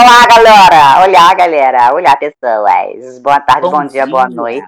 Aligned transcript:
Olá, 0.00 0.24
galera! 0.28 1.04
Olá, 1.04 1.34
galera! 1.34 1.92
Olá, 1.92 2.16
pessoas! 2.16 3.18
Boa 3.18 3.40
tarde, 3.40 3.62
bom, 3.62 3.70
Bom 3.72 3.84
dia, 3.84 4.06
boa 4.06 4.28
dia. 4.28 4.36
noite. 4.36 4.64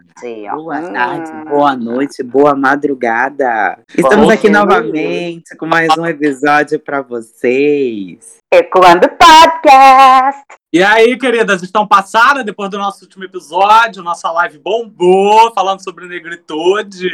Boa 0.57 0.79
Hum. 0.81 0.93
tarde, 0.93 1.33
boa 1.49 1.77
noite, 1.77 2.23
boa 2.25 2.57
madrugada. 2.57 3.79
Estamos 3.97 4.27
Bom 4.27 4.33
aqui 4.33 4.49
dia. 4.51 4.59
novamente 4.59 5.57
com 5.57 5.67
mais 5.67 5.97
um 5.97 6.05
episódio 6.05 6.81
para 6.81 7.01
vocês. 7.01 8.39
Ecoando 8.53 9.09
Podcast! 9.09 10.43
E 10.73 10.83
aí, 10.83 11.17
queridas, 11.17 11.63
estão 11.63 11.87
passadas 11.87 12.45
depois 12.45 12.69
do 12.69 12.79
nosso 12.79 13.05
último 13.05 13.23
episódio? 13.23 14.03
Nossa 14.03 14.33
live 14.33 14.59
bombou, 14.59 15.53
falando 15.55 15.81
sobre 15.81 16.07
negritude. 16.09 17.09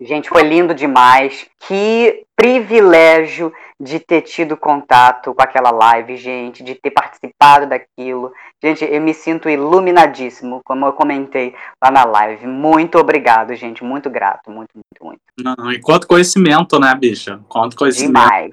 Gente, 0.00 0.30
foi 0.30 0.42
lindo 0.42 0.74
demais. 0.74 1.46
Que 1.68 2.24
privilégio 2.34 3.52
de 3.80 3.98
ter 3.98 4.22
tido 4.22 4.56
contato 4.56 5.34
com 5.34 5.42
aquela 5.42 5.70
live, 5.70 6.16
gente, 6.16 6.62
de 6.62 6.74
ter 6.74 6.90
participado 6.90 7.66
daquilo. 7.66 8.32
Gente, 8.62 8.84
eu 8.84 9.00
me 9.00 9.12
sinto 9.12 9.48
iluminadíssimo, 9.48 10.60
como 10.64 10.86
eu 10.86 10.92
comentei 10.92 11.54
lá 11.82 11.90
na 11.90 12.04
live. 12.04 12.46
Muito 12.46 12.98
obrigado, 12.98 13.54
gente. 13.54 13.82
Muito 13.82 14.08
grato. 14.08 14.50
Muito, 14.50 14.70
muito, 14.74 15.04
muito. 15.04 15.20
Não, 15.38 15.72
e 15.72 15.80
quanto 15.80 16.06
conhecimento, 16.06 16.78
né, 16.78 16.94
bicha? 16.94 17.40
Quanto 17.48 17.76
conhecimento. 17.76 18.12
Demais. 18.12 18.52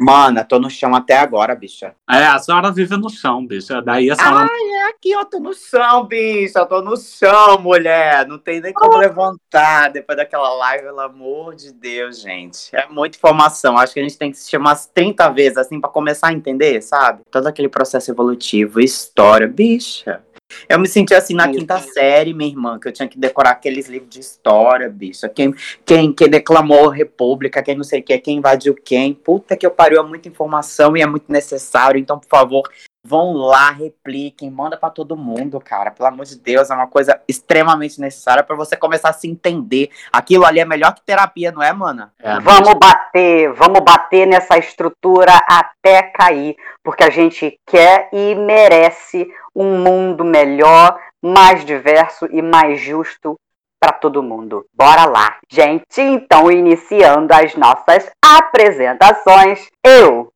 Mana, 0.00 0.44
tô 0.44 0.60
no 0.60 0.70
chão 0.70 0.94
até 0.94 1.16
agora, 1.16 1.56
bicha. 1.56 1.92
É, 2.08 2.24
a 2.24 2.38
senhora 2.38 2.70
vive 2.70 2.96
no 2.96 3.10
chão, 3.10 3.44
bicha. 3.44 3.82
Daí 3.82 4.08
a 4.08 4.14
senhora. 4.14 4.46
É 4.48 4.82
aqui, 4.90 5.10
eu 5.10 5.24
tô 5.24 5.40
no 5.40 5.52
chão, 5.52 6.04
bicha. 6.04 6.60
Eu 6.60 6.66
tô 6.66 6.80
no 6.80 6.96
chão, 6.96 7.60
mulher. 7.60 8.24
Não 8.28 8.38
tem 8.38 8.60
nem 8.60 8.72
como 8.72 8.96
levantar 8.96 9.88
depois 9.90 10.16
daquela 10.16 10.54
live, 10.54 10.84
pelo 10.84 11.00
amor 11.00 11.56
de 11.56 11.72
Deus, 11.72 12.20
gente. 12.20 12.70
É 12.72 12.86
muita 12.86 13.18
informação. 13.18 13.76
Acho 13.76 13.92
que 13.92 13.98
a 13.98 14.02
gente 14.04 14.16
tem 14.16 14.30
que 14.30 14.38
se 14.38 14.48
chamar 14.48 14.70
umas 14.70 14.86
30 14.86 15.28
vezes, 15.30 15.58
assim, 15.58 15.80
pra 15.80 15.90
começar 15.90 16.28
a 16.28 16.32
entender, 16.32 16.80
sabe? 16.80 17.22
Todo 17.28 17.48
aquele 17.48 17.68
processo 17.68 18.08
evolutivo, 18.08 18.78
história, 18.80 19.48
bicha. 19.48 20.22
Eu 20.68 20.78
me 20.78 20.88
senti 20.88 21.14
assim 21.14 21.34
na 21.34 21.48
quinta 21.48 21.78
série, 21.78 22.34
minha 22.34 22.50
irmã, 22.50 22.78
que 22.78 22.88
eu 22.88 22.92
tinha 22.92 23.08
que 23.08 23.18
decorar 23.18 23.50
aqueles 23.50 23.88
livros 23.88 24.10
de 24.10 24.20
história, 24.20 24.88
bicha. 24.88 25.28
Quem, 25.28 25.54
quem, 25.84 26.12
quem 26.12 26.28
declamou 26.28 26.88
República, 26.88 27.62
quem 27.62 27.76
não 27.76 27.84
sei 27.84 28.00
o 28.00 28.02
que, 28.02 28.18
quem 28.18 28.38
invadiu 28.38 28.74
quem. 28.74 29.14
Puta 29.14 29.56
que 29.56 29.66
eu 29.66 29.70
pariu, 29.70 30.00
é 30.00 30.02
muita 30.02 30.28
informação 30.28 30.96
e 30.96 31.02
é 31.02 31.06
muito 31.06 31.30
necessário. 31.30 31.98
Então, 31.98 32.18
por 32.18 32.28
favor, 32.28 32.62
vão 33.04 33.32
lá, 33.32 33.70
repliquem, 33.70 34.50
manda 34.50 34.76
pra 34.76 34.90
todo 34.90 35.16
mundo, 35.16 35.58
cara. 35.60 35.90
Pelo 35.90 36.08
amor 36.08 36.26
de 36.26 36.38
Deus, 36.38 36.70
é 36.70 36.74
uma 36.74 36.86
coisa 36.86 37.20
extremamente 37.26 38.00
necessária 38.00 38.42
pra 38.42 38.54
você 38.54 38.76
começar 38.76 39.08
a 39.08 39.14
se 39.14 39.28
entender. 39.28 39.90
Aquilo 40.12 40.44
ali 40.44 40.60
é 40.60 40.64
melhor 40.64 40.94
que 40.94 41.02
terapia, 41.04 41.50
não 41.50 41.62
é, 41.62 41.72
mana? 41.72 42.12
É, 42.18 42.38
Vamos 42.40 42.74
bater, 42.74 43.52
vamos 43.54 43.80
bater 43.80 44.26
nessa 44.26 44.58
estrutura 44.58 45.32
até 45.48 46.02
cair, 46.02 46.56
porque 46.84 47.04
a 47.04 47.10
gente 47.10 47.58
quer 47.66 48.10
e 48.12 48.34
merece 48.34 49.26
um 49.58 49.82
mundo 49.82 50.24
melhor, 50.24 50.98
mais 51.20 51.64
diverso 51.64 52.26
e 52.30 52.40
mais 52.40 52.80
justo 52.80 53.34
para 53.80 53.92
todo 53.92 54.22
mundo. 54.22 54.64
Bora 54.72 55.04
lá, 55.04 55.36
gente. 55.50 56.00
Então, 56.00 56.50
iniciando 56.50 57.32
as 57.32 57.54
nossas 57.56 58.10
apresentações, 58.24 59.68
eu, 59.84 60.27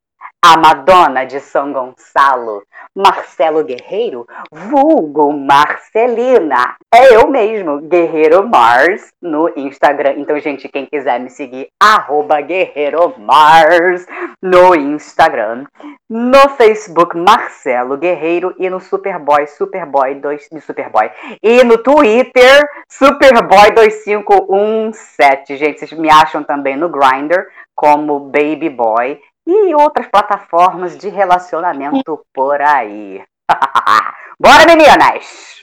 a 0.45 0.59
Madonna 0.59 1.25
de 1.25 1.39
São 1.39 1.73
Gonçalo, 1.73 2.65
Marcelo 2.93 3.63
Guerreiro, 3.63 4.27
vulgo 4.51 5.33
Marcelina. 5.33 6.75
É 6.93 7.15
eu 7.15 7.29
mesmo, 7.29 7.81
Guerreiro 7.83 8.49
Mars, 8.49 9.13
no 9.23 9.49
Instagram. 9.57 10.15
Então, 10.17 10.37
gente, 10.41 10.69
quem 10.69 10.85
quiser 10.85 11.21
me 11.21 11.31
seguir, 11.31 11.69
arroba 11.81 12.41
Guerreiro 12.41 13.15
Mars 13.21 14.05
no 14.43 14.75
Instagram. 14.75 15.65
No 16.11 16.49
Facebook, 16.57 17.17
Marcelo 17.17 17.97
Guerreiro. 17.97 18.53
E 18.59 18.69
no 18.69 18.81
Superboy, 18.81 19.47
Superboy 19.47 20.17
2 20.17 20.49
de 20.51 20.61
Superboy. 20.61 21.09
E 21.41 21.63
no 21.63 21.79
Twitter, 21.79 22.69
Superboy2517. 22.91 25.57
Gente, 25.57 25.79
vocês 25.79 25.93
me 25.93 26.11
acham 26.11 26.43
também 26.43 26.77
no 26.77 26.89
Grindr 26.89 27.47
como 27.77 28.19
Baby 28.19 28.69
Boy 28.69 29.21
e 29.47 29.75
outras 29.75 30.07
plataformas 30.09 30.97
de 30.97 31.09
relacionamento 31.09 32.25
por 32.33 32.61
aí. 32.61 33.23
Bora, 34.39 34.67
meninas! 34.67 35.63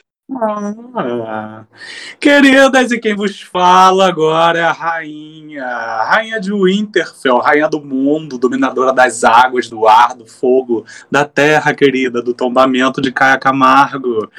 Queridas, 2.20 2.92
e 2.92 3.00
quem 3.00 3.16
vos 3.16 3.40
fala 3.40 4.06
agora 4.06 4.60
é 4.60 4.62
a 4.62 4.70
rainha, 4.70 5.66
rainha 5.66 6.40
de 6.40 6.52
Winterfell, 6.52 7.38
rainha 7.38 7.68
do 7.68 7.84
mundo, 7.84 8.38
dominadora 8.38 8.92
das 8.92 9.24
águas, 9.24 9.68
do 9.68 9.88
ar, 9.88 10.14
do 10.14 10.26
fogo, 10.26 10.84
da 11.10 11.24
terra, 11.24 11.74
querida, 11.74 12.22
do 12.22 12.32
tombamento 12.32 13.00
de 13.00 13.10
Caia 13.10 13.38
Camargo. 13.38 14.30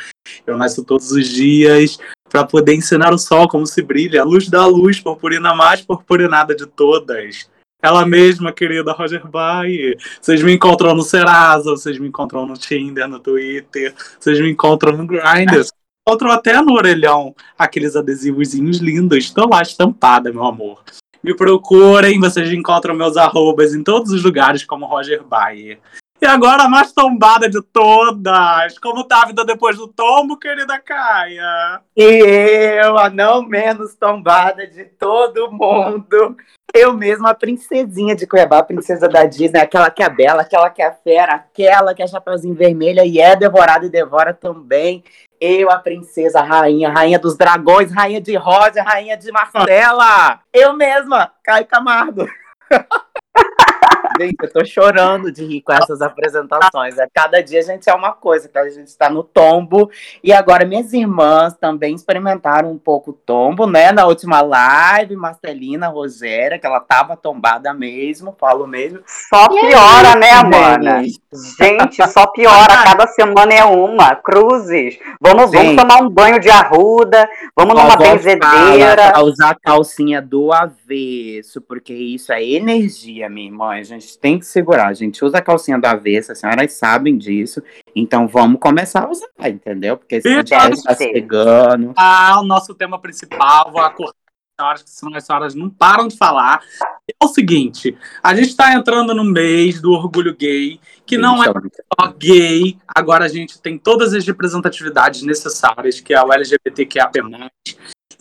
Eu 0.48 0.58
nasço 0.58 0.86
todos 0.86 1.12
os 1.12 1.28
dias 1.28 2.00
para 2.30 2.46
poder 2.46 2.74
ensinar 2.74 3.14
o 3.14 3.18
sol 3.18 3.50
como 3.50 3.68
se 3.68 3.82
brilha, 3.82 4.22
a 4.22 4.26
luz 4.26 4.50
da 4.50 4.66
luz, 4.66 5.02
purpurina 5.02 5.54
mais 5.54 5.82
purpurinada 5.82 6.56
de 6.56 6.66
todas. 6.66 7.51
Ela 7.82 8.06
mesma, 8.06 8.52
querida 8.52 8.94
Roger 8.94 9.28
Bay. 9.28 9.98
Vocês 10.22 10.44
me 10.44 10.54
encontram 10.54 10.94
no 10.94 11.02
Serasa, 11.02 11.72
vocês 11.72 11.98
me 11.98 12.08
encontram 12.08 12.46
no 12.46 12.54
Tinder, 12.54 13.08
no 13.08 13.20
Twitter, 13.20 13.94
vocês 14.20 14.40
me 14.40 14.52
encontram 14.52 14.96
no 14.96 15.08
Grindr, 15.08 15.66
encontram 16.08 16.32
até 16.32 16.62
no 16.62 16.74
orelhão 16.74 17.36
aqueles 17.58 17.96
adesivozinhos 17.96 18.78
lindos. 18.78 19.18
Estão 19.18 19.50
lá 19.50 19.62
estampada, 19.62 20.32
meu 20.32 20.46
amor. 20.46 20.84
Me 21.24 21.36
procurem, 21.36 22.20
vocês 22.20 22.52
encontram 22.52 22.96
meus 22.96 23.18
arrobas 23.18 23.74
em 23.74 23.84
todos 23.84 24.12
os 24.12 24.24
lugares 24.24 24.64
como 24.64 24.86
Roger 24.86 25.24
Bayer. 25.24 25.80
E 26.22 26.26
agora 26.28 26.66
a 26.66 26.70
mais 26.70 26.92
tombada 26.94 27.50
de 27.50 27.60
todas. 27.64 28.78
Como 28.78 29.04
tá 29.04 29.24
a 29.24 29.26
vida 29.26 29.44
depois 29.44 29.76
do 29.76 29.88
tombo, 29.88 30.38
querida 30.38 30.78
Caia? 30.78 31.82
E 31.98 32.80
eu, 32.84 32.96
a 32.96 33.10
não 33.10 33.42
menos 33.42 33.96
tombada 33.96 34.68
de 34.68 34.86
todo 34.86 35.52
mundo. 35.52 36.38
Eu 36.74 36.94
mesma, 36.94 37.32
a 37.32 37.36
princesinha 37.36 38.16
de 38.16 38.26
Cuiabá, 38.26 38.60
a 38.60 38.64
princesa 38.64 39.08
da 39.08 39.26
Disney, 39.26 39.60
aquela 39.60 39.92
que 39.92 40.02
é 40.02 40.10
bela, 40.10 40.42
aquela 40.42 40.70
que 40.70 40.82
é 40.82 40.92
fera, 40.92 41.34
aquela 41.34 41.94
que 41.94 42.02
é 42.02 42.08
chapeuzinho 42.08 42.56
vermelha 42.56 43.06
e 43.06 43.20
é 43.20 43.36
devorada 43.36 43.86
e 43.86 43.90
devora 43.90 44.34
também. 44.34 45.04
Eu, 45.40 45.70
a 45.70 45.78
princesa, 45.80 46.40
a 46.40 46.44
rainha, 46.44 46.90
rainha 46.90 47.20
dos 47.20 47.36
dragões, 47.36 47.92
rainha 47.92 48.22
de 48.22 48.36
Rosa, 48.36 48.82
rainha 48.84 49.18
de 49.18 49.32
Marcela. 49.32 50.40
Eu 50.54 50.74
mesma, 50.74 51.32
Caio 51.44 51.66
Camargo. 51.66 52.26
Gente, 54.20 54.36
eu 54.42 54.52
tô 54.52 54.66
chorando 54.66 55.32
de 55.32 55.46
rir 55.46 55.62
com 55.62 55.74
essas 55.74 56.02
apresentações. 56.02 57.00
A 57.00 57.08
cada 57.12 57.42
dia 57.42 57.60
a 57.60 57.64
gente 57.64 57.90
é 57.90 57.94
uma 57.94 58.12
coisa, 58.12 58.48
que 58.48 58.58
a 58.58 58.70
gente 58.70 58.96
tá 58.96 59.10
no 59.10 59.24
tombo. 59.24 59.90
E 60.24 60.32
agora 60.32 60.66
minhas 60.66 60.94
irmãs 60.94 61.56
também 61.56 61.96
experimentaram 61.96 62.72
um 62.72 62.78
pouco 62.78 63.12
o 63.12 63.14
tombo, 63.14 63.66
né? 63.66 63.92
Na 63.92 64.06
última 64.06 64.42
live, 64.42 65.16
Marcelina, 65.16 65.88
Rogéria, 65.88 66.60
que 66.60 66.66
ela 66.66 66.80
tava 66.80 67.16
tombada 67.16 67.74
mesmo, 67.74 68.36
falo 68.40 68.68
mesmo. 68.68 69.00
Só 69.06 69.48
piora, 69.48 70.16
né, 70.16 70.44
mana? 70.44 71.04
Gente, 71.04 72.08
só 72.10 72.28
piora. 72.28 72.78
Cada 72.84 73.08
semana 73.08 73.54
é 73.54 73.64
uma. 73.64 74.16
Cruzes. 74.16 75.00
Vamos, 75.20 75.52
vamos 75.52 75.76
tomar 75.76 76.02
um 76.02 76.10
banho 76.10 76.40
de 76.40 76.50
arruda. 76.50 77.28
Vamos 77.56 77.76
numa 77.76 77.92
fala 77.92 78.12
benzedeira. 78.12 79.12
pra 79.12 79.24
usar 79.24 79.52
a 79.52 79.56
calcinha 79.56 80.22
do 80.22 80.52
avesso, 80.52 81.62
porque 81.62 81.94
isso 81.94 82.32
é 82.32 82.44
energia, 82.44 83.30
minha 83.30 83.48
irmã. 83.48 83.82
Gente 84.00 84.18
tem 84.18 84.40
que 84.40 84.46
segurar. 84.46 84.88
A 84.88 84.94
gente 84.94 85.24
usa 85.26 85.40
a 85.40 85.42
calcinha 85.42 85.78
do 85.78 85.86
avesso, 85.86 86.32
as 86.32 86.40
senhoras 86.40 86.72
sabem 86.74 87.18
disso. 87.18 87.62
Então 87.94 88.26
vamos 88.26 88.60
começar 88.60 89.04
a 89.04 89.10
usar, 89.10 89.28
entendeu? 89.50 89.98
Porque 89.98 90.16
esse 90.16 90.30
E 90.30 90.44
dia 90.44 90.60
deve 90.60 90.82
tá 90.82 90.96
ser. 90.96 91.12
chegando. 91.14 91.94
Ah, 91.98 92.40
o 92.40 92.44
nosso 92.44 92.74
tema 92.74 92.98
principal, 93.00 93.70
vou 93.70 93.82
acordar 93.82 94.14
as 94.14 94.56
senhoras, 94.62 94.84
que 94.84 94.90
senão 94.90 95.18
as 95.18 95.26
senhoras 95.26 95.56
não 95.56 95.70
param 95.70 96.08
de 96.08 96.18
falar. 96.18 96.62
É 97.10 97.26
o 97.26 97.28
seguinte, 97.28 97.98
a 98.24 98.34
gente 98.34 98.56
tá 98.56 98.74
entrando 98.74 99.14
no 99.14 99.26
mês 99.26 99.82
do 99.82 99.92
orgulho 99.92 100.34
gay, 100.36 100.80
que 101.06 101.18
não 101.18 101.44
é 101.44 101.48
só 101.48 102.08
gay, 102.18 102.78
agora 102.88 103.26
a 103.26 103.28
gente 103.28 103.62
tem 103.62 103.78
todas 103.78 104.14
as 104.14 104.26
representatividades 104.26 105.22
necessárias, 105.24 106.00
que 106.00 106.14
é 106.14 106.24
o 106.24 106.32
LGBTQIA+. 106.32 107.12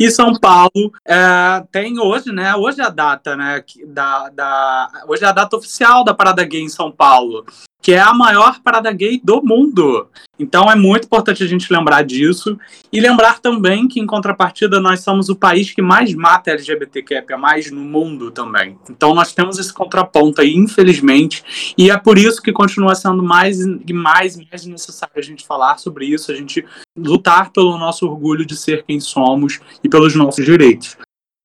E 0.01 0.11
São 0.11 0.33
Paulo 0.33 0.91
é, 1.07 1.63
tem 1.71 1.99
hoje, 1.99 2.33
né? 2.33 2.57
Hoje 2.57 2.81
é 2.81 2.85
a 2.85 2.89
data, 2.89 3.37
né? 3.37 3.63
Da, 3.89 4.31
da, 4.31 4.91
hoje 5.07 5.23
é 5.25 5.29
a 5.29 5.33
data 5.33 5.55
oficial 5.55 6.03
da 6.03 6.15
Parada 6.15 6.43
Gay 6.43 6.63
em 6.63 6.71
São 6.71 6.91
Paulo. 6.91 7.45
Que 7.81 7.93
é 7.93 8.01
a 8.01 8.13
maior 8.13 8.61
parada 8.61 8.93
gay 8.93 9.21
do 9.23 9.43
mundo. 9.43 10.09
Então 10.39 10.71
é 10.71 10.75
muito 10.75 11.05
importante 11.05 11.43
a 11.43 11.47
gente 11.47 11.73
lembrar 11.73 12.03
disso 12.03 12.59
e 12.93 13.01
lembrar 13.01 13.41
também 13.41 13.89
que, 13.89 14.01
em 14.01 14.07
contrapartida, 14.07 14.81
nós 14.81 15.01
somos 15.01 15.29
o 15.29 15.37
país 15.37 15.73
que 15.73 15.83
mais 15.83 16.15
mata 16.15 16.51
LGBTQIA+, 16.51 17.25
no 17.73 17.81
mundo 17.81 18.31
também. 18.31 18.79
Então 18.89 19.15
nós 19.15 19.33
temos 19.33 19.59
esse 19.59 19.73
contraponto 19.73 20.41
aí, 20.41 20.55
infelizmente, 20.55 21.73
e 21.77 21.91
é 21.91 21.97
por 21.97 22.19
isso 22.19 22.43
que 22.43 22.53
continua 22.53 22.95
sendo 22.95 23.23
mais 23.23 23.61
e 23.61 23.93
mais, 23.93 24.37
mais 24.37 24.67
necessário 24.67 25.15
a 25.17 25.23
gente 25.23 25.47
falar 25.47 25.79
sobre 25.79 26.07
isso, 26.07 26.31
a 26.31 26.35
gente 26.35 26.65
lutar 26.97 27.51
pelo 27.51 27.79
nosso 27.79 28.07
orgulho 28.07 28.45
de 28.45 28.57
ser 28.57 28.85
quem 28.85 29.01
somos 29.01 29.61
e 29.83 29.89
pelos 29.89 30.15
nossos 30.15 30.45
direitos. 30.45 30.97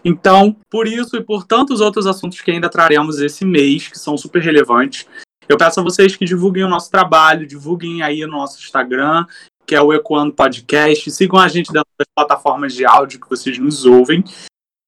Então, 0.03 0.55
por 0.69 0.87
isso 0.87 1.17
e 1.17 1.23
por 1.23 1.45
tantos 1.47 1.81
outros 1.81 2.05
assuntos 2.05 2.39
que 2.39 2.51
ainda 2.51 2.69
traremos 2.69 3.19
esse 3.19 3.43
mês, 3.43 3.87
que 3.87 3.97
são 3.97 4.15
super 4.15 4.39
relevantes, 4.39 5.07
eu 5.47 5.57
peço 5.57 5.79
a 5.79 5.83
vocês 5.83 6.15
que 6.15 6.25
divulguem 6.25 6.63
o 6.63 6.69
nosso 6.69 6.89
trabalho, 6.89 7.47
divulguem 7.47 8.01
aí 8.01 8.21
no 8.21 8.37
nosso 8.37 8.59
Instagram, 8.59 9.25
que 9.65 9.75
é 9.75 9.81
o 9.81 9.93
Ecoando 9.93 10.33
Podcast. 10.33 11.09
Sigam 11.11 11.39
a 11.39 11.47
gente 11.47 11.71
dentro 11.71 11.89
das 11.97 12.07
plataformas 12.15 12.73
de 12.73 12.85
áudio 12.85 13.19
que 13.19 13.29
vocês 13.29 13.57
nos 13.57 13.85
ouvem. 13.85 14.23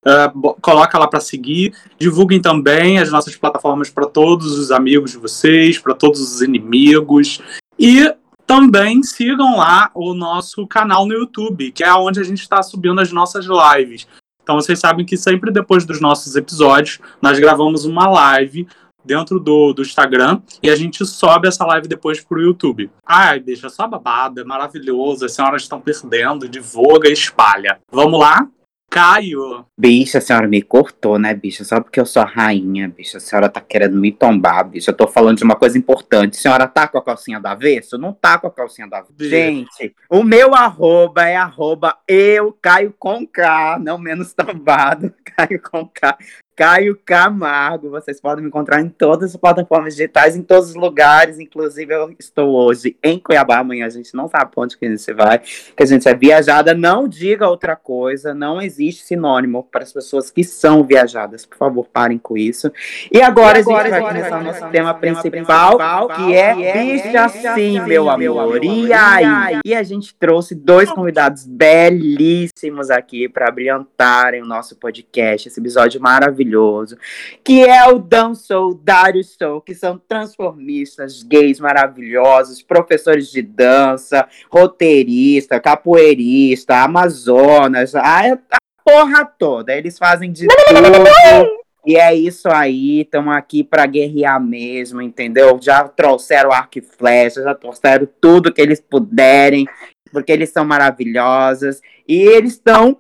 Uh, 0.06 0.56
coloca 0.62 0.98
lá 0.98 1.07
para 1.07 1.19
seguir. 1.19 1.75
Divulguem 2.00 2.42
também 2.42 3.00
as 3.00 3.12
nossas 3.12 3.36
plataformas 3.36 3.89
para 3.89 4.07
todos 4.07 4.57
os 4.57 4.71
amigos 4.71 5.12
de 5.12 5.18
vocês, 5.18 5.77
para 5.77 5.94
todos 5.94 6.21
os 6.21 6.42
inimigos. 6.42 7.42
E 7.77 8.13
também 8.45 9.04
sigam 9.04 9.57
lá 9.57 9.92
o 9.94 10.13
nosso 10.13 10.65
canal 10.65 11.06
no 11.06 11.13
YouTube, 11.13 11.71
que 11.71 11.83
é 11.83 11.94
onde 11.94 12.19
a 12.19 12.24
gente 12.24 12.42
está 12.42 12.63
subindo 12.63 13.01
as 13.01 13.12
nossas 13.12 13.45
lives. 13.45 14.07
Então 14.42 14.56
vocês 14.56 14.80
sabem 14.80 15.06
que 15.06 15.18
sempre 15.18 15.51
depois 15.51 15.86
dos 15.86 16.00
nossos 16.00 16.38
episódios, 16.38 17.00
nós 17.21 17.38
gravamos 17.38 17.83
uma 17.83 18.07
live 18.07 18.65
dentro 19.07 19.39
do, 19.39 19.74
do 19.74 19.81
Instagram 19.81 20.42
e 20.62 20.69
a 20.69 20.75
gente 20.75 21.06
sobe 21.06 21.48
essa 21.48 21.65
live 21.65 21.88
depois 21.88 22.19
pro 22.19 22.42
YouTube. 22.42 22.92
Ai, 23.06 23.39
bicha, 23.39 23.69
só 23.69 23.88
babada, 23.88 24.42
é 24.42 24.44
maravilhoso, 24.44 25.25
as 25.25 25.33
senhoras 25.33 25.63
estão 25.63 25.81
perdendo, 25.81 26.48
divulga 26.48 27.09
espalha. 27.09 27.80
Vamos 27.92 28.19
lá? 28.19 28.48
Caio. 28.89 29.65
Bicha, 29.77 30.18
a 30.18 30.21
senhora 30.21 30.48
me 30.48 30.62
cortou, 30.62 31.19
né, 31.19 31.33
bicha? 31.33 31.63
Só 31.63 31.81
porque 31.81 32.00
eu 32.00 32.06
sou 32.06 32.21
a 32.21 32.25
rainha, 32.25 32.88
bicha. 32.88 33.18
A 33.18 33.21
senhora 33.21 33.50
tá 33.50 33.59
querendo 33.59 33.98
me 33.98 34.12
tombar, 34.12 34.63
bicha. 34.63 34.92
Eu 34.92 34.95
tô 34.95 35.07
falando 35.07 35.38
de 35.38 35.44
uma 35.44 35.56
coisa 35.56 35.77
importante. 35.77 36.38
A 36.38 36.42
senhora 36.42 36.68
tá 36.68 36.88
com 36.88 36.98
a 36.98 37.04
calcinha 37.04 37.39
do 37.39 37.48
avesso? 37.48 37.98
Não 37.98 38.13
tá 38.13 38.38
com 38.39 38.48
a 38.48 38.51
calcinha 38.51 38.88
do 38.88 38.95
avesso. 38.95 39.30
Gente, 39.30 39.94
o 40.09 40.24
meu 40.24 40.56
arroba 40.56 41.27
é 41.27 41.36
arroba 41.36 41.98
eu, 42.07 42.54
Caio 42.62 42.94
com 42.98 43.27
K, 43.27 43.77
não 43.80 43.98
menos 43.98 44.33
tombado, 44.33 45.13
Caio 45.36 45.62
com 45.62 45.86
K. 45.88 46.18
Caio 46.57 47.00
Camargo. 47.06 47.92
Vocês 47.92 48.19
podem 48.19 48.42
me 48.42 48.48
encontrar 48.48 48.81
em 48.81 48.89
todas 48.89 49.30
as 49.30 49.39
plataformas 49.39 49.95
digitais, 49.95 50.36
em 50.36 50.42
todos 50.42 50.71
os 50.71 50.75
lugares. 50.75 51.39
Inclusive, 51.39 51.94
eu 51.94 52.15
estou 52.18 52.50
hoje 52.50 52.98
em 53.04 53.19
Cuiabá. 53.19 53.59
Amanhã 53.59 53.86
a 53.86 53.89
gente 53.89 54.15
não 54.15 54.27
sabe 54.27 54.50
onde 54.57 54.75
que 54.75 54.83
a 54.83 54.89
gente 54.89 55.13
vai, 55.13 55.38
que 55.38 55.83
a 55.83 55.86
gente 55.86 56.09
é 56.09 56.15
viajada. 56.15 56.74
Não 56.74 57.07
diga 57.07 57.48
outra 57.48 57.75
coisa. 57.75 58.33
Não 58.33 58.59
existe 58.59 59.04
sinônimo 59.04 59.68
para 59.71 59.83
as 59.83 59.94
pessoas 59.94 60.31
que 60.31 60.44
são 60.44 60.83
viajadas. 60.83 61.45
Por 61.45 61.59
favor, 61.59 61.88
parem 61.94 62.18
com 62.18 62.36
isso. 62.36 62.71
E 63.12 63.21
agora, 63.21 63.59
e 63.59 63.62
agora 63.62 63.81
a 63.81 63.83
gente 63.83 63.92
vai 63.92 64.13
começar 64.13 64.39
o 64.39 64.44
nosso 64.44 64.68
tema 64.71 64.94
principal, 64.95 65.77
principal, 65.77 66.07
que 66.07 66.36
é, 66.36 66.56
que 66.56 66.63
é 66.63 66.74
Bicha 66.74 67.30
Sim, 67.54 67.81
meu 67.81 68.09
amor. 68.09 68.63
E 68.65 68.92
aí? 68.92 69.59
E 69.63 69.75
a 69.75 69.83
gente 69.83 70.15
trouxe 70.15 70.56
dois 70.56 70.92
convidados 70.92 71.45
belíssimos 71.45 72.89
aqui 72.89 73.30
para 73.30 73.51
brilhantarem 73.51 74.42
o 74.42 74.45
nosso 74.45 74.75
podcast. 74.75 75.48
Esse 75.48 75.59
episódio 75.59 76.01
maravilhoso 76.01 76.46
maravilhoso, 76.47 76.97
que 77.44 77.63
é 77.63 77.85
o 77.88 77.99
Dan 77.99 78.33
Soul, 78.33 78.79
Soul, 79.23 79.61
que 79.61 79.75
são 79.75 79.97
transformistas 79.97 81.21
gays 81.23 81.59
maravilhosos, 81.59 82.61
professores 82.61 83.29
de 83.29 83.41
dança, 83.41 84.27
roteirista, 84.49 85.59
capoeirista, 85.59 86.83
amazonas, 86.83 87.94
a, 87.94 88.33
a 88.33 88.57
porra 88.83 89.25
toda. 89.25 89.75
Eles 89.75 89.97
fazem 89.97 90.31
de 90.31 90.47
tudo. 90.47 91.67
E 91.85 91.95
é 91.95 92.13
isso 92.13 92.49
aí, 92.49 93.01
estamos 93.01 93.33
aqui 93.33 93.63
para 93.63 93.85
guerrear 93.85 94.41
mesmo, 94.44 95.01
entendeu? 95.01 95.57
Já 95.61 95.88
trouxeram 95.88 96.51
arco 96.51 96.79
e 96.79 96.81
flecha, 96.81 97.41
já 97.41 97.55
trouxeram 97.55 98.05
tudo 98.19 98.51
que 98.51 98.61
eles 98.61 98.81
puderem, 98.81 99.65
porque 100.11 100.33
eles 100.33 100.49
são 100.49 100.65
maravilhosos. 100.65 101.79
E 102.05 102.17
eles 102.17 102.53
estão 102.53 102.97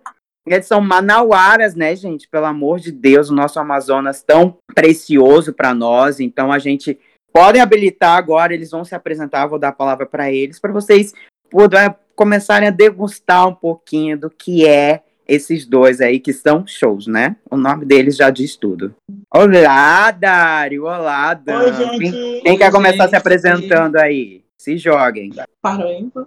eles 0.53 0.65
são 0.65 0.81
manauaras, 0.81 1.75
né, 1.75 1.95
gente? 1.95 2.27
Pelo 2.27 2.45
amor 2.45 2.79
de 2.79 2.91
Deus, 2.91 3.29
o 3.29 3.35
nosso 3.35 3.59
Amazonas 3.59 4.23
tão 4.23 4.57
precioso 4.73 5.53
para 5.53 5.73
nós. 5.73 6.19
Então 6.19 6.51
a 6.51 6.59
gente 6.59 6.97
pode 7.31 7.59
habilitar 7.59 8.17
agora, 8.17 8.53
eles 8.53 8.71
vão 8.71 8.83
se 8.83 8.95
apresentar, 8.95 9.47
vou 9.47 9.59
dar 9.59 9.69
a 9.69 9.73
palavra 9.73 10.05
para 10.05 10.31
eles, 10.31 10.59
para 10.59 10.71
vocês 10.71 11.13
poderem 11.49 11.93
começarem 12.15 12.67
a 12.67 12.71
degustar 12.71 13.47
um 13.47 13.53
pouquinho 13.53 14.17
do 14.17 14.29
que 14.29 14.65
é 14.65 15.03
esses 15.27 15.65
dois 15.65 16.01
aí 16.01 16.19
que 16.19 16.31
são 16.31 16.65
shows, 16.65 17.05
né? 17.05 17.35
O 17.51 17.57
nome 17.57 17.85
deles 17.85 18.15
já 18.15 18.29
diz 18.29 18.55
tudo. 18.55 18.95
Olá, 19.31 20.09
Dário! 20.09 20.83
Olá, 20.85 21.33
Dan! 21.33 21.59
Oi, 21.59 21.73
gente! 21.73 21.99
Quem, 21.99 22.41
quem 22.41 22.57
quer 22.57 22.71
começar 22.71 23.03
gente. 23.03 23.09
se 23.09 23.15
apresentando 23.17 23.97
aí? 23.97 24.46
Se 24.57 24.77
joguem. 24.77 25.31
Parou, 25.61 25.87
hein? 25.87 26.11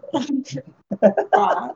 Tá. 1.30 1.74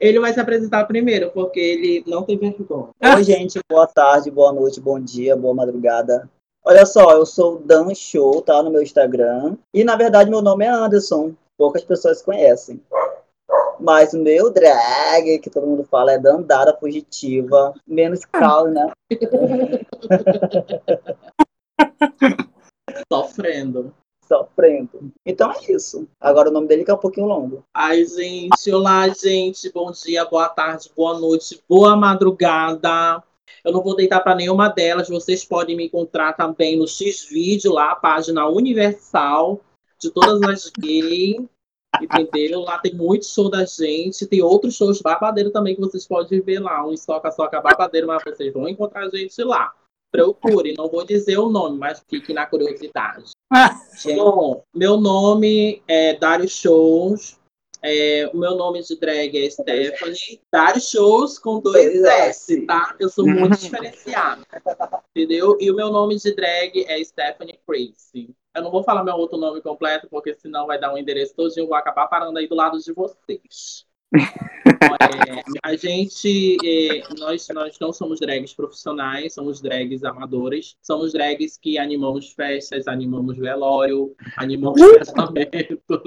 Ele 0.00 0.18
vai 0.18 0.32
se 0.32 0.40
apresentar 0.40 0.86
primeiro, 0.86 1.30
porque 1.30 1.60
ele 1.60 2.04
não 2.06 2.22
tem 2.22 2.38
vergonha. 2.38 2.88
Oi, 3.14 3.22
gente, 3.22 3.60
boa 3.70 3.86
tarde, 3.86 4.30
boa 4.30 4.52
noite, 4.52 4.80
bom 4.80 4.98
dia, 4.98 5.36
boa 5.36 5.54
madrugada. 5.54 6.28
Olha 6.64 6.86
só, 6.86 7.12
eu 7.12 7.26
sou 7.26 7.56
o 7.56 7.58
Dan 7.58 7.94
Show, 7.94 8.40
tá? 8.40 8.62
No 8.62 8.70
meu 8.70 8.82
Instagram. 8.82 9.56
E 9.72 9.84
na 9.84 9.96
verdade 9.96 10.30
meu 10.30 10.40
nome 10.40 10.64
é 10.64 10.68
Anderson. 10.68 11.34
Poucas 11.58 11.84
pessoas 11.84 12.22
conhecem. 12.22 12.80
Mas 13.78 14.14
o 14.14 14.18
meu 14.18 14.50
drag, 14.50 15.38
que 15.40 15.50
todo 15.50 15.66
mundo 15.66 15.84
fala, 15.84 16.12
é 16.12 16.18
Dandara 16.18 16.74
Fugitiva. 16.78 17.74
Menos 17.86 18.24
cal, 18.24 18.68
né? 18.68 18.90
Sofrendo. 23.12 23.92
Sofrendo. 24.26 25.12
Então 25.24 25.52
é 25.52 25.72
isso. 25.72 26.08
Agora 26.20 26.48
o 26.48 26.52
nome 26.52 26.66
dele 26.66 26.84
que 26.84 26.90
é 26.90 26.94
um 26.94 26.98
pouquinho 26.98 27.26
longo. 27.26 27.64
Ai, 27.74 28.04
gente, 28.04 28.72
olá, 28.72 29.08
gente. 29.08 29.70
Bom 29.72 29.90
dia, 29.92 30.24
boa 30.24 30.48
tarde, 30.48 30.90
boa 30.96 31.18
noite, 31.18 31.62
boa 31.68 31.94
madrugada. 31.94 33.22
Eu 33.64 33.72
não 33.72 33.82
vou 33.82 33.96
deitar 33.96 34.20
para 34.20 34.34
nenhuma 34.34 34.68
delas. 34.68 35.08
Vocês 35.08 35.44
podem 35.44 35.76
me 35.76 35.86
encontrar 35.86 36.34
também 36.34 36.78
no 36.78 36.86
X-Vídeo, 36.86 37.72
lá, 37.72 37.92
a 37.92 37.96
página 37.96 38.46
universal 38.46 39.60
de 39.98 40.10
todas 40.10 40.42
as 40.42 40.70
gays. 40.78 41.36
Entendeu? 42.00 42.60
Lá 42.60 42.78
tem 42.78 42.94
muito 42.94 43.26
show 43.26 43.48
da 43.48 43.64
gente. 43.64 44.26
Tem 44.26 44.42
outros 44.42 44.74
shows 44.74 45.00
babadeiro 45.00 45.50
também 45.50 45.74
que 45.74 45.80
vocês 45.80 46.06
podem 46.06 46.40
ver 46.40 46.60
lá. 46.60 46.86
Um 46.86 46.96
soca-soca 46.96 47.60
babadeiro, 47.60 48.06
mas 48.06 48.22
vocês 48.24 48.52
vão 48.52 48.68
encontrar 48.68 49.06
a 49.06 49.08
gente 49.08 49.42
lá. 49.42 49.72
Procure, 50.10 50.74
não 50.76 50.88
vou 50.88 51.04
dizer 51.04 51.38
o 51.38 51.48
nome, 51.48 51.78
mas 51.78 52.04
fique 52.08 52.32
na 52.32 52.46
curiosidade. 52.46 53.32
Bom, 54.16 54.64
meu 54.74 54.96
nome 54.96 55.82
é 55.86 56.14
Dário 56.14 56.48
Shows. 56.48 57.38
É, 57.86 58.30
o 58.32 58.38
meu 58.38 58.54
nome 58.54 58.82
de 58.82 58.98
drag 58.98 59.36
é 59.36 59.50
Stephanie. 59.50 60.40
Dário 60.50 60.80
Shows 60.80 61.38
com 61.38 61.60
dois 61.60 62.02
S, 62.02 62.62
tá? 62.62 62.96
Eu 62.98 63.10
sou 63.10 63.26
muito 63.26 63.58
diferenciada. 63.58 64.42
Entendeu? 65.14 65.58
E 65.60 65.70
o 65.70 65.74
meu 65.74 65.90
nome 65.90 66.16
de 66.16 66.34
drag 66.34 66.84
é 66.88 67.04
Stephanie 67.04 67.60
Crazy. 67.66 68.34
Eu 68.54 68.62
não 68.62 68.70
vou 68.70 68.82
falar 68.82 69.04
meu 69.04 69.16
outro 69.16 69.36
nome 69.36 69.60
completo, 69.60 70.08
porque 70.08 70.34
senão 70.34 70.66
vai 70.66 70.80
dar 70.80 70.94
um 70.94 70.98
endereço 70.98 71.34
e 71.38 71.60
eu 71.60 71.66
vou 71.66 71.76
acabar 71.76 72.06
parando 72.06 72.38
aí 72.38 72.48
do 72.48 72.54
lado 72.54 72.78
de 72.78 72.92
vocês. 72.92 73.84
É, 74.14 75.42
a 75.62 75.76
gente, 75.76 76.56
é, 76.64 77.02
nós, 77.18 77.46
nós 77.52 77.76
não 77.80 77.92
somos 77.92 78.20
drags 78.20 78.54
profissionais, 78.54 79.34
somos 79.34 79.60
drags 79.60 80.04
amadores, 80.04 80.76
somos 80.82 81.12
drags 81.12 81.56
que 81.56 81.78
animamos 81.78 82.30
festas, 82.30 82.86
animamos 82.86 83.36
velório, 83.36 84.14
animamos 84.36 84.80
casamento. 84.98 86.02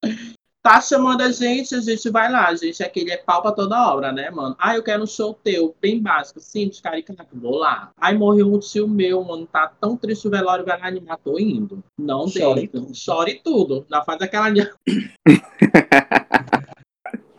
tá 0.62 0.80
chamando 0.80 1.20
a 1.20 1.30
gente, 1.30 1.76
a 1.76 1.80
gente 1.80 2.10
vai 2.10 2.30
lá, 2.30 2.52
gente. 2.54 2.82
Aquele 2.82 3.12
é 3.12 3.16
pau 3.16 3.40
pra 3.40 3.52
toda 3.52 3.92
obra, 3.92 4.10
né, 4.10 4.30
mano? 4.30 4.56
Ah, 4.58 4.74
eu 4.74 4.82
quero 4.82 5.04
um 5.04 5.06
show 5.06 5.32
teu, 5.32 5.76
bem 5.80 6.00
básico, 6.00 6.40
simples, 6.40 6.80
caricato, 6.80 7.24
vou 7.34 7.56
lá. 7.56 7.92
Aí 7.96 8.16
morreu 8.16 8.52
um 8.52 8.58
tio 8.58 8.88
meu, 8.88 9.22
mano, 9.22 9.46
tá 9.46 9.72
tão 9.80 9.96
triste 9.96 10.26
o 10.26 10.30
velório, 10.30 10.64
vai 10.64 10.78
lá 10.78 10.88
animar, 10.88 11.18
tô 11.18 11.38
indo. 11.38 11.84
Não 11.96 12.26
Chore 12.26 12.68
chore 12.92 13.40
tudo. 13.44 13.86
Não 13.88 14.04
faz 14.04 14.20
aquela 14.20 14.46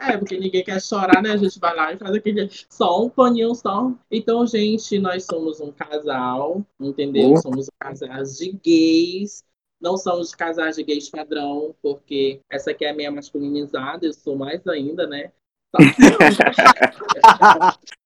É, 0.08 0.18
porque 0.18 0.38
ninguém 0.38 0.64
quer 0.64 0.82
chorar, 0.82 1.22
né? 1.22 1.32
A 1.32 1.38
gente 1.38 1.60
vai 1.60 1.76
lá 1.76 1.94
e 1.94 1.98
faz 1.98 2.16
aquele 2.16 2.50
só 2.70 3.04
um 3.04 3.10
paninho 3.10 3.54
só. 3.54 3.92
Então, 4.10 4.48
gente, 4.48 4.98
nós 5.00 5.26
somos 5.26 5.60
um 5.60 5.72
casal, 5.72 6.66
entendeu? 6.80 7.34
Oh. 7.34 7.42
Somos 7.42 7.70
casal 7.80 8.24
de 8.24 8.52
gays. 8.64 9.44
Não 9.80 9.96
somos 9.96 10.34
casais 10.34 10.76
de 10.76 10.84
gays 10.84 11.10
padrão, 11.10 11.76
porque 11.84 12.42
essa 12.50 12.72
aqui 12.72 12.84
é 12.84 12.90
a 12.90 12.96
minha 12.96 13.12
masculinizada, 13.12 14.08
eu 14.08 14.14
sou 14.14 14.36
mais 14.36 14.66
ainda, 14.68 15.06
né? 15.06 15.32
Só 15.76 15.78
que- 15.78 15.88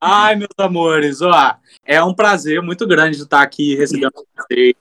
Ai, 0.00 0.36
meus 0.36 0.48
amores, 0.58 1.20
ó, 1.20 1.56
é 1.84 2.02
um 2.02 2.14
prazer 2.14 2.62
muito 2.62 2.86
grande 2.86 3.18
estar 3.18 3.42
aqui 3.42 3.74
recebendo 3.74 4.12
vocês, 4.36 4.74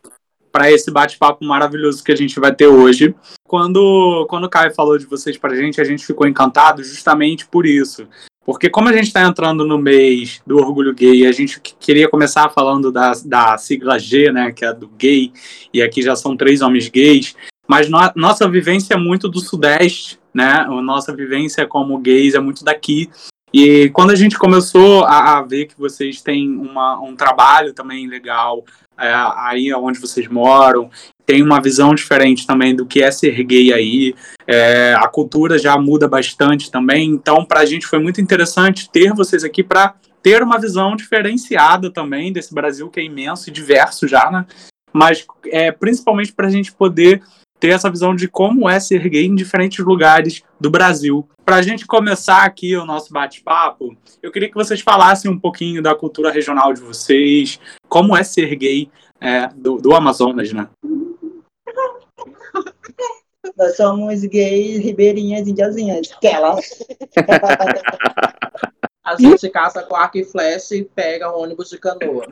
para 0.58 0.72
esse 0.72 0.90
bate-papo 0.90 1.46
maravilhoso 1.46 2.04
que 2.04 2.12
a 2.12 2.16
gente 2.16 2.40
vai 2.40 2.52
ter 2.52 2.66
hoje. 2.66 3.14
Quando, 3.44 4.26
quando 4.28 4.46
o 4.46 4.50
Caio 4.50 4.74
falou 4.74 4.98
de 4.98 5.06
vocês 5.06 5.38
para 5.38 5.54
a 5.54 5.56
gente, 5.56 5.80
a 5.80 5.84
gente 5.84 6.04
ficou 6.04 6.28
encantado 6.28 6.84
justamente 6.84 7.46
por 7.46 7.68
isso. 7.68 8.08
Porque 8.44 8.68
como 8.68 8.90
a 8.90 8.92
gente 8.92 9.06
está 9.06 9.22
entrando 9.22 9.64
no 9.64 9.78
mês 9.78 10.42
do 10.48 10.58
orgulho 10.58 10.96
gay, 10.96 11.28
a 11.28 11.32
gente 11.32 11.62
queria 11.62 12.10
começar 12.10 12.50
falando 12.50 12.92
da, 12.92 13.12
da 13.24 13.56
sigla 13.60 14.00
G, 14.00 14.32
né, 14.32 14.52
que 14.52 14.66
é 14.66 14.74
do 14.74 14.88
gay, 14.88 15.32
e 15.72 15.80
aqui 15.80 16.02
já 16.02 16.16
são 16.16 16.36
três 16.36 16.64
homens 16.64 16.90
gays, 16.90 17.36
mas 17.68 17.88
no, 17.88 18.00
nossa 18.16 18.50
vivência 18.50 18.96
é 18.96 18.98
muito 18.98 19.30
do 19.30 19.40
Sudeste, 19.40 20.18
né, 20.34 20.66
a 20.68 20.82
nossa 20.82 21.16
vivência 21.16 21.68
como 21.68 22.00
gays 22.00 22.34
é 22.34 22.40
muito 22.40 22.66
daqui, 22.66 23.12
e 23.54 23.90
quando 23.92 24.12
a 24.12 24.16
gente 24.16 24.38
começou 24.38 25.06
a, 25.06 25.38
a 25.38 25.42
ver 25.42 25.68
que 25.68 25.78
vocês 25.78 26.22
têm 26.22 26.50
uma, 26.50 27.00
um 27.02 27.16
trabalho 27.16 27.74
também 27.74 28.08
legal 28.08 28.64
é, 29.00 29.14
aí 29.14 29.74
onde 29.74 30.00
vocês 30.00 30.28
moram, 30.28 30.90
tem 31.26 31.44
uma 31.44 31.62
visão 31.62 31.94
diferente 31.94 32.48
também 32.48 32.76
do 32.76 32.86
que 32.86 33.02
é 33.02 33.12
ser 33.12 33.44
gay 33.44 33.72
aí. 33.72 34.16
É, 34.46 34.96
a 34.96 35.08
cultura 35.08 35.60
já 35.60 35.78
muda 35.78 36.08
bastante 36.08 36.72
também. 36.72 37.10
Então, 37.10 37.46
para 37.46 37.60
a 37.60 37.66
gente 37.66 37.86
foi 37.86 38.00
muito 38.00 38.20
interessante 38.20 38.90
ter 38.90 39.14
vocês 39.14 39.44
aqui 39.44 39.64
para 39.64 39.94
ter 40.24 40.42
uma 40.42 40.60
visão 40.60 40.96
diferenciada 40.96 41.92
também 41.92 42.34
desse 42.34 42.54
Brasil 42.54 42.90
que 42.90 43.00
é 43.00 43.04
imenso 43.04 43.50
e 43.50 43.54
diverso 43.54 44.08
já, 44.08 44.32
né? 44.32 44.46
Mas 44.92 45.26
é, 45.48 45.72
principalmente 45.72 46.34
para 46.34 46.48
a 46.48 46.50
gente 46.50 46.72
poder 46.72 47.22
ter 47.60 47.70
essa 47.70 47.90
visão 47.90 48.16
de 48.16 48.28
como 48.28 48.70
é 48.70 48.80
ser 48.80 49.08
gay 49.10 49.26
em 49.26 49.36
diferentes 49.36 49.84
lugares 49.84 50.44
do 50.60 50.70
Brasil. 50.70 51.28
Para 51.44 51.58
a 51.58 51.62
gente 51.62 51.86
começar 51.86 52.44
aqui 52.44 52.76
o 52.76 52.86
nosso 52.86 53.12
bate-papo, 53.12 53.96
eu 54.22 54.32
queria 54.32 54.50
que 54.50 54.56
vocês 54.56 54.82
falassem 54.82 55.32
um 55.32 55.40
pouquinho 55.40 55.82
da 55.82 55.96
cultura 55.96 56.32
regional 56.32 56.74
de 56.74 56.82
vocês, 56.82 57.60
como 57.88 58.16
é 58.16 58.24
ser 58.24 58.54
gay 58.56 58.90
é, 59.20 59.48
do, 59.56 59.78
do 59.78 59.96
Amazonas, 59.96 60.52
né? 60.52 60.68
Nós 63.58 63.78
somos 63.78 64.22
gays, 64.22 64.84
ribeirinhas, 64.84 65.48
indiazinhas. 65.48 66.12
Aquela. 66.12 66.60
A 69.08 69.16
gente 69.16 69.50
caça 69.50 69.82
com 69.84 69.96
arco 69.96 70.18
e 70.18 70.26
flecha 70.26 70.76
e 70.76 70.84
pega 70.84 71.32
o 71.32 71.42
ônibus 71.42 71.70
de 71.70 71.80
canoa. 71.80 72.28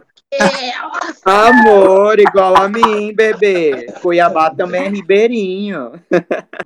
Amor, 1.24 2.20
igual 2.20 2.54
a 2.58 2.68
mim, 2.68 3.14
bebê. 3.14 3.86
Cuiabá 4.02 4.54
também 4.54 4.84
é 4.84 4.90
ribeirinho. 4.90 5.94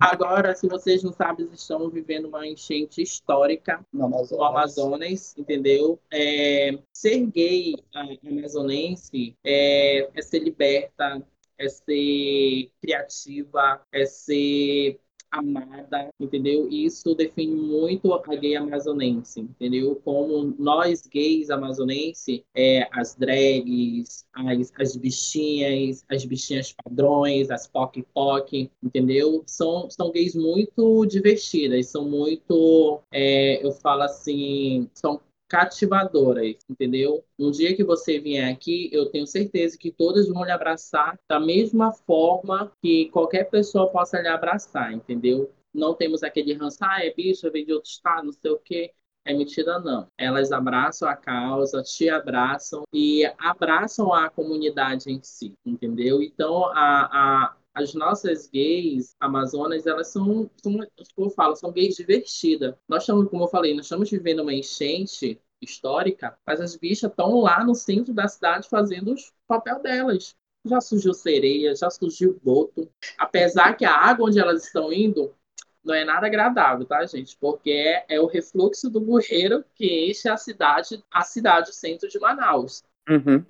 Agora, 0.00 0.52
se 0.56 0.66
vocês 0.66 1.04
não 1.04 1.12
sabem, 1.12 1.48
estamos 1.52 1.92
vivendo 1.92 2.24
uma 2.24 2.44
enchente 2.44 3.00
histórica 3.00 3.86
No 3.92 4.00
no 4.00 4.16
Amazonas. 4.16 4.48
Amazonas, 4.48 5.34
entendeu? 5.38 6.00
É, 6.12 6.76
ser 6.92 7.26
gay 7.26 7.76
amazonense 7.94 9.36
é, 9.44 10.08
é 10.12 10.22
ser 10.22 10.40
liberta, 10.40 11.22
é 11.56 11.68
ser 11.68 12.68
criativa, 12.82 13.80
é 13.92 14.04
ser 14.06 14.98
amada, 15.30 16.12
entendeu? 16.18 16.68
Isso 16.68 17.14
define 17.14 17.54
muito 17.54 18.12
a 18.12 18.20
gay 18.36 18.56
amazonense, 18.56 19.40
entendeu? 19.40 20.00
Como 20.04 20.54
nós 20.58 21.06
gays 21.06 21.50
amazonenses, 21.50 22.42
é, 22.54 22.88
as 22.92 23.14
drags, 23.14 24.26
as, 24.34 24.72
as 24.78 24.96
bichinhas, 24.96 26.04
as 26.10 26.24
bichinhas 26.24 26.72
padrões, 26.72 27.50
as 27.50 27.66
poc-poc, 27.66 28.70
entendeu? 28.82 29.42
São, 29.46 29.88
são 29.90 30.10
gays 30.10 30.34
muito 30.34 31.06
divertidas, 31.06 31.86
são 31.86 32.08
muito, 32.08 33.00
é, 33.12 33.64
eu 33.64 33.72
falo 33.72 34.02
assim, 34.02 34.88
são 34.94 35.20
cativadoras, 35.50 36.56
entendeu? 36.70 37.24
Um 37.36 37.50
dia 37.50 37.74
que 37.74 37.82
você 37.82 38.20
vier 38.20 38.48
aqui, 38.48 38.88
eu 38.92 39.06
tenho 39.10 39.26
certeza 39.26 39.76
que 39.76 39.90
todas 39.90 40.28
vão 40.28 40.44
lhe 40.44 40.52
abraçar 40.52 41.18
da 41.28 41.40
mesma 41.40 41.92
forma 41.92 42.72
que 42.80 43.10
qualquer 43.10 43.50
pessoa 43.50 43.90
possa 43.90 44.20
lhe 44.20 44.28
abraçar, 44.28 44.92
entendeu? 44.92 45.52
Não 45.74 45.92
temos 45.92 46.22
aquele 46.22 46.54
ranço, 46.54 46.78
ah, 46.82 47.04
é 47.04 47.12
bicho, 47.12 47.50
vem 47.50 47.66
de 47.66 47.72
outro 47.72 47.90
estado, 47.90 48.26
não 48.26 48.32
sei 48.32 48.50
o 48.52 48.58
quê. 48.58 48.92
É 49.24 49.34
mentira, 49.34 49.78
não. 49.80 50.06
Elas 50.16 50.50
abraçam 50.52 51.08
a 51.08 51.16
causa, 51.16 51.82
te 51.82 52.08
abraçam 52.08 52.84
e 52.92 53.24
abraçam 53.36 54.14
a 54.14 54.30
comunidade 54.30 55.10
em 55.10 55.20
si, 55.22 55.52
entendeu? 55.66 56.22
Então, 56.22 56.64
a, 56.66 57.44
a, 57.46 57.56
as 57.80 57.94
nossas 57.94 58.48
gays 58.48 59.14
amazonas, 59.18 59.86
elas 59.86 60.08
são, 60.08 60.50
como 60.62 60.86
eu 61.18 61.30
falo, 61.30 61.56
são 61.56 61.72
gays 61.72 61.96
divertidas. 61.96 62.74
Nós 62.88 63.02
estamos, 63.02 63.28
como 63.28 63.44
eu 63.44 63.48
falei, 63.48 63.74
nós 63.74 63.86
estamos 63.86 64.10
vivendo 64.10 64.40
uma 64.40 64.54
enchente 64.54 65.40
histórica, 65.60 66.38
mas 66.46 66.60
as 66.60 66.76
bichas 66.76 67.10
estão 67.10 67.40
lá 67.40 67.64
no 67.64 67.74
centro 67.74 68.14
da 68.14 68.28
cidade 68.28 68.68
fazendo 68.68 69.12
o 69.12 69.16
papel 69.46 69.80
delas. 69.80 70.34
Já 70.64 70.80
surgiu 70.80 71.14
sereia, 71.14 71.74
já 71.74 71.90
surgiu 71.90 72.38
boto. 72.42 72.90
Apesar 73.18 73.74
que 73.76 73.84
a 73.84 73.94
água 73.94 74.28
onde 74.28 74.38
elas 74.38 74.64
estão 74.64 74.92
indo 74.92 75.34
não 75.82 75.94
é 75.94 76.04
nada 76.04 76.26
agradável, 76.26 76.84
tá, 76.84 77.04
gente? 77.06 77.36
Porque 77.38 77.70
é, 77.70 78.04
é 78.08 78.20
o 78.20 78.26
refluxo 78.26 78.90
do 78.90 79.00
bueiro 79.00 79.64
que 79.74 80.10
enche 80.10 80.28
a 80.28 80.36
cidade, 80.36 81.02
a 81.10 81.22
cidade, 81.22 81.70
o 81.70 81.74
centro 81.74 82.08
de 82.08 82.18
Manaus. 82.18 82.84
Uhum. 83.10 83.44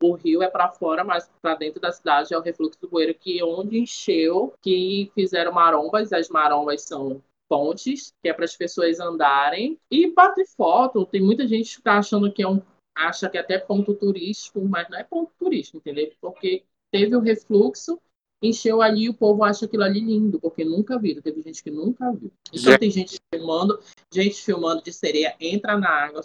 O 0.00 0.12
rio 0.12 0.42
é 0.42 0.48
para 0.48 0.68
fora, 0.68 1.02
mas 1.02 1.28
para 1.42 1.56
dentro 1.56 1.80
da 1.80 1.90
cidade 1.90 2.32
é 2.32 2.38
o 2.38 2.42
refluxo 2.42 2.80
do 2.80 2.88
bueiro 2.88 3.12
que 3.12 3.42
onde 3.42 3.80
encheu, 3.80 4.54
que 4.62 5.10
fizeram 5.14 5.52
marombas. 5.52 6.12
As 6.12 6.28
marombas 6.28 6.82
são 6.82 7.20
pontes, 7.48 8.14
que 8.22 8.28
é 8.28 8.32
para 8.32 8.44
as 8.44 8.56
pessoas 8.56 9.00
andarem 9.00 9.76
e 9.90 10.12
bater 10.12 10.46
foto. 10.56 11.04
Tem 11.04 11.20
muita 11.20 11.46
gente 11.46 11.72
que 11.72 11.80
está 11.80 11.98
achando 11.98 12.32
que 12.32 12.42
é 12.42 12.48
um 12.48 12.62
acha 12.94 13.28
que 13.28 13.38
é 13.38 13.40
até 13.40 13.58
ponto 13.58 13.94
turístico, 13.94 14.60
mas 14.64 14.88
não 14.88 14.98
é 14.98 15.04
ponto 15.04 15.32
turístico, 15.38 15.78
entendeu? 15.78 16.12
Porque 16.20 16.64
teve 16.92 17.16
o 17.16 17.20
refluxo, 17.20 17.98
encheu 18.42 18.82
ali 18.82 19.08
o 19.08 19.14
povo 19.14 19.42
acha 19.42 19.64
aquilo 19.64 19.84
ali 19.84 20.00
lindo, 20.00 20.38
porque 20.38 20.64
nunca 20.64 20.98
viram. 20.98 21.22
Teve 21.22 21.40
gente 21.42 21.62
que 21.62 21.70
nunca 21.70 22.12
viu. 22.12 22.30
Então 22.52 22.76
tem 22.78 22.90
gente 22.90 23.18
filmando, 23.32 23.80
gente 24.12 24.42
filmando 24.42 24.82
de 24.82 24.92
sereia, 24.92 25.34
entra 25.40 25.78
na 25.78 25.88
água, 25.88 26.22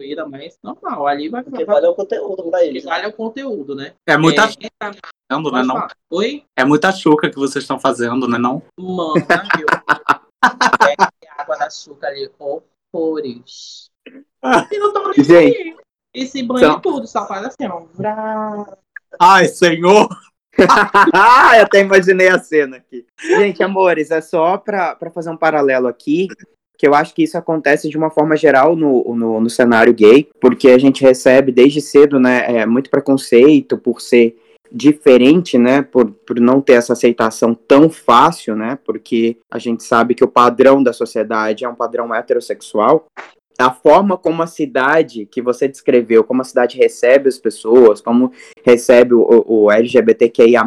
suíra, 0.00 0.26
mas 0.26 0.56
normal, 0.62 1.06
ali 1.06 1.28
vai, 1.28 1.42
Porque 1.42 1.64
vale 1.64 1.86
o 1.86 1.94
conteúdo 1.94 2.50
pra 2.50 2.64
eles. 2.64 2.84
né? 2.84 2.90
vale 2.90 3.06
o 3.08 3.12
conteúdo, 3.12 3.74
né? 3.74 3.94
É 4.06 4.16
muita 4.16 4.44
É, 4.44 4.48
chuca, 4.48 4.66
entra- 4.66 5.52
né, 5.52 5.62
não? 5.62 5.86
Oi? 6.10 6.44
É 6.56 6.64
muita 6.64 6.90
chuca 6.92 7.28
que 7.30 7.36
vocês 7.36 7.64
estão 7.64 7.78
fazendo, 7.78 8.26
né, 8.26 8.38
não? 8.38 8.62
Mano? 8.78 9.14
Pega 9.26 9.44
a 11.38 11.42
água 11.42 11.56
da 11.58 11.66
açúcar 11.66 12.08
ali, 12.08 12.30
horrores. 12.38 13.90
E 14.72 14.78
não 14.78 14.92
tô 14.92 15.08
nem 15.10 15.24
Gente. 15.24 15.76
E 16.14 16.26
se 16.26 16.42
banha 16.42 16.66
Então- 16.68 16.80
tudo, 16.80 17.06
só 17.06 17.26
faz 17.26 17.44
assim, 17.44 17.68
ó. 17.68 17.84
Ai, 19.20 19.46
senhor! 19.46 20.08
ah, 21.14 21.56
eu 21.58 21.64
até 21.64 21.80
imaginei 21.80 22.28
a 22.28 22.38
cena 22.38 22.78
aqui. 22.78 23.06
Gente, 23.20 23.62
amores, 23.62 24.10
é 24.10 24.20
só 24.20 24.56
pra, 24.56 24.96
pra 24.96 25.10
fazer 25.10 25.30
um 25.30 25.36
paralelo 25.36 25.86
aqui, 25.86 26.26
que 26.78 26.86
eu 26.86 26.94
acho 26.94 27.12
que 27.12 27.24
isso 27.24 27.36
acontece 27.36 27.88
de 27.88 27.98
uma 27.98 28.08
forma 28.08 28.36
geral 28.36 28.76
no, 28.76 29.02
no, 29.14 29.40
no 29.40 29.50
cenário 29.50 29.92
gay, 29.92 30.28
porque 30.40 30.68
a 30.68 30.78
gente 30.78 31.02
recebe 31.02 31.50
desde 31.50 31.80
cedo, 31.80 32.20
né, 32.20 32.44
é, 32.46 32.64
muito 32.64 32.88
preconceito 32.88 33.76
por 33.76 34.00
ser 34.00 34.38
diferente, 34.70 35.58
né, 35.58 35.82
por, 35.82 36.10
por 36.10 36.38
não 36.38 36.60
ter 36.60 36.74
essa 36.74 36.92
aceitação 36.92 37.52
tão 37.52 37.90
fácil, 37.90 38.54
né, 38.54 38.78
porque 38.84 39.38
a 39.50 39.58
gente 39.58 39.82
sabe 39.82 40.14
que 40.14 40.22
o 40.22 40.28
padrão 40.28 40.80
da 40.80 40.92
sociedade 40.92 41.64
é 41.64 41.68
um 41.68 41.74
padrão 41.74 42.14
heterossexual, 42.14 43.06
a 43.58 43.72
forma 43.72 44.16
como 44.16 44.40
a 44.40 44.46
cidade 44.46 45.26
que 45.26 45.42
você 45.42 45.66
descreveu, 45.66 46.22
como 46.22 46.40
a 46.40 46.44
cidade 46.44 46.78
recebe 46.78 47.28
as 47.28 47.38
pessoas, 47.38 48.00
como 48.00 48.30
recebe 48.64 49.14
o, 49.14 49.44
o, 49.46 49.70
LGBTQIA+, 49.72 50.62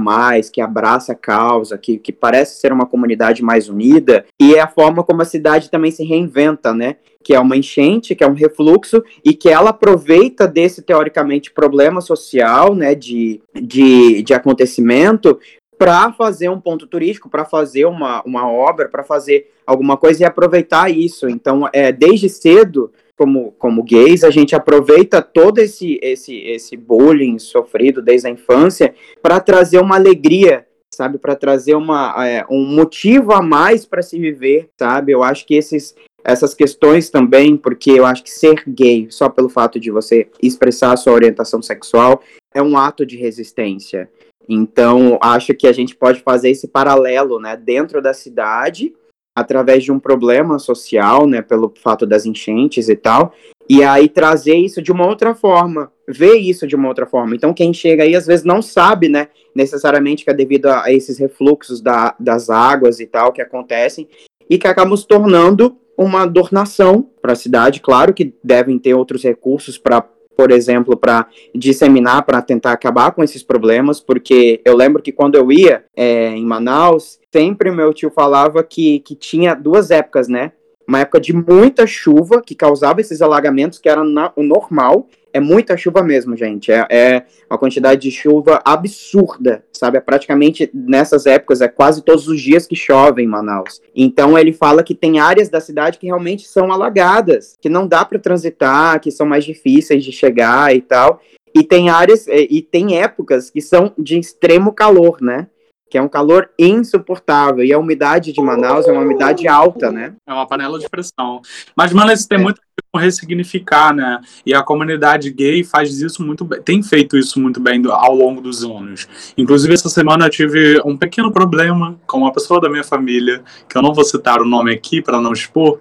que 0.51 0.59
abraça 0.59 1.13
a 1.13 1.15
causa, 1.15 1.77
que, 1.77 1.97
que 1.97 2.11
parece 2.11 2.59
ser 2.59 2.73
uma 2.73 2.85
comunidade 2.85 3.41
mais 3.41 3.69
unida, 3.69 4.25
e 4.37 4.55
é 4.55 4.59
a 4.59 4.67
forma 4.67 5.03
como 5.05 5.21
a 5.21 5.25
cidade 5.25 5.71
também 5.71 5.89
se 5.89 6.03
reinventa, 6.03 6.73
né? 6.73 6.97
Que 7.23 7.33
é 7.33 7.39
uma 7.39 7.55
enchente, 7.55 8.15
que 8.15 8.23
é 8.23 8.27
um 8.27 8.33
refluxo, 8.33 9.01
e 9.23 9.33
que 9.33 9.47
ela 9.47 9.69
aproveita 9.69 10.45
desse, 10.45 10.81
teoricamente, 10.81 11.51
problema 11.51 12.01
social, 12.01 12.75
né, 12.75 12.95
de, 12.95 13.39
de, 13.53 14.23
de 14.23 14.33
acontecimento, 14.33 15.39
para 15.81 16.13
fazer 16.13 16.47
um 16.47 16.61
ponto 16.61 16.85
turístico, 16.85 17.27
para 17.27 17.43
fazer 17.43 17.85
uma, 17.85 18.21
uma 18.21 18.47
obra, 18.47 18.87
para 18.87 19.03
fazer 19.03 19.49
alguma 19.65 19.97
coisa 19.97 20.21
e 20.21 20.25
aproveitar 20.25 20.91
isso. 20.91 21.27
Então, 21.27 21.67
é, 21.73 21.91
desde 21.91 22.29
cedo, 22.29 22.91
como, 23.17 23.51
como 23.53 23.81
gays, 23.81 24.23
a 24.23 24.29
gente 24.29 24.55
aproveita 24.55 25.23
todo 25.23 25.57
esse, 25.57 25.97
esse, 26.03 26.37
esse 26.37 26.77
bullying 26.77 27.39
sofrido 27.39 27.99
desde 27.99 28.27
a 28.27 28.29
infância 28.29 28.93
para 29.23 29.39
trazer 29.39 29.79
uma 29.79 29.95
alegria, 29.95 30.67
sabe? 30.93 31.17
Para 31.17 31.35
trazer 31.35 31.73
uma, 31.73 32.13
é, 32.27 32.45
um 32.47 32.63
motivo 32.63 33.33
a 33.33 33.41
mais 33.41 33.83
para 33.83 34.03
se 34.03 34.19
viver, 34.19 34.69
sabe? 34.77 35.11
Eu 35.11 35.23
acho 35.23 35.47
que 35.47 35.55
esses, 35.55 35.95
essas 36.23 36.53
questões 36.53 37.09
também, 37.09 37.57
porque 37.57 37.89
eu 37.89 38.05
acho 38.05 38.21
que 38.21 38.29
ser 38.29 38.61
gay, 38.67 39.07
só 39.09 39.29
pelo 39.29 39.49
fato 39.49 39.79
de 39.79 39.89
você 39.89 40.29
expressar 40.43 40.93
a 40.93 40.97
sua 40.97 41.13
orientação 41.13 41.59
sexual, 41.59 42.21
é 42.53 42.61
um 42.61 42.77
ato 42.77 43.03
de 43.03 43.17
resistência. 43.17 44.07
Então, 44.47 45.17
acho 45.21 45.53
que 45.53 45.67
a 45.67 45.71
gente 45.71 45.95
pode 45.95 46.21
fazer 46.21 46.49
esse 46.49 46.67
paralelo, 46.67 47.39
né, 47.39 47.55
dentro 47.55 48.01
da 48.01 48.13
cidade 48.13 48.93
através 49.33 49.83
de 49.83 49.91
um 49.91 49.99
problema 49.99 50.59
social, 50.59 51.25
né, 51.25 51.41
pelo 51.41 51.73
fato 51.81 52.05
das 52.05 52.25
enchentes 52.25 52.89
e 52.89 52.95
tal, 52.95 53.33
e 53.69 53.81
aí 53.81 54.09
trazer 54.09 54.55
isso 54.55 54.81
de 54.81 54.91
uma 54.91 55.07
outra 55.07 55.33
forma, 55.33 55.91
ver 56.05 56.35
isso 56.35 56.67
de 56.67 56.75
uma 56.75 56.89
outra 56.89 57.05
forma. 57.05 57.33
Então, 57.33 57.53
quem 57.53 57.73
chega 57.73 58.03
aí 58.03 58.13
às 58.13 58.27
vezes 58.27 58.43
não 58.43 58.61
sabe, 58.61 59.07
né, 59.07 59.29
necessariamente 59.55 60.25
que 60.25 60.29
é 60.29 60.33
devido 60.33 60.65
a 60.67 60.91
esses 60.91 61.17
refluxos 61.17 61.81
da, 61.81 62.13
das 62.19 62.49
águas 62.49 62.99
e 62.99 63.05
tal 63.05 63.31
que 63.31 63.41
acontecem, 63.41 64.07
e 64.49 64.57
que 64.57 64.67
acabam 64.67 64.97
se 64.97 65.07
tornando 65.07 65.77
uma 65.97 66.25
dornação 66.25 67.09
para 67.21 67.33
a 67.33 67.35
cidade. 67.35 67.79
Claro 67.79 68.13
que 68.13 68.33
devem 68.43 68.77
ter 68.77 68.93
outros 68.93 69.23
recursos 69.23 69.77
para 69.77 70.05
por 70.41 70.51
exemplo, 70.51 70.97
para 70.97 71.27
disseminar, 71.53 72.23
para 72.23 72.41
tentar 72.41 72.71
acabar 72.71 73.11
com 73.11 73.23
esses 73.23 73.43
problemas, 73.43 73.99
porque 73.99 74.59
eu 74.65 74.75
lembro 74.75 74.99
que 74.99 75.11
quando 75.11 75.35
eu 75.35 75.51
ia 75.51 75.85
é, 75.95 76.29
em 76.29 76.43
Manaus, 76.43 77.19
sempre 77.31 77.69
meu 77.69 77.93
tio 77.93 78.09
falava 78.09 78.63
que, 78.63 79.01
que 79.01 79.13
tinha 79.13 79.53
duas 79.53 79.91
épocas, 79.91 80.27
né? 80.27 80.53
Uma 80.91 80.99
época 80.99 81.21
de 81.21 81.31
muita 81.31 81.87
chuva, 81.87 82.41
que 82.45 82.53
causava 82.53 82.99
esses 82.99 83.21
alagamentos, 83.21 83.79
que 83.79 83.87
era 83.87 84.03
na, 84.03 84.33
o 84.35 84.43
normal, 84.43 85.07
é 85.31 85.39
muita 85.39 85.77
chuva 85.77 86.03
mesmo, 86.03 86.35
gente. 86.35 86.69
É, 86.69 86.85
é, 86.89 87.25
uma 87.49 87.57
quantidade 87.57 88.01
de 88.01 88.11
chuva 88.11 88.61
absurda, 88.65 89.63
sabe? 89.71 89.97
É 89.97 90.01
praticamente 90.01 90.69
nessas 90.73 91.25
épocas, 91.25 91.61
é 91.61 91.69
quase 91.69 92.03
todos 92.03 92.27
os 92.27 92.41
dias 92.41 92.67
que 92.67 92.75
chove 92.75 93.23
em 93.23 93.25
Manaus. 93.25 93.81
Então 93.95 94.37
ele 94.37 94.51
fala 94.51 94.83
que 94.83 94.93
tem 94.93 95.17
áreas 95.17 95.47
da 95.47 95.61
cidade 95.61 95.97
que 95.97 96.07
realmente 96.07 96.45
são 96.45 96.69
alagadas, 96.69 97.55
que 97.61 97.69
não 97.69 97.87
dá 97.87 98.03
para 98.03 98.19
transitar, 98.19 98.99
que 98.99 99.11
são 99.11 99.25
mais 99.25 99.45
difíceis 99.45 100.03
de 100.03 100.11
chegar 100.11 100.75
e 100.75 100.81
tal. 100.81 101.21
E 101.55 101.63
tem 101.63 101.89
áreas 101.89 102.27
e 102.27 102.61
tem 102.61 103.01
épocas 103.01 103.49
que 103.49 103.61
são 103.61 103.93
de 103.97 104.19
extremo 104.19 104.73
calor, 104.73 105.21
né? 105.21 105.47
Que 105.91 105.97
é 105.97 106.01
um 106.01 106.07
calor 106.07 106.49
insuportável. 106.57 107.65
E 107.65 107.73
a 107.73 107.77
umidade 107.77 108.31
de 108.31 108.41
Manaus 108.41 108.87
é 108.87 108.93
uma 108.93 109.01
umidade 109.01 109.45
alta, 109.45 109.91
né? 109.91 110.13
É 110.25 110.31
uma 110.31 110.47
panela 110.47 110.79
de 110.79 110.89
pressão. 110.89 111.41
Mas, 111.75 111.91
mano, 111.91 112.13
isso 112.13 112.29
tem 112.29 112.39
é. 112.39 112.41
muito 112.41 112.61
a 112.93 112.99
ressignificar, 112.99 113.93
né? 113.93 114.21
E 114.45 114.53
a 114.53 114.63
comunidade 114.63 115.29
gay 115.29 115.65
faz 115.65 115.99
isso 115.99 116.23
muito 116.23 116.45
bem, 116.45 116.61
tem 116.61 116.81
feito 116.81 117.17
isso 117.17 117.41
muito 117.41 117.59
bem 117.59 117.81
ao 117.89 118.15
longo 118.15 118.39
dos 118.39 118.63
anos. 118.63 119.05
Inclusive, 119.37 119.73
essa 119.73 119.89
semana 119.89 120.25
eu 120.25 120.29
tive 120.29 120.81
um 120.85 120.95
pequeno 120.95 121.29
problema 121.29 121.99
com 122.07 122.19
uma 122.19 122.31
pessoa 122.31 122.61
da 122.61 122.69
minha 122.69 122.85
família, 122.85 123.43
que 123.67 123.77
eu 123.77 123.81
não 123.81 123.93
vou 123.93 124.05
citar 124.05 124.41
o 124.41 124.45
nome 124.45 124.73
aqui 124.73 125.01
para 125.01 125.19
não 125.19 125.33
expor, 125.33 125.77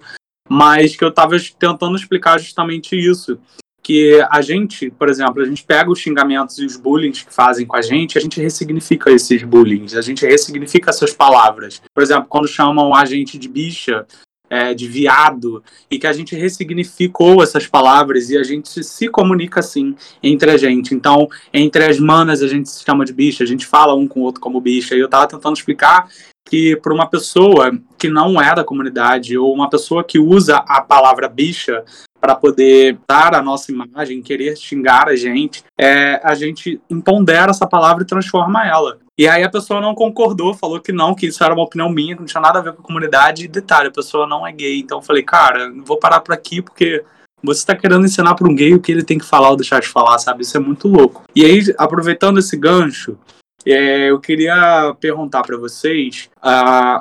mas 0.49 0.93
que 0.97 1.03
eu 1.05 1.09
estava 1.09 1.37
tentando 1.57 1.95
explicar 1.95 2.37
justamente 2.37 2.97
isso 2.97 3.39
que 3.83 4.21
a 4.29 4.41
gente, 4.41 4.91
por 4.91 5.09
exemplo, 5.09 5.41
a 5.41 5.45
gente 5.45 5.63
pega 5.63 5.89
os 5.89 5.99
xingamentos 5.99 6.59
e 6.59 6.65
os 6.65 6.75
bullying 6.75 7.11
que 7.11 7.25
fazem 7.29 7.65
com 7.65 7.75
a 7.75 7.81
gente, 7.81 8.17
a 8.17 8.21
gente 8.21 8.39
ressignifica 8.39 9.11
esses 9.11 9.43
bullying, 9.43 9.85
a 9.95 10.01
gente 10.01 10.25
ressignifica 10.25 10.91
essas 10.91 11.13
palavras. 11.13 11.81
Por 11.93 12.03
exemplo, 12.03 12.27
quando 12.29 12.47
chamam 12.47 12.93
a 12.93 13.05
gente 13.05 13.37
de 13.37 13.49
bicha, 13.49 14.05
é, 14.51 14.73
de 14.73 14.85
viado, 14.85 15.63
e 15.89 15.97
que 15.97 16.05
a 16.05 16.11
gente 16.11 16.35
ressignificou 16.35 17.41
essas 17.41 17.67
palavras 17.67 18.29
e 18.29 18.37
a 18.37 18.43
gente 18.43 18.83
se 18.83 19.07
comunica 19.07 19.61
assim 19.61 19.95
entre 20.21 20.51
a 20.51 20.57
gente. 20.57 20.93
Então, 20.93 21.29
entre 21.53 21.85
as 21.85 21.97
manas 21.97 22.43
a 22.43 22.47
gente 22.47 22.69
se 22.69 22.83
chama 22.83 23.05
de 23.05 23.13
bicha, 23.13 23.45
a 23.45 23.47
gente 23.47 23.65
fala 23.65 23.95
um 23.95 24.05
com 24.05 24.19
o 24.19 24.23
outro 24.23 24.41
como 24.41 24.59
bicha. 24.59 24.93
E 24.93 24.99
eu 24.99 25.07
tava 25.07 25.25
tentando 25.25 25.55
explicar 25.55 26.09
que 26.47 26.75
para 26.75 26.93
uma 26.93 27.07
pessoa 27.07 27.71
que 27.97 28.09
não 28.09 28.41
é 28.41 28.53
da 28.53 28.63
comunidade 28.63 29.37
ou 29.37 29.53
uma 29.53 29.69
pessoa 29.69 30.03
que 30.03 30.19
usa 30.19 30.57
a 30.57 30.81
palavra 30.81 31.27
bicha 31.27 31.83
para 32.19 32.35
poder 32.35 32.99
dar 33.09 33.33
a 33.33 33.41
nossa 33.41 33.71
imagem, 33.71 34.21
querer 34.21 34.55
xingar 34.55 35.07
a 35.07 35.15
gente, 35.15 35.63
é, 35.79 36.21
a 36.23 36.35
gente 36.35 36.79
impondera 36.89 37.49
essa 37.49 37.65
palavra 37.65 38.03
e 38.03 38.07
transforma 38.07 38.67
ela. 38.67 38.99
E 39.17 39.27
aí 39.27 39.43
a 39.43 39.49
pessoa 39.49 39.81
não 39.81 39.95
concordou, 39.95 40.53
falou 40.53 40.79
que 40.79 40.91
não, 40.91 41.15
que 41.15 41.27
isso 41.27 41.43
era 41.43 41.53
uma 41.53 41.63
opinião 41.63 41.89
minha, 41.89 42.15
que 42.15 42.21
não 42.21 42.27
tinha 42.27 42.41
nada 42.41 42.59
a 42.59 42.61
ver 42.61 42.73
com 42.73 42.81
a 42.81 42.85
comunidade. 42.85 43.45
E 43.45 43.47
detalhe, 43.47 43.87
a 43.87 43.91
pessoa 43.91 44.27
não 44.27 44.45
é 44.45 44.51
gay. 44.51 44.79
Então 44.79 44.99
eu 44.99 45.01
falei, 45.01 45.23
cara, 45.23 45.71
vou 45.83 45.97
parar 45.97 46.21
por 46.21 46.33
aqui 46.33 46.61
porque 46.61 47.03
você 47.43 47.59
está 47.59 47.75
querendo 47.75 48.05
ensinar 48.05 48.35
para 48.35 48.47
um 48.47 48.55
gay 48.55 48.73
o 48.73 48.79
que 48.79 48.91
ele 48.91 49.03
tem 49.03 49.17
que 49.17 49.25
falar 49.25 49.49
ou 49.49 49.55
deixar 49.55 49.79
de 49.79 49.87
falar, 49.87 50.17
sabe? 50.19 50.43
Isso 50.43 50.55
é 50.55 50.59
muito 50.59 50.87
louco. 50.87 51.23
E 51.35 51.43
aí, 51.43 51.61
aproveitando 51.77 52.39
esse 52.39 52.55
gancho, 52.55 53.17
é, 53.65 54.09
eu 54.09 54.19
queria 54.19 54.95
perguntar 54.99 55.43
para 55.43 55.57
vocês 55.57 56.29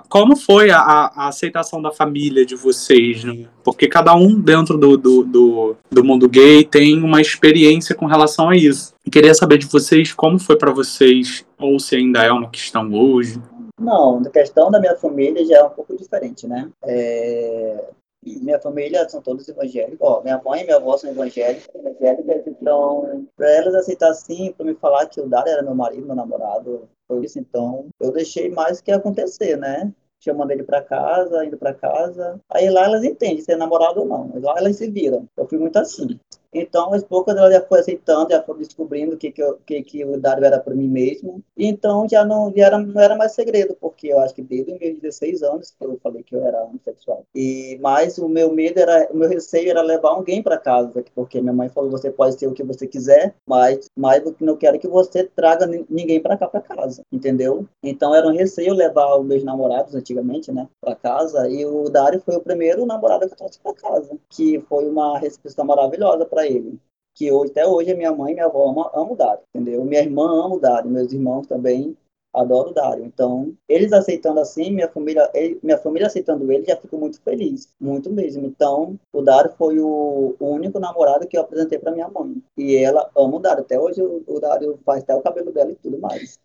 como 0.09 0.37
foi 0.37 0.71
a, 0.71 0.79
a, 0.79 1.29
aceitação 1.29 1.81
da 1.81 1.90
família 1.90 2.45
de 2.45 2.55
vocês, 2.55 3.25
né? 3.25 3.47
Porque 3.65 3.89
cada 3.89 4.15
um 4.15 4.41
dentro 4.41 4.76
do, 4.76 4.97
do, 4.97 5.25
do, 5.25 5.76
do, 5.91 6.04
mundo 6.04 6.28
gay 6.28 6.65
tem 6.65 7.02
uma 7.02 7.21
experiência 7.21 7.95
com 7.95 8.06
relação 8.06 8.50
a 8.50 8.56
isso. 8.56 8.95
Eu 9.04 9.13
queria 9.13 9.35
saber 9.35 9.58
de 9.58 9.67
vocês 9.67 10.13
como 10.13 10.39
foi 10.39 10.56
para 10.56 10.73
vocês, 10.73 11.45
ou 11.58 11.78
se 11.78 11.97
ainda 11.97 12.23
é 12.23 12.32
uma 12.32 12.50
questão 12.50 12.93
hoje. 12.93 13.41
Não, 13.78 14.19
a 14.19 14.30
questão 14.30 14.71
da 14.71 14.78
minha 14.78 14.97
família 14.97 15.45
já 15.47 15.58
é 15.58 15.65
um 15.65 15.71
pouco 15.71 15.97
diferente, 15.97 16.47
né? 16.47 16.69
É, 16.85 17.85
minha 18.23 18.61
família 18.61 19.09
são 19.09 19.23
todos 19.23 19.49
evangélicos. 19.49 19.99
Ó, 20.00 20.23
minha 20.23 20.41
mãe 20.45 20.63
e 20.63 20.65
minha 20.65 20.76
avó 20.76 20.97
são 20.97 21.11
evangélicas, 21.11 21.69
evangélicas 21.75 22.47
então, 22.47 23.26
para 23.37 23.50
elas 23.50 23.75
aceitar 23.75 24.11
assim, 24.11 24.52
para 24.52 24.67
me 24.67 24.75
falar 24.75 25.06
que 25.06 25.21
o 25.21 25.28
Dário 25.28 25.52
era 25.52 25.63
meu 25.63 25.75
marido, 25.75 26.06
meu 26.06 26.17
namorado, 26.17 26.89
foi 27.09 27.25
isso. 27.25 27.39
Então, 27.39 27.89
eu 28.00 28.13
deixei 28.13 28.50
mais 28.50 28.80
que 28.80 28.93
acontecer, 28.93 29.56
né? 29.56 29.93
chamando 30.23 30.50
ele 30.50 30.63
para 30.63 30.83
casa, 30.83 31.45
indo 31.45 31.56
para 31.56 31.75
casa. 31.75 32.39
Aí 32.50 32.69
lá 32.69 32.85
elas 32.85 33.02
entendem 33.02 33.41
se 33.41 33.50
é 33.50 33.56
namorado 33.56 34.00
ou 34.00 34.06
não. 34.06 34.30
Lá 34.41 34.54
elas 34.59 34.76
se 34.76 34.89
viram. 34.91 35.26
Eu 35.37 35.49
fui 35.49 35.59
muito 35.59 35.78
assim. 35.78 36.21
Então, 36.52 36.93
aos 36.93 37.04
poucos, 37.04 37.36
ela 37.36 37.50
já 37.50 37.60
foi 37.63 37.80
aceitando, 37.80 38.30
já 38.30 38.43
foi 38.43 38.58
descobrindo 38.58 39.17
que, 39.17 39.30
que, 39.30 39.43
que, 39.67 39.82
que 39.82 40.04
o 40.04 40.19
Dário 40.19 40.45
era 40.45 40.58
para 40.58 40.75
mim 40.75 40.89
mesmo. 40.89 41.43
Então, 41.56 42.08
já 42.08 42.25
não, 42.25 42.52
já 42.54 42.67
era, 42.67 42.78
não 42.78 43.00
era 43.00 43.17
mais 43.17 43.32
segredo, 43.32 43.76
porque 43.80 44.08
eu 44.08 44.19
acho 44.19 44.34
que 44.34 44.43
desde 44.43 44.73
os 44.73 44.80
meus 44.80 44.99
16 44.99 45.43
anos 45.43 45.71
que 45.71 45.84
eu 45.84 45.99
falei 46.02 46.23
que 46.23 46.34
eu 46.34 46.45
era 46.45 46.65
homossexual. 46.65 47.25
E, 47.34 47.78
mas 47.80 48.19
o 48.19 48.28
meu 48.28 48.52
medo 48.52 48.78
era, 48.78 49.08
o 49.13 49.17
meu 49.17 49.28
receio 49.28 49.71
era 49.71 49.82
levar 49.82 50.10
alguém 50.10 50.43
para 50.43 50.58
casa, 50.58 51.04
porque 51.15 51.41
minha 51.41 51.52
mãe 51.52 51.69
falou: 51.69 51.91
você 51.91 52.10
pode 52.10 52.39
ser 52.39 52.49
o 52.49 52.52
que 52.52 52.63
você 52.65 52.86
quiser, 52.86 53.34
mas, 53.47 53.89
mas 53.97 54.25
eu 54.25 54.34
não 54.41 54.56
quero 54.56 54.78
que 54.78 54.89
você 54.89 55.25
traga 55.25 55.67
ninguém 55.89 56.21
para 56.21 56.36
cá, 56.36 56.49
para 56.49 56.60
casa, 56.60 57.02
entendeu? 57.13 57.67
Então, 57.82 58.15
era 58.15 58.26
um 58.26 58.32
receio 58.32 58.75
levar 58.75 59.17
os 59.17 59.25
meus 59.25 59.45
namorados, 59.45 59.95
antigamente, 59.95 60.50
né, 60.50 60.69
para 60.80 60.97
casa. 60.97 61.49
E 61.49 61.65
o 61.65 61.89
Dário 61.89 62.21
foi 62.25 62.36
o 62.36 62.41
primeiro 62.41 62.84
namorado 62.86 63.26
que 63.26 63.32
eu 63.32 63.36
trouxe 63.36 63.60
para 63.60 63.75
casa, 63.75 64.17
que 64.28 64.60
foi 64.69 64.89
uma 64.89 65.19
recepção 65.19 65.65
maravilhosa 65.65 66.25
para 66.25 66.40
para 66.41 66.47
ele. 66.47 66.79
Que 67.15 67.31
hoje, 67.31 67.50
até 67.50 67.67
hoje 67.67 67.93
a 67.93 67.97
minha 67.97 68.13
mãe 68.13 68.33
e 68.33 68.35
minha 68.35 68.47
avó 68.47 68.71
amam, 68.71 68.91
amam 68.95 69.13
o 69.13 69.17
Dário, 69.17 69.43
entendeu? 69.55 69.85
Minha 69.85 70.00
irmã 70.00 70.25
ama 70.25 70.55
o 70.55 70.61
Dário, 70.61 70.91
meus 70.91 71.13
irmãos 71.13 71.47
também 71.47 71.97
adoram 72.33 72.71
o 72.71 72.75
Dário. 72.75 73.05
Então, 73.05 73.53
eles 73.69 73.93
aceitando 73.93 74.41
assim, 74.41 74.71
minha 74.71 74.89
família, 74.89 75.29
ele, 75.35 75.59
minha 75.63 75.76
família 75.76 76.07
aceitando 76.07 76.50
ele, 76.50 76.65
já 76.65 76.76
fico 76.76 76.97
muito 76.97 77.21
feliz, 77.21 77.69
muito 77.81 78.11
mesmo. 78.11 78.47
Então, 78.47 78.99
o 79.13 79.21
Dário 79.21 79.53
foi 79.59 79.81
o, 79.81 80.37
único 80.41 80.79
namorado 80.79 81.26
que 81.26 81.37
eu 81.37 81.43
apresentei 81.43 81.79
para 81.79 81.93
minha 81.93 82.09
mãe. 82.09 82.43
E 82.57 82.76
ela 82.76 83.11
ama 83.17 83.37
o 83.37 83.41
Dário. 83.41 83.63
Até 83.65 83.79
hoje 83.79 84.00
o, 84.00 84.23
o 84.26 84.41
Dário 84.41 84.79
faz 84.87 85.03
até 85.03 85.15
o 85.15 85.23
cabelo 85.23 85.53
dela 85.53 85.73
e 85.73 85.76
tudo 85.76 85.99
mais. 85.99 86.39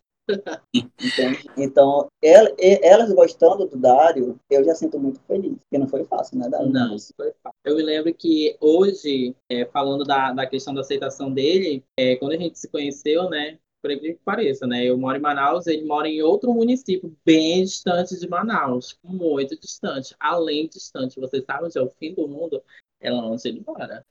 Então, 1.56 2.08
elas 2.22 3.12
gostando 3.12 3.66
do 3.66 3.76
Dário, 3.76 4.38
eu 4.50 4.64
já 4.64 4.74
sinto 4.74 4.98
muito 4.98 5.20
feliz. 5.20 5.52
Porque 5.52 5.78
não 5.78 5.88
foi 5.88 6.04
fácil, 6.04 6.38
né, 6.38 6.48
Dário? 6.48 6.70
Não, 6.70 6.96
foi 7.16 7.32
fácil. 7.42 7.58
Eu 7.64 7.76
me 7.76 7.82
lembro 7.82 8.12
que 8.12 8.56
hoje, 8.60 9.34
é, 9.50 9.64
falando 9.66 10.04
da, 10.04 10.32
da 10.32 10.46
questão 10.46 10.74
da 10.74 10.80
aceitação 10.80 11.32
dele, 11.32 11.82
é, 11.98 12.16
quando 12.16 12.32
a 12.32 12.36
gente 12.36 12.58
se 12.58 12.68
conheceu, 12.68 13.28
né, 13.30 13.58
por 13.82 14.00
que 14.00 14.18
pareça, 14.24 14.66
né? 14.66 14.84
Eu 14.84 14.98
moro 14.98 15.16
em 15.16 15.20
Manaus, 15.20 15.66
ele 15.66 15.84
mora 15.84 16.08
em 16.08 16.20
outro 16.20 16.52
município 16.52 17.14
bem 17.24 17.62
distante 17.62 18.18
de 18.18 18.28
Manaus, 18.28 18.98
muito 19.04 19.58
distante, 19.58 20.14
além 20.18 20.68
distante. 20.68 21.20
Vocês 21.20 21.44
sabem 21.44 21.66
onde 21.66 21.78
é 21.78 21.82
o 21.82 21.90
fim 21.90 22.12
do 22.12 22.26
mundo? 22.26 22.60
É 23.00 23.10
longe 23.10 23.52
de 23.52 23.58
embora. 23.58 24.04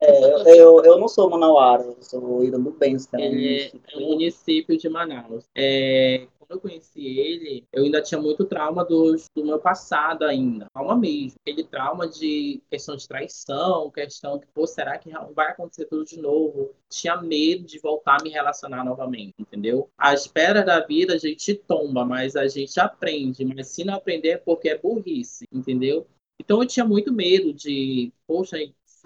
É, 0.00 0.60
eu, 0.60 0.82
eu 0.84 0.98
não 0.98 1.08
sou 1.08 1.28
manauara, 1.28 1.82
eu 1.82 1.96
sou 2.00 2.44
Irambubense. 2.44 3.08
Né? 3.12 3.26
Ele 3.26 3.58
é, 3.58 3.72
é 3.94 3.98
um 3.98 4.10
município 4.10 4.76
de 4.78 4.88
Manaus. 4.88 5.44
É, 5.56 6.26
quando 6.38 6.52
eu 6.52 6.60
conheci 6.60 7.06
ele, 7.18 7.64
eu 7.72 7.84
ainda 7.84 8.00
tinha 8.00 8.20
muito 8.20 8.44
trauma 8.44 8.84
do, 8.84 9.14
do 9.34 9.44
meu 9.44 9.58
passado 9.58 10.24
ainda. 10.24 10.66
Trauma 10.72 10.96
mesmo. 10.96 11.38
Aquele 11.40 11.62
trauma 11.62 12.08
de 12.08 12.62
questão 12.70 12.96
de 12.96 13.06
traição, 13.06 13.90
questão 13.90 14.38
de, 14.38 14.46
pô, 14.46 14.66
será 14.66 14.96
que 14.98 15.10
vai 15.34 15.50
acontecer 15.50 15.84
tudo 15.84 16.04
de 16.04 16.18
novo? 16.18 16.70
Tinha 16.88 17.20
medo 17.20 17.64
de 17.64 17.78
voltar 17.78 18.18
a 18.18 18.22
me 18.22 18.30
relacionar 18.30 18.84
novamente, 18.84 19.34
entendeu? 19.38 19.90
A 19.98 20.14
espera 20.14 20.62
da 20.62 20.80
vida 20.80 21.14
a 21.14 21.18
gente 21.18 21.54
tomba, 21.54 22.04
mas 22.04 22.34
a 22.34 22.48
gente 22.48 22.80
aprende. 22.80 23.44
Mas 23.44 23.68
se 23.68 23.84
não 23.84 23.94
aprender 23.94 24.28
é 24.28 24.38
porque 24.38 24.70
é 24.70 24.78
burrice, 24.78 25.46
entendeu? 25.52 26.06
Então 26.40 26.62
eu 26.62 26.68
tinha 26.68 26.84
muito 26.84 27.12
medo 27.12 27.52
de, 27.52 28.12
poxa, 28.26 28.56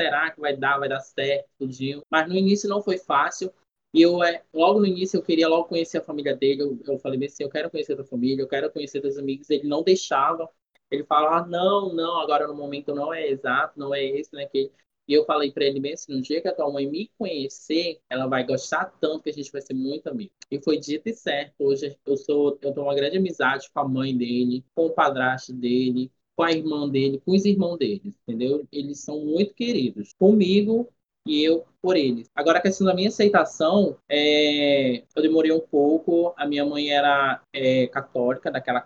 será 0.02 0.30
que 0.30 0.40
vai 0.40 0.56
dar, 0.56 0.78
vai 0.78 0.88
dar 0.88 1.00
certo, 1.00 1.48
tudinho. 1.58 2.02
Mas 2.10 2.28
no 2.28 2.34
início 2.34 2.68
não 2.68 2.82
foi 2.82 2.98
fácil. 2.98 3.52
E 3.94 4.02
eu, 4.02 4.22
é, 4.22 4.42
logo 4.52 4.80
no 4.80 4.86
início, 4.86 5.18
eu 5.18 5.22
queria 5.22 5.48
logo 5.48 5.68
conhecer 5.68 5.98
a 5.98 6.02
família 6.02 6.34
dele. 6.34 6.62
Eu, 6.62 6.78
eu 6.86 6.98
falei 6.98 7.24
assim, 7.26 7.44
eu 7.44 7.50
quero 7.50 7.70
conhecer 7.70 7.92
a 7.92 7.96
tua 7.96 8.04
família, 8.04 8.42
eu 8.42 8.48
quero 8.48 8.70
conhecer 8.70 9.00
teus 9.00 9.18
amigos. 9.18 9.50
Ele 9.50 9.68
não 9.68 9.82
deixava. 9.82 10.48
Ele 10.90 11.04
falava, 11.04 11.36
ah, 11.36 11.46
não, 11.46 11.94
não, 11.94 12.18
agora 12.20 12.46
no 12.46 12.54
momento 12.54 12.94
não 12.94 13.14
é 13.14 13.26
exato, 13.28 13.78
não 13.78 13.94
é 13.94 14.04
esse, 14.04 14.32
não 14.32 14.40
é 14.40 14.44
aquele. 14.44 14.70
E 15.08 15.14
eu 15.14 15.24
falei 15.24 15.50
para 15.50 15.64
ele 15.64 15.80
bem 15.80 15.94
assim, 15.94 16.12
no 16.12 16.22
dia 16.22 16.40
que 16.40 16.48
a 16.48 16.54
tua 16.54 16.70
mãe 16.70 16.88
me 16.88 17.10
conhecer, 17.18 18.00
ela 18.08 18.26
vai 18.26 18.46
gostar 18.46 18.86
tanto 19.00 19.22
que 19.22 19.30
a 19.30 19.32
gente 19.32 19.50
vai 19.50 19.60
ser 19.60 19.74
muito 19.74 20.06
amigo. 20.08 20.32
E 20.50 20.60
foi 20.60 20.78
dito 20.78 21.08
e 21.08 21.14
certo. 21.14 21.54
Hoje 21.58 21.98
eu 22.06 22.16
sou, 22.16 22.58
eu 22.62 22.72
tenho 22.72 22.86
uma 22.86 22.94
grande 22.94 23.16
amizade 23.16 23.70
com 23.72 23.80
a 23.80 23.88
mãe 23.88 24.16
dele, 24.16 24.64
com 24.74 24.86
o 24.86 24.90
padrasto 24.90 25.52
dele, 25.52 26.10
com 26.36 26.42
a 26.42 26.52
irmã 26.52 26.88
dele, 26.88 27.20
com 27.24 27.32
os 27.32 27.44
irmãos 27.44 27.76
dele, 27.76 28.14
entendeu? 28.26 28.66
Eles 28.72 29.00
são 29.00 29.24
muito 29.24 29.54
queridos. 29.54 30.12
Comigo 30.18 30.88
e 31.26 31.44
eu 31.44 31.64
por 31.80 31.96
eles. 31.96 32.28
Agora, 32.34 32.58
a 32.58 32.62
questão 32.62 32.86
da 32.86 32.94
minha 32.94 33.08
aceitação, 33.08 33.96
é... 34.08 35.02
eu 35.14 35.22
demorei 35.22 35.52
um 35.52 35.60
pouco. 35.60 36.34
A 36.36 36.46
minha 36.46 36.64
mãe 36.64 36.90
era 36.90 37.40
é, 37.52 37.86
católica, 37.88 38.50
daquela 38.50 38.84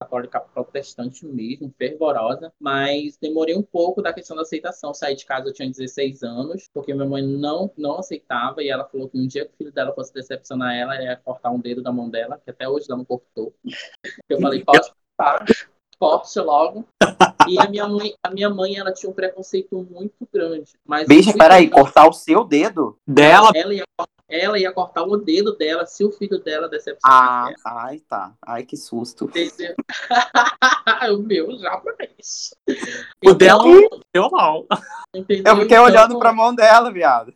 católica 0.00 0.40
protestante 0.40 1.24
mesmo, 1.24 1.72
fervorosa, 1.78 2.52
mas 2.60 3.16
demorei 3.16 3.56
um 3.56 3.62
pouco 3.62 4.02
da 4.02 4.12
questão 4.12 4.36
da 4.36 4.42
aceitação. 4.42 4.92
Saí 4.92 5.14
de 5.14 5.24
casa 5.24 5.48
eu 5.48 5.52
tinha 5.52 5.70
16 5.70 6.22
anos, 6.22 6.68
porque 6.72 6.92
minha 6.92 7.08
mãe 7.08 7.22
não 7.22 7.70
não 7.76 7.98
aceitava 7.98 8.62
e 8.62 8.68
ela 8.68 8.84
falou 8.84 9.08
que 9.08 9.18
um 9.18 9.26
dia 9.26 9.46
que 9.46 9.54
o 9.54 9.56
filho 9.56 9.72
dela 9.72 9.94
fosse 9.94 10.12
decepcionar 10.12 10.74
ela, 10.74 11.00
ia 11.02 11.16
cortar 11.16 11.50
um 11.50 11.60
dedo 11.60 11.82
da 11.82 11.92
mão 11.92 12.10
dela, 12.10 12.40
que 12.42 12.50
até 12.50 12.68
hoje 12.68 12.86
ela 12.88 12.98
não 12.98 13.04
cortou. 13.04 13.54
Eu 14.28 14.40
falei, 14.40 14.62
pode 14.64 14.90
cortar, 15.16 15.44
corte 16.04 16.38
logo. 16.40 16.84
E 17.48 17.58
a 17.58 17.68
minha 17.68 17.88
mãe, 17.88 18.14
a 18.22 18.30
minha 18.30 18.50
mãe, 18.50 18.76
ela 18.76 18.92
tinha 18.92 19.08
um 19.10 19.14
preconceito 19.14 19.86
muito 19.90 20.28
grande. 20.32 20.72
Mas 20.86 21.08
Bicha, 21.08 21.32
peraí, 21.32 21.68
cortar 21.70 22.06
o 22.06 22.12
seu 22.12 22.44
dedo? 22.44 22.98
Dela, 23.06 23.50
ela 23.54 23.72
ia, 23.72 23.84
ela 24.28 24.58
ia 24.58 24.72
cortar 24.72 25.02
o 25.02 25.16
dedo 25.16 25.56
dela 25.56 25.86
se 25.86 26.04
o 26.04 26.12
filho 26.12 26.38
dela 26.42 26.68
decepcionasse 26.68 27.54
Ah, 27.64 27.86
ai, 27.86 28.00
tá. 28.00 28.32
Ai, 28.46 28.64
que 28.64 28.76
susto. 28.76 29.24
Entendeu? 29.26 29.74
o 31.14 31.18
meu 31.18 31.58
jamais. 31.58 32.54
o 33.24 33.34
dela 33.34 33.62
Então, 33.66 34.00
deu 34.12 34.30
mal. 34.30 34.66
entendeu? 35.14 35.52
Eu 35.52 35.60
fiquei 35.60 35.76
Então, 35.76 35.84
olhando 35.84 36.18
pra 36.18 36.32
mão 36.32 36.54
dela, 36.54 36.90
viado. 36.92 37.32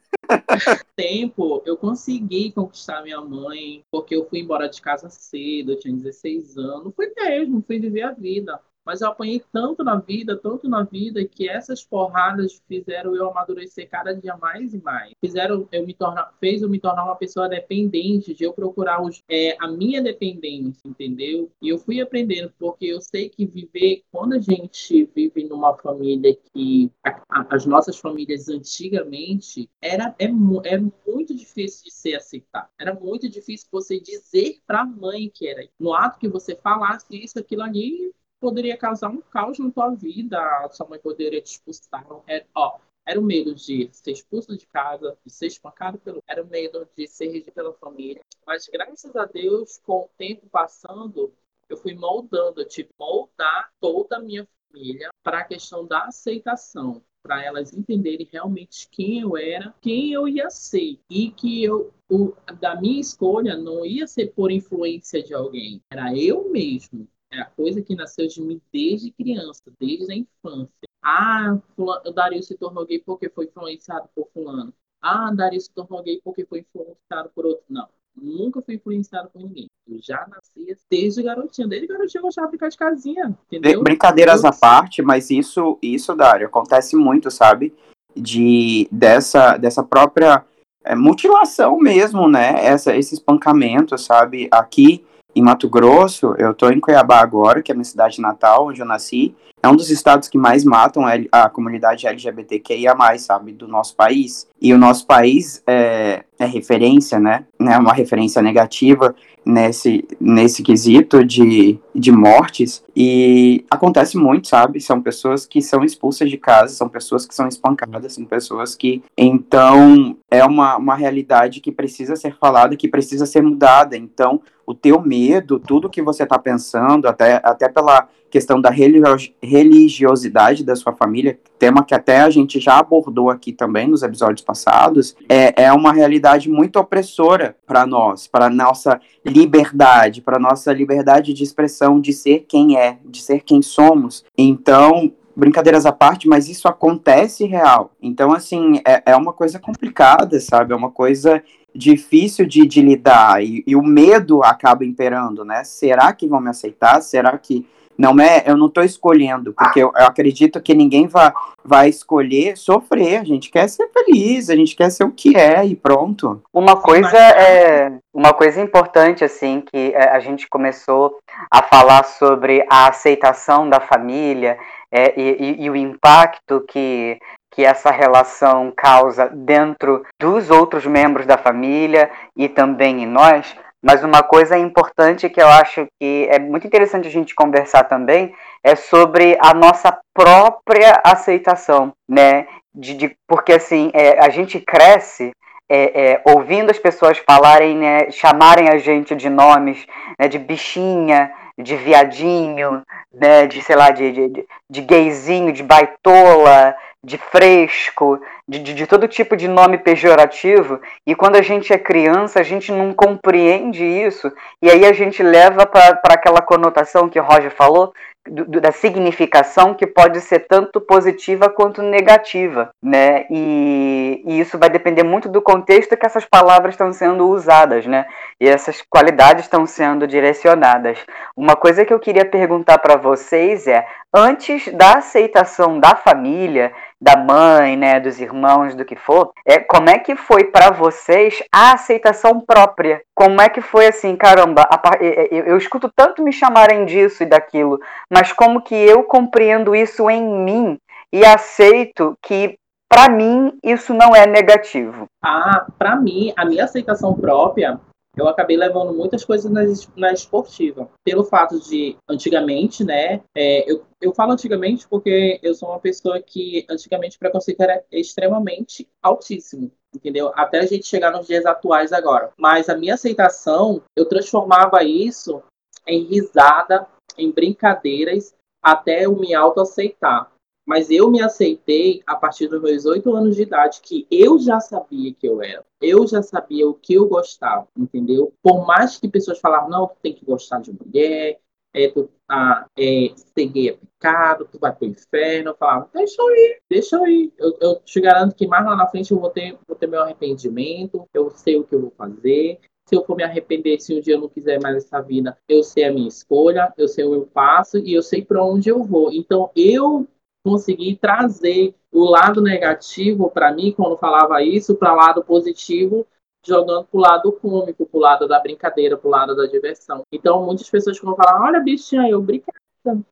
Tempo 0.95 1.63
eu 1.65 1.77
consegui 1.77 2.53
conquistar 2.53 3.03
minha 3.03 3.21
mãe, 3.21 3.85
porque 3.91 4.15
eu 4.15 4.29
fui 4.29 4.41
embora 4.41 4.69
de 4.69 4.81
casa 4.81 5.09
cedo, 5.09 5.73
eu 5.73 5.79
tinha 5.79 5.95
16 5.95 6.57
anos. 6.59 6.93
Fui 6.95 7.13
mesmo, 7.17 7.63
fui 7.67 7.79
viver 7.79 8.03
a 8.03 8.13
vida. 8.13 8.61
Mas 8.89 9.03
eu 9.03 9.09
apanhei 9.09 9.45
tanto 9.53 9.85
na 9.85 9.97
vida, 9.97 10.35
tanto 10.35 10.67
na 10.67 10.83
vida, 10.83 11.23
que 11.23 11.47
essas 11.47 11.85
porradas 11.85 12.59
fizeram 12.67 13.15
eu 13.15 13.29
amadurecer 13.29 13.87
cada 13.87 14.15
dia 14.15 14.35
mais 14.39 14.73
e 14.73 14.79
mais. 14.81 15.13
Fizeram 15.21 15.69
eu 15.71 15.85
me 15.85 15.93
tornar, 15.93 16.33
fez 16.41 16.63
eu 16.63 16.71
me 16.71 16.81
tornar 16.81 17.05
uma 17.05 17.15
pessoa 17.15 17.51
dependente, 17.51 18.33
de 18.33 18.45
eu 18.45 18.55
procurar 18.55 19.03
os, 19.03 19.23
é, 19.29 19.55
a 19.61 19.69
minha 19.69 20.03
dependência, 20.03 20.89
entendeu? 20.89 21.53
E 21.61 21.69
eu 21.69 21.79
fui 21.79 22.01
aprendendo, 22.01 22.51
porque 22.59 22.87
eu 22.87 22.99
sei 23.03 23.29
que 23.29 23.45
viver, 23.45 24.05
quando 24.11 24.33
a 24.33 24.39
gente 24.41 25.05
vive 25.15 25.45
numa 25.45 25.77
família 25.77 26.35
que 26.55 26.91
a- 27.05 27.21
a- 27.29 27.47
as 27.51 27.67
nossas 27.67 27.99
famílias 27.99 28.49
antigamente 28.49 29.69
era 29.83 30.15
é, 30.19 30.29
é 30.65 30.79
muito 31.07 31.35
difícil 31.35 31.85
de 31.85 31.93
ser 31.93 32.15
aceitado. 32.15 32.71
Era 32.81 32.95
muito 32.95 33.29
difícil 33.29 33.69
você 33.71 34.01
dizer 34.01 34.61
para 34.67 34.81
a 34.81 34.87
mãe 34.87 35.31
que 35.33 35.47
era. 35.47 35.69
No 35.79 35.93
ato 35.93 36.19
que 36.19 36.27
você 36.27 36.57
falasse 36.57 37.23
isso, 37.23 37.39
aquilo 37.39 37.61
ali 37.63 38.15
poderia 38.41 38.77
causar 38.77 39.09
um 39.09 39.21
caos 39.21 39.59
na 39.59 39.71
tua 39.71 39.95
vida. 39.95 40.39
A 40.39 40.69
sua 40.71 40.89
mãe 40.89 40.99
poderia 40.99 41.41
te 41.41 41.53
expulsar. 41.53 42.05
Era, 42.27 42.47
ó, 42.55 42.79
era 43.07 43.19
o 43.19 43.23
medo 43.23 43.55
de 43.55 43.89
ser 43.93 44.13
expulso 44.13 44.57
de 44.57 44.67
casa, 44.67 45.17
de 45.25 45.33
ser 45.33 45.47
espancado 45.47 45.99
pelo. 45.99 46.23
Era 46.27 46.43
o 46.43 46.47
medo 46.47 46.89
de 46.97 47.07
ser 47.07 47.29
regido 47.29 47.53
pela 47.53 47.73
família. 47.75 48.23
Mas 48.47 48.69
graças 48.69 49.15
a 49.17 49.25
Deus, 49.25 49.79
com 49.79 50.01
o 50.03 50.11
tempo 50.17 50.47
passando, 50.51 51.33
eu 51.69 51.77
fui 51.77 51.95
moldando, 51.95 52.61
eu 52.61 52.69
tive 52.69 52.89
que 52.89 52.95
moldar 52.99 53.73
toda 53.81 54.17
a 54.17 54.21
minha 54.21 54.47
família 54.71 55.09
para 55.23 55.41
a 55.41 55.45
questão 55.45 55.87
da 55.87 56.05
aceitação, 56.05 57.03
para 57.23 57.45
elas 57.45 57.73
entenderem 57.73 58.29
realmente 58.31 58.89
quem 58.91 59.21
eu 59.21 59.37
era, 59.37 59.75
quem 59.81 60.13
eu 60.13 60.29
ia 60.29 60.51
ser 60.51 60.99
e 61.11 61.31
que 61.31 61.65
eu 61.65 61.93
o, 62.11 62.35
da 62.59 62.81
minha 62.81 63.01
escolha 63.01 63.57
não 63.57 63.85
ia 63.85 64.07
ser 64.07 64.33
por 64.33 64.51
influência 64.51 65.23
de 65.23 65.35
alguém, 65.35 65.83
era 65.91 66.17
eu 66.17 66.51
mesmo. 66.51 67.07
É 67.31 67.41
a 67.41 67.45
coisa 67.45 67.83
que 67.83 67.95
nasceu 67.95 68.27
de 68.27 68.41
mim 68.41 68.61
desde 68.73 69.11
criança, 69.11 69.63
desde 69.79 70.11
a 70.13 70.17
infância. 70.17 70.89
Ah, 71.03 71.59
o 71.77 72.11
Dario 72.11 72.43
se 72.43 72.57
tornou 72.57 72.87
gay 72.87 72.99
porque 72.99 73.29
foi 73.29 73.47
influenciado 73.47 74.09
por 74.15 74.29
fulano. 74.33 74.73
Ah, 75.01 75.31
Dario 75.33 75.61
se 75.61 75.71
tornou 75.71 76.03
gay 76.03 76.21
porque 76.25 76.45
foi 76.45 76.61
influenciado 76.61 77.31
por 77.35 77.47
outro. 77.47 77.65
Não, 77.69 77.87
nunca 78.17 78.63
fui 78.63 78.75
influenciado 78.75 79.29
por 79.31 79.43
ninguém. 79.43 79.67
Eu 79.87 79.99
já 80.03 80.27
nasci 80.29 80.77
desde 80.91 81.23
garotinha. 81.23 81.69
Desde 81.69 81.87
garotinha 81.87 82.21
eu 82.21 82.25
gostava 82.25 82.49
de 82.49 82.53
ficar 82.53 82.69
de 82.69 82.77
casinha, 82.77 83.39
entendeu? 83.47 83.83
Brincadeiras 83.83 84.43
Eu- 84.43 84.51
à 84.51 84.53
parte, 84.53 85.03
mas 85.03 85.31
isso, 85.31 85.79
isso, 85.83 86.15
Dário, 86.15 86.47
acontece 86.47 86.97
muito, 86.97 87.31
sabe? 87.31 87.75
De 88.17 88.89
dessa, 88.91 89.57
dessa 89.57 89.85
própria 89.85 90.45
é, 90.85 90.95
mutilação 90.95 91.79
mesmo, 91.79 92.27
né? 92.29 92.65
Essa, 92.65 92.97
esse 92.97 93.15
espancamento, 93.15 93.97
sabe? 93.99 94.49
Aqui 94.51 95.05
em 95.39 95.43
Mato 95.43 95.69
Grosso, 95.69 96.35
eu 96.37 96.53
tô 96.53 96.69
em 96.69 96.81
Cuiabá 96.81 97.21
agora, 97.21 97.63
que 97.63 97.71
é 97.71 97.75
minha 97.75 97.85
cidade 97.85 98.21
natal, 98.21 98.69
onde 98.69 98.81
eu 98.81 98.87
nasci. 98.87 99.35
É 99.63 99.69
um 99.69 99.75
dos 99.75 99.91
estados 99.91 100.29
que 100.29 100.39
mais 100.39 100.65
matam 100.65 101.05
a, 101.07 101.13
a 101.33 101.49
comunidade 101.49 102.07
LGBTQIA+, 102.07 102.95
sabe? 103.19 103.53
Do 103.53 103.67
nosso 103.67 103.95
país. 103.97 104.47
E 104.61 104.73
o 104.73 104.79
nosso 104.79 105.07
país 105.07 105.63
é, 105.67 106.25
é 106.39 106.47
referência, 106.47 107.19
né? 107.19 107.45
É 107.61 107.79
uma 107.79 107.93
referência 107.93 108.41
negativa 108.41 109.15
nesse, 109.49 110.07
nesse 110.21 110.63
quesito 110.63 111.25
de, 111.25 111.79
de 111.95 112.13
mortes. 112.13 112.85
E 112.95 113.65
acontece 113.71 114.19
muito, 114.19 114.47
sabe? 114.47 114.79
São 114.79 115.01
pessoas 115.01 115.47
que 115.47 115.63
são 115.63 115.83
expulsas 115.83 116.29
de 116.29 116.37
casa, 116.37 116.75
são 116.75 116.87
pessoas 116.87 117.25
que 117.25 117.35
são 117.35 117.49
espancadas, 117.49 118.13
são 118.13 118.27
pessoas 118.27 118.77
que. 118.77 119.03
Então, 119.17 120.15
é 120.31 120.45
uma, 120.45 120.77
uma 120.77 120.95
realidade 120.95 121.61
que 121.61 121.73
precisa 121.73 122.15
ser 122.15 122.37
falada, 122.37 122.77
que 122.77 122.89
precisa 122.89 123.25
ser 123.25 123.43
mudada. 123.43 123.97
Então, 123.97 124.43
o 124.67 124.75
teu 124.75 125.01
medo, 125.01 125.59
tudo 125.59 125.89
que 125.89 126.03
você 126.03 126.25
está 126.25 126.39
pensando, 126.39 127.09
até, 127.09 127.41
até 127.43 127.71
pela 127.71 128.07
questão 128.31 128.61
da 128.61 128.71
religi- 128.71 129.35
religiosidade 129.43 130.65
da 130.65 130.77
sua 130.77 130.93
família, 130.93 131.39
tema 131.59 131.85
que 131.85 131.95
até 131.95 132.21
a 132.21 132.31
gente 132.31 132.61
já 132.61 132.79
abordou 132.79 133.31
aqui 133.31 133.53
também 133.53 133.89
nos 133.89 134.03
episódios 134.03 134.43
passados, 134.43 135.17
é, 135.29 135.65
é 135.65 135.73
uma 135.73 135.93
realidade 135.93 136.49
muito 136.49 136.79
opressora 136.79 137.57
para 137.67 137.87
nós, 137.87 138.27
para 138.27 138.49
nossa 138.49 139.01
liberdade, 139.25 140.21
para 140.21 140.39
nossa 140.39 140.73
liberdade 140.73 141.33
de 141.33 141.43
expressão, 141.43 142.01
de 142.01 142.13
ser 142.13 142.45
quem 142.49 142.79
é, 142.79 142.99
de 143.05 143.23
ser 143.23 143.41
quem 143.41 143.63
somos. 143.63 144.25
Então, 144.37 145.13
brincadeiras 145.35 145.87
à 145.87 145.93
parte, 145.93 146.29
mas 146.29 146.49
isso 146.49 146.67
acontece 146.67 147.45
real. 147.47 147.93
Então, 148.03 148.33
assim, 148.33 148.81
é, 148.87 149.03
é 149.07 149.17
uma 149.17 149.33
coisa 149.33 149.59
complicada, 149.59 150.41
sabe? 150.41 150.73
É 150.73 150.77
uma 150.77 150.91
coisa 150.91 151.43
difícil 151.75 152.45
de, 152.47 152.67
de 152.67 152.81
lidar 152.81 153.43
e, 153.43 153.63
e 153.65 153.77
o 153.77 153.83
medo 153.83 154.43
acaba 154.43 154.85
imperando, 154.85 155.45
né? 155.45 155.63
Será 155.63 156.13
que 156.13 156.27
vão 156.27 156.41
me 156.41 156.51
aceitar? 156.51 157.01
Será 157.01 157.39
que 157.39 157.65
não 157.99 158.19
é? 158.21 158.45
Eu 158.47 158.57
não 158.57 158.67
estou 158.69 158.85
escolhendo, 158.85 159.53
porque 159.53 159.81
eu, 159.81 159.93
eu 159.97 160.07
acredito 160.07 160.61
que 160.63 160.73
ninguém 160.73 161.09
vai, 161.09 161.33
vai 161.65 161.89
escolher 161.89 162.57
sofrer. 162.57 163.21
A 163.21 163.25
gente 163.25 163.51
quer 163.51 163.69
ser 163.69 163.89
feliz, 163.89 164.49
a 164.49 164.55
gente 164.55 164.77
quer 164.77 164.91
ser 164.91 165.03
o 165.03 165.11
que 165.11 165.37
é 165.37 165.67
e 165.67 165.75
pronto. 165.75 166.41
Uma 166.55 166.77
coisa 166.77 167.19
é 167.19 167.93
uma 168.15 168.33
coisa 168.33 168.61
importante 168.61 169.25
assim 169.25 169.61
que 169.61 169.93
é, 169.95 170.11
a 170.11 170.21
gente 170.21 170.49
começou 170.49 171.19
a 171.51 171.61
falar 171.63 172.05
sobre 172.05 172.65
a 172.71 172.87
aceitação 172.89 173.69
da 173.69 173.81
família 173.81 174.57
é, 174.93 175.21
e, 175.21 175.37
e- 175.41 175.65
e 175.65 175.71
o 175.71 175.75
impacto 175.77 176.65
que 176.69 177.19
que 177.51 177.65
essa 177.65 177.91
relação 177.91 178.73
causa 178.77 179.29
dentro 179.29 180.05
dos 180.21 180.49
outros 180.49 180.87
membros 180.87 181.27
da 181.27 181.37
família 181.37 182.09
e 182.37 182.49
também 182.49 183.03
em 183.03 183.07
nós. 183.07 183.57
Mas 183.83 184.03
uma 184.03 184.23
coisa 184.23 184.59
importante 184.59 185.29
que 185.29 185.41
eu 185.41 185.49
acho 185.49 185.87
que 186.01 186.27
é 186.31 186.39
muito 186.39 186.67
interessante 186.67 187.07
a 187.07 187.11
gente 187.11 187.35
conversar 187.35 187.85
também 187.85 188.35
é 188.63 188.75
sobre 188.75 189.39
a 189.41 189.55
nossa 189.55 189.97
própria 190.13 191.01
aceitação, 191.05 191.93
né? 192.09 192.47
De, 192.75 192.95
de- 192.95 193.17
porque 193.27 193.53
assim, 193.53 193.91
é, 193.95 194.19
a 194.21 194.29
gente 194.31 194.61
cresce 194.61 195.33
é, 195.69 196.13
é, 196.13 196.23
ouvindo 196.25 196.71
as 196.71 196.79
pessoas 196.79 197.19
falarem, 197.19 197.77
né, 197.77 198.11
chamarem 198.11 198.69
a 198.69 198.79
gente 198.79 199.15
de 199.15 199.29
nomes, 199.29 199.87
né, 200.19 200.27
de 200.27 200.39
bichinha, 200.39 201.31
de 201.59 201.77
viadinho, 201.77 202.83
né, 203.13 203.47
de 203.47 203.61
sei 203.63 203.77
lá, 203.77 203.91
de, 203.91 204.13
de, 204.13 204.47
de- 204.71 204.81
gayzinho, 204.83 205.53
de 205.53 205.63
baitola, 205.63 206.75
de 207.05 207.17
fresco, 207.17 208.21
de, 208.47 208.59
de, 208.59 208.75
de 208.75 208.87
todo 208.87 209.07
tipo 209.09 209.37
de 209.37 209.47
nome 209.49 209.79
pejorativo. 209.79 210.81
E 211.07 211.15
quando 211.15 211.37
a 211.37 211.43
gente 211.43 211.73
é 211.73 211.79
criança, 211.79 212.41
a 212.41 212.43
gente 212.43 212.73
não 212.73 212.93
compreende 212.93 213.85
isso. 213.85 214.33
E 214.63 214.69
aí 214.71 214.85
a 214.85 214.93
gente 214.93 215.23
leva 215.23 215.65
para 215.67 216.01
aquela 216.11 216.41
conotação 216.43 217.09
que 217.09 217.19
o 217.21 217.23
Roger 217.23 217.51
falou, 217.51 217.93
do- 218.29 218.45
do- 218.45 218.61
da 218.61 218.71
significação 218.73 219.73
que 219.75 219.87
pode 219.87 220.21
ser 220.21 220.41
tanto 220.41 220.81
positiva 220.81 221.49
quanto 221.49 221.81
negativa, 221.83 222.69
né? 222.83 223.25
E, 223.31 224.23
e 224.27 224.41
isso 224.41 224.59
vai 224.59 224.69
depender 224.69 225.03
muito 225.03 225.29
do 225.31 225.41
contexto 225.41 225.97
que 225.97 226.05
essas 226.05 226.27
palavras 226.27 226.75
estão 226.75 226.93
sendo 226.93 227.27
usadas, 227.29 227.87
né? 227.87 228.05
E 228.41 228.47
essas 228.47 228.83
qualidades 228.91 229.45
estão 229.45 229.65
sendo 229.65 230.07
direcionadas. 230.07 230.99
Uma 231.37 231.57
coisa 231.57 231.85
que 231.87 231.95
eu 231.95 231.99
queria 232.01 232.25
perguntar 232.25 232.79
para 232.79 232.97
vocês 232.97 233.67
é, 233.67 233.87
antes 234.15 234.73
da 234.73 234.95
aceitação 234.95 235.79
da 235.79 235.95
família, 235.95 236.73
da 237.01 237.17
mãe, 237.17 237.77
né, 237.77 238.01
dos 238.01 238.21
irmãos, 238.21 238.75
do 238.75 238.85
que 238.85 238.97
for, 238.97 239.33
é 239.47 239.59
como 239.59 239.89
é 239.89 239.99
que 239.99 240.17
foi 240.17 240.45
para 240.45 240.71
vocês 240.71 241.43
a 241.53 241.73
aceitação 241.73 242.41
própria? 242.41 243.03
Como 243.15 243.41
é 243.41 243.49
que 243.49 243.61
foi 243.61 243.87
assim, 243.87 244.17
caramba, 244.17 244.63
a, 244.63 244.81
eu, 245.01 245.45
eu 245.45 245.57
escuto 245.57 245.91
tanto 245.95 246.23
me 246.23 246.33
chamarem 246.33 246.85
disso 246.85 247.23
e 247.23 247.27
daquilo, 247.27 247.79
mas 248.11 248.33
como 248.33 248.63
que 248.63 248.75
eu 248.75 249.05
compreendo 249.05 249.75
isso 249.75 250.11
em 250.11 250.23
mim 250.23 250.79
e 251.13 251.25
aceito 251.25 252.17
que 252.23 252.59
para 252.89 253.09
mim 253.09 253.59
isso 253.63 253.93
não 253.93 254.17
é 254.17 254.27
negativo? 254.27 255.07
Ah, 255.23 255.67
para 255.79 255.95
mim, 255.95 256.33
a 256.37 256.45
minha 256.45 256.65
aceitação 256.65 257.15
própria 257.15 257.79
eu 258.19 258.29
acabei 258.29 258.57
levando 258.57 258.93
muitas 258.93 259.25
coisas 259.25 259.51
na, 259.51 259.63
na 259.97 260.13
esportiva. 260.13 260.91
Pelo 261.05 261.25
fato 261.25 261.61
de, 261.61 261.97
antigamente, 262.09 262.85
né? 262.85 263.23
É, 263.35 263.71
eu, 263.71 263.85
eu 264.01 264.13
falo 264.15 264.33
antigamente 264.33 264.87
porque 264.89 265.39
eu 265.43 265.55
sou 265.55 265.69
uma 265.69 265.81
pessoa 265.81 266.21
que, 266.21 266.67
antigamente, 266.69 267.17
o 267.17 267.19
preconceito 267.21 267.61
era 267.61 267.83
extremamente 267.91 268.89
altíssimo. 269.03 269.71
Entendeu? 269.95 270.31
Até 270.35 270.61
a 270.61 270.67
gente 270.67 270.87
chegar 270.87 271.11
nos 271.11 271.27
dias 271.27 271.47
atuais 271.47 271.93
agora. 271.93 272.31
Mas 272.37 272.69
a 272.69 272.77
minha 272.77 272.95
aceitação, 272.95 273.83
eu 273.97 274.07
transformava 274.07 274.85
isso 274.85 275.43
em 275.87 276.05
risada, 276.05 276.87
em 277.17 277.31
brincadeiras, 277.31 278.35
até 278.63 279.07
eu 279.07 279.17
me 279.17 279.35
autoaceitar. 279.35 280.31
Mas 280.69 280.91
eu 280.91 281.11
me 281.11 281.23
aceitei 281.23 282.03
a 282.07 282.15
partir 282.15 282.47
dos 282.47 282.61
meus 282.61 282.85
oito 282.85 283.11
anos 283.17 283.37
de 283.37 283.43
idade, 283.43 283.81
que 283.83 284.07
eu 284.11 284.39
já 284.39 284.61
sabia 284.61 285.15
que 285.15 285.27
eu 285.27 285.41
era. 285.41 285.65
Eu 285.81 286.07
já 286.07 286.21
sabia 286.21 286.69
o 286.69 286.75
que 286.75 286.93
eu 286.93 287.09
gostava, 287.09 287.67
entendeu? 287.75 288.35
Por 288.43 288.67
mais 288.67 288.99
que 288.99 289.09
pessoas 289.09 289.41
falavam, 289.41 289.71
não, 289.71 289.87
tu 289.87 289.97
tem 290.03 290.13
que 290.13 290.27
gostar 290.27 290.61
de 290.61 290.71
mulher, 290.71 291.41
é, 291.73 291.89
tu, 291.89 292.11
ah, 292.29 292.67
é, 292.79 293.15
ser 293.17 293.47
gay 293.47 293.71
é 293.71 293.73
pecado, 293.73 294.47
tu 294.53 294.59
vai 294.59 294.71
pro 294.71 294.87
inferno. 294.87 295.53
Eu 295.53 295.57
falava, 295.57 295.89
deixa 295.95 296.21
eu 296.21 296.37
ir, 296.37 296.61
deixa 296.69 296.97
eu 296.97 297.07
ir. 297.07 297.33
Eu, 297.39 297.57
eu 297.63 297.81
te 297.81 297.99
garanto 297.99 298.35
que 298.35 298.47
mais 298.47 298.67
lá 298.67 298.77
na 298.77 298.87
frente 298.89 299.11
eu 299.11 299.19
vou 299.19 299.31
ter, 299.31 299.57
vou 299.67 299.75
ter 299.75 299.87
meu 299.87 300.03
arrependimento, 300.03 301.09
eu 301.15 301.31
sei 301.31 301.57
o 301.57 301.65
que 301.65 301.75
eu 301.75 301.81
vou 301.81 301.93
fazer. 301.97 302.61
Se 302.87 302.95
eu 302.95 303.03
for 303.07 303.17
me 303.17 303.23
arrepender, 303.23 303.81
se 303.81 303.97
um 303.97 304.03
dia 304.03 304.17
eu 304.17 304.21
não 304.21 304.29
quiser 304.29 304.61
mais 304.61 304.77
essa 304.77 305.01
vida, 305.01 305.35
eu 305.49 305.63
sei 305.63 305.85
a 305.85 305.93
minha 305.93 306.09
escolha, 306.09 306.75
eu 306.77 306.89
sei 306.89 307.07
o 307.07 307.11
meu 307.11 307.27
passo 307.27 307.79
e 307.79 307.95
eu 307.95 308.03
sei 308.03 308.23
para 308.23 308.45
onde 308.45 308.69
eu 308.69 308.85
vou. 308.85 309.11
Então 309.11 309.51
eu 309.57 310.07
conseguir 310.49 310.97
trazer 310.97 311.75
o 311.93 312.05
lado 312.05 312.41
negativo 312.41 313.31
para 313.31 313.53
mim, 313.53 313.73
quando 313.73 313.99
falava 313.99 314.43
isso, 314.43 314.75
para 314.75 314.93
o 314.93 314.97
lado 314.97 315.25
positivo, 315.25 316.07
jogando 316.47 316.87
para 316.87 316.99
o 316.99 317.01
lado 317.01 317.33
cômico, 317.33 317.87
para 317.87 317.99
o 317.99 318.01
lado 318.01 318.29
da 318.29 318.41
brincadeira, 318.41 318.97
para 318.97 319.09
o 319.09 319.11
lado 319.11 319.37
da 319.37 319.47
diversão. 319.47 320.03
Então, 320.13 320.45
muitas 320.45 320.69
pessoas 320.71 320.99
vão 320.99 321.17
falar, 321.17 321.43
olha, 321.43 321.61
bichinha, 321.61 322.09
eu 322.09 322.19
obrigada. 322.19 322.53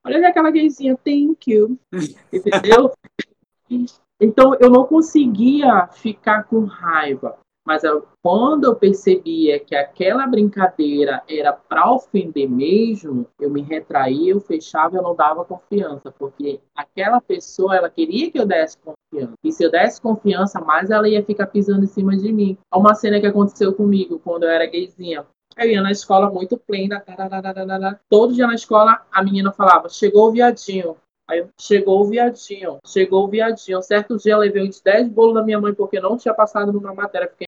Olha 0.04 0.28
aquela 0.28 0.50
gayzinha, 0.50 0.96
thank 1.04 1.50
you. 1.50 1.78
Entendeu? 2.32 2.92
Então, 4.18 4.54
eu 4.58 4.70
não 4.70 4.86
conseguia 4.86 5.88
ficar 5.88 6.44
com 6.44 6.64
raiva. 6.64 7.38
Mas 7.66 7.82
eu, 7.82 8.06
quando 8.22 8.64
eu 8.64 8.76
percebia 8.76 9.58
que 9.58 9.74
aquela 9.74 10.24
brincadeira 10.24 11.20
era 11.28 11.52
para 11.52 11.92
ofender 11.92 12.48
mesmo, 12.48 13.26
eu 13.40 13.50
me 13.50 13.60
retraía, 13.60 14.32
eu 14.32 14.40
fechava 14.40 14.94
e 14.94 14.98
eu 14.98 15.02
não 15.02 15.16
dava 15.16 15.44
confiança, 15.44 16.14
porque 16.16 16.60
aquela 16.76 17.20
pessoa, 17.20 17.76
ela 17.76 17.90
queria 17.90 18.30
que 18.30 18.38
eu 18.38 18.46
desse 18.46 18.78
confiança. 18.78 19.34
E 19.42 19.50
se 19.50 19.64
eu 19.64 19.70
desse 19.70 20.00
confiança, 20.00 20.60
mais 20.60 20.90
ela 20.90 21.08
ia 21.08 21.24
ficar 21.24 21.48
pisando 21.48 21.82
em 21.82 21.88
cima 21.88 22.16
de 22.16 22.32
mim. 22.32 22.56
Uma 22.72 22.94
cena 22.94 23.18
que 23.18 23.26
aconteceu 23.26 23.74
comigo 23.74 24.20
quando 24.22 24.44
eu 24.44 24.50
era 24.50 24.66
gayzinha. 24.66 25.26
Eu 25.56 25.68
ia 25.68 25.82
na 25.82 25.90
escola 25.90 26.30
muito 26.30 26.56
plena, 26.56 27.02
todo 28.08 28.34
dia 28.34 28.46
na 28.46 28.54
escola 28.54 29.04
a 29.10 29.24
menina 29.24 29.50
falava: 29.50 29.88
chegou 29.88 30.28
o 30.28 30.32
viadinho. 30.32 30.96
Aí 31.28 31.44
chegou 31.60 32.02
o 32.02 32.04
viadinho, 32.04 32.78
chegou 32.86 33.24
o 33.24 33.28
viadinho. 33.28 33.82
Certo 33.82 34.16
dia 34.16 34.34
eu 34.34 34.38
levei 34.38 34.68
uns 34.68 34.80
10 34.80 35.08
bolos 35.08 35.34
da 35.34 35.42
minha 35.42 35.60
mãe 35.60 35.74
porque 35.74 35.98
não 35.98 36.16
tinha 36.16 36.32
passado 36.32 36.72
numa 36.72 36.94
matéria, 36.94 37.28
fiquei 37.28 37.45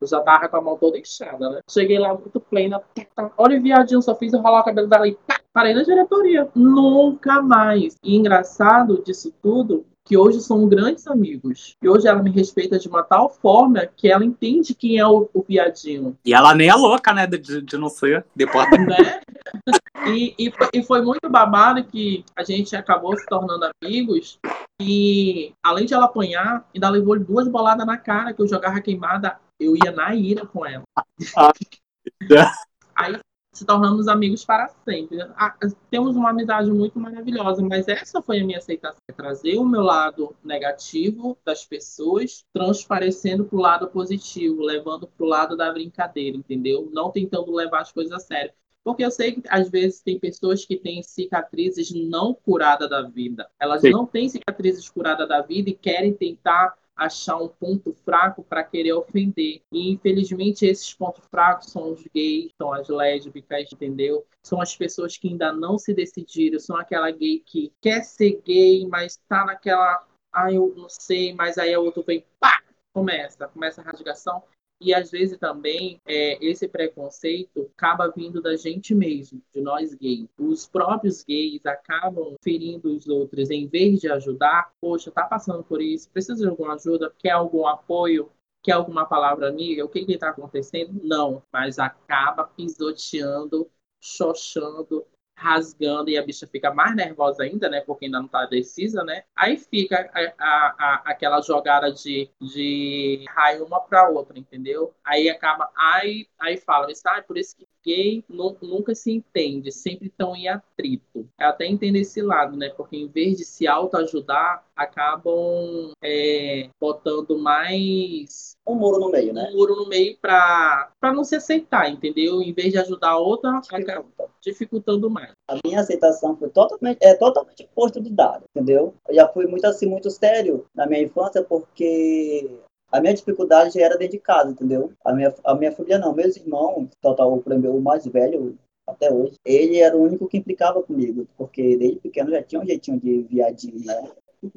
eu 0.00 0.06
já 0.06 0.20
tava 0.20 0.48
com 0.48 0.56
a 0.56 0.60
mão 0.60 0.76
toda 0.76 0.98
inchada, 0.98 1.50
né? 1.50 1.60
Cheguei 1.70 1.98
lá 1.98 2.14
muito 2.14 2.40
plena. 2.40 2.80
Tá, 2.94 3.06
tá. 3.14 3.30
Olha 3.36 3.58
o 3.58 3.62
viadinho, 3.62 4.02
só 4.02 4.14
fiz 4.14 4.32
enrolar 4.32 4.62
o 4.62 4.64
cabelo 4.64 4.88
dela 4.88 5.06
e 5.08 5.14
pá, 5.26 5.40
parei 5.52 5.74
na 5.74 5.82
diretoria. 5.82 6.48
Nunca 6.54 7.42
mais. 7.42 7.96
E 8.02 8.16
engraçado 8.16 9.02
disso 9.02 9.32
tudo 9.42 9.84
que 10.04 10.16
hoje 10.16 10.40
são 10.40 10.66
grandes 10.66 11.06
amigos. 11.06 11.76
E 11.82 11.88
hoje 11.88 12.08
ela 12.08 12.22
me 12.22 12.30
respeita 12.30 12.78
de 12.78 12.88
uma 12.88 13.02
tal 13.02 13.28
forma 13.28 13.86
que 13.86 14.10
ela 14.10 14.24
entende 14.24 14.74
quem 14.74 14.98
é 14.98 15.06
o, 15.06 15.28
o 15.34 15.42
viadinho. 15.42 16.16
E 16.24 16.32
ela 16.32 16.54
nem 16.54 16.70
é 16.70 16.74
louca, 16.74 17.12
né, 17.12 17.26
de, 17.26 17.60
de 17.60 17.76
não 17.76 17.90
ser 17.90 18.24
depois. 18.34 18.70
né? 18.70 19.20
E, 20.06 20.34
e, 20.38 20.52
e, 20.72 20.82
foi 20.82 21.02
muito 21.02 21.28
babado 21.28 21.84
que 21.84 22.24
a 22.36 22.42
gente 22.42 22.74
acabou 22.76 23.16
se 23.16 23.26
tornando 23.26 23.70
amigos. 23.82 24.38
E 24.80 25.52
além 25.62 25.86
de 25.86 25.94
ela 25.94 26.06
apanhar, 26.06 26.66
ainda 26.74 26.88
levou 26.88 27.18
duas 27.18 27.48
boladas 27.48 27.86
na 27.86 27.96
cara 27.96 28.32
que 28.32 28.40
eu 28.40 28.48
jogava 28.48 28.80
queimada. 28.80 29.38
Eu 29.58 29.74
ia 29.76 29.90
na 29.90 30.14
ira 30.14 30.46
com 30.46 30.64
ela. 30.64 30.84
Aí 32.96 33.18
se 33.52 33.64
tornamos 33.64 34.06
amigos 34.06 34.44
para 34.44 34.68
sempre. 34.68 35.20
Ah, 35.36 35.54
temos 35.90 36.14
uma 36.14 36.30
amizade 36.30 36.70
muito 36.70 36.98
maravilhosa, 36.98 37.60
mas 37.60 37.88
essa 37.88 38.22
foi 38.22 38.40
a 38.40 38.44
minha 38.44 38.58
aceitação. 38.58 39.00
É 39.08 39.12
trazer 39.12 39.58
o 39.58 39.64
meu 39.64 39.82
lado 39.82 40.34
negativo 40.44 41.36
das 41.44 41.64
pessoas, 41.64 42.44
transparecendo 42.52 43.44
para 43.44 43.56
o 43.56 43.60
lado 43.60 43.88
positivo, 43.88 44.62
levando 44.62 45.08
para 45.08 45.26
o 45.26 45.28
lado 45.28 45.56
da 45.56 45.72
brincadeira, 45.72 46.36
entendeu? 46.36 46.88
Não 46.92 47.10
tentando 47.10 47.52
levar 47.52 47.80
as 47.80 47.90
coisas 47.90 48.12
a 48.12 48.20
sério. 48.20 48.52
Porque 48.88 49.04
eu 49.04 49.10
sei 49.10 49.32
que 49.32 49.42
às 49.50 49.68
vezes 49.68 50.00
tem 50.00 50.18
pessoas 50.18 50.64
que 50.64 50.74
têm 50.74 51.02
cicatrizes 51.02 51.92
não 51.92 52.32
curadas 52.32 52.88
da 52.88 53.02
vida. 53.02 53.46
Elas 53.60 53.82
Sim. 53.82 53.90
não 53.90 54.06
têm 54.06 54.30
cicatrizes 54.30 54.88
curadas 54.88 55.28
da 55.28 55.42
vida 55.42 55.68
e 55.68 55.74
querem 55.74 56.14
tentar 56.14 56.74
achar 56.96 57.36
um 57.36 57.48
ponto 57.48 57.92
fraco 58.02 58.42
para 58.42 58.64
querer 58.64 58.94
ofender. 58.94 59.60
E 59.70 59.90
infelizmente 59.92 60.64
esses 60.64 60.94
pontos 60.94 61.22
fracos 61.30 61.70
são 61.70 61.92
os 61.92 62.02
gays, 62.14 62.50
são 62.56 62.72
as 62.72 62.88
lésbicas, 62.88 63.70
entendeu? 63.70 64.24
São 64.42 64.58
as 64.58 64.74
pessoas 64.74 65.18
que 65.18 65.28
ainda 65.28 65.52
não 65.52 65.76
se 65.76 65.92
decidiram, 65.92 66.58
são 66.58 66.74
aquela 66.74 67.10
gay 67.10 67.42
que 67.44 67.70
quer 67.82 68.02
ser 68.02 68.40
gay, 68.42 68.86
mas 68.86 69.18
está 69.18 69.44
naquela, 69.44 70.02
ah, 70.32 70.50
eu 70.50 70.72
não 70.74 70.88
sei, 70.88 71.34
mas 71.34 71.58
aí 71.58 71.74
a 71.74 71.78
outra 71.78 72.02
vem, 72.04 72.24
pá, 72.40 72.62
começa, 72.94 73.46
começa 73.48 73.82
a 73.82 73.84
rasgação. 73.84 74.42
E 74.80 74.94
às 74.94 75.10
vezes 75.10 75.36
também 75.38 76.00
é, 76.06 76.38
esse 76.44 76.68
preconceito 76.68 77.68
acaba 77.76 78.12
vindo 78.14 78.40
da 78.40 78.56
gente 78.56 78.94
mesmo, 78.94 79.42
de 79.52 79.60
nós 79.60 79.92
gays. 79.94 80.28
Os 80.38 80.66
próprios 80.66 81.24
gays 81.24 81.64
acabam 81.66 82.36
ferindo 82.42 82.94
os 82.94 83.08
outros 83.08 83.50
em 83.50 83.66
vez 83.66 84.00
de 84.00 84.08
ajudar. 84.10 84.72
Poxa, 84.80 85.10
tá 85.10 85.24
passando 85.24 85.64
por 85.64 85.82
isso, 85.82 86.08
precisa 86.10 86.36
de 86.36 86.48
alguma 86.48 86.74
ajuda, 86.74 87.12
quer 87.18 87.30
algum 87.30 87.66
apoio, 87.66 88.30
quer 88.62 88.72
alguma 88.72 89.04
palavra 89.04 89.48
amiga, 89.48 89.84
o 89.84 89.88
que 89.88 90.04
que 90.04 90.18
tá 90.18 90.30
acontecendo? 90.30 91.00
Não, 91.02 91.42
mas 91.52 91.78
acaba 91.78 92.44
pisoteando, 92.44 93.68
xoxando, 94.00 95.04
rasgando 95.38 96.10
e 96.10 96.18
a 96.18 96.22
bicha 96.22 96.46
fica 96.46 96.74
mais 96.74 96.94
nervosa 96.94 97.44
ainda, 97.44 97.68
né? 97.68 97.80
Porque 97.80 98.06
ainda 98.06 98.20
não 98.20 98.28
tá 98.28 98.44
decisa, 98.44 99.04
né? 99.04 99.22
Aí 99.36 99.56
fica 99.56 100.10
a, 100.12 100.20
a, 100.38 100.74
a, 100.78 101.02
aquela 101.06 101.40
jogada 101.40 101.92
de, 101.92 102.28
de 102.40 103.24
raio 103.28 103.64
uma 103.64 103.80
pra 103.80 104.08
outra, 104.08 104.38
entendeu? 104.38 104.92
Aí 105.04 105.28
acaba, 105.28 105.70
aí, 105.76 106.26
aí 106.38 106.56
fala, 106.56 106.88
ah, 107.06 107.22
por 107.22 107.38
isso 107.38 107.56
que 107.56 107.66
gay 107.84 108.24
nunca 108.28 108.94
se 108.94 109.12
entende, 109.12 109.70
sempre 109.70 110.08
estão 110.08 110.34
em 110.34 110.48
atrito. 110.48 111.28
Eu 111.38 111.48
até 111.48 111.66
entendo 111.66 111.96
esse 111.96 112.20
lado, 112.20 112.56
né? 112.56 112.70
Porque 112.70 112.96
em 112.96 113.08
vez 113.08 113.38
de 113.38 113.44
se 113.44 113.66
autoajudar, 113.66 114.64
acabam 114.78 115.90
é, 116.02 116.68
botando 116.80 117.38
mais. 117.38 118.56
Um 118.66 118.74
muro 118.74 119.00
no 119.00 119.10
meio, 119.10 119.32
né? 119.32 119.50
Um 119.52 119.56
muro 119.56 119.76
no 119.76 119.88
meio 119.88 120.16
pra, 120.18 120.92
pra 121.00 121.12
não 121.12 121.24
se 121.24 121.34
aceitar, 121.34 121.90
entendeu? 121.90 122.40
Em 122.42 122.52
vez 122.52 122.72
de 122.72 122.78
ajudar 122.78 123.10
a 123.10 123.18
outra, 123.18 123.60
acaba 123.70 124.06
dificultando 124.40 125.10
mais. 125.10 125.32
A 125.48 125.58
minha 125.64 125.80
aceitação 125.80 126.36
foi 126.36 126.50
totalmente, 126.50 126.98
é 127.02 127.14
totalmente 127.14 127.64
oposto 127.64 128.00
do 128.00 128.10
dado, 128.10 128.44
entendeu? 128.54 128.94
Eu 129.08 129.14
já 129.14 129.28
fui 129.28 129.46
muito 129.46 129.66
assim, 129.66 129.86
muito 129.86 130.10
sério 130.10 130.66
na 130.74 130.86
minha 130.86 131.02
infância, 131.02 131.42
porque 131.42 132.48
a 132.92 133.00
minha 133.00 133.14
dificuldade 133.14 133.80
era 133.80 133.96
dentro 133.96 134.16
de 134.16 134.22
casa, 134.22 134.50
entendeu? 134.50 134.92
A 135.04 135.12
minha, 135.12 135.34
a 135.44 135.54
minha 135.54 135.72
família 135.72 135.98
não, 135.98 136.14
meus 136.14 136.36
irmãos, 136.36 136.88
total, 137.00 137.32
o 137.32 137.80
mais 137.80 138.06
velho, 138.06 138.58
até 138.86 139.12
hoje, 139.12 139.34
ele 139.44 139.78
era 139.78 139.96
o 139.96 140.02
único 140.02 140.26
que 140.26 140.38
implicava 140.38 140.82
comigo, 140.82 141.26
porque 141.36 141.76
desde 141.76 142.00
pequeno 142.00 142.30
já 142.30 142.42
tinha 142.42 142.60
um 142.60 142.66
jeitinho 142.66 142.98
de 142.98 143.22
viadinho, 143.22 143.84
né? 143.84 144.10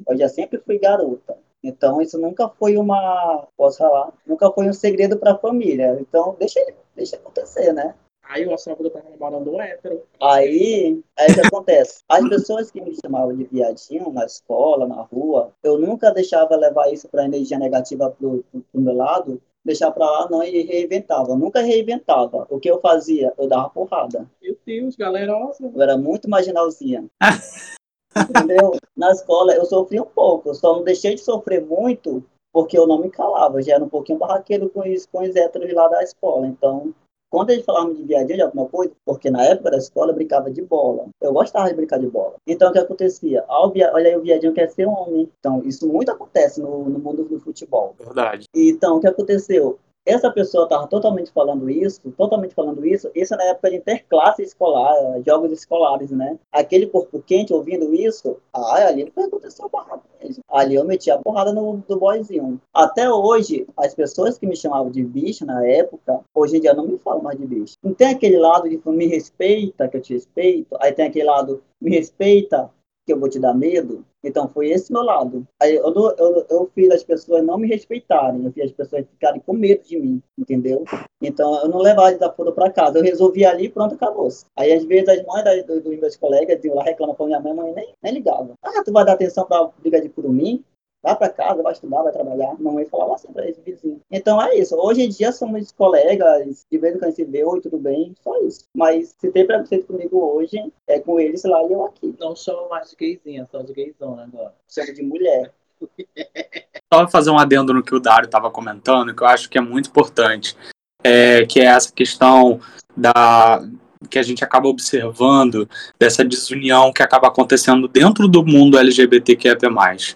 Eu 0.08 0.16
já 0.16 0.28
sempre 0.28 0.58
fui 0.58 0.78
garota. 0.78 1.36
Então, 1.62 2.02
isso 2.02 2.18
nunca 2.18 2.48
foi 2.48 2.76
uma, 2.76 3.46
posso 3.56 3.78
falar, 3.78 4.12
nunca 4.26 4.50
foi 4.50 4.68
um 4.68 4.72
segredo 4.72 5.16
para 5.16 5.32
a 5.32 5.38
família. 5.38 5.96
Então, 6.00 6.34
deixa, 6.38 6.60
deixa 6.96 7.16
acontecer, 7.16 7.72
né? 7.72 7.94
Aí 8.24 8.46
o 8.46 8.56
sogra 8.56 8.88
tava 8.88 9.10
namorando 9.10 9.52
um 9.52 9.60
hétero. 9.60 10.02
Aí, 10.20 11.02
aí 11.18 11.30
o 11.30 11.34
que 11.34 11.46
acontece? 11.46 12.02
As 12.08 12.26
pessoas 12.28 12.70
que 12.70 12.80
me 12.80 12.96
chamavam 13.00 13.36
de 13.36 13.44
viadinho 13.44 14.10
na 14.10 14.24
escola, 14.24 14.86
na 14.86 15.02
rua, 15.02 15.52
eu 15.62 15.78
nunca 15.78 16.10
deixava 16.10 16.56
levar 16.56 16.90
isso 16.92 17.08
para 17.08 17.24
energia 17.24 17.58
negativa 17.58 18.10
pro, 18.10 18.42
pro, 18.50 18.60
pro 18.72 18.80
meu 18.80 18.94
lado, 18.94 19.42
deixar 19.64 19.90
para 19.90 20.06
lá 20.06 20.28
não 20.30 20.42
e 20.42 20.62
reinventava. 20.62 21.32
Eu 21.32 21.36
nunca 21.36 21.60
reinventava. 21.60 22.46
O 22.48 22.58
que 22.58 22.70
eu 22.70 22.80
fazia? 22.80 23.34
Eu 23.36 23.48
dava 23.48 23.68
porrada. 23.70 24.26
Meu 24.40 24.56
Deus, 24.64 24.96
galerosa. 24.96 25.70
Eu 25.74 25.82
era 25.82 25.96
muito 25.96 26.30
marginalzinha. 26.30 27.04
Entendeu? 28.16 28.76
Na 28.96 29.10
escola 29.10 29.54
eu 29.54 29.64
sofri 29.64 30.00
um 30.00 30.04
pouco, 30.04 30.50
eu 30.50 30.54
só 30.54 30.76
não 30.76 30.84
deixei 30.84 31.14
de 31.14 31.20
sofrer 31.20 31.64
muito 31.64 32.22
porque 32.52 32.78
eu 32.78 32.86
não 32.86 32.98
me 32.98 33.10
calava. 33.10 33.58
Eu 33.58 33.62
já 33.62 33.74
era 33.74 33.84
um 33.84 33.88
pouquinho 33.88 34.18
barraqueiro 34.18 34.68
com 34.68 34.80
os, 34.80 35.06
com 35.06 35.22
os 35.22 35.34
héteros 35.34 35.72
lá 35.72 35.88
da 35.88 36.02
escola. 36.02 36.46
Então, 36.46 36.94
quando 37.32 37.48
eles 37.48 37.64
falavam 37.64 37.94
de 37.94 38.02
viadinho, 38.02 38.36
de 38.36 38.42
alguma 38.42 38.68
coisa, 38.68 38.92
porque 39.06 39.30
na 39.30 39.42
época 39.42 39.70
da 39.70 39.78
escola 39.78 40.10
eu 40.10 40.14
brincava 40.14 40.50
de 40.50 40.60
bola. 40.60 41.06
Eu 41.18 41.32
gostava 41.32 41.70
de 41.70 41.74
brincar 41.74 41.98
de 41.98 42.06
bola. 42.06 42.34
Então, 42.46 42.68
o 42.68 42.72
que 42.72 42.78
acontecia? 42.78 43.42
Olha 43.48 43.90
aí, 43.94 44.14
o 44.14 44.20
viadinho 44.20 44.52
quer 44.52 44.68
ser 44.68 44.86
homem. 44.86 45.30
Então, 45.38 45.62
isso 45.64 45.88
muito 45.88 46.10
acontece 46.10 46.60
no, 46.60 46.84
no 46.84 46.98
mundo 46.98 47.24
do 47.24 47.40
futebol. 47.40 47.94
Verdade. 47.98 48.44
Então, 48.54 48.98
o 48.98 49.00
que 49.00 49.06
aconteceu? 49.06 49.78
Essa 50.04 50.30
pessoa 50.30 50.64
estava 50.64 50.86
totalmente 50.86 51.30
falando 51.32 51.70
isso, 51.70 52.00
totalmente 52.16 52.54
falando 52.54 52.84
isso, 52.84 53.10
isso 53.14 53.36
na 53.36 53.44
época 53.44 53.70
de 53.70 53.76
interclasse 53.76 54.42
escolar, 54.42 54.94
jogos 55.24 55.52
escolares, 55.52 56.10
né? 56.10 56.38
Aquele 56.50 56.86
corpo 56.86 57.22
quente 57.22 57.52
ouvindo 57.52 57.94
isso, 57.94 58.36
ah, 58.52 58.88
ali 58.88 59.04
não 59.04 59.12
foi 59.12 59.24
acontecer 59.24 59.62
porrada 59.68 60.02
mesmo. 60.22 60.42
Ali 60.48 60.74
eu 60.74 60.84
meti 60.84 61.10
a 61.10 61.18
porrada 61.18 61.52
no 61.52 61.82
do 61.88 61.98
boyzinho. 61.98 62.60
Até 62.74 63.10
hoje, 63.10 63.66
as 63.76 63.94
pessoas 63.94 64.38
que 64.38 64.46
me 64.46 64.56
chamavam 64.56 64.90
de 64.90 65.02
bicho 65.02 65.46
na 65.46 65.66
época, 65.66 66.20
hoje 66.34 66.56
em 66.56 66.60
dia 66.60 66.74
não 66.74 66.86
me 66.86 66.98
falam 66.98 67.22
mais 67.22 67.38
de 67.38 67.46
bicho. 67.46 67.76
Não 67.82 67.94
tem 67.94 68.08
aquele 68.08 68.38
lado 68.38 68.68
de 68.68 68.80
me 68.86 69.06
respeita, 69.06 69.88
que 69.88 69.96
eu 69.96 70.02
te 70.02 70.14
respeito, 70.14 70.76
aí 70.80 70.92
tem 70.92 71.06
aquele 71.06 71.24
lado 71.24 71.62
me 71.80 71.90
respeita, 71.90 72.70
que 73.04 73.12
eu 73.12 73.18
vou 73.18 73.28
te 73.28 73.38
dar 73.38 73.54
medo. 73.54 74.04
Então 74.22 74.48
foi 74.48 74.70
esse 74.70 74.92
meu 74.92 75.02
lado. 75.02 75.46
Aí 75.60 75.74
eu, 75.74 75.92
eu, 75.92 76.46
eu 76.48 76.70
fiz 76.74 76.90
as 76.90 77.02
pessoas 77.02 77.44
não 77.44 77.58
me 77.58 77.66
respeitarem, 77.66 78.44
eu 78.44 78.52
fiz 78.52 78.66
as 78.66 78.72
pessoas 78.72 79.04
ficarem 79.06 79.40
com 79.40 79.52
medo 79.52 79.82
de 79.82 79.98
mim, 79.98 80.22
entendeu? 80.38 80.84
Então 81.20 81.60
eu 81.62 81.68
não 81.68 81.78
levava 81.78 82.12
desaforo 82.12 82.52
para 82.52 82.70
casa, 82.70 82.98
eu 82.98 83.02
resolvi 83.02 83.44
ali 83.44 83.68
pronto, 83.68 83.94
acabou. 83.94 84.30
-se. 84.30 84.44
Aí 84.56 84.72
às 84.72 84.84
vezes 84.84 85.08
as 85.08 85.24
mães 85.24 85.66
dos, 85.66 85.82
dos 85.82 85.98
meus 85.98 86.16
colegas 86.16 86.64
iam 86.64 86.76
lá 86.76 86.84
reclamar 86.84 87.16
com 87.16 87.26
minha 87.26 87.40
mãe, 87.40 87.54
mãe 87.54 87.72
nem, 87.74 87.94
nem 88.02 88.14
ligava. 88.14 88.54
Ah, 88.62 88.82
tu 88.84 88.92
vai 88.92 89.04
dar 89.04 89.14
atenção 89.14 89.44
para 89.44 89.70
briga 89.80 90.00
de 90.00 90.08
por 90.08 90.28
mim? 90.28 90.64
Vai 91.02 91.16
para 91.16 91.28
casa, 91.28 91.62
vai 91.62 91.72
estudar, 91.72 92.02
vai 92.02 92.12
trabalhar. 92.12 92.54
Mamãe 92.60 92.84
falava 92.86 93.14
assim 93.14 93.32
para 93.32 93.48
esse 93.48 93.60
vizinho. 93.60 94.00
Então 94.10 94.40
é 94.40 94.54
isso. 94.56 94.76
Hoje 94.76 95.02
em 95.02 95.08
dia 95.08 95.32
somos 95.32 95.72
colegas, 95.72 96.64
de 96.70 96.78
vez 96.78 96.94
em 96.94 96.98
quando 96.98 97.14
se 97.14 97.24
vê, 97.24 97.44
oi, 97.44 97.60
tudo 97.60 97.78
bem, 97.78 98.14
só 98.22 98.38
isso. 98.42 98.64
Mas 98.74 99.14
se 99.18 99.30
tem 99.30 99.46
preconceito 99.46 99.86
comigo 99.86 100.18
hoje, 100.18 100.72
é 100.86 101.00
com 101.00 101.18
eles 101.18 101.42
lá 101.44 101.62
e 101.64 101.72
eu 101.72 101.84
aqui. 101.84 102.14
Não 102.18 102.36
chamo 102.36 102.68
mais 102.68 102.90
de 102.90 102.96
gayzinha, 102.96 103.48
só 103.50 103.62
de 103.62 103.72
gayzona 103.72 104.24
agora. 104.24 104.54
Chamo 104.68 104.94
de 104.94 105.02
mulher. 105.02 105.52
Só 106.92 107.08
fazer 107.08 107.30
um 107.30 107.38
adendo 107.38 107.72
no 107.72 107.82
que 107.82 107.94
o 107.94 107.98
Dário 107.98 108.26
estava 108.26 108.50
comentando, 108.50 109.14
que 109.14 109.22
eu 109.22 109.26
acho 109.26 109.48
que 109.48 109.56
é 109.56 109.60
muito 109.60 109.88
importante, 109.88 110.54
é, 111.02 111.46
que 111.46 111.58
é 111.58 111.64
essa 111.64 111.90
questão 111.90 112.60
da, 112.94 113.66
que 114.08 114.18
a 114.18 114.22
gente 114.22 114.44
acaba 114.44 114.68
observando 114.68 115.68
dessa 115.98 116.24
desunião 116.24 116.92
que 116.92 117.02
acaba 117.02 117.28
acontecendo 117.28 117.88
dentro 117.88 118.28
do 118.28 118.44
mundo 118.44 118.78
LGBTQIA+. 118.78 119.56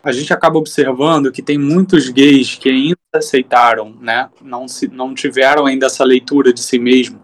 A 0.03 0.13
gente 0.13 0.33
acaba 0.33 0.59
observando 0.59 1.33
que 1.33 1.43
tem 1.43 1.59
muitos 1.59 2.09
gays 2.09 2.55
que 2.55 2.69
ainda 2.69 2.97
aceitaram, 3.15 3.95
né, 4.01 4.29
não, 4.43 4.69
se, 4.69 4.89
não 4.89 5.15
tiveram 5.15 5.67
ainda 5.67 5.87
essa 5.87 6.05
leitura 6.05 6.53
de 6.53 6.61
si 6.61 6.79
mesmo, 6.79 7.21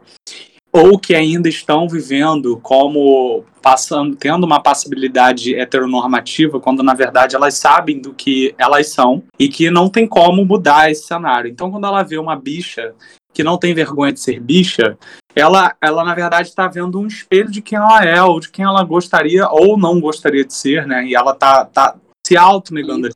ou 0.73 0.99
que 0.99 1.15
ainda 1.15 1.49
estão 1.49 1.87
vivendo 1.87 2.59
como 2.63 3.45
passando, 3.61 4.17
tendo 4.17 4.45
uma 4.45 4.61
passibilidade 4.61 5.55
heteronormativa, 5.55 6.59
quando 6.59 6.83
na 6.83 6.95
verdade 6.95 7.37
elas 7.37 7.55
sabem 7.55 8.01
do 8.01 8.15
que 8.15 8.55
elas 8.57 8.89
são 8.89 9.23
e 9.39 9.49
que 9.49 9.71
não 9.71 9.89
tem 9.89 10.07
como 10.07 10.45
mudar 10.45 10.91
esse 10.91 11.07
cenário. 11.07 11.51
Então, 11.51 11.71
quando 11.71 11.87
ela 11.87 12.03
vê 12.03 12.19
uma 12.19 12.35
bicha 12.35 12.95
que 13.33 13.43
não 13.43 13.59
tem 13.59 13.75
vergonha 13.75 14.13
de 14.13 14.21
ser 14.21 14.41
bicha, 14.41 14.97
ela, 15.35 15.75
ela 15.81 16.05
na 16.05 16.15
verdade 16.15 16.49
está 16.49 16.69
vendo 16.69 17.01
um 17.01 17.07
espelho 17.07 17.51
de 17.51 17.63
quem 17.63 17.79
ela 17.79 18.05
é, 18.05 18.23
ou 18.23 18.39
de 18.39 18.51
quem 18.51 18.65
ela 18.65 18.85
gostaria 18.85 19.49
ou 19.49 19.79
não 19.79 20.01
gostaria 20.01 20.45
de 20.45 20.55
ser, 20.55 20.87
né? 20.87 21.05
E 21.05 21.15
ela 21.15 21.35
tá, 21.35 21.65
tá 21.65 21.97
se 22.27 22.37
auto-negando. 22.37 23.09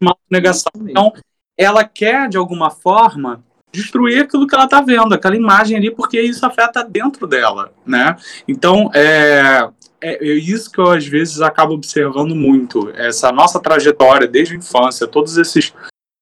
Uma 0.00 0.16
negação. 0.30 0.70
Então, 0.82 1.12
ela 1.58 1.84
quer, 1.84 2.28
de 2.28 2.36
alguma 2.36 2.70
forma, 2.70 3.42
destruir 3.72 4.22
aquilo 4.22 4.46
que 4.46 4.54
ela 4.54 4.64
está 4.64 4.80
vendo, 4.80 5.14
aquela 5.14 5.36
imagem 5.36 5.76
ali, 5.76 5.90
porque 5.90 6.20
isso 6.20 6.44
afeta 6.44 6.84
dentro 6.84 7.26
dela, 7.26 7.72
né? 7.86 8.16
Então, 8.46 8.90
é, 8.94 9.68
é, 10.00 10.24
é 10.24 10.34
isso 10.34 10.70
que 10.70 10.78
eu, 10.78 10.90
às 10.90 11.06
vezes, 11.06 11.40
acabo 11.40 11.72
observando 11.72 12.34
muito. 12.34 12.90
Essa 12.90 13.32
nossa 13.32 13.58
trajetória, 13.58 14.28
desde 14.28 14.54
a 14.54 14.58
infância, 14.58 15.06
todos 15.06 15.36
esses 15.38 15.72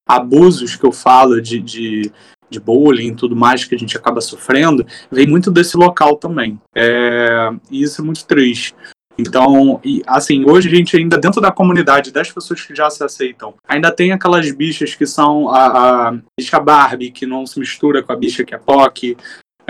abusos 0.09 0.77
que 0.77 0.85
eu 0.85 0.93
falo 0.93 1.41
de, 1.41 1.61
de 1.61 2.13
de 2.51 2.61
bullying 2.61 3.09
e 3.09 3.15
tudo 3.15 3.37
mais 3.37 3.65
que 3.65 3.75
a 3.75 3.79
gente 3.79 3.97
acaba 3.97 4.21
sofrendo, 4.21 4.85
vem 5.11 5.27
muito 5.27 5.51
desse 5.51 5.77
local 5.77 6.17
também. 6.17 6.61
É, 6.75 7.51
e 7.71 7.83
isso 7.83 8.03
é 8.03 8.05
muito 8.05 8.25
triste. 8.27 8.75
Então, 9.19 9.81
e, 9.85 10.03
assim, 10.07 10.49
hoje 10.49 10.69
a 10.69 10.75
gente 10.75 10.97
ainda 10.97 11.19
dentro 11.19 11.41
da 11.41 11.53
comunidade 11.53 12.11
das 12.11 12.31
pessoas 12.31 12.63
que 12.63 12.75
já 12.75 12.89
se 12.89 13.05
aceitam, 13.05 13.55
ainda 13.69 13.91
tem 13.93 14.13
aquelas 14.13 14.51
bichas 14.51 14.95
que 14.95 15.07
são 15.07 15.49
a, 15.49 16.09
a 16.09 16.19
bicha 16.39 16.59
Barbie, 16.59 17.11
que 17.11 17.27
não 17.27 17.47
se 17.47 17.59
mistura 17.59 18.03
com 18.03 18.13
a 18.13 18.17
bicha 18.17 18.45
que 18.45 18.55
é 18.55 18.59
POC. 18.59 19.17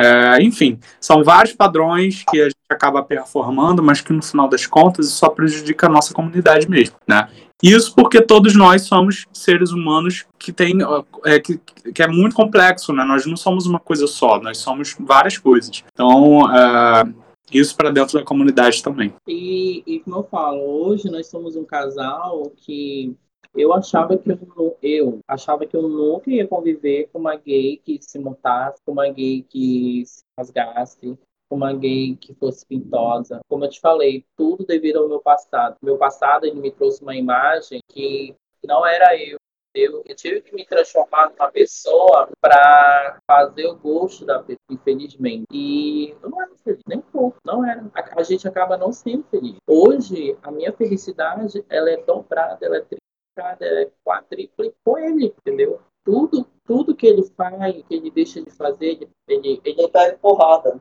É, 0.01 0.43
enfim, 0.43 0.79
são 0.99 1.23
vários 1.23 1.53
padrões 1.53 2.25
que 2.31 2.41
a 2.41 2.45
gente 2.45 2.57
acaba 2.71 3.03
performando, 3.03 3.83
mas 3.83 4.01
que 4.01 4.13
no 4.13 4.23
final 4.23 4.49
das 4.49 4.67
contas 4.67 5.09
só 5.11 5.29
prejudica 5.29 5.87
a 5.87 5.91
nossa 5.91 6.15
comunidade 6.15 6.69
mesmo, 6.69 6.97
né? 7.07 7.29
Isso 7.63 7.95
porque 7.95 8.23
todos 8.23 8.55
nós 8.57 8.83
somos 8.83 9.27
seres 9.35 9.71
humanos 9.71 10.25
que 10.39 10.51
tem 10.51 10.79
é, 11.27 11.39
que, 11.39 11.61
que 11.93 12.03
é 12.03 12.09
muito 12.09 12.35
complexo, 12.35 12.93
né? 12.95 13.05
Nós 13.05 13.27
não 13.27 13.37
somos 13.37 13.67
uma 13.67 13.79
coisa 13.79 14.07
só, 14.07 14.41
nós 14.41 14.57
somos 14.57 14.97
várias 14.99 15.37
coisas. 15.37 15.85
Então, 15.93 16.45
uh, 16.45 17.15
isso 17.53 17.77
para 17.77 17.91
dentro 17.91 18.19
da 18.19 18.25
comunidade 18.25 18.83
também. 18.83 19.13
E, 19.29 19.83
e 19.87 20.01
como 20.01 20.17
eu 20.17 20.23
falo, 20.23 20.59
hoje 20.59 21.11
nós 21.11 21.27
somos 21.27 21.55
um 21.55 21.65
casal 21.65 22.51
que 22.57 23.15
eu 23.55 23.73
achava 23.73 24.17
que 24.17 24.31
eu, 24.31 24.79
eu 24.83 25.21
achava 25.27 25.67
que 25.67 25.77
eu 25.77 25.83
nunca 25.83 26.31
ia 26.31 26.47
conviver 26.47 27.09
com 27.13 27.19
uma 27.19 27.37
gay 27.37 27.77
que 27.79 27.99
se 28.01 28.19
montasse, 28.19 28.81
com 28.85 28.93
uma 28.93 29.09
gay 29.09 29.43
que 29.43 30.05
se 30.07 30.23
rasgasse, 30.39 31.19
uma 31.51 31.73
gay 31.73 32.17
que 32.17 32.33
fosse 32.35 32.65
pintosa. 32.65 33.41
Como 33.49 33.65
eu 33.65 33.71
te 33.71 33.81
falei, 33.81 34.25
tudo 34.37 34.65
devido 34.65 34.99
ao 34.99 35.09
meu 35.09 35.21
passado. 35.21 35.77
Meu 35.83 35.99
passado 35.99 36.47
ele 36.47 36.61
me 36.61 36.71
trouxe 36.71 37.03
uma 37.03 37.17
imagem 37.17 37.81
que 37.89 38.35
não 38.65 38.87
era 38.87 39.17
eu. 39.17 39.37
Eu, 39.73 40.03
eu 40.05 40.17
tive 40.17 40.41
que 40.41 40.53
me 40.53 40.67
transformar 40.67 41.31
numa 41.31 41.49
pessoa 41.51 42.29
para 42.41 43.21
fazer 43.25 43.67
o 43.69 43.77
gosto 43.77 44.27
da 44.27 44.41
pessoa, 44.41 44.59
infelizmente. 44.69 45.45
E 45.53 46.11
eu 46.21 46.29
não 46.29 46.43
era 46.43 46.51
feliz, 46.65 46.83
nem 46.89 46.99
um 46.99 47.03
pouco, 47.03 47.39
não 47.45 47.65
era. 47.65 47.89
A, 47.95 48.21
a, 48.21 48.23
gente 48.25 48.49
acaba 48.49 48.77
não 48.77 48.93
sendo 48.93 49.23
feliz. 49.31 49.57
Hoje, 49.69 50.37
a 50.43 50.51
minha 50.51 50.73
felicidade, 50.73 51.65
ela 51.69 51.89
é 51.89 51.99
dobrada, 51.99 52.59
ela 52.67 52.79
é 52.79 52.81
triplicada, 52.81 53.00
ela 53.41 53.81
é 53.81 53.91
quadripla 54.05 54.73
com 54.85 54.99
ele, 54.99 55.27
entendeu? 55.27 55.81
Tudo 56.05 56.47
tudo 56.71 56.95
que 56.95 57.05
ele 57.05 57.25
faz, 57.37 57.83
que 57.83 57.95
ele 57.97 58.13
deixa 58.13 58.41
de 58.41 58.51
fazer, 58.53 58.87
ele. 58.87 59.11
Ele, 59.27 59.61
ele 59.65 59.89
pega 59.89 60.17
porrada. 60.19 60.81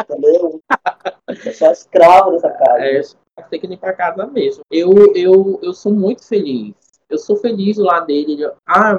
Entendeu? 0.00 0.60
é 1.28 1.52
só 1.52 1.70
escravo 1.70 2.32
dessa 2.32 2.50
casa. 2.50 3.16
É, 3.36 3.42
tem 3.42 3.60
que 3.60 3.66
ir 3.68 3.76
pra 3.76 3.92
casa 3.92 4.26
mesmo. 4.26 4.64
Eu, 4.68 5.14
eu, 5.14 5.60
eu 5.62 5.72
sou 5.72 5.92
muito 5.92 6.26
feliz. 6.26 6.74
Eu 7.08 7.18
sou 7.18 7.36
feliz 7.36 7.76
lá 7.76 8.00
dele. 8.00 8.50
ah, 8.66 8.98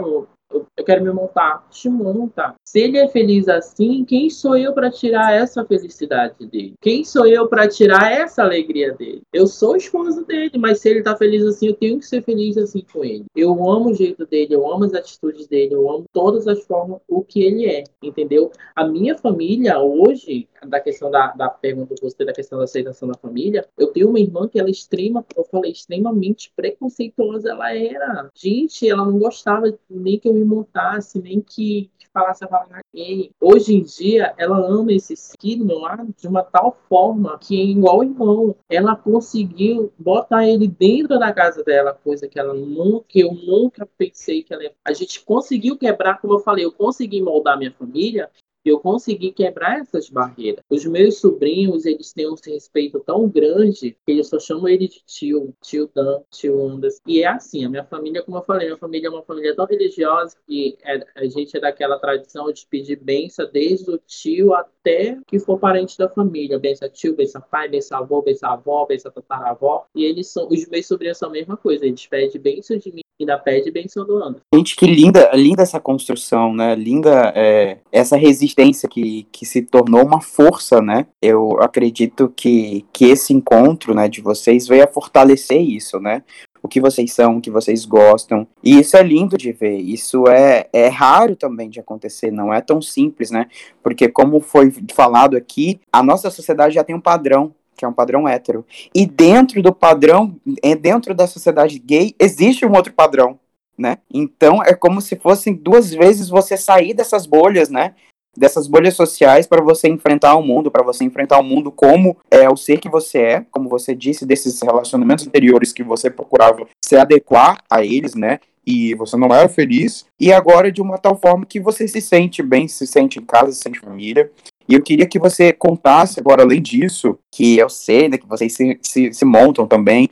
eu 0.79 0.83
quero 0.83 1.03
me 1.03 1.11
montar. 1.11 1.67
Te 1.69 1.89
monta. 1.89 2.55
Se 2.63 2.79
ele 2.79 2.97
é 2.97 3.07
feliz 3.07 3.47
assim, 3.47 4.05
quem 4.05 4.29
sou 4.29 4.57
eu 4.57 4.73
para 4.73 4.89
tirar 4.89 5.33
essa 5.33 5.63
felicidade 5.65 6.45
dele? 6.47 6.73
Quem 6.81 7.03
sou 7.03 7.27
eu 7.27 7.47
para 7.47 7.67
tirar 7.67 8.11
essa 8.11 8.43
alegria 8.43 8.93
dele? 8.93 9.21
Eu 9.33 9.45
sou 9.45 9.75
esposa 9.75 10.23
dele, 10.23 10.57
mas 10.57 10.79
se 10.79 10.89
ele 10.89 11.03
tá 11.03 11.15
feliz 11.15 11.45
assim, 11.45 11.67
eu 11.67 11.75
tenho 11.75 11.99
que 11.99 12.05
ser 12.05 12.23
feliz 12.23 12.57
assim 12.57 12.83
com 12.91 13.03
ele. 13.03 13.25
Eu 13.35 13.51
amo 13.69 13.89
o 13.89 13.93
jeito 13.93 14.25
dele, 14.25 14.53
eu 14.53 14.71
amo 14.71 14.85
as 14.85 14.93
atitudes 14.93 15.47
dele, 15.47 15.75
eu 15.75 15.89
amo 15.89 16.05
todas 16.13 16.47
as 16.47 16.63
formas 16.63 16.99
o 17.07 17.23
que 17.23 17.41
ele 17.43 17.65
é, 17.65 17.83
entendeu? 18.01 18.51
A 18.75 18.87
minha 18.87 19.17
família 19.17 19.79
hoje, 19.79 20.47
da 20.65 20.79
questão 20.79 21.11
da, 21.11 21.33
da 21.33 21.49
pergunta 21.49 21.95
que 21.95 22.01
você 22.01 22.23
da 22.23 22.33
questão 22.33 22.57
da 22.57 22.65
aceitação 22.65 23.07
da 23.07 23.17
família, 23.17 23.65
eu 23.77 23.87
tenho 23.87 24.09
uma 24.09 24.19
irmã 24.19 24.47
que 24.47 24.59
ela 24.59 24.69
é 24.69 24.71
extrema, 24.71 25.25
eu 25.35 25.43
falei, 25.43 25.71
extremamente 25.71 26.51
preconceituosa 26.55 27.49
ela 27.49 27.75
era. 27.75 28.29
Gente, 28.35 28.89
ela 28.89 29.05
não 29.05 29.17
gostava 29.17 29.73
nem 29.89 30.19
que 30.19 30.27
eu 30.27 30.33
me 30.39 30.45
montasse, 30.45 31.21
nem 31.21 31.41
que, 31.41 31.89
que 31.97 32.07
falasse 32.13 32.43
a 32.43 32.47
palavra 32.47 32.79
gay. 32.93 33.31
Hoje 33.41 33.75
em 33.75 33.83
dia, 33.83 34.33
ela 34.37 34.57
ama 34.57 34.91
esse 34.91 35.15
signo 35.15 35.79
lá 35.79 36.05
de 36.17 36.27
uma 36.27 36.43
tal 36.43 36.77
forma 36.87 37.37
que, 37.39 37.55
igual 37.71 38.03
irmão, 38.03 38.55
ela 38.69 38.95
conseguiu 38.95 39.91
botar 39.97 40.47
ele 40.47 40.67
dentro 40.67 41.19
da 41.19 41.33
casa 41.33 41.63
dela, 41.63 41.93
coisa 41.93 42.27
que 42.27 42.39
ela 42.39 42.53
nunca, 42.53 43.07
eu 43.15 43.33
nunca 43.33 43.87
pensei 43.97 44.43
que 44.43 44.53
ela 44.53 44.63
ia. 44.63 44.73
A 44.85 44.93
gente 44.93 45.23
conseguiu 45.23 45.77
quebrar, 45.77 46.19
como 46.19 46.33
eu 46.33 46.39
falei, 46.39 46.65
eu 46.65 46.71
consegui 46.71 47.21
moldar 47.21 47.57
minha 47.57 47.71
família 47.71 48.29
eu 48.69 48.79
consegui 48.79 49.31
quebrar 49.31 49.79
essas 49.79 50.09
barreiras. 50.09 50.63
Os 50.69 50.85
meus 50.85 51.19
sobrinhos, 51.19 51.85
eles 51.85 52.13
têm 52.13 52.29
um 52.29 52.35
respeito 52.45 52.99
tão 52.99 53.27
grande 53.27 53.97
que 54.05 54.11
eles 54.11 54.27
só 54.27 54.39
chamam 54.39 54.67
ele 54.67 54.87
de 54.87 55.01
tio, 55.05 55.53
tio 55.61 55.89
Dan, 55.93 56.21
tio 56.29 56.65
Andas. 56.65 57.01
E 57.05 57.21
é 57.21 57.27
assim, 57.27 57.65
a 57.65 57.69
minha 57.69 57.83
família, 57.83 58.23
como 58.23 58.37
eu 58.37 58.43
falei, 58.43 58.67
minha 58.67 58.77
família 58.77 59.07
é 59.07 59.09
uma 59.09 59.23
família 59.23 59.55
tão 59.55 59.65
religiosa 59.65 60.35
que 60.47 60.77
é, 60.83 61.05
a 61.15 61.25
gente 61.25 61.55
é 61.55 61.59
daquela 61.59 61.99
tradição 61.99 62.51
de 62.51 62.65
pedir 62.67 62.97
benção 62.97 63.49
desde 63.51 63.89
o 63.91 63.97
tio 63.97 64.53
até 64.53 65.17
que 65.27 65.39
for 65.39 65.59
parente 65.59 65.97
da 65.97 66.09
família. 66.09 66.59
Benção 66.59 66.89
tio, 66.89 67.15
benção 67.15 67.41
pai, 67.49 67.67
benção 67.67 67.99
avô, 67.99 68.21
benção 68.21 68.49
avó, 68.49 68.85
benção 68.85 69.11
tataravó. 69.11 69.85
E 69.95 70.03
eles 70.03 70.27
são, 70.27 70.47
os 70.47 70.67
meus 70.67 70.87
sobrinhos 70.87 71.17
são 71.17 71.29
a 71.29 71.31
mesma 71.31 71.57
coisa, 71.57 71.85
eles 71.85 72.05
pedem 72.05 72.39
bênção 72.39 72.77
de 72.77 72.91
mim 72.91 73.01
ainda 73.19 73.37
pede 73.37 73.71
bênção 73.71 74.05
do 74.05 74.17
Anderson. 74.17 74.41
Gente, 74.53 74.75
que 74.75 74.85
linda, 74.85 75.29
linda 75.33 75.63
essa 75.63 75.79
construção, 75.79 76.53
né? 76.53 76.75
Linda 76.75 77.33
é, 77.35 77.79
essa 77.91 78.15
resistência 78.15 78.87
que, 78.87 79.27
que 79.31 79.45
se 79.45 79.61
tornou 79.61 80.05
uma 80.05 80.21
força, 80.21 80.81
né? 80.81 81.07
Eu 81.21 81.61
acredito 81.61 82.31
que, 82.35 82.85
que 82.93 83.05
esse 83.05 83.33
encontro, 83.33 83.93
né, 83.93 84.07
de 84.07 84.21
vocês 84.21 84.67
veio 84.67 84.83
a 84.83 84.87
fortalecer 84.87 85.61
isso, 85.61 85.99
né? 85.99 86.23
O 86.61 86.67
que 86.67 86.81
vocês 86.81 87.13
são, 87.13 87.37
o 87.37 87.41
que 87.41 87.49
vocês 87.49 87.85
gostam. 87.85 88.45
E 88.61 88.79
isso 88.79 88.97
é 88.97 89.03
lindo 89.03 89.37
de 89.37 89.53
ver. 89.53 89.77
Isso 89.77 90.27
é, 90.27 90.67
é 90.73 90.87
raro 90.87 91.35
também 91.35 91.69
de 91.69 91.79
acontecer, 91.79 92.31
não 92.31 92.53
é 92.53 92.59
tão 92.59 92.81
simples, 92.81 93.31
né? 93.31 93.47
Porque, 93.81 94.09
como 94.09 94.41
foi 94.41 94.73
falado 94.93 95.37
aqui, 95.37 95.79
a 95.91 96.03
nossa 96.03 96.29
sociedade 96.29 96.75
já 96.75 96.83
tem 96.83 96.95
um 96.95 97.01
padrão 97.01 97.55
que 97.79 97.85
é 97.85 97.87
um 97.87 97.93
padrão 97.93 98.27
hétero. 98.27 98.65
E 98.93 99.05
dentro 99.05 99.61
do 99.63 99.73
padrão, 99.73 100.35
é, 100.61 100.75
dentro 100.75 101.15
da 101.15 101.25
sociedade 101.25 101.79
gay, 101.79 102.13
existe 102.19 102.65
um 102.65 102.73
outro 102.73 102.91
padrão, 102.91 103.39
né? 103.77 103.99
Então 104.13 104.61
é 104.61 104.73
como 104.73 104.99
se 104.99 105.15
fossem 105.15 105.53
duas 105.53 105.89
vezes 105.93 106.27
você 106.27 106.57
sair 106.57 106.93
dessas 106.93 107.25
bolhas, 107.25 107.69
né? 107.69 107.95
Dessas 108.37 108.67
bolhas 108.67 108.95
sociais 108.95 109.47
para 109.47 109.63
você 109.63 109.87
enfrentar 109.87 110.35
o 110.35 110.43
mundo, 110.43 110.69
para 110.69 110.83
você 110.83 111.05
enfrentar 111.05 111.39
o 111.39 111.43
mundo 111.43 111.71
como 111.71 112.17
é 112.29 112.49
o 112.49 112.57
ser 112.57 112.79
que 112.79 112.89
você 112.89 113.19
é, 113.19 113.45
como 113.49 113.69
você 113.69 113.95
disse, 113.95 114.25
desses 114.25 114.61
relacionamentos 114.61 115.25
anteriores 115.25 115.71
que 115.71 115.81
você 115.81 116.09
procurava 116.09 116.67
se 116.83 116.97
adequar 116.97 117.63
a 117.69 117.81
eles, 117.81 118.13
né? 118.13 118.39
E 118.67 118.93
você 118.93 119.15
não 119.15 119.33
era 119.33 119.47
feliz, 119.47 120.05
e 120.19 120.33
agora 120.33 120.69
de 120.69 120.81
uma 120.81 120.97
tal 120.97 121.15
forma 121.15 121.45
que 121.45 121.61
você 121.61 121.87
se 121.87 122.01
sente 122.01 122.43
bem, 122.43 122.67
se 122.67 122.85
sente 122.85 123.19
em 123.19 123.25
casa, 123.25 123.53
se 123.53 123.61
sente 123.61 123.79
família, 123.79 124.29
e 124.69 124.75
eu 124.75 124.83
queria 124.83 125.07
que 125.07 125.17
você 125.17 125.51
contasse 125.51 126.19
agora, 126.19 126.43
além 126.43 126.61
disso, 126.61 127.17
que 127.31 127.57
eu 127.57 127.67
sei, 127.67 128.07
né, 128.07 128.19
que 128.19 128.27
vocês 128.27 128.53
se, 128.53 128.79
se, 128.83 129.11
se 129.11 129.25
montam 129.25 129.65
também, 129.65 130.07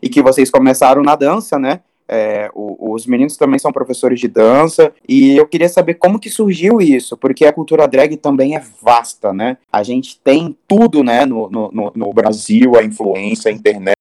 e 0.00 0.08
que 0.08 0.22
vocês 0.22 0.52
começaram 0.52 1.02
na 1.02 1.16
dança, 1.16 1.58
né? 1.58 1.80
É, 2.10 2.48
o, 2.54 2.94
os 2.94 3.06
meninos 3.06 3.36
também 3.36 3.58
são 3.58 3.70
professores 3.70 4.18
de 4.18 4.28
dança 4.28 4.94
e 5.06 5.36
eu 5.36 5.46
queria 5.46 5.68
saber 5.68 5.94
como 5.94 6.18
que 6.18 6.30
surgiu 6.30 6.80
isso, 6.80 7.18
porque 7.18 7.44
a 7.44 7.52
cultura 7.52 7.86
drag 7.86 8.16
também 8.16 8.56
é 8.56 8.62
vasta, 8.80 9.32
né? 9.32 9.58
A 9.70 9.82
gente 9.82 10.18
tem 10.20 10.56
tudo, 10.66 11.02
né, 11.02 11.26
no, 11.26 11.50
no, 11.50 11.92
no 11.94 12.12
Brasil, 12.12 12.76
a 12.76 12.84
influência, 12.84 13.50
a 13.50 13.52
internet, 13.52 13.97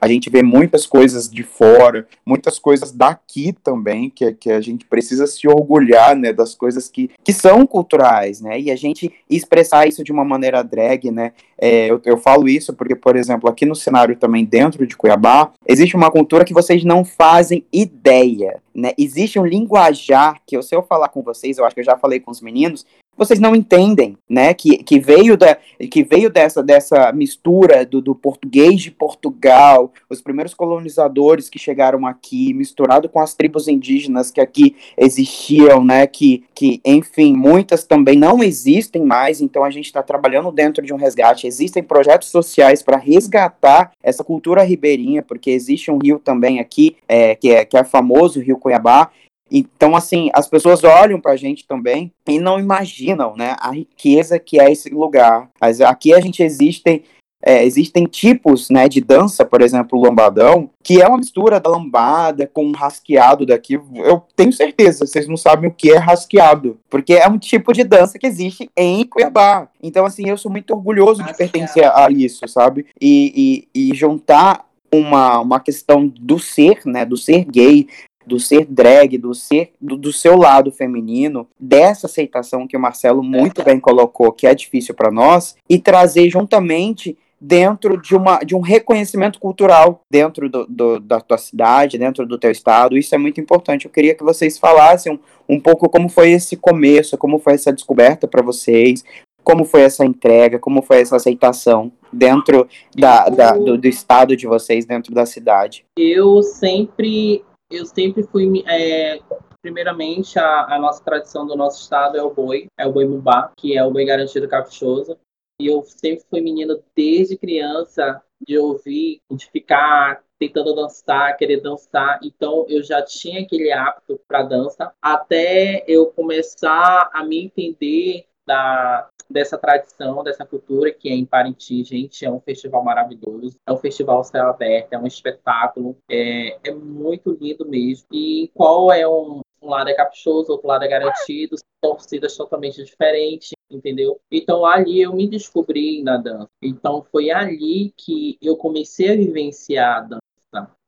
a 0.00 0.08
gente 0.08 0.30
vê 0.30 0.42
muitas 0.42 0.86
coisas 0.86 1.28
de 1.28 1.42
fora, 1.42 2.06
muitas 2.24 2.58
coisas 2.58 2.90
daqui 2.90 3.52
também, 3.52 4.08
que, 4.08 4.32
que 4.32 4.50
a 4.50 4.62
gente 4.62 4.86
precisa 4.86 5.26
se 5.26 5.46
orgulhar, 5.46 6.16
né, 6.16 6.32
das 6.32 6.54
coisas 6.54 6.88
que, 6.88 7.10
que 7.22 7.34
são 7.34 7.66
culturais, 7.66 8.40
né, 8.40 8.58
e 8.58 8.70
a 8.70 8.76
gente 8.76 9.12
expressar 9.28 9.86
isso 9.86 10.02
de 10.02 10.10
uma 10.10 10.24
maneira 10.24 10.64
drag, 10.64 11.10
né, 11.10 11.32
é, 11.58 11.90
eu, 11.90 12.00
eu 12.06 12.16
falo 12.16 12.48
isso 12.48 12.72
porque, 12.72 12.96
por 12.96 13.14
exemplo, 13.14 13.48
aqui 13.48 13.66
no 13.66 13.74
cenário 13.74 14.16
também 14.16 14.42
dentro 14.42 14.86
de 14.86 14.96
Cuiabá, 14.96 15.52
existe 15.68 15.96
uma 15.96 16.10
cultura 16.10 16.46
que 16.46 16.54
vocês 16.54 16.82
não 16.82 17.04
fazem 17.04 17.62
ideia, 17.70 18.58
né, 18.74 18.92
existe 18.96 19.38
um 19.38 19.44
linguajar 19.44 20.40
que 20.46 20.60
se 20.62 20.74
eu 20.74 20.82
falar 20.82 21.08
com 21.08 21.22
vocês, 21.22 21.58
eu 21.58 21.66
acho 21.66 21.74
que 21.74 21.80
eu 21.80 21.84
já 21.84 21.98
falei 21.98 22.20
com 22.20 22.30
os 22.30 22.40
meninos, 22.40 22.86
vocês 23.24 23.40
não 23.40 23.54
entendem, 23.54 24.16
né? 24.28 24.52
Que, 24.54 24.78
que 24.78 24.98
veio, 24.98 25.36
da, 25.36 25.56
que 25.90 26.02
veio 26.02 26.30
dessa, 26.30 26.62
dessa 26.62 27.12
mistura 27.12 27.84
do, 27.86 28.00
do 28.00 28.14
português 28.14 28.80
de 28.80 28.90
Portugal, 28.90 29.92
os 30.08 30.20
primeiros 30.20 30.54
colonizadores 30.54 31.48
que 31.48 31.58
chegaram 31.58 32.06
aqui, 32.06 32.52
misturado 32.52 33.08
com 33.08 33.20
as 33.20 33.34
tribos 33.34 33.68
indígenas 33.68 34.30
que 34.30 34.40
aqui 34.40 34.76
existiam, 34.96 35.84
né? 35.84 36.06
Que, 36.06 36.44
que 36.54 36.80
enfim, 36.84 37.34
muitas 37.34 37.84
também 37.84 38.18
não 38.18 38.42
existem 38.42 39.04
mais, 39.04 39.40
então 39.40 39.64
a 39.64 39.70
gente 39.70 39.86
está 39.86 40.02
trabalhando 40.02 40.50
dentro 40.50 40.84
de 40.84 40.92
um 40.92 40.96
resgate. 40.96 41.46
Existem 41.46 41.82
projetos 41.82 42.28
sociais 42.28 42.82
para 42.82 42.96
resgatar 42.96 43.92
essa 44.02 44.24
cultura 44.24 44.62
ribeirinha, 44.62 45.22
porque 45.22 45.50
existe 45.50 45.90
um 45.90 45.98
rio 45.98 46.18
também 46.18 46.58
aqui, 46.58 46.96
é, 47.08 47.34
que, 47.34 47.50
é, 47.50 47.64
que 47.64 47.76
é 47.76 47.84
famoso, 47.84 48.40
o 48.40 48.42
Rio 48.42 48.58
Cuiabá, 48.58 49.10
então, 49.52 49.94
assim, 49.94 50.30
as 50.34 50.48
pessoas 50.48 50.82
olham 50.82 51.20
para 51.20 51.32
a 51.32 51.36
gente 51.36 51.66
também 51.66 52.12
e 52.26 52.38
não 52.38 52.58
imaginam, 52.58 53.36
né, 53.36 53.54
a 53.60 53.70
riqueza 53.70 54.38
que 54.38 54.58
é 54.58 54.70
esse 54.70 54.88
lugar. 54.88 55.50
Mas 55.60 55.80
aqui 55.80 56.14
a 56.14 56.20
gente 56.20 56.42
existem 56.42 57.04
é, 57.44 57.64
existem 57.64 58.04
tipos 58.04 58.70
né, 58.70 58.88
de 58.88 59.00
dança, 59.00 59.44
por 59.44 59.60
exemplo, 59.60 59.98
o 59.98 60.02
lambadão, 60.02 60.70
que 60.82 61.02
é 61.02 61.08
uma 61.08 61.18
mistura 61.18 61.58
da 61.58 61.68
lambada 61.68 62.46
com 62.46 62.64
um 62.64 62.72
rasqueado 62.72 63.44
daqui. 63.44 63.80
Eu 63.96 64.22
tenho 64.36 64.52
certeza, 64.52 65.04
vocês 65.04 65.26
não 65.26 65.36
sabem 65.36 65.68
o 65.68 65.74
que 65.74 65.90
é 65.90 65.96
rasqueado, 65.96 66.78
porque 66.88 67.14
é 67.14 67.28
um 67.28 67.38
tipo 67.38 67.72
de 67.72 67.82
dança 67.82 68.16
que 68.16 68.28
existe 68.28 68.70
em 68.76 69.04
Cuiabá. 69.04 69.68
Então, 69.82 70.06
assim, 70.06 70.28
eu 70.28 70.38
sou 70.38 70.52
muito 70.52 70.72
orgulhoso 70.72 71.24
de 71.24 71.36
pertencer 71.36 71.84
a 71.84 72.08
isso, 72.10 72.46
sabe? 72.46 72.86
E, 73.00 73.66
e, 73.74 73.90
e 73.90 73.94
juntar 73.94 74.64
uma, 74.92 75.40
uma 75.40 75.58
questão 75.58 76.06
do 76.06 76.38
ser, 76.38 76.80
né, 76.84 77.04
do 77.04 77.16
ser 77.16 77.44
gay, 77.44 77.88
do 78.26 78.38
ser 78.38 78.64
drag, 78.64 79.18
do 79.18 79.34
ser 79.34 79.72
do, 79.80 79.96
do, 79.96 80.12
seu 80.12 80.36
lado 80.36 80.70
feminino, 80.70 81.46
dessa 81.58 82.06
aceitação 82.06 82.66
que 82.66 82.76
o 82.76 82.80
Marcelo 82.80 83.22
muito 83.22 83.62
bem 83.64 83.78
colocou, 83.78 84.32
que 84.32 84.46
é 84.46 84.54
difícil 84.54 84.94
para 84.94 85.10
nós, 85.10 85.56
e 85.68 85.78
trazer 85.78 86.28
juntamente 86.30 87.16
dentro 87.40 88.00
de, 88.00 88.14
uma, 88.14 88.38
de 88.38 88.54
um 88.54 88.60
reconhecimento 88.60 89.40
cultural 89.40 90.02
dentro 90.08 90.48
do, 90.48 90.64
do, 90.66 91.00
da 91.00 91.20
tua 91.20 91.36
cidade, 91.36 91.98
dentro 91.98 92.24
do 92.24 92.38
teu 92.38 92.52
estado. 92.52 92.96
Isso 92.96 93.12
é 93.16 93.18
muito 93.18 93.40
importante. 93.40 93.84
Eu 93.84 93.90
queria 93.90 94.14
que 94.14 94.22
vocês 94.22 94.58
falassem 94.58 95.12
um, 95.12 95.18
um 95.56 95.60
pouco 95.60 95.88
como 95.88 96.08
foi 96.08 96.30
esse 96.30 96.56
começo, 96.56 97.18
como 97.18 97.40
foi 97.40 97.54
essa 97.54 97.72
descoberta 97.72 98.28
para 98.28 98.42
vocês, 98.42 99.04
como 99.42 99.64
foi 99.64 99.82
essa 99.82 100.04
entrega, 100.04 100.60
como 100.60 100.82
foi 100.82 101.00
essa 101.00 101.16
aceitação 101.16 101.90
dentro 102.12 102.68
da, 102.96 103.28
da 103.28 103.52
do, 103.52 103.76
do 103.76 103.88
estado 103.88 104.36
de 104.36 104.46
vocês, 104.46 104.84
dentro 104.84 105.12
da 105.12 105.26
cidade. 105.26 105.84
Eu 105.98 106.42
sempre 106.42 107.42
eu 107.72 107.86
sempre 107.86 108.22
fui. 108.22 108.62
É, 108.66 109.20
primeiramente, 109.60 110.38
a, 110.38 110.74
a, 110.74 110.78
nossa 110.78 111.02
tradição 111.02 111.46
do 111.46 111.56
nosso 111.56 111.82
estado 111.82 112.16
é 112.16 112.22
o 112.22 112.32
boi, 112.32 112.66
é 112.78 112.86
o 112.86 112.92
boi 112.92 113.06
mubá, 113.06 113.52
que 113.56 113.76
é 113.76 113.84
o 113.84 113.90
boi 113.90 114.04
garantido 114.04 114.48
caprichoso. 114.48 115.16
E 115.60 115.66
eu 115.66 115.82
sempre 115.84 116.24
fui 116.28 116.40
menino 116.40 116.82
desde 116.94 117.36
criança 117.36 118.20
de 118.46 118.58
ouvir, 118.58 119.20
de 119.30 119.48
ficar 119.50 120.22
tentando 120.38 120.74
dançar, 120.74 121.36
querer 121.36 121.60
dançar. 121.60 122.18
Então 122.22 122.66
eu 122.68 122.82
já 122.82 123.00
tinha 123.02 123.42
aquele 123.42 123.70
hábito 123.70 124.20
para 124.26 124.42
dança 124.42 124.92
até 125.00 125.84
eu 125.86 126.06
começar 126.06 127.10
a 127.12 127.24
me 127.24 127.44
entender 127.44 128.26
da, 128.44 129.08
dessa 129.32 129.58
tradição, 129.58 130.22
dessa 130.22 130.44
cultura 130.44 130.92
que 130.92 131.08
é 131.08 131.12
em 131.12 131.24
Parintins, 131.24 131.88
gente, 131.88 132.24
é 132.24 132.30
um 132.30 132.40
festival 132.40 132.84
maravilhoso, 132.84 133.56
é 133.66 133.72
um 133.72 133.76
festival 133.76 134.22
céu 134.22 134.48
aberto, 134.48 134.92
é 134.92 134.98
um 134.98 135.06
espetáculo, 135.06 135.96
é, 136.10 136.58
é 136.62 136.72
muito 136.72 137.36
lindo 137.40 137.66
mesmo. 137.66 138.06
E 138.12 138.50
qual 138.54 138.92
é 138.92 139.06
um, 139.08 139.40
um 139.60 139.68
lado 139.68 139.88
é 139.88 139.94
caprichoso, 139.94 140.52
outro 140.52 140.68
lado 140.68 140.84
é 140.84 140.88
garantido, 140.88 141.56
torcidas 141.80 142.36
totalmente 142.36 142.84
diferentes, 142.84 143.50
entendeu? 143.70 144.20
Então 144.30 144.64
ali 144.64 145.00
eu 145.00 145.12
me 145.12 145.26
descobri 145.28 146.02
na 146.02 146.16
dança. 146.16 146.48
Então 146.62 147.04
foi 147.10 147.30
ali 147.30 147.92
que 147.96 148.38
eu 148.40 148.56
comecei 148.56 149.10
a 149.10 149.16
vivenciar 149.16 149.96
a 149.96 150.00
dança 150.00 150.22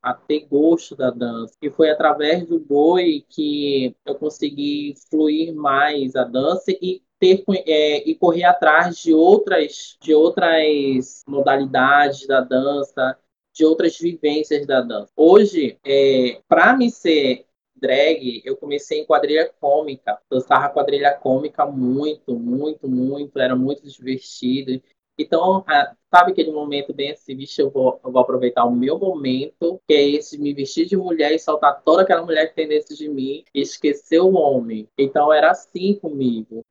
a 0.05 0.13
ter 0.13 0.47
gosto 0.51 0.95
da 0.95 1.11
dança. 1.11 1.55
E 1.63 1.71
foi 1.71 1.91
através 1.91 2.47
do 2.47 2.61
boi 2.61 3.25
que 3.27 3.97
eu 4.05 4.15
consegui 4.15 4.95
fluir 5.11 5.55
mais 5.55 6.15
a 6.15 6.25
dança 6.25 6.71
e 6.71 7.03
ter 7.25 7.45
é, 7.67 8.09
e 8.09 8.15
correr 8.15 8.45
atrás 8.45 8.99
de 8.99 9.15
outras 9.15 9.97
de 10.01 10.15
outras 10.15 11.23
modalidades 11.27 12.27
da 12.27 12.41
dança, 12.41 13.17
de 13.55 13.65
outras 13.65 13.99
vivências 13.99 14.67
da 14.67 14.83
dança. 14.83 15.11
Hoje, 15.17 15.79
é, 15.85 16.41
para 16.47 16.77
me 16.77 16.91
ser 16.91 17.47
drag, 17.75 18.43
eu 18.45 18.57
comecei 18.57 19.01
em 19.01 19.07
quadrilha 19.07 19.51
cômica. 19.61 20.19
Dançava 20.31 20.69
quadrilha 20.69 21.15
cômica 21.15 21.65
muito, 21.65 22.35
muito, 22.39 22.89
muito. 22.89 23.39
Era 23.39 23.57
muito 23.57 23.89
divertido. 23.89 24.83
Então, 25.17 25.65
sabe 26.13 26.33
aquele 26.33 26.51
momento 26.51 26.93
bem 26.93 27.13
assim, 27.13 27.37
vixe, 27.37 27.63
eu 27.63 27.71
vou, 27.71 28.01
eu 28.05 28.11
vou 28.11 28.21
aproveitar 28.21 28.65
o 28.65 28.75
meu 28.75 28.99
momento, 28.99 29.81
que 29.87 29.95
é 29.95 30.09
esse 30.09 30.37
de 30.37 30.43
me 30.43 30.53
vestir 30.53 30.87
de 30.87 30.97
mulher 30.97 31.33
e 31.33 31.39
soltar 31.39 31.83
toda 31.85 32.03
aquela 32.03 32.25
mulher 32.25 32.49
que 32.49 32.57
tem 32.57 32.67
dentro 32.67 32.97
de 32.97 33.09
mim 33.09 33.45
e 33.55 33.61
esquecer 33.61 34.19
o 34.19 34.35
homem. 34.35 34.89
Então, 34.99 35.33
era 35.33 35.53
assim 35.53 35.95
comigo. 35.95 36.65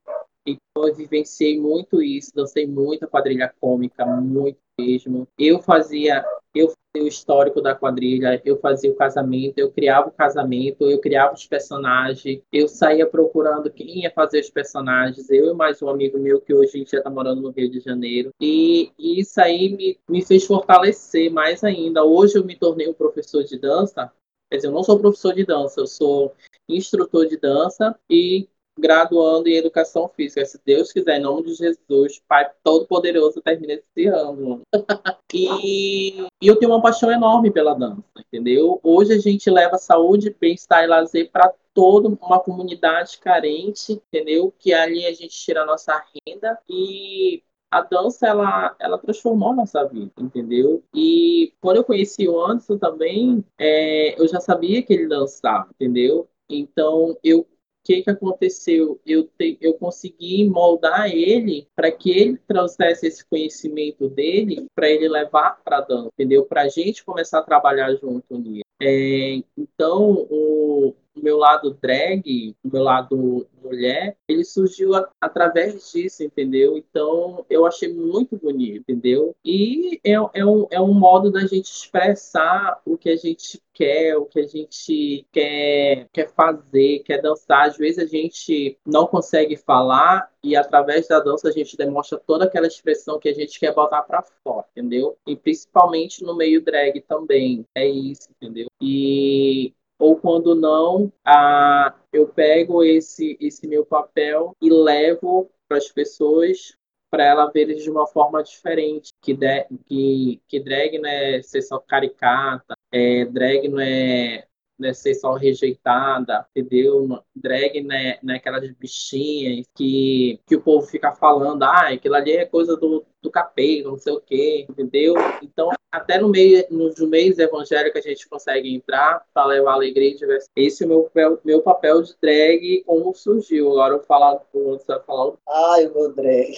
Então 0.45 0.87
eu 0.87 0.93
vivenciei 0.93 1.59
muito 1.59 2.01
isso, 2.01 2.31
dancei 2.33 2.67
muita 2.67 3.07
quadrilha 3.07 3.53
cômica, 3.59 4.05
muito 4.05 4.57
mesmo. 4.79 5.27
Eu 5.37 5.61
fazia 5.61 6.25
eu 6.53 6.67
fazia 6.67 7.05
o 7.05 7.07
histórico 7.07 7.61
da 7.61 7.73
quadrilha, 7.73 8.39
eu 8.45 8.59
fazia 8.59 8.91
o 8.91 8.95
casamento, 8.95 9.57
eu 9.57 9.71
criava 9.71 10.09
o 10.09 10.11
casamento, 10.11 10.87
eu 10.87 10.99
criava 10.99 11.33
os 11.33 11.47
personagens, 11.47 12.41
eu 12.51 12.67
saía 12.67 13.07
procurando 13.07 13.71
quem 13.71 14.03
ia 14.03 14.11
fazer 14.11 14.39
os 14.39 14.51
personagens, 14.51 15.29
eu 15.31 15.51
e 15.51 15.53
mais 15.55 15.81
um 15.81 15.89
amigo 15.89 16.19
meu 16.19 16.39
que 16.39 16.53
hoje 16.53 16.85
já 16.87 16.99
está 16.99 17.09
morando 17.09 17.41
no 17.41 17.49
Rio 17.49 17.71
de 17.71 17.79
Janeiro. 17.79 18.29
E, 18.39 18.91
e 18.99 19.19
isso 19.19 19.41
aí 19.41 19.75
me, 19.75 19.99
me 20.07 20.23
fez 20.23 20.45
fortalecer 20.45 21.31
mais 21.31 21.63
ainda. 21.63 22.03
Hoje 22.03 22.37
eu 22.37 22.45
me 22.45 22.55
tornei 22.55 22.87
um 22.87 22.93
professor 22.93 23.43
de 23.43 23.57
dança, 23.57 24.11
quer 24.51 24.57
dizer, 24.57 24.67
eu 24.67 24.71
não 24.71 24.83
sou 24.83 24.99
professor 24.99 25.33
de 25.33 25.43
dança, 25.43 25.81
eu 25.81 25.87
sou 25.87 26.35
instrutor 26.69 27.25
de 27.25 27.37
dança 27.37 27.97
e 28.07 28.47
graduando 28.78 29.47
em 29.47 29.55
Educação 29.55 30.09
Física. 30.09 30.45
Se 30.45 30.59
Deus 30.65 30.91
quiser, 30.91 31.19
em 31.19 31.21
nome 31.21 31.43
de 31.43 31.53
Jesus, 31.53 32.21
Pai 32.28 32.49
Todo-Poderoso, 32.63 33.41
termina 33.41 33.74
esse 33.74 34.07
ano. 34.07 34.61
e, 35.34 36.21
e 36.41 36.47
eu 36.47 36.55
tenho 36.55 36.71
uma 36.71 36.82
paixão 36.82 37.11
enorme 37.11 37.51
pela 37.51 37.74
dança, 37.74 38.03
entendeu? 38.19 38.80
Hoje 38.84 39.13
a 39.13 39.19
gente 39.19 39.49
leva 39.49 39.78
saúde, 39.78 40.36
bem-estar 40.39 40.84
e 40.84 40.88
lazer 40.88 41.32
para 41.32 41.53
toda 41.74 42.07
uma 42.07 42.39
comunidade 42.39 43.17
carente, 43.19 43.93
entendeu? 43.93 44.53
Que 44.57 44.74
ali 44.74 45.05
a 45.05 45.13
gente 45.13 45.36
tira 45.36 45.63
a 45.63 45.65
nossa 45.65 46.03
renda 46.28 46.57
e 46.69 47.41
a 47.71 47.82
dança 47.82 48.28
ela, 48.28 48.76
ela 48.80 48.99
transformou 48.99 49.51
a 49.51 49.55
nossa 49.55 49.84
vida, 49.86 50.11
entendeu? 50.19 50.84
E 50.93 51.53
quando 51.59 51.78
eu 51.78 51.84
conheci 51.84 52.28
o 52.28 52.39
Anderson 52.39 52.78
também, 52.78 53.43
é, 53.57 54.19
eu 54.21 54.28
já 54.28 54.39
sabia 54.39 54.84
que 54.84 54.93
ele 54.93 55.07
dançava, 55.07 55.69
entendeu? 55.74 56.30
Então 56.47 57.17
eu 57.24 57.47
que, 57.84 58.01
que 58.01 58.09
aconteceu? 58.09 58.99
Eu, 59.05 59.25
te, 59.38 59.57
eu 59.61 59.73
consegui 59.73 60.49
moldar 60.49 61.09
ele 61.09 61.67
para 61.75 61.91
que 61.91 62.09
ele 62.09 62.38
trouxesse 62.47 63.07
esse 63.07 63.25
conhecimento 63.25 64.07
dele 64.09 64.65
para 64.73 64.89
ele 64.89 65.07
levar 65.09 65.61
para 65.63 65.77
a 65.77 65.81
dança, 65.81 66.09
entendeu? 66.13 66.45
Para 66.45 66.61
a 66.63 66.69
gente 66.69 67.03
começar 67.03 67.39
a 67.39 67.43
trabalhar 67.43 67.93
junto 67.95 68.38
nisso. 68.38 68.63
É, 68.81 69.41
então, 69.57 70.27
o, 70.29 70.95
o 71.16 71.22
meu 71.24 71.38
lado 71.38 71.78
drag, 71.82 72.55
o 72.64 72.70
meu 72.70 72.84
lado 72.84 73.47
mulher, 73.64 74.18
ele 74.28 74.43
surgiu 74.43 74.93
a, 74.95 75.09
através 75.22 75.91
disso, 75.91 76.24
entendeu? 76.24 76.78
Então, 76.78 77.45
eu 77.49 77.66
achei 77.66 77.93
muito 77.93 78.38
bonito, 78.38 78.82
entendeu? 78.82 79.36
E 79.43 79.99
é, 80.03 80.14
é, 80.34 80.45
um, 80.45 80.68
é 80.70 80.82
um 80.82 80.93
modo 80.93 81.32
da 81.32 81.41
gente 81.41 81.72
expressar 81.72 82.82
o 82.86 82.97
que 82.97 83.09
a 83.09 83.16
gente 83.16 83.61
quer, 83.74 84.16
o 84.18 84.26
que 84.26 84.39
a 84.39 84.47
gente 84.47 85.26
quer, 85.32 86.07
quer 86.11 86.30
fazer, 86.34 86.99
quer 86.99 87.22
dançar. 87.22 87.68
Às 87.68 87.78
vezes 87.78 87.99
a 87.99 88.05
gente 88.05 88.78
não 88.86 89.07
consegue 89.07 89.55
falar 89.55 90.30
e 90.43 90.55
através 90.55 91.07
da 91.07 91.20
dança 91.20 91.47
a 91.47 91.51
gente 91.51 91.78
demonstra 91.78 92.20
toda 92.20 92.45
aquela 92.45 92.68
expressão 92.68 93.20
que 93.20 93.30
a 93.30 93.34
gente 93.34 93.59
quer 93.59 93.74
botar 93.74 94.03
para 94.03 94.24
fora, 94.43 94.66
entendeu? 94.72 95.18
E 95.26 95.36
principalmente 95.36 96.24
no 96.24 96.36
meio 96.36 96.61
drag 96.61 97.01
também. 97.01 97.66
É 97.74 97.88
isso, 97.88 98.30
entendeu? 98.32 98.68
E 98.82 99.74
ou 99.99 100.15
quando 100.17 100.55
não, 100.55 101.11
a, 101.23 101.95
eu 102.11 102.27
pego 102.27 102.83
esse, 102.83 103.37
esse 103.39 103.67
meu 103.67 103.85
papel 103.85 104.55
e 104.61 104.69
levo 104.69 105.49
para 105.67 105.77
as 105.77 105.89
pessoas 105.89 106.75
para 107.09 107.25
ela 107.25 107.51
ver 107.51 107.75
de 107.75 107.91
uma 107.91 108.07
forma 108.07 108.41
diferente, 108.41 109.11
que, 109.21 109.35
de, 109.35 109.65
que, 109.85 110.41
que 110.47 110.59
drag 110.59 110.97
não 110.97 111.07
é 111.07 111.43
ser 111.43 111.61
só 111.61 111.77
caricata, 111.77 112.75
é, 112.91 113.23
drag 113.25 113.67
não 113.67 113.79
é 113.79 114.47
né, 114.84 114.93
ser 114.93 115.15
só 115.15 115.34
rejeitada, 115.34 116.45
entendeu? 116.55 117.19
Drag 117.36 117.81
né, 117.81 118.19
naquelas 118.21 118.61
né, 118.63 118.75
bichinhas 118.79 119.65
que, 119.75 120.39
que 120.45 120.55
o 120.55 120.61
povo 120.61 120.86
fica 120.86 121.13
falando, 121.13 121.63
ah, 121.63 121.89
aquilo 121.89 122.15
ali 122.15 122.34
é 122.34 122.45
coisa 122.45 122.75
do, 122.77 123.05
do 123.21 123.31
capeta, 123.31 123.89
não 123.89 123.97
sei 123.97 124.13
o 124.13 124.21
quê, 124.21 124.65
entendeu? 124.69 125.15
Então, 125.41 125.69
até 125.91 126.19
no 126.19 126.27
meio, 126.27 126.65
nos 126.69 126.99
meios 126.99 127.38
evangélicos 127.38 128.03
a 128.03 128.09
gente 128.09 128.27
consegue 128.27 128.73
entrar 128.73 129.23
para 129.34 129.45
levar 129.45 129.73
alegria 129.73 130.11
e 130.11 130.15
diversão. 130.15 130.49
Esse 130.55 130.84
é 130.84 130.86
o 130.86 130.89
meu, 130.89 131.03
papel, 131.03 131.39
meu 131.45 131.61
papel 131.61 132.01
de 132.01 132.15
drag, 132.21 132.84
como 132.86 133.13
surgiu. 133.13 133.71
Agora 133.71 133.93
eu 133.95 134.03
falar, 134.03 134.41
você 134.51 134.86
vai 134.88 134.99
falar. 135.01 135.34
Ai, 135.47 135.88
o 135.88 135.93
meu 135.93 136.13
drag. 136.13 136.53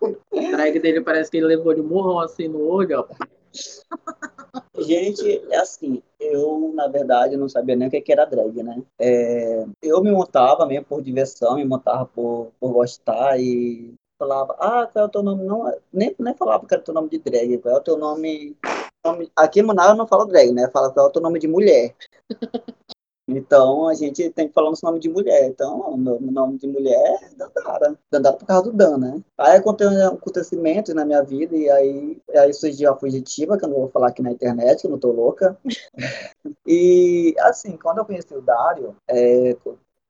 O 0.00 0.50
drag 0.50 0.78
dele 0.78 1.00
parece 1.02 1.30
que 1.30 1.36
ele 1.36 1.46
levou 1.46 1.74
de 1.74 1.82
murrão 1.82 2.18
assim 2.18 2.48
no 2.48 2.66
olho, 2.66 3.00
ó. 3.00 3.06
Gente, 4.82 5.42
é 5.50 5.56
assim, 5.56 6.02
eu, 6.18 6.72
na 6.74 6.88
verdade, 6.88 7.36
não 7.36 7.48
sabia 7.48 7.76
nem 7.76 7.88
o 7.88 7.90
que 7.90 8.12
era 8.12 8.24
drag, 8.24 8.62
né? 8.62 8.82
É, 8.98 9.64
eu 9.82 10.02
me 10.02 10.10
montava 10.10 10.66
mesmo 10.66 10.86
por 10.86 11.02
diversão, 11.02 11.56
me 11.56 11.64
montava 11.64 12.06
por, 12.06 12.52
por 12.60 12.72
gostar 12.72 13.38
e 13.38 13.94
falava, 14.18 14.54
ah, 14.58 14.86
qual 14.86 15.04
é 15.04 15.08
o 15.08 15.10
teu 15.10 15.22
nome? 15.22 15.44
Não, 15.44 15.72
nem, 15.92 16.14
nem 16.18 16.34
falava 16.34 16.66
que 16.66 16.74
era 16.74 16.80
o 16.80 16.84
teu 16.84 16.94
nome 16.94 17.08
de 17.08 17.18
drag, 17.18 17.58
qual 17.58 17.74
é 17.74 17.78
o 17.78 17.82
teu 17.82 17.96
nome... 17.96 18.56
nome... 19.04 19.30
Aqui 19.34 19.60
em 19.60 19.64
Manaus 19.64 19.96
não 19.96 20.06
fala 20.06 20.26
drag, 20.26 20.52
né? 20.52 20.70
Fala 20.72 20.92
qual 20.92 21.06
é 21.06 21.08
o 21.08 21.12
teu 21.12 21.22
nome 21.22 21.38
de 21.38 21.48
mulher. 21.48 21.94
Então 23.38 23.88
a 23.88 23.94
gente 23.94 24.30
tem 24.30 24.48
que 24.48 24.54
falar 24.54 24.70
nosso 24.70 24.84
nome 24.84 24.98
de 24.98 25.08
mulher. 25.08 25.48
Então, 25.48 25.96
meu 25.96 26.20
nome 26.20 26.58
de 26.58 26.66
mulher 26.66 27.18
é 27.22 27.34
Dandara. 27.36 27.98
Dandara 28.10 28.36
por 28.36 28.46
causa 28.46 28.70
do 28.70 28.76
Dan, 28.76 28.98
né? 28.98 29.22
Aí 29.38 29.56
aconteceu 29.56 29.92
um 29.92 30.14
acontecimento 30.14 30.94
na 30.94 31.04
minha 31.04 31.22
vida 31.22 31.56
e 31.56 31.68
aí, 31.70 32.18
aí 32.36 32.52
surgiu 32.52 32.90
a 32.92 32.96
fugitiva, 32.96 33.58
que 33.58 33.64
eu 33.64 33.68
não 33.68 33.76
vou 33.76 33.88
falar 33.88 34.08
aqui 34.08 34.22
na 34.22 34.32
internet, 34.32 34.80
que 34.80 34.86
eu 34.86 34.90
não 34.90 34.98
tô 34.98 35.12
louca. 35.12 35.56
e 36.66 37.34
assim, 37.40 37.76
quando 37.76 37.98
eu 37.98 38.04
conheci 38.04 38.34
o 38.34 38.42
Dário, 38.42 38.96
é, 39.08 39.56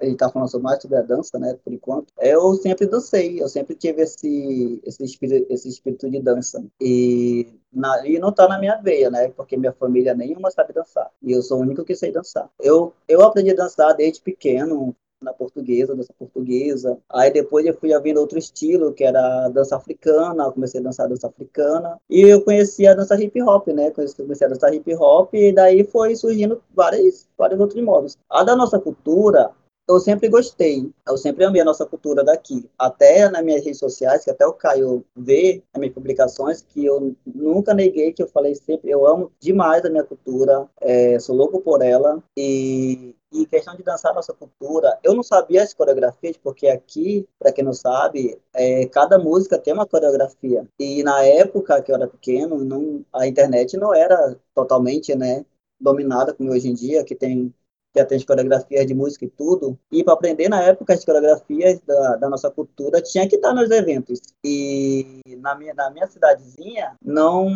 ele 0.03 0.12
está 0.12 0.28
falando 0.28 0.61
mais 0.61 0.82
sobre 0.82 0.96
a 0.96 1.03
dança, 1.03 1.38
né, 1.38 1.57
por 1.64 1.72
enquanto. 1.72 2.12
Eu 2.18 2.55
sempre 2.55 2.86
dancei, 2.86 3.40
eu 3.40 3.48
sempre 3.48 3.74
tive 3.74 4.03
esse, 4.03 4.80
esse, 4.84 5.05
espírito, 5.05 5.53
esse 5.53 5.68
espírito 5.68 6.11
de 6.11 6.20
dança. 6.20 6.64
E, 6.80 7.48
na, 7.72 8.07
e 8.07 8.18
não 8.18 8.30
está 8.30 8.48
na 8.48 8.59
minha 8.59 8.76
veia, 8.76 9.11
né, 9.11 9.28
porque 9.30 9.57
minha 9.57 9.72
família 9.72 10.14
nenhuma 10.14 10.50
sabe 10.50 10.72
dançar. 10.72 11.11
E 11.22 11.32
eu 11.32 11.42
sou 11.42 11.59
o 11.59 11.62
único 11.62 11.84
que 11.84 11.94
sei 11.94 12.12
dançar. 12.12 12.50
Eu, 12.61 12.92
eu 13.09 13.22
aprendi 13.22 13.50
a 13.50 13.55
dançar 13.55 13.94
desde 13.94 14.20
pequeno, 14.20 14.94
na 15.22 15.32
portuguesa, 15.32 15.94
dança 15.94 16.12
portuguesa. 16.18 16.98
Aí 17.09 17.32
depois 17.32 17.64
eu 17.64 17.74
fui 17.74 17.94
ouvindo 17.94 18.20
outro 18.20 18.38
estilo, 18.38 18.92
que 18.92 19.05
era 19.05 19.48
dança 19.48 19.76
africana, 19.76 20.44
eu 20.44 20.53
comecei 20.53 20.80
a 20.80 20.82
dançar 20.82 21.09
dança 21.09 21.28
africana. 21.28 21.98
E 22.11 22.20
eu 22.22 22.42
conheci 22.42 22.86
a 22.86 22.94
dança 22.94 23.20
hip 23.22 23.40
hop, 23.42 23.68
né? 23.68 23.90
Comecei 23.90 24.46
a 24.46 24.50
dançar 24.50 24.74
hip 24.74 24.94
hop 24.94 25.32
e 25.34 25.53
daí 25.53 25.84
foi 25.84 26.16
surgindo 26.16 26.61
vários, 26.74 27.26
vários 27.38 27.61
outros 27.61 27.82
modos. 27.82 28.18
A 28.28 28.42
da 28.42 28.57
nossa 28.57 28.78
cultura, 28.78 29.53
eu 29.89 29.99
sempre 29.99 30.28
gostei, 30.28 30.91
eu 31.07 31.16
sempre 31.16 31.45
amei 31.45 31.61
a 31.61 31.64
nossa 31.64 31.85
cultura 31.85 32.24
daqui. 32.24 32.68
Até 32.78 33.28
nas 33.28 33.45
minhas 33.45 33.64
redes 33.64 33.78
sociais, 33.78 34.24
que 34.24 34.30
até 34.30 34.47
o 34.47 34.53
Caio 34.53 35.05
vê 35.16 35.62
nas 35.72 35.80
minhas 35.80 35.95
publicações, 35.95 36.62
que 36.62 36.85
eu 36.85 37.14
nunca 37.26 37.74
neguei, 37.74 38.12
que 38.12 38.22
eu 38.22 38.28
falei 38.28 38.55
sempre, 38.55 38.91
eu 38.91 39.07
amo 39.07 39.33
demais 39.41 39.85
a 39.85 39.91
minha 39.91 40.05
cultura, 40.05 40.68
é, 40.80 41.18
sou 41.18 41.35
louco 41.35 41.61
por 41.61 41.83
ela. 41.83 42.22
E, 42.37 43.14
e 43.33 43.47
questão 43.47 43.74
de 43.74 43.83
dançar 43.83 44.14
nossa 44.14 44.33
cultura, 44.33 44.99
eu 45.03 45.14
não 45.14 45.22
sabia 45.22 45.62
as 45.62 45.74
coreografias, 45.74 46.37
porque 46.37 46.68
aqui, 46.68 47.26
para 47.39 47.53
quem 47.53 47.64
não 47.64 47.72
sabe, 47.72 48.39
é, 48.55 48.87
cada 48.87 49.18
música 49.18 49.59
tem 49.59 49.72
uma 49.72 49.87
coreografia. 49.87 50.66
E 50.78 51.03
na 51.03 51.22
época 51.24 51.83
que 51.83 51.91
eu 51.91 51.97
era 51.97 52.07
pequeno, 52.07 52.64
não, 52.64 53.05
a 53.12 53.26
internet 53.26 53.76
não 53.76 53.93
era 53.95 54.37
totalmente, 54.55 55.14
né, 55.16 55.45
dominada 55.80 56.33
como 56.33 56.53
hoje 56.53 56.68
em 56.68 56.74
dia, 56.74 57.03
que 57.05 57.14
tem 57.14 57.53
tem 57.93 58.16
as 58.16 58.24
coreografias 58.24 58.86
de 58.86 58.95
música 58.95 59.24
e 59.24 59.28
tudo. 59.28 59.78
E 59.90 60.03
para 60.03 60.14
aprender 60.14 60.49
na 60.49 60.62
época 60.62 60.95
as 60.95 61.05
coreografias 61.05 61.80
da, 61.80 62.16
da 62.16 62.28
nossa 62.28 62.51
cultura, 62.51 63.03
tinha 63.03 63.28
que 63.28 63.36
estar 63.36 63.53
nos 63.53 63.70
eventos. 63.70 64.20
E 64.43 65.20
na 65.38 65.55
minha, 65.55 65.74
na 65.74 65.90
minha 65.90 66.07
cidadezinha 66.07 66.97
não, 67.05 67.51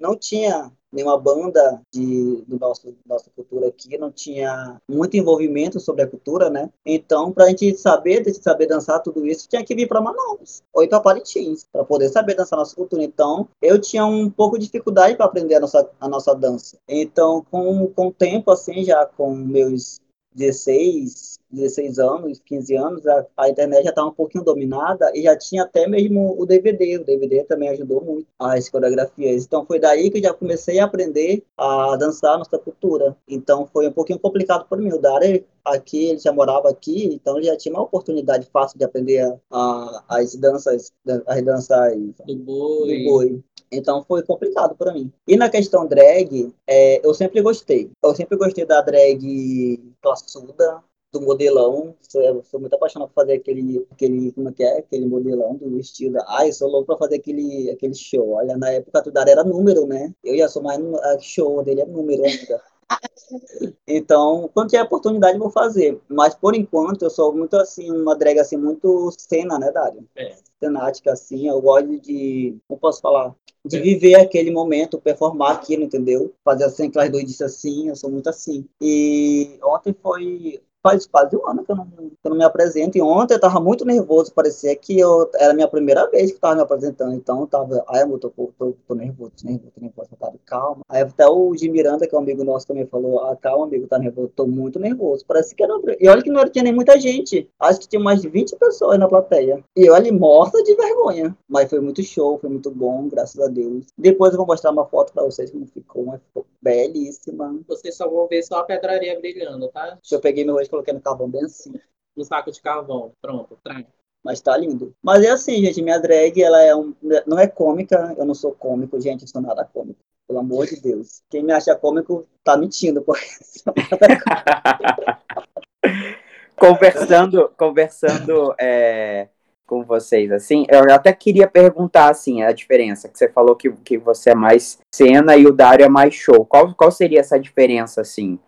não 0.00 0.16
tinha 0.16 0.70
nenhuma 0.92 1.18
banda 1.18 1.80
de 1.92 2.42
do 2.46 2.58
nosso 2.58 2.94
nossa 3.06 3.30
cultura 3.34 3.68
aqui 3.68 3.96
não 3.98 4.10
tinha 4.10 4.80
muito 4.88 5.16
envolvimento 5.16 5.78
sobre 5.80 6.02
a 6.02 6.06
cultura 6.06 6.50
né? 6.50 6.70
Então 6.84 7.32
para 7.32 7.44
a 7.44 7.48
gente 7.48 7.76
saber 7.76 8.24
saber 8.34 8.66
dançar 8.66 9.02
tudo 9.02 9.26
isso 9.26 9.48
tinha 9.48 9.64
que 9.64 9.74
vir 9.74 9.86
para 9.86 10.00
Manaus 10.00 10.62
ou 10.72 10.86
para 10.88 11.00
Parintins 11.00 11.66
para 11.72 11.84
poder 11.84 12.08
saber 12.08 12.34
dançar 12.34 12.58
nossa 12.58 12.74
cultura. 12.74 13.02
Então 13.02 13.48
eu 13.60 13.80
tinha 13.80 14.04
um 14.04 14.30
pouco 14.30 14.58
de 14.58 14.66
dificuldade 14.66 15.16
para 15.16 15.26
aprender 15.26 15.56
a 15.56 15.60
nossa 15.60 15.90
a 16.00 16.08
nossa 16.08 16.34
dança. 16.34 16.78
Então 16.88 17.44
com 17.50 17.88
com 17.88 18.08
o 18.08 18.12
tempo 18.12 18.50
assim 18.50 18.84
já 18.84 19.06
com 19.06 19.34
meus 19.34 20.00
16 20.34 21.39
16 21.50 21.98
anos, 21.98 22.40
15 22.44 22.76
anos, 22.76 23.06
a, 23.06 23.26
a 23.36 23.48
internet 23.48 23.84
já 23.84 23.90
estava 23.90 24.08
um 24.08 24.14
pouquinho 24.14 24.44
dominada 24.44 25.10
e 25.14 25.22
já 25.22 25.36
tinha 25.36 25.64
até 25.64 25.86
mesmo 25.86 26.36
o 26.38 26.46
DVD. 26.46 26.98
O 26.98 27.04
DVD 27.04 27.44
também 27.44 27.68
ajudou 27.70 28.02
muito 28.02 28.26
as 28.38 28.68
coreografias. 28.68 29.44
Então 29.44 29.64
foi 29.64 29.78
daí 29.78 30.10
que 30.10 30.18
eu 30.18 30.22
já 30.22 30.34
comecei 30.34 30.78
a 30.78 30.84
aprender 30.84 31.42
a 31.56 31.96
dançar 31.96 32.38
nossa 32.38 32.58
cultura. 32.58 33.16
Então 33.28 33.68
foi 33.72 33.88
um 33.88 33.92
pouquinho 33.92 34.18
complicado 34.18 34.66
para 34.68 34.78
mim. 34.78 34.92
O 34.92 34.98
Dari 34.98 35.46
aqui, 35.64 36.10
ele 36.10 36.18
já 36.18 36.32
morava 36.32 36.68
aqui, 36.68 37.06
então 37.06 37.36
ele 37.36 37.46
já 37.46 37.56
tinha 37.56 37.74
uma 37.74 37.82
oportunidade 37.82 38.48
fácil 38.52 38.78
de 38.78 38.84
aprender 38.84 39.20
a, 39.20 39.38
a, 39.50 40.04
as 40.08 40.34
danças, 40.34 40.92
as 41.26 41.42
danças 41.42 41.96
do 42.26 42.36
boi. 42.36 42.98
Do 42.98 43.10
boi. 43.10 43.44
Então 43.72 44.02
foi 44.02 44.22
complicado 44.22 44.74
para 44.74 44.92
mim. 44.92 45.12
E 45.26 45.36
na 45.36 45.48
questão 45.48 45.86
drag, 45.86 46.52
é, 46.66 47.06
eu 47.06 47.14
sempre 47.14 47.40
gostei. 47.40 47.90
Eu 48.02 48.14
sempre 48.14 48.36
gostei 48.36 48.64
da 48.64 48.80
drag 48.80 49.94
classuda, 50.02 50.82
do 51.12 51.20
modelão. 51.20 51.94
Sou, 52.00 52.42
sou 52.44 52.60
muito 52.60 52.74
apaixonado 52.74 53.08
por 53.08 53.22
fazer 53.22 53.34
aquele, 53.34 53.86
aquele, 53.90 54.32
como 54.32 54.48
é 54.48 54.52
que 54.52 54.62
é? 54.62 54.78
Aquele 54.78 55.06
modelão 55.06 55.56
do 55.56 55.70
vestido. 55.70 56.18
Ai, 56.26 56.52
sou 56.52 56.68
louco 56.68 56.86
pra 56.86 56.96
fazer 56.96 57.16
aquele, 57.16 57.70
aquele 57.70 57.94
show. 57.94 58.32
Olha, 58.32 58.56
na 58.56 58.70
época 58.70 59.02
tudo 59.02 59.18
era 59.18 59.44
número, 59.44 59.86
né? 59.86 60.14
Eu 60.22 60.48
somar 60.48 60.78
no 60.78 60.98
a 60.98 61.18
show 61.18 61.62
dele 61.62 61.82
é 61.82 61.86
número 61.86 62.24
ainda. 62.24 62.62
Então, 63.86 64.50
quando 64.52 64.70
tiver 64.70 64.82
oportunidade, 64.82 65.38
vou 65.38 65.50
fazer. 65.50 66.00
Mas, 66.08 66.34
por 66.34 66.56
enquanto, 66.56 67.02
eu 67.02 67.10
sou 67.10 67.32
muito, 67.32 67.56
assim, 67.56 67.88
uma 67.90 68.16
drag, 68.16 68.40
assim, 68.40 68.56
muito 68.56 69.12
cena, 69.16 69.58
né, 69.60 69.70
Dário? 69.70 70.04
É. 70.16 70.34
Cenática, 70.58 71.12
assim. 71.12 71.48
Eu 71.48 71.60
gosto 71.60 72.00
de, 72.00 72.56
como 72.66 72.80
posso 72.80 73.00
falar? 73.00 73.34
De 73.64 73.78
viver 73.78 74.16
aquele 74.16 74.50
momento, 74.50 75.00
performar 75.00 75.52
aquilo, 75.52 75.84
entendeu? 75.84 76.34
Fazer, 76.44 76.64
assim, 76.64 76.88
aquelas 76.88 77.10
doidices 77.10 77.42
assim, 77.42 77.88
eu 77.88 77.94
sou 77.96 78.10
muito 78.10 78.28
assim. 78.28 78.66
E 78.80 79.58
ontem 79.62 79.94
foi 80.02 80.60
faz 80.82 81.06
quase 81.06 81.36
um 81.36 81.46
ano 81.48 81.64
que 81.64 81.72
eu, 81.72 81.76
não, 81.76 81.86
que 81.86 82.16
eu 82.24 82.30
não 82.30 82.36
me 82.36 82.44
apresento. 82.44 82.96
E 82.96 83.02
ontem 83.02 83.34
eu 83.34 83.40
tava 83.40 83.60
muito 83.60 83.84
nervoso, 83.84 84.32
parecia 84.32 84.74
que 84.76 84.98
eu, 84.98 85.30
era 85.34 85.52
a 85.52 85.54
minha 85.54 85.68
primeira 85.68 86.08
vez 86.10 86.30
que 86.30 86.36
eu 86.36 86.40
tava 86.40 86.56
me 86.56 86.62
apresentando. 86.62 87.14
Então 87.14 87.40
eu 87.40 87.46
tava, 87.46 87.84
ai 87.88 88.02
amor, 88.02 88.18
tô, 88.18 88.30
tô, 88.30 88.52
tô, 88.58 88.74
tô 88.86 88.94
nervoso, 88.94 89.32
tô 89.40 89.46
nervoso, 89.46 89.72
tô 89.74 89.80
nervoso, 89.80 90.08
tá 90.18 90.32
calma. 90.46 90.82
Aí 90.88 91.02
até 91.02 91.26
o 91.28 91.54
Jim 91.54 91.70
Miranda, 91.70 92.06
que 92.06 92.14
é 92.14 92.18
um 92.18 92.22
amigo 92.22 92.44
nosso, 92.44 92.66
também 92.66 92.86
falou, 92.86 93.20
ah, 93.20 93.36
calma, 93.36 93.66
amigo, 93.66 93.86
tá 93.86 93.98
nervoso, 93.98 94.32
tô 94.34 94.46
muito 94.46 94.78
nervoso. 94.78 95.24
Parece 95.26 95.54
que 95.54 95.62
era. 95.62 95.74
E 95.98 96.08
olha 96.08 96.22
que 96.22 96.30
não 96.30 96.48
tinha 96.48 96.64
nem 96.64 96.72
muita 96.72 96.98
gente. 96.98 97.48
Acho 97.58 97.80
que 97.80 97.88
tinha 97.88 98.00
mais 98.00 98.22
de 98.22 98.28
20 98.28 98.56
pessoas 98.56 98.98
na 98.98 99.08
plateia. 99.08 99.62
E 99.76 99.88
olha, 99.90 100.12
morta 100.12 100.62
de 100.62 100.74
vergonha. 100.74 101.36
Mas 101.48 101.70
foi 101.70 101.80
muito 101.80 102.02
show, 102.02 102.38
foi 102.38 102.50
muito 102.50 102.70
bom, 102.70 103.08
graças 103.08 103.40
a 103.40 103.48
Deus. 103.48 103.86
Depois 103.96 104.32
eu 104.32 104.38
vou 104.38 104.46
mostrar 104.46 104.70
uma 104.70 104.86
foto 104.86 105.12
pra 105.12 105.24
vocês 105.24 105.50
como 105.50 105.66
ficou, 105.66 106.04
mas 106.04 106.20
ficou 106.22 106.46
belíssima. 106.60 107.58
Vocês 107.68 107.96
só 107.96 108.08
vão 108.08 108.26
ver 108.26 108.42
só 108.42 108.58
a 108.58 108.64
pedraria 108.64 109.18
brilhando, 109.18 109.68
tá? 109.68 109.98
Eu 110.10 110.20
peguei 110.20 110.44
meu 110.44 110.54
rosto 110.54 110.69
coloquei 110.70 110.94
no 110.94 111.00
carvão 111.00 111.28
bem 111.28 111.44
assim. 111.44 111.72
No 112.16 112.24
saco 112.24 112.50
de 112.50 112.60
carvão. 112.60 113.12
Pronto, 113.20 113.58
traz. 113.62 113.86
Mas 114.22 114.40
tá 114.40 114.56
lindo. 114.56 114.94
Mas 115.02 115.24
é 115.24 115.30
assim, 115.30 115.64
gente, 115.64 115.82
minha 115.82 115.98
drag, 115.98 116.42
ela 116.42 116.62
é 116.62 116.74
um, 116.74 116.94
não 117.26 117.38
é 117.38 117.46
cômica, 117.46 118.14
eu 118.18 118.24
não 118.24 118.34
sou 118.34 118.52
cômico, 118.52 119.00
gente, 119.00 119.22
eu 119.22 119.28
sou 119.28 119.40
nada 119.40 119.64
cômico. 119.64 119.98
Pelo 120.26 120.40
amor 120.40 120.66
de 120.66 120.80
Deus. 120.80 121.22
Quem 121.30 121.42
me 121.42 121.52
acha 121.52 121.74
cômico 121.74 122.26
tá 122.44 122.56
mentindo, 122.56 123.02
porque 123.02 123.24
conversando, 126.56 127.50
conversando 127.56 128.54
é, 128.60 129.28
com 129.66 129.82
vocês, 129.82 130.30
assim, 130.30 130.66
eu 130.68 130.92
até 130.92 131.12
queria 131.12 131.48
perguntar, 131.48 132.10
assim, 132.10 132.42
a 132.42 132.52
diferença, 132.52 133.08
que 133.08 133.18
você 133.18 133.28
falou 133.28 133.56
que, 133.56 133.72
que 133.72 133.96
você 133.96 134.30
é 134.30 134.34
mais 134.34 134.78
cena 134.94 135.36
e 135.36 135.46
o 135.46 135.52
Dário 135.52 135.84
é 135.84 135.88
mais 135.88 136.14
show. 136.14 136.44
Qual, 136.44 136.74
qual 136.74 136.92
seria 136.92 137.20
essa 137.20 137.40
diferença, 137.40 138.02
assim, 138.02 138.38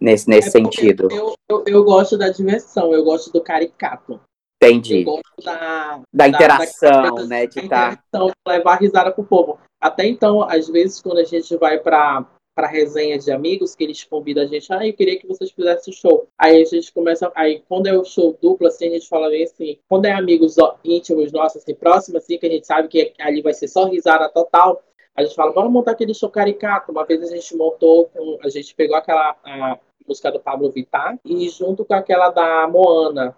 nesse, 0.00 0.28
nesse 0.28 0.48
É 0.48 0.50
sentido? 0.50 1.08
Eu, 1.10 1.34
eu, 1.48 1.64
eu 1.66 1.84
gosto 1.84 2.16
da 2.16 2.28
diversão, 2.28 2.92
eu 2.92 3.04
gosto 3.04 3.32
do 3.32 3.40
caricato. 3.40 4.20
Entendi. 4.62 5.00
Eu 5.00 5.04
gosto 5.04 5.44
da, 5.44 6.00
Da 6.12 6.28
interação, 6.28 7.14
da- 7.14 7.24
né, 7.24 7.46
de 7.46 7.60
da 7.62 7.68
tá... 7.68 7.92
interação, 7.92 8.26
de 8.28 8.34
levar 8.52 8.76
risada 8.76 9.12
pro 9.12 9.24
povo. 9.24 9.58
Até 9.80 10.06
então, 10.06 10.42
às 10.42 10.68
vezes, 10.68 11.00
quando 11.02 11.18
a 11.18 11.24
gente 11.24 11.54
vai 11.58 11.78
pra, 11.78 12.26
pra 12.56 12.66
resenha 12.66 13.18
de 13.18 13.30
amigos, 13.30 13.74
que 13.74 13.84
eles 13.84 14.02
convidam 14.04 14.42
a 14.42 14.46
gente, 14.46 14.72
ah, 14.72 14.86
eu 14.86 14.94
queria 14.94 15.18
que 15.18 15.26
vocês 15.26 15.50
fizessem 15.50 15.92
show. 15.92 16.26
Aí 16.40 16.62
a 16.62 16.64
gente 16.64 16.90
começa, 16.92 17.30
aí 17.34 17.62
quando 17.68 17.86
é 17.86 17.92
o 17.96 18.02
show 18.04 18.36
duplo, 18.40 18.66
assim, 18.66 18.88
a 18.88 18.90
gente 18.92 19.08
fala 19.08 19.28
bem 19.28 19.44
assim, 19.44 19.78
quando 19.88 20.06
é 20.06 20.12
amigos 20.12 20.56
íntimos 20.82 21.30
nossos, 21.30 21.62
assim, 21.62 21.74
próximos, 21.74 22.22
assim, 22.22 22.38
que 22.38 22.46
a 22.46 22.50
gente 22.50 22.66
sabe 22.66 22.88
que 22.88 23.12
ali 23.20 23.42
vai 23.42 23.52
ser 23.52 23.68
só 23.68 23.84
risada 23.84 24.28
total, 24.30 24.82
a 25.16 25.22
gente 25.24 25.34
fala, 25.34 25.52
bora 25.52 25.68
montar 25.68 25.92
aquele 25.92 26.14
show 26.14 26.28
caricato. 26.28 26.92
Uma 26.92 27.04
vez 27.04 27.22
a 27.22 27.34
gente 27.34 27.56
montou, 27.56 28.10
a 28.42 28.48
gente 28.48 28.74
pegou 28.74 28.96
aquela 28.96 29.34
a 29.44 29.78
música 30.06 30.30
do 30.30 30.38
Pablo 30.38 30.70
Vittar 30.70 31.18
e 31.24 31.48
junto 31.48 31.84
com 31.84 31.94
aquela 31.94 32.30
da 32.30 32.68
Moana, 32.68 33.34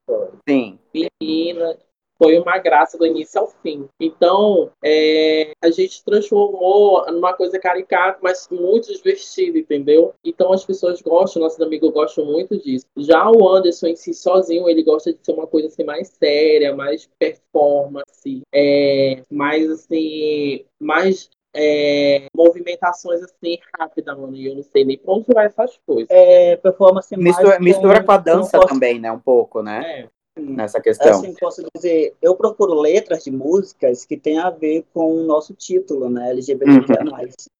Sim. 0.48 0.78
menina. 0.92 1.78
Foi 2.20 2.36
uma 2.36 2.58
graça 2.58 2.98
do 2.98 3.06
início 3.06 3.40
ao 3.40 3.46
fim. 3.46 3.88
Então, 4.00 4.72
é, 4.84 5.52
a 5.62 5.70
gente 5.70 6.04
transformou 6.04 7.06
numa 7.12 7.32
coisa 7.32 7.60
caricata, 7.60 8.18
mas 8.20 8.48
muito 8.50 8.92
divertida, 8.92 9.56
entendeu? 9.56 10.12
Então 10.24 10.52
as 10.52 10.64
pessoas 10.64 11.00
gostam, 11.00 11.40
nossos 11.40 11.60
amigos 11.60 11.92
gostam 11.92 12.24
muito 12.24 12.58
disso. 12.58 12.86
Já 12.96 13.30
o 13.30 13.48
Anderson 13.48 13.86
em 13.86 13.94
si 13.94 14.12
sozinho, 14.12 14.68
ele 14.68 14.82
gosta 14.82 15.12
de 15.12 15.20
ser 15.22 15.30
uma 15.30 15.46
coisa 15.46 15.68
assim 15.68 15.84
mais 15.84 16.08
séria, 16.08 16.74
mais 16.74 17.08
performance, 17.20 18.42
é, 18.52 19.22
mais 19.30 19.70
assim, 19.70 20.64
mais 20.80 21.30
é, 21.58 22.26
movimentações 22.34 23.22
assim 23.22 23.58
rápidas, 23.78 24.16
mano. 24.16 24.34
E 24.34 24.46
eu 24.46 24.54
não 24.54 24.62
sei 24.62 24.84
nem 24.84 24.96
pra 24.96 25.12
onde 25.14 25.26
vai 25.32 25.46
essas 25.46 25.78
coisas. 25.86 26.08
é 26.10 26.56
performance 26.56 27.14
mais 27.16 27.36
Mistura, 27.36 27.60
mistura 27.60 28.04
com 28.04 28.12
a 28.12 28.16
dança 28.16 28.60
também, 28.60 28.98
né, 28.98 29.10
um 29.10 29.18
pouco, 29.18 29.62
né, 29.62 30.02
É. 30.04 30.17
nessa 30.38 30.80
questão. 30.80 31.10
Assim, 31.10 31.34
posso 31.34 31.62
dizer, 31.74 32.14
eu 32.22 32.34
procuro 32.34 32.74
letras 32.80 33.24
de 33.24 33.30
músicas 33.30 34.04
que 34.04 34.16
tem 34.16 34.38
a 34.38 34.50
ver 34.50 34.84
com 34.92 35.12
o 35.12 35.24
nosso 35.24 35.54
título, 35.54 36.08
né, 36.08 36.30
LGBTQIA+. 36.30 37.04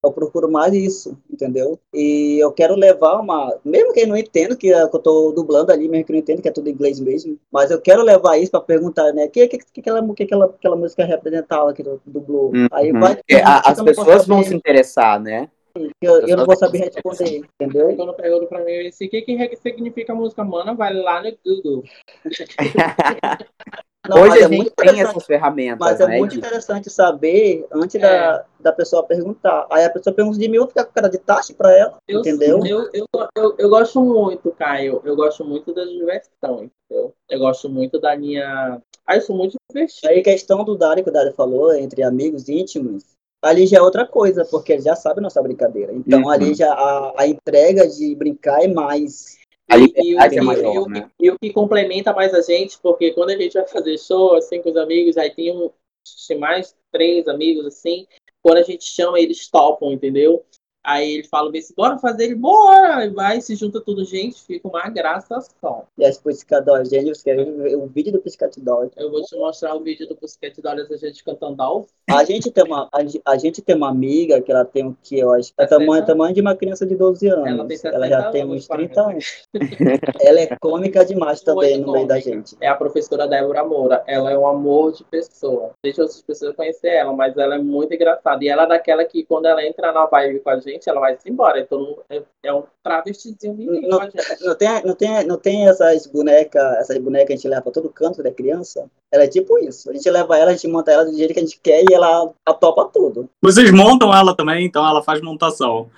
Eu 0.04 0.12
procuro 0.12 0.50
mais 0.50 0.72
isso, 0.72 1.16
entendeu? 1.30 1.78
E 1.92 2.38
eu 2.38 2.52
quero 2.52 2.74
levar 2.74 3.20
uma, 3.20 3.56
mesmo 3.64 3.92
que 3.92 4.00
eu 4.00 4.06
não 4.08 4.16
entendo 4.16 4.56
que 4.56 4.68
eu 4.68 4.88
tô 4.98 5.32
dublando 5.32 5.72
ali, 5.72 5.88
mesmo 5.88 6.04
que 6.04 6.12
eu 6.12 6.14
não 6.14 6.20
entendo 6.20 6.42
que 6.42 6.48
é 6.48 6.52
tudo 6.52 6.68
inglês 6.70 7.00
mesmo, 7.00 7.38
mas 7.50 7.70
eu 7.70 7.80
quero 7.80 8.02
levar 8.02 8.38
isso 8.38 8.50
para 8.50 8.60
perguntar, 8.60 9.12
né, 9.12 9.28
que 9.28 9.46
que, 9.48 9.58
que, 9.58 9.80
aquela, 9.80 10.14
que 10.14 10.22
aquela, 10.22 10.44
aquela 10.46 10.76
música 10.76 11.04
representava 11.04 11.72
que 11.72 11.82
dublou. 12.06 12.52
Aí 12.70 12.92
Uhum. 12.92 13.00
vai 13.00 13.16
Porque 13.16 13.36
a- 13.36 13.62
que 13.62 13.70
as 13.70 13.82
pessoas 13.82 14.26
vão 14.26 14.42
se 14.42 14.54
interessar, 14.54 15.20
né? 15.20 15.48
Eu, 16.02 16.26
eu 16.26 16.36
não 16.36 16.44
vou 16.46 16.56
saber 16.56 16.78
responder, 16.78 17.42
entendeu? 17.60 17.94
Quando 17.96 18.14
perguntam 18.14 18.48
pra 18.48 18.64
mim 18.64 18.86
assim, 18.86 19.06
o 19.06 19.10
que, 19.10 19.22
que 19.22 19.56
significa 19.56 20.12
a 20.12 20.16
música 20.16 20.44
Mana, 20.44 20.74
vai 20.74 20.92
lá 20.94 21.22
no 21.22 21.36
Google. 21.44 21.84
Não, 24.08 24.22
Hoje 24.22 24.38
a 24.38 24.46
é 24.46 24.48
gente 24.48 24.48
tem 24.48 24.86
interessante. 24.86 25.00
essas 25.02 25.26
ferramentas, 25.26 25.78
Mas 25.78 26.00
é 26.00 26.06
né? 26.06 26.18
muito 26.18 26.34
interessante 26.36 26.88
saber 26.88 27.66
antes 27.70 27.96
É. 27.96 27.98
da, 27.98 28.44
da 28.60 28.72
pessoa 28.72 29.02
perguntar. 29.02 29.66
Aí 29.70 29.84
a 29.84 29.90
pessoa 29.90 30.14
pergunta 30.14 30.38
de 30.38 30.48
mim, 30.48 30.56
eu 30.56 30.62
vou 30.62 30.68
ficar 30.68 30.84
com 30.86 30.92
cara 30.92 31.08
de 31.08 31.18
taxa 31.18 31.52
pra 31.52 31.76
ela, 31.76 31.98
Eu, 32.08 32.20
entendeu? 32.20 32.64
Eu, 32.64 32.88
eu, 32.94 33.06
eu, 33.36 33.54
eu 33.58 33.68
gosto 33.68 34.00
muito, 34.00 34.50
Caio. 34.52 35.02
Eu 35.04 35.14
gosto 35.14 35.44
muito 35.44 35.74
da 35.74 35.84
diversão, 35.84 36.70
entendeu? 36.88 37.12
Eu 37.28 37.38
gosto 37.38 37.68
muito 37.68 38.00
da 38.00 38.16
minha. 38.16 38.80
Ah, 39.06 39.16
eu 39.16 39.20
sou 39.20 39.36
muito 39.36 39.56
divertido. 39.68 40.10
Aí 40.10 40.22
questão 40.22 40.64
do 40.64 40.76
Dário, 40.76 41.04
que 41.04 41.10
o 41.10 41.12
Dário 41.12 41.34
falou, 41.34 41.74
entre 41.74 42.02
amigos 42.02 42.48
íntimos, 42.48 43.04
ali 43.42 43.66
já 43.66 43.78
é 43.78 43.82
outra 43.82 44.06
coisa, 44.06 44.44
porque 44.44 44.72
ele 44.72 44.82
já 44.82 44.94
sabe 44.96 45.20
nossa 45.20 45.42
brincadeira. 45.42 45.92
Então 45.92 46.22
Uhum. 46.22 46.30
ali 46.30 46.54
já 46.54 46.72
a, 46.72 47.22
a 47.22 47.26
entrega 47.26 47.86
de 47.86 48.14
brincar 48.14 48.62
é 48.62 48.68
mais. 48.68 49.38
A 49.70 49.76
E- 49.76 49.80
liberdade 49.82 50.34
e, 50.34 50.38
é 50.38 50.40
maior, 50.40 50.74
e 50.74 50.78
o- 50.78 50.88
né? 50.88 51.10
e 51.20 51.30
o 51.30 51.38
que 51.38 51.52
complementa 51.52 52.12
mais 52.12 52.32
a 52.32 52.40
gente, 52.40 52.78
porque 52.80 53.12
quando 53.12 53.30
a 53.30 53.36
gente 53.36 53.52
vai 53.52 53.66
fazer 53.68 53.98
show, 53.98 54.34
assim, 54.36 54.62
com 54.62 54.70
os 54.70 54.76
amigos, 54.76 55.16
aí 55.18 55.30
tem, 55.30 55.54
um, 55.54 55.70
mais 56.38 56.74
três 56.90 57.28
amigos, 57.28 57.66
assim, 57.66 58.06
quando 58.42 58.58
a 58.58 58.62
gente 58.62 58.84
chama, 58.84 59.20
eles 59.20 59.48
topam, 59.48 59.92
entendeu? 59.92 60.42
Aí 60.88 61.16
eles 61.16 61.28
falam 61.28 61.52
bem 61.52 61.60
assim, 61.60 61.74
bora 61.76 61.98
fazer 61.98 62.24
ele, 62.24 62.34
bora! 62.34 63.04
E 63.04 63.10
vai, 63.10 63.42
se 63.42 63.54
junta 63.54 63.78
tudo, 63.78 64.06
gente, 64.06 64.42
fica 64.42 64.66
uma 64.66 64.88
graça 64.88 65.38
só. 65.60 65.84
E 65.98 66.04
as 66.04 66.16
piscadores, 66.16 66.88
gente, 66.88 67.04
vocês 67.04 67.22
querem 67.22 67.44
ver 67.58 67.76
o 67.76 67.86
vídeo 67.86 68.10
do 68.10 68.18
piscador. 68.18 68.88
Eu 68.96 69.10
vou 69.10 69.22
te 69.22 69.36
mostrar 69.36 69.74
o 69.74 69.80
vídeo 69.80 70.08
do 70.08 70.16
Pusquete 70.16 70.62
Dollars 70.62 70.90
a 70.90 70.96
gente 70.96 71.22
cantando 71.22 71.62
ao 71.62 71.86
A 72.08 72.24
gente 72.24 72.50
tem 72.50 72.64
uma, 72.64 72.88
a, 72.90 73.32
a 73.32 73.36
gente 73.36 73.60
tem 73.60 73.76
uma 73.76 73.90
amiga 73.90 74.40
que 74.40 74.50
ela 74.50 74.64
tem 74.64 74.86
o 74.86 74.96
que 75.02 75.18
eu 75.18 75.30
acho 75.32 75.54
que 75.54 75.62
é 75.62 75.66
60? 75.66 75.78
tamanho, 75.78 76.06
tamanho 76.06 76.34
de 76.34 76.40
uma 76.40 76.56
criança 76.56 76.86
de 76.86 76.94
12 76.94 77.28
anos. 77.28 77.46
Ela 77.46 77.66
tem 77.66 77.76
60 77.76 78.08
já 78.08 78.30
tem 78.30 78.46
uns 78.46 78.66
pai. 78.66 78.78
30 78.78 79.00
anos. 79.02 79.42
ela 80.22 80.40
é 80.40 80.56
cômica 80.58 81.04
demais 81.04 81.42
também 81.42 81.74
Muito 81.74 81.86
no 81.86 81.92
meio 81.92 82.06
da 82.06 82.14
cômica. 82.14 82.30
gente. 82.30 82.56
é 82.62 82.68
a 82.68 82.74
professora 82.74 83.28
Débora 83.28 83.62
Moura. 83.62 84.02
Ela 84.06 84.30
é 84.30 84.38
um 84.38 84.46
amor 84.46 84.92
de 84.92 85.04
pessoa. 85.04 85.72
Deixa 85.82 86.00
outras 86.00 86.22
pessoas 86.22 86.56
conhecer 86.56 86.88
ela, 86.88 87.12
mas 87.12 87.36
ela 87.36 87.56
é 87.56 87.58
muito 87.58 87.92
engraçada. 87.92 88.42
E 88.42 88.48
ela 88.48 88.62
é 88.62 88.68
daquela 88.68 89.04
que, 89.04 89.24
quando 89.24 89.44
ela 89.44 89.62
entra 89.62 89.92
na 89.92 90.06
vibe 90.06 90.40
com 90.40 90.50
a 90.50 90.58
gente, 90.58 90.77
ela 90.86 91.00
vai 91.00 91.16
se 91.18 91.28
embora. 91.30 91.60
Então 91.60 91.98
é, 92.10 92.22
é 92.42 92.52
um 92.52 92.64
travestizinho 92.82 93.54
menino 93.54 93.88
Não- 93.88 94.02
gente. 94.02 94.44
Não 94.44 94.54
tem, 94.54 94.84
não 94.84 94.94
tem, 94.94 95.26
não 95.26 95.36
tem 95.38 95.68
essas 95.68 96.06
bonecas, 96.06 96.62
essas 96.78 96.98
bonecas 96.98 97.26
que 97.28 97.32
a 97.32 97.36
gente 97.36 97.48
leva 97.48 97.62
pra 97.62 97.72
todo 97.72 97.88
canto 97.88 98.22
da 98.22 98.30
criança? 98.30 98.90
Ela 99.10 99.24
é 99.24 99.28
tipo 99.28 99.58
isso. 99.58 99.90
A 99.90 99.94
gente 99.94 100.10
leva 100.10 100.36
ela, 100.36 100.50
a 100.50 100.54
gente 100.54 100.68
monta 100.68 100.90
ela 100.90 101.04
do 101.04 101.16
jeito 101.16 101.32
que 101.32 101.40
a 101.40 101.42
gente 101.42 101.58
quer 101.60 101.82
e 101.88 101.94
ela 101.94 102.30
atopa 102.46 102.90
tudo. 102.92 103.28
Vocês 103.42 103.70
montam 103.72 104.14
ela 104.14 104.36
também, 104.36 104.66
então 104.66 104.86
ela 104.86 105.02
faz 105.02 105.20
montação. 105.22 105.88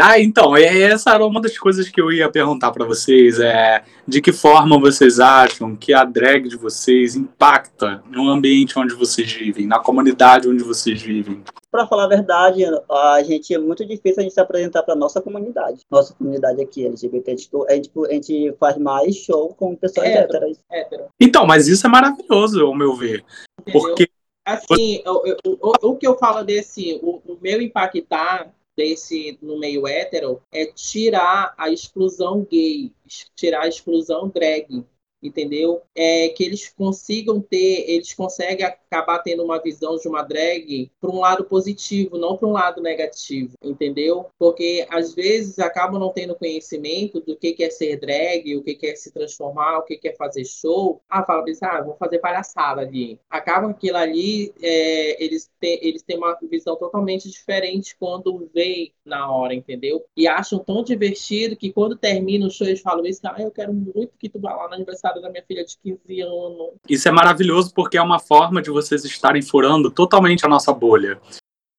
Ah, 0.00 0.18
então, 0.18 0.56
é- 0.56 0.80
essa 0.82 1.10
era 1.14 1.24
uma 1.24 1.40
das 1.40 1.58
coisas 1.58 1.88
que 1.88 2.00
eu 2.00 2.10
ia 2.10 2.30
perguntar 2.30 2.70
pra 2.72 2.84
vocês, 2.84 3.38
é 3.38 3.84
de 4.06 4.20
que 4.20 4.32
forma 4.32 4.78
vocês 4.80 5.20
acham 5.20 5.76
que 5.76 5.92
a 5.92 6.04
drag 6.04 6.48
de 6.48 6.56
vocês 6.56 7.14
impacta 7.14 8.02
no 8.10 8.28
ambiente 8.28 8.78
onde 8.78 8.94
vocês 8.94 9.30
vivem, 9.32 9.66
na 9.66 9.78
comunidade 9.78 10.48
onde 10.48 10.62
vocês 10.62 11.00
vivem. 11.02 11.42
Pra 11.70 11.86
falar 11.86 12.04
a 12.04 12.08
verdade, 12.08 12.64
a 12.90 13.22
gente 13.22 13.54
é 13.54 13.58
muito 13.58 13.84
difícil 13.86 14.20
a 14.20 14.22
gente 14.22 14.34
se 14.34 14.40
apresentar 14.40 14.82
pra 14.82 14.94
nossa 14.94 15.20
comunidade. 15.20 15.80
Nossa 15.90 16.12
comunidade 16.14 16.60
aqui, 16.60 16.86
LGBT, 16.86 17.30
a 17.30 17.36
gente, 17.36 17.50
a 17.68 17.72
gente, 17.74 17.90
a 18.08 18.12
gente 18.12 18.54
faz 18.60 18.76
mais 18.78 19.16
show 19.16 19.54
com 19.54 19.74
pessoas 19.74 20.06
É, 20.06 20.18
héteras. 20.18 20.58
Hétero, 20.70 21.04
Então, 21.20 21.46
mas 21.46 21.68
isso 21.68 21.86
é 21.86 21.90
maravilhoso, 21.90 22.64
ao 22.64 22.74
meu 22.74 22.94
ver. 22.94 23.24
entendeu? 23.60 23.80
Porque 23.80 24.08
Assim, 24.44 25.00
eu- 25.06 25.22
o, 25.60 25.72
o 25.90 25.96
que 25.96 26.06
eu 26.06 26.18
falo 26.18 26.42
desse, 26.42 26.98
o, 27.02 27.22
o 27.26 27.38
meu 27.40 27.62
impactar 27.62 28.50
desse 28.76 29.38
no 29.42 29.58
meio 29.58 29.86
hétero 29.86 30.42
é 30.50 30.66
tirar 30.66 31.54
a 31.56 31.70
exclusão 31.70 32.46
gay, 32.50 32.92
tirar 33.34 33.62
a 33.62 33.68
exclusão 33.68 34.28
drag, 34.28 34.84
entendeu? 35.22 35.82
É 35.94 36.28
que 36.30 36.44
eles 36.44 36.68
consigam 36.68 37.40
ter, 37.40 37.84
eles 37.88 38.12
conseguem 38.14 38.66
acabar 38.66 39.20
tendo 39.20 39.44
uma 39.44 39.60
visão 39.60 39.96
de 39.96 40.08
uma 40.08 40.22
drag 40.22 40.90
para 41.00 41.10
um 41.10 41.20
lado 41.20 41.44
positivo, 41.44 42.18
não 42.18 42.36
para 42.36 42.48
um 42.48 42.52
lado 42.52 42.82
negativo, 42.82 43.54
entendeu? 43.62 44.26
Porque 44.38 44.86
às 44.90 45.14
vezes 45.14 45.58
acabam 45.58 45.98
não 45.98 46.12
tendo 46.12 46.34
conhecimento 46.34 47.20
do 47.20 47.36
que 47.36 47.56
é 47.62 47.70
ser 47.70 47.98
drag, 47.98 48.56
o 48.56 48.62
que 48.62 48.78
é 48.86 48.94
se 48.94 49.12
transformar, 49.12 49.78
o 49.78 49.82
que 49.82 50.00
é 50.04 50.14
fazer 50.14 50.44
show. 50.44 51.00
Ah, 51.08 51.24
fala 51.24 51.42
assim, 51.42 51.64
ah, 51.64 51.82
vou 51.82 51.96
fazer 51.96 52.18
palhaçada 52.18 52.80
ali. 52.80 53.18
Acaba 53.30 53.70
aquilo 53.70 53.96
ali, 53.96 54.52
é, 54.62 55.22
eles, 55.22 55.50
têm, 55.60 55.78
eles 55.82 56.02
têm 56.02 56.16
uma 56.16 56.36
visão 56.42 56.76
totalmente 56.76 57.30
diferente 57.30 57.96
quando 57.98 58.50
vê 58.54 58.92
na 59.04 59.30
hora, 59.30 59.54
entendeu? 59.54 60.04
E 60.16 60.26
acham 60.26 60.58
tão 60.58 60.82
divertido 60.82 61.56
que 61.56 61.72
quando 61.72 61.96
termina 61.96 62.46
o 62.46 62.50
show 62.50 62.66
eles 62.66 62.80
falam 62.80 63.04
isso, 63.04 63.20
ah, 63.24 63.36
eu 63.38 63.50
quero 63.50 63.72
muito 63.72 64.12
que 64.18 64.28
tu 64.28 64.40
vá 64.40 64.54
lá 64.54 64.68
no 64.68 64.74
aniversário 64.74 65.11
da 65.20 65.30
minha 65.30 65.44
filha 65.46 65.64
de 65.64 65.76
15 65.82 66.20
anos. 66.20 66.70
Isso 66.88 67.08
é 67.08 67.10
maravilhoso 67.12 67.72
porque 67.74 67.96
é 67.96 68.02
uma 68.02 68.18
forma 68.18 68.62
de 68.62 68.70
vocês 68.70 69.04
estarem 69.04 69.42
furando 69.42 69.90
totalmente 69.90 70.44
a 70.44 70.48
nossa 70.48 70.72
bolha. 70.72 71.20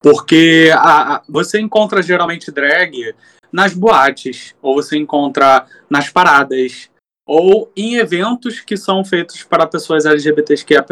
Porque 0.02 0.70
a, 0.74 1.16
a, 1.16 1.24
você 1.30 1.60
encontra 1.60 2.02
geralmente 2.02 2.52
drag 2.52 3.16
nas 3.52 3.74
boates, 3.74 4.56
ou 4.62 4.76
você 4.76 4.98
encontra 4.98 5.66
nas 5.90 6.10
paradas, 6.10 6.90
ou 7.26 7.72
em 7.76 7.96
eventos 7.96 8.60
que 8.60 8.76
são 8.76 9.06
feitos 9.06 9.44
para 9.44 9.68
pessoas 9.68 10.06
LGBTQIA+. 10.06 10.84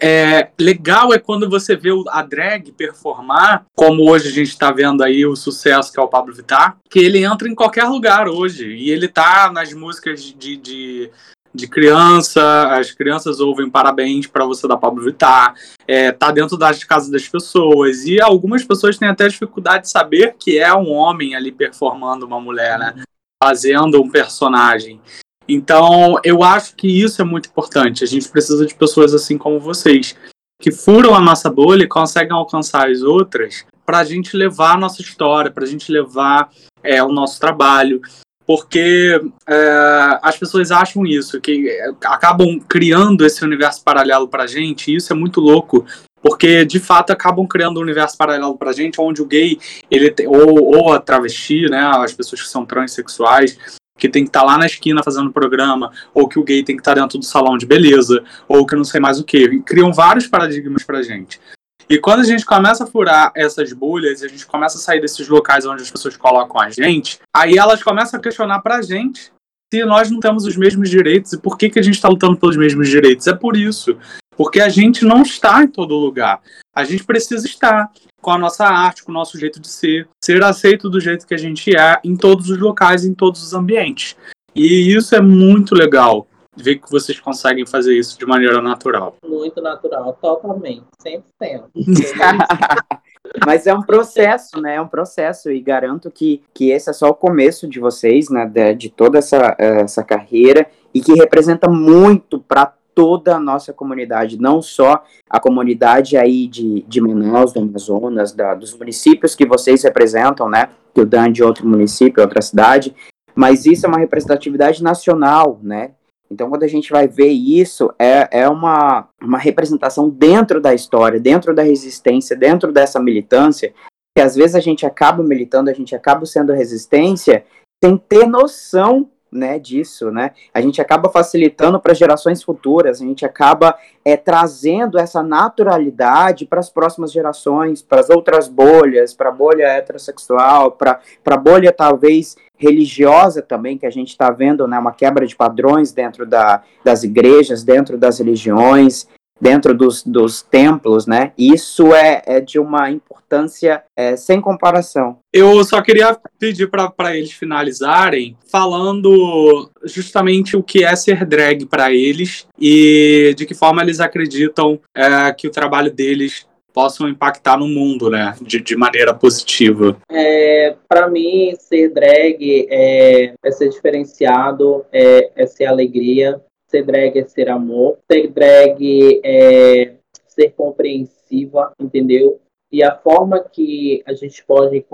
É, 0.00 0.50
legal 0.58 1.12
é 1.12 1.18
quando 1.18 1.48
você 1.48 1.76
vê 1.76 1.90
a 2.08 2.22
drag 2.22 2.72
performar, 2.72 3.66
como 3.76 4.08
hoje 4.08 4.28
a 4.28 4.32
gente 4.32 4.48
está 4.48 4.72
vendo 4.72 5.02
aí 5.02 5.26
o 5.26 5.36
sucesso 5.36 5.92
que 5.92 6.00
é 6.00 6.02
o 6.02 6.08
Pablo 6.08 6.34
Vittar, 6.34 6.78
que 6.88 6.98
ele 6.98 7.24
entra 7.24 7.48
em 7.48 7.54
qualquer 7.54 7.84
lugar 7.84 8.28
hoje. 8.28 8.66
E 8.66 8.90
ele 8.90 9.08
tá 9.08 9.50
nas 9.52 9.72
músicas 9.72 10.22
de, 10.22 10.56
de, 10.56 11.10
de 11.54 11.68
criança, 11.68 12.74
as 12.74 12.90
crianças 12.92 13.40
ouvem 13.40 13.70
parabéns 13.70 14.26
para 14.26 14.46
você 14.46 14.66
da 14.66 14.76
Pablo 14.76 15.04
Vittar, 15.04 15.54
é, 15.86 16.10
tá 16.10 16.30
dentro 16.30 16.56
das 16.56 16.82
casas 16.82 17.10
das 17.10 17.28
pessoas. 17.28 18.04
E 18.04 18.20
algumas 18.20 18.64
pessoas 18.64 18.96
têm 18.96 19.08
até 19.08 19.28
dificuldade 19.28 19.84
de 19.84 19.90
saber 19.90 20.34
que 20.38 20.58
é 20.58 20.74
um 20.74 20.90
homem 20.90 21.34
ali 21.34 21.52
performando 21.52 22.26
uma 22.26 22.40
mulher, 22.40 22.78
né? 22.78 23.04
Fazendo 23.42 24.00
um 24.00 24.08
personagem. 24.08 25.00
Então, 25.48 26.18
eu 26.24 26.42
acho 26.42 26.74
que 26.74 26.88
isso 26.88 27.20
é 27.20 27.24
muito 27.24 27.48
importante. 27.48 28.02
A 28.02 28.06
gente 28.06 28.28
precisa 28.28 28.64
de 28.66 28.74
pessoas 28.74 29.14
assim 29.14 29.36
como 29.36 29.60
vocês, 29.60 30.16
que 30.60 30.72
furam 30.72 31.14
a 31.14 31.20
nossa 31.20 31.50
bolha 31.50 31.84
e 31.84 31.88
conseguem 31.88 32.32
alcançar 32.32 32.90
as 32.90 33.02
outras 33.02 33.64
para 33.84 33.98
a 33.98 34.04
gente 34.04 34.36
levar 34.36 34.74
a 34.74 34.78
nossa 34.78 35.02
história, 35.02 35.50
para 35.50 35.64
a 35.64 35.66
gente 35.66 35.92
levar 35.92 36.48
é, 36.82 37.02
o 37.02 37.08
nosso 37.08 37.38
trabalho. 37.38 38.00
Porque 38.46 39.20
é, 39.46 40.18
as 40.22 40.36
pessoas 40.36 40.70
acham 40.70 41.06
isso, 41.06 41.40
que 41.40 41.68
acabam 42.04 42.60
criando 42.60 43.24
esse 43.24 43.42
universo 43.44 43.82
paralelo 43.82 44.28
para 44.28 44.44
a 44.44 44.46
gente, 44.46 44.90
e 44.90 44.96
isso 44.96 45.12
é 45.12 45.16
muito 45.16 45.40
louco, 45.40 45.84
porque 46.22 46.64
de 46.64 46.78
fato 46.78 47.10
acabam 47.10 47.46
criando 47.46 47.78
um 47.78 47.82
universo 47.82 48.16
paralelo 48.18 48.56
pra 48.56 48.72
gente, 48.72 49.00
onde 49.00 49.22
o 49.22 49.26
gay, 49.26 49.58
ele 49.90 50.10
tem, 50.10 50.26
ou, 50.26 50.76
ou 50.76 50.92
a 50.92 51.00
travesti, 51.00 51.68
né, 51.70 51.80
as 51.80 52.12
pessoas 52.12 52.42
que 52.42 52.48
são 52.48 52.66
transexuais, 52.66 53.58
que 53.98 54.08
tem 54.08 54.24
que 54.24 54.28
estar 54.28 54.40
tá 54.40 54.46
lá 54.46 54.58
na 54.58 54.66
esquina 54.66 55.02
fazendo 55.02 55.32
programa, 55.32 55.92
ou 56.12 56.28
que 56.28 56.38
o 56.38 56.44
gay 56.44 56.62
tem 56.62 56.76
que 56.76 56.80
estar 56.80 56.94
tá 56.94 57.00
dentro 57.00 57.18
do 57.18 57.24
salão 57.24 57.56
de 57.56 57.66
beleza, 57.66 58.22
ou 58.48 58.66
que 58.66 58.76
não 58.76 58.84
sei 58.84 59.00
mais 59.00 59.20
o 59.20 59.24
que. 59.24 59.60
Criam 59.60 59.92
vários 59.92 60.26
paradigmas 60.26 60.82
pra 60.82 61.02
gente. 61.02 61.40
E 61.88 61.98
quando 61.98 62.20
a 62.20 62.24
gente 62.24 62.46
começa 62.46 62.84
a 62.84 62.86
furar 62.86 63.30
essas 63.36 63.72
bolhas, 63.72 64.22
a 64.22 64.28
gente 64.28 64.46
começa 64.46 64.78
a 64.78 64.80
sair 64.80 65.00
desses 65.00 65.28
locais 65.28 65.66
onde 65.66 65.82
as 65.82 65.90
pessoas 65.90 66.16
colocam 66.16 66.60
a 66.60 66.70
gente, 66.70 67.18
aí 67.34 67.58
elas 67.58 67.82
começam 67.82 68.18
a 68.18 68.22
questionar 68.22 68.60
pra 68.60 68.80
gente 68.80 69.32
se 69.72 69.84
nós 69.84 70.10
não 70.10 70.20
temos 70.20 70.44
os 70.44 70.56
mesmos 70.56 70.88
direitos 70.88 71.32
e 71.32 71.38
por 71.38 71.58
que, 71.58 71.68
que 71.68 71.78
a 71.78 71.82
gente 71.82 71.94
está 71.94 72.08
lutando 72.08 72.36
pelos 72.36 72.56
mesmos 72.56 72.88
direitos. 72.88 73.26
É 73.26 73.34
por 73.34 73.56
isso. 73.56 73.98
Porque 74.36 74.60
a 74.60 74.68
gente 74.68 75.04
não 75.04 75.22
está 75.22 75.62
em 75.62 75.68
todo 75.68 75.94
lugar. 75.94 76.40
A 76.74 76.84
gente 76.84 77.04
precisa 77.04 77.46
estar 77.46 77.90
com 78.24 78.30
a 78.30 78.38
nossa 78.38 78.64
arte, 78.64 79.04
com 79.04 79.12
o 79.12 79.14
nosso 79.14 79.38
jeito 79.38 79.60
de 79.60 79.68
ser, 79.68 80.08
ser 80.18 80.42
aceito 80.42 80.88
do 80.88 80.98
jeito 80.98 81.26
que 81.26 81.34
a 81.34 81.38
gente 81.38 81.76
é 81.76 82.00
em 82.02 82.16
todos 82.16 82.48
os 82.48 82.58
locais, 82.58 83.04
em 83.04 83.12
todos 83.12 83.42
os 83.42 83.52
ambientes. 83.52 84.16
E 84.54 84.96
isso 84.96 85.14
é 85.14 85.20
muito 85.20 85.74
legal, 85.74 86.26
ver 86.56 86.76
que 86.76 86.90
vocês 86.90 87.20
conseguem 87.20 87.66
fazer 87.66 87.94
isso 87.94 88.18
de 88.18 88.24
maneira 88.24 88.62
natural. 88.62 89.18
Muito 89.22 89.60
natural, 89.60 90.18
totalmente, 90.22 90.84
100%. 91.06 91.64
Mas 93.44 93.66
é 93.66 93.74
um 93.74 93.82
processo, 93.82 94.58
né? 94.58 94.76
É 94.76 94.80
um 94.80 94.88
processo 94.88 95.50
e 95.50 95.60
garanto 95.60 96.10
que, 96.10 96.42
que 96.54 96.70
esse 96.70 96.88
é 96.88 96.92
só 96.94 97.08
o 97.08 97.14
começo 97.14 97.68
de 97.68 97.78
vocês, 97.78 98.30
né? 98.30 98.46
De, 98.46 98.74
de 98.74 98.90
toda 98.90 99.18
essa, 99.18 99.54
essa 99.58 100.02
carreira 100.02 100.66
e 100.94 101.00
que 101.00 101.12
representa 101.12 101.68
muito 101.68 102.38
para 102.38 102.72
toda 102.94 103.36
a 103.36 103.40
nossa 103.40 103.72
comunidade, 103.72 104.40
não 104.40 104.62
só 104.62 105.02
a 105.28 105.40
comunidade 105.40 106.16
aí 106.16 106.46
de, 106.46 106.82
de 106.86 107.00
Manaus, 107.00 107.52
do 107.52 107.60
Amazonas, 107.60 108.32
da, 108.32 108.54
dos 108.54 108.76
municípios 108.76 109.34
que 109.34 109.46
vocês 109.46 109.82
representam, 109.82 110.48
né? 110.48 110.70
Que 110.94 111.00
o 111.00 111.06
Dan 111.06 111.32
de 111.32 111.42
outro 111.42 111.66
município, 111.66 112.22
outra 112.22 112.40
cidade, 112.40 112.94
mas 113.34 113.66
isso 113.66 113.84
é 113.84 113.88
uma 113.88 113.98
representatividade 113.98 114.82
nacional, 114.82 115.58
né? 115.62 115.92
Então, 116.30 116.48
quando 116.48 116.62
a 116.62 116.68
gente 116.68 116.90
vai 116.90 117.06
ver 117.06 117.28
isso, 117.28 117.92
é, 117.98 118.28
é 118.30 118.48
uma, 118.48 119.08
uma 119.22 119.38
representação 119.38 120.08
dentro 120.08 120.60
da 120.60 120.74
história, 120.74 121.20
dentro 121.20 121.54
da 121.54 121.62
resistência, 121.62 122.36
dentro 122.36 122.72
dessa 122.72 122.98
militância, 122.98 123.72
que 124.16 124.22
às 124.22 124.34
vezes 124.34 124.54
a 124.54 124.60
gente 124.60 124.86
acaba 124.86 125.22
militando, 125.22 125.70
a 125.70 125.74
gente 125.74 125.94
acaba 125.94 126.24
sendo 126.24 126.52
resistência, 126.52 127.44
sem 127.82 127.96
ter 127.96 128.26
noção 128.26 129.10
né, 129.34 129.58
disso, 129.58 130.10
né? 130.10 130.30
A 130.52 130.60
gente 130.60 130.80
acaba 130.80 131.10
facilitando 131.10 131.80
para 131.80 131.92
gerações 131.92 132.42
futuras, 132.42 133.02
a 133.02 133.04
gente 133.04 133.26
acaba 133.26 133.76
é, 134.04 134.16
trazendo 134.16 134.98
essa 134.98 135.22
naturalidade 135.22 136.46
para 136.46 136.60
as 136.60 136.70
próximas 136.70 137.12
gerações, 137.12 137.82
para 137.82 138.00
as 138.00 138.08
outras 138.08 138.48
bolhas, 138.48 139.12
para 139.12 139.30
a 139.30 139.32
bolha 139.32 139.64
heterossexual, 139.64 140.72
para 140.72 141.00
a 141.26 141.36
bolha 141.36 141.72
talvez 141.72 142.36
religiosa 142.56 143.42
também, 143.42 143.76
que 143.76 143.86
a 143.86 143.90
gente 143.90 144.10
está 144.10 144.30
vendo, 144.30 144.68
né, 144.68 144.78
uma 144.78 144.92
quebra 144.92 145.26
de 145.26 145.34
padrões 145.34 145.92
dentro 145.92 146.24
da, 146.24 146.62
das 146.84 147.02
igrejas, 147.02 147.64
dentro 147.64 147.98
das 147.98 148.18
religiões, 148.20 149.08
dentro 149.40 149.74
dos, 149.74 150.02
dos 150.02 150.42
templos, 150.42 151.06
né? 151.06 151.32
Isso 151.36 151.94
é, 151.94 152.22
é 152.26 152.40
de 152.40 152.58
uma 152.58 152.90
importância 152.90 153.82
é, 153.96 154.16
sem 154.16 154.40
comparação. 154.40 155.18
Eu 155.32 155.62
só 155.64 155.82
queria 155.82 156.16
pedir 156.38 156.70
para 156.70 157.16
eles 157.16 157.32
finalizarem 157.32 158.36
falando 158.50 159.70
justamente 159.84 160.56
o 160.56 160.62
que 160.62 160.84
é 160.84 160.94
ser 160.94 161.24
drag 161.24 161.66
para 161.66 161.92
eles 161.92 162.46
e 162.58 163.34
de 163.36 163.44
que 163.44 163.54
forma 163.54 163.82
eles 163.82 164.00
acreditam 164.00 164.80
é, 164.96 165.32
que 165.32 165.48
o 165.48 165.50
trabalho 165.50 165.92
deles 165.92 166.46
possam 166.74 167.08
impactar 167.08 167.56
no 167.56 167.68
mundo, 167.68 168.10
né, 168.10 168.34
de, 168.42 168.60
de 168.60 168.76
maneira 168.76 169.14
positiva. 169.14 169.96
É, 170.10 170.74
para 170.88 171.08
mim, 171.08 171.54
ser 171.56 171.90
drag 171.90 172.66
é, 172.68 173.32
é 173.42 173.50
ser 173.52 173.68
diferenciado, 173.68 174.84
é, 174.92 175.30
é 175.36 175.46
ser 175.46 175.66
alegria, 175.66 176.40
Ser 176.74 176.82
drag 176.82 177.16
é 177.16 177.24
ser 177.24 177.48
amor. 177.48 177.98
Ser 178.10 178.26
drag 178.26 179.20
é 179.22 179.94
ser 180.26 180.50
compreensiva, 180.56 181.72
entendeu? 181.78 182.40
E 182.72 182.82
a 182.82 182.96
forma 182.96 183.38
que 183.38 184.02
a 184.04 184.12
gente 184.12 184.44
pode 184.44 184.84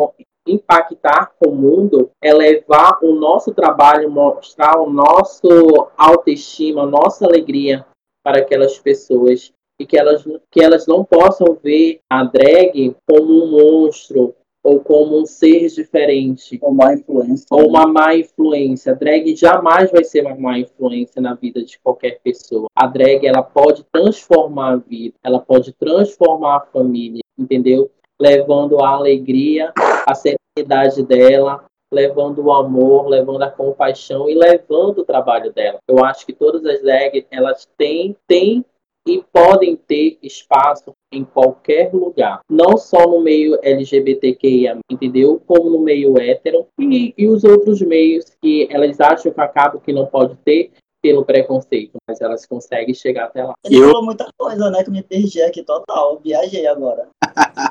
impactar 0.46 1.32
o 1.42 1.50
mundo 1.50 2.10
é 2.22 2.34
levar 2.34 2.98
o 3.02 3.14
nosso 3.14 3.54
trabalho, 3.54 4.10
mostrar 4.10 4.78
o 4.78 4.90
nosso 4.90 5.48
autoestima, 5.96 6.82
a 6.82 6.86
nossa 6.86 7.24
alegria 7.24 7.86
para 8.22 8.40
aquelas 8.40 8.78
pessoas 8.78 9.50
e 9.80 9.86
que 9.86 9.98
elas, 9.98 10.22
que 10.50 10.62
elas 10.62 10.86
não 10.86 11.02
possam 11.02 11.56
ver 11.62 12.00
a 12.12 12.24
drag 12.24 12.94
como 13.08 13.44
um 13.44 13.50
monstro, 13.52 14.34
ou 14.62 14.80
como 14.80 15.20
um 15.20 15.26
ser 15.26 15.68
diferente. 15.68 16.58
Ou 16.62 16.72
má 16.72 16.94
influência. 16.94 17.46
Ou 17.50 17.68
uma 17.68 17.86
má 17.86 18.14
influência. 18.14 18.92
A 18.92 18.94
drag 18.94 19.34
jamais 19.34 19.90
vai 19.90 20.04
ser 20.04 20.26
uma 20.26 20.36
má 20.36 20.58
influência 20.58 21.20
na 21.20 21.34
vida 21.34 21.62
de 21.62 21.78
qualquer 21.78 22.20
pessoa. 22.22 22.68
A 22.74 22.86
drag, 22.86 23.26
ela 23.26 23.42
pode 23.42 23.84
transformar 23.92 24.72
a 24.72 24.76
vida, 24.76 25.14
ela 25.22 25.38
pode 25.38 25.72
transformar 25.72 26.56
a 26.56 26.66
família, 26.66 27.22
entendeu? 27.38 27.90
Levando 28.20 28.82
a 28.82 28.88
alegria, 28.88 29.72
a 30.06 30.14
serenidade 30.14 31.02
dela, 31.02 31.64
levando 31.92 32.44
o 32.44 32.52
amor, 32.52 33.08
levando 33.08 33.42
a 33.42 33.50
compaixão 33.50 34.28
e 34.28 34.34
levando 34.34 34.98
o 34.98 35.04
trabalho 35.04 35.52
dela. 35.52 35.78
Eu 35.88 36.04
acho 36.04 36.24
que 36.24 36.32
todas 36.32 36.64
as 36.64 36.80
drags, 36.82 37.24
elas 37.30 37.68
têm, 37.76 38.16
têm 38.28 38.64
e 39.06 39.22
podem 39.32 39.76
ter 39.76 40.18
espaço 40.22 40.92
em 41.12 41.24
qualquer 41.24 41.92
lugar, 41.92 42.40
não 42.48 42.76
só 42.76 43.06
no 43.06 43.20
meio 43.20 43.58
LGBTQIA, 43.62 44.78
entendeu? 44.90 45.40
Como 45.46 45.70
no 45.70 45.80
meio 45.80 46.18
hétero 46.20 46.66
e, 46.78 47.14
e 47.16 47.26
os 47.26 47.42
outros 47.44 47.80
meios 47.80 48.26
que 48.40 48.68
elas 48.70 49.00
acham 49.00 49.32
que 49.32 49.40
acabam 49.40 49.80
que 49.80 49.92
não 49.92 50.06
pode 50.06 50.36
ter 50.44 50.70
pelo 51.02 51.24
preconceito, 51.24 51.96
mas 52.06 52.20
elas 52.20 52.44
conseguem 52.46 52.94
chegar 52.94 53.24
até 53.24 53.42
lá. 53.42 53.54
Ele 53.64 53.78
eu... 53.78 53.88
falou 53.88 54.04
muita 54.04 54.30
coisa, 54.36 54.70
né? 54.70 54.84
Que 54.84 54.90
me 54.90 55.02
perdi 55.02 55.40
aqui 55.42 55.62
total. 55.62 56.20
Viajei 56.22 56.66
agora. 56.66 57.08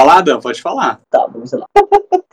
Falar, 0.00 0.22
Dan? 0.22 0.40
Pode 0.40 0.62
falar. 0.62 1.00
Tá, 1.10 1.26
vamos 1.26 1.52
lá. 1.52 1.66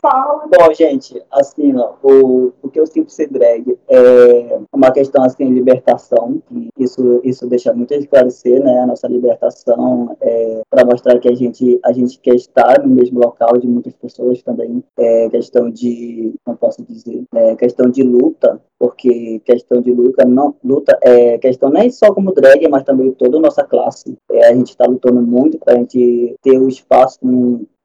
Bom, 0.04 0.72
gente, 0.72 1.20
assim, 1.32 1.76
ó, 1.76 1.94
o, 2.00 2.52
o 2.62 2.68
que 2.70 2.78
eu 2.78 2.86
sinto 2.86 3.10
ser 3.10 3.28
drag 3.28 3.76
é 3.88 4.58
uma 4.72 4.92
questão, 4.92 5.24
assim, 5.24 5.48
de 5.48 5.54
libertação. 5.54 6.40
e 6.52 6.68
Isso, 6.78 7.20
isso 7.24 7.48
deixa 7.48 7.72
muito 7.72 7.92
a 7.92 7.96
esclarecer, 7.96 8.62
né, 8.62 8.80
a 8.80 8.86
nossa 8.86 9.08
libertação, 9.08 10.16
é, 10.20 10.62
para 10.70 10.84
mostrar 10.84 11.18
que 11.18 11.28
a 11.28 11.34
gente, 11.34 11.80
a 11.84 11.92
gente 11.92 12.20
quer 12.20 12.36
estar 12.36 12.80
no 12.84 12.94
mesmo 12.94 13.18
local 13.18 13.58
de 13.58 13.66
muitas 13.66 13.94
pessoas 13.94 14.40
também. 14.42 14.82
É 14.96 15.28
questão 15.28 15.70
de, 15.70 16.34
não 16.46 16.54
posso 16.54 16.84
dizer, 16.84 17.24
é 17.34 17.56
questão 17.56 17.90
de 17.90 18.04
luta, 18.04 18.60
porque 18.78 19.40
questão 19.44 19.80
de 19.80 19.90
luta 19.90 20.24
não 20.24 20.54
luta 20.62 20.96
é 21.02 21.38
questão 21.38 21.70
nem 21.70 21.90
só 21.90 22.12
como 22.12 22.32
drag, 22.32 22.68
mas 22.68 22.84
também 22.84 23.10
toda 23.12 23.38
a 23.38 23.40
nossa 23.40 23.64
classe. 23.64 24.16
É, 24.30 24.48
a 24.48 24.54
gente 24.54 24.70
está 24.70 24.85
lutando 24.86 25.22
muito 25.22 25.58
para 25.58 25.74
a 25.74 25.76
gente 25.76 26.34
ter 26.42 26.58
o 26.58 26.68
espaço 26.68 27.18
que 27.20 27.26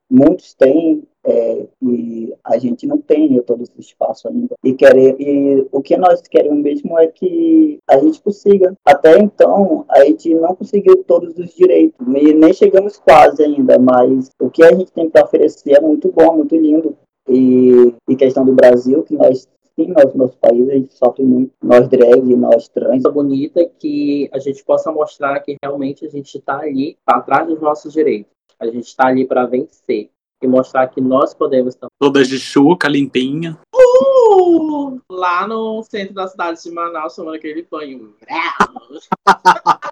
muitos 0.09 0.53
têm 0.53 1.03
é, 1.23 1.67
e 1.81 2.33
a 2.43 2.57
gente 2.57 2.87
não 2.87 2.97
tem 2.97 3.39
todo 3.43 3.61
esse 3.61 3.79
espaço 3.79 4.27
ainda. 4.27 4.55
E, 4.63 4.73
querer, 4.73 5.15
e 5.19 5.67
o 5.71 5.81
que 5.81 5.95
nós 5.97 6.21
queremos 6.21 6.61
mesmo 6.61 6.97
é 6.97 7.07
que 7.07 7.79
a 7.87 7.97
gente 7.99 8.21
consiga. 8.21 8.73
Até 8.83 9.19
então, 9.19 9.85
a 9.89 10.03
gente 10.03 10.33
não 10.33 10.55
conseguiu 10.55 11.03
todos 11.03 11.37
os 11.37 11.53
direitos, 11.53 11.95
e 12.07 12.33
nem 12.33 12.53
chegamos 12.53 12.97
quase 12.97 13.43
ainda, 13.43 13.77
mas 13.77 14.29
o 14.39 14.49
que 14.49 14.63
a 14.63 14.73
gente 14.73 14.91
tem 14.91 15.09
para 15.09 15.23
oferecer 15.23 15.73
é 15.73 15.81
muito 15.81 16.11
bom, 16.11 16.37
muito 16.37 16.55
lindo. 16.55 16.97
E, 17.29 17.93
e 18.09 18.15
questão 18.15 18.43
do 18.43 18.53
Brasil, 18.53 19.03
que 19.03 19.15
nós 19.15 19.47
sim, 19.85 19.91
nós, 19.91 20.13
nosso 20.15 20.37
país, 20.37 20.69
a 20.69 20.73
gente 20.73 20.93
sofre 20.93 21.23
muito, 21.23 21.53
nós 21.61 21.87
drag, 21.87 22.35
nós 22.35 22.67
trans. 22.67 22.89
coisa 22.89 23.11
bonita 23.11 23.65
que 23.79 24.29
a 24.31 24.39
gente 24.39 24.63
possa 24.63 24.91
mostrar 24.91 25.39
que 25.39 25.57
realmente 25.63 26.05
a 26.05 26.09
gente 26.09 26.37
está 26.37 26.59
ali 26.59 26.97
para 27.05 27.17
atrás 27.17 27.47
dos 27.47 27.59
nossos 27.59 27.93
direitos. 27.93 28.31
A 28.59 28.65
gente 28.67 28.85
está 28.85 29.07
ali 29.07 29.25
para 29.25 29.45
vencer 29.45 30.09
e 30.41 30.47
mostrar 30.47 30.87
que 30.87 31.01
nós 31.01 31.33
podemos 31.33 31.75
também. 31.75 31.89
Todas 31.99 32.27
de 32.27 32.39
chuca, 32.39 32.87
limpinha. 32.87 33.57
Uh! 33.75 34.99
Lá 35.09 35.47
no 35.47 35.83
centro 35.83 36.13
da 36.13 36.27
cidade 36.27 36.61
de 36.61 36.71
Manaus, 36.71 37.15
tomando 37.15 37.35
aquele 37.35 37.65
banho. 37.69 38.13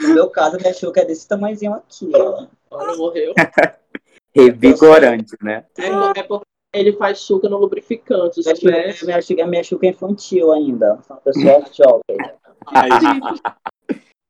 No 0.00 0.14
meu 0.14 0.30
caso, 0.30 0.56
minha 0.56 0.72
chuca 0.72 1.02
é 1.02 1.04
desse 1.04 1.28
tamanhozinho 1.28 1.74
aqui, 1.74 2.10
ó. 2.14 2.46
Olha, 2.70 2.96
morreu. 2.96 3.34
Revigorante, 4.34 5.36
né? 5.42 5.66
É, 5.76 6.20
é 6.20 6.22
porque 6.22 6.49
ele 6.74 6.92
faz 6.92 7.20
chuca 7.22 7.48
no 7.48 7.58
lubrificante. 7.58 8.36
Se 8.36 8.42
chuca, 8.42 8.54
tivesse- 8.54 9.04
minha, 9.06 9.20
chuca, 9.20 9.46
minha 9.46 9.62
chuca 9.64 9.86
é 9.86 9.90
infantil 9.90 10.52
ainda. 10.52 10.98
Sou 11.06 11.16
uma 11.16 11.22
pessoa 11.22 11.64
jovem. 11.72 12.16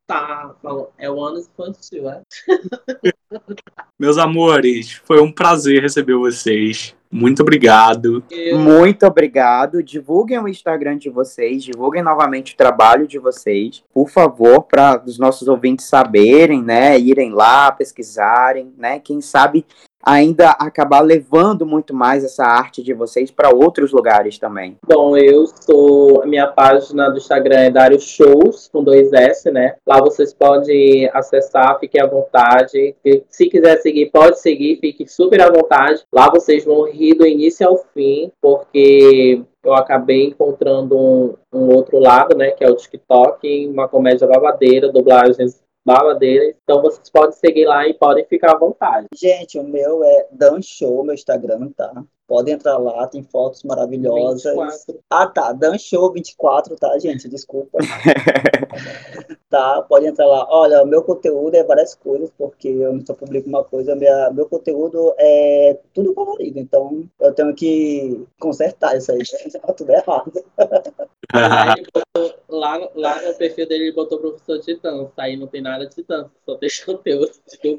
Tá. 0.07 0.55
É 0.99 1.09
o 1.09 1.23
ano 1.23 1.39
infantil, 1.39 2.11
é? 2.11 2.23
meus 3.99 4.19
amores, 4.19 4.93
foi 5.05 5.21
um 5.21 5.31
prazer 5.31 5.81
receber 5.83 6.15
vocês. 6.17 6.97
Muito 7.13 7.43
obrigado. 7.43 8.23
Eu- 8.31 8.59
Muito 8.59 9.05
obrigado. 9.07 9.83
Divulguem 9.83 10.39
o 10.39 10.49
Instagram 10.49 10.97
de 10.97 11.09
vocês, 11.11 11.63
divulguem 11.63 12.03
novamente 12.03 12.55
o 12.55 12.57
trabalho 12.57 13.07
de 13.07 13.19
vocês, 13.19 13.85
por 13.93 14.09
favor, 14.09 14.63
para 14.63 15.01
os 15.05 15.19
nossos 15.19 15.47
ouvintes 15.47 15.87
saberem, 15.87 16.63
né? 16.63 16.99
Irem 16.99 17.31
lá, 17.33 17.71
pesquisarem, 17.71 18.73
né? 18.77 18.99
Quem 18.99 19.21
sabe 19.21 19.65
ainda 20.05 20.51
acabar 20.51 21.01
levando 21.01 21.67
muito 21.67 21.95
mais 21.95 22.25
essa 22.25 22.45
arte 22.45 22.83
de 22.83 22.95
vocês 22.95 23.31
para 23.31 23.55
outros 23.55 23.93
lugares 23.93 24.39
também. 24.39 24.77
Bom, 24.87 25.17
eu 25.17 25.47
sou. 25.47 26.23
A 26.23 26.27
minha 26.27 26.47
página 26.47 27.11
do 27.11 27.19
Instagram 27.19 27.61
é 27.61 27.71
Dário 27.71 28.01
Shows, 28.01 28.69
com 28.73 28.83
dois 28.83 29.13
S, 29.13 29.51
né? 29.51 29.77
Lá 29.87 30.01
vocês 30.01 30.33
podem 30.33 31.09
acessar, 31.13 31.79
fiquem 31.79 32.01
à 32.01 32.07
vontade. 32.07 32.95
Se 33.29 33.49
quiser 33.49 33.77
seguir, 33.79 34.11
pode 34.11 34.41
seguir, 34.41 34.79
fique 34.81 35.07
super 35.07 35.41
à 35.41 35.51
vontade. 35.51 36.03
Lá 36.13 36.31
vocês 36.31 36.65
vão 36.65 36.91
rir 36.91 37.15
do 37.15 37.27
início 37.27 37.67
ao 37.67 37.77
fim, 37.95 38.31
porque 38.41 39.43
eu 39.63 39.75
acabei 39.75 40.27
encontrando 40.27 40.97
um, 40.97 41.35
um 41.53 41.75
outro 41.75 41.99
lado, 41.99 42.37
né? 42.37 42.51
Que 42.51 42.65
é 42.65 42.71
o 42.71 42.77
TikTok, 42.77 43.69
uma 43.69 43.89
comédia 43.89 44.27
babadeira, 44.27 44.91
dublagens 44.91 45.61
babadeiras. 45.85 46.55
Então 46.63 46.83
vocês 46.83 47.09
podem 47.11 47.33
seguir 47.33 47.67
lá 47.67 47.87
e 47.87 47.95
podem 47.95 48.25
ficar 48.25 48.53
à 48.53 48.59
vontade. 48.59 49.07
Gente, 49.15 49.59
o 49.59 49.65
meu 49.65 50.05
é 50.05 50.27
Dan 50.31 50.61
Show, 50.63 51.05
meu 51.05 51.15
Instagram, 51.15 51.71
tá? 51.77 52.05
Pode 52.31 52.49
entrar 52.53 52.79
lá, 52.79 53.09
tem 53.09 53.25
fotos 53.25 53.65
maravilhosas. 53.65 54.55
24. 54.55 55.01
Ah, 55.11 55.27
tá. 55.27 55.53
Dan 55.53 55.77
Show 55.79 56.13
24, 56.13 56.77
tá, 56.77 56.97
gente? 57.01 57.29
Desculpa. 57.29 57.79
tá, 59.51 59.83
pode 59.83 60.07
entrar 60.07 60.27
lá. 60.27 60.47
Olha, 60.49 60.85
o 60.85 60.87
meu 60.87 61.03
conteúdo 61.03 61.57
é 61.57 61.65
várias 61.65 61.93
coisas, 61.97 62.31
porque 62.39 62.69
eu 62.69 62.93
não 62.93 63.05
só 63.05 63.15
publico 63.15 63.49
uma 63.49 63.65
coisa. 63.65 63.97
Minha, 63.97 64.31
meu 64.31 64.49
conteúdo 64.49 65.13
é 65.19 65.77
tudo 65.93 66.15
colorido, 66.15 66.61
então 66.61 67.05
eu 67.21 67.35
tenho 67.35 67.53
que 67.53 68.25
consertar 68.39 68.97
isso 68.97 69.11
aí. 69.11 69.19
Tá 69.61 69.73
tudo 69.75 69.91
errado. 69.91 70.33
Lá, 71.35 71.75
botou- 71.95 72.35
lá, 72.49 72.79
no- 72.79 72.91
lá 72.95 73.23
no 73.23 73.35
perfil 73.35 73.67
dele 73.69 73.85
ele 73.85 73.93
botou 73.93 74.19
professor 74.19 74.59
de 74.59 74.75
dança. 74.77 75.13
Aí 75.19 75.37
não 75.37 75.47
tem 75.47 75.61
nada 75.63 75.87
de 75.87 76.03
dança, 76.03 76.31
só 76.45 76.57
tem 76.57 76.69
conteúdo 76.85 77.31
de 77.49 77.79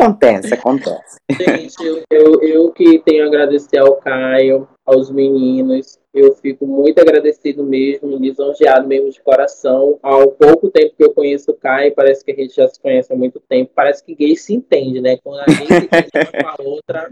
Acontece, 0.00 0.54
acontece. 0.54 1.16
Gente, 1.32 1.74
eu, 1.84 2.04
eu, 2.08 2.40
eu 2.40 2.72
que 2.72 3.00
tenho 3.00 3.24
a 3.24 3.26
agradecer 3.26 3.78
ao 3.78 3.96
Caio, 3.96 4.68
aos 4.86 5.10
meninos. 5.10 5.98
Eu 6.14 6.34
fico 6.36 6.66
muito 6.66 7.00
agradecido 7.00 7.64
mesmo, 7.64 8.16
lisonjeado 8.16 8.86
mesmo 8.86 9.10
de 9.10 9.20
coração. 9.20 9.98
Ao 10.00 10.30
pouco 10.30 10.70
tempo 10.70 10.94
que 10.96 11.02
eu 11.04 11.12
conheço 11.12 11.50
o 11.50 11.54
Caio, 11.54 11.94
parece 11.94 12.24
que 12.24 12.30
a 12.30 12.34
gente 12.34 12.54
já 12.54 12.68
se 12.68 12.80
conhece 12.80 13.12
há 13.12 13.16
muito 13.16 13.40
tempo. 13.48 13.72
Parece 13.74 14.04
que 14.04 14.14
gay 14.14 14.36
se 14.36 14.54
entende, 14.54 15.00
né? 15.00 15.18
Quando 15.22 15.40
a 15.40 15.50
gente 15.50 15.66
se 15.66 15.84
entende 15.84 16.10
com 16.42 16.46
a 16.48 16.56
outra, 16.60 17.10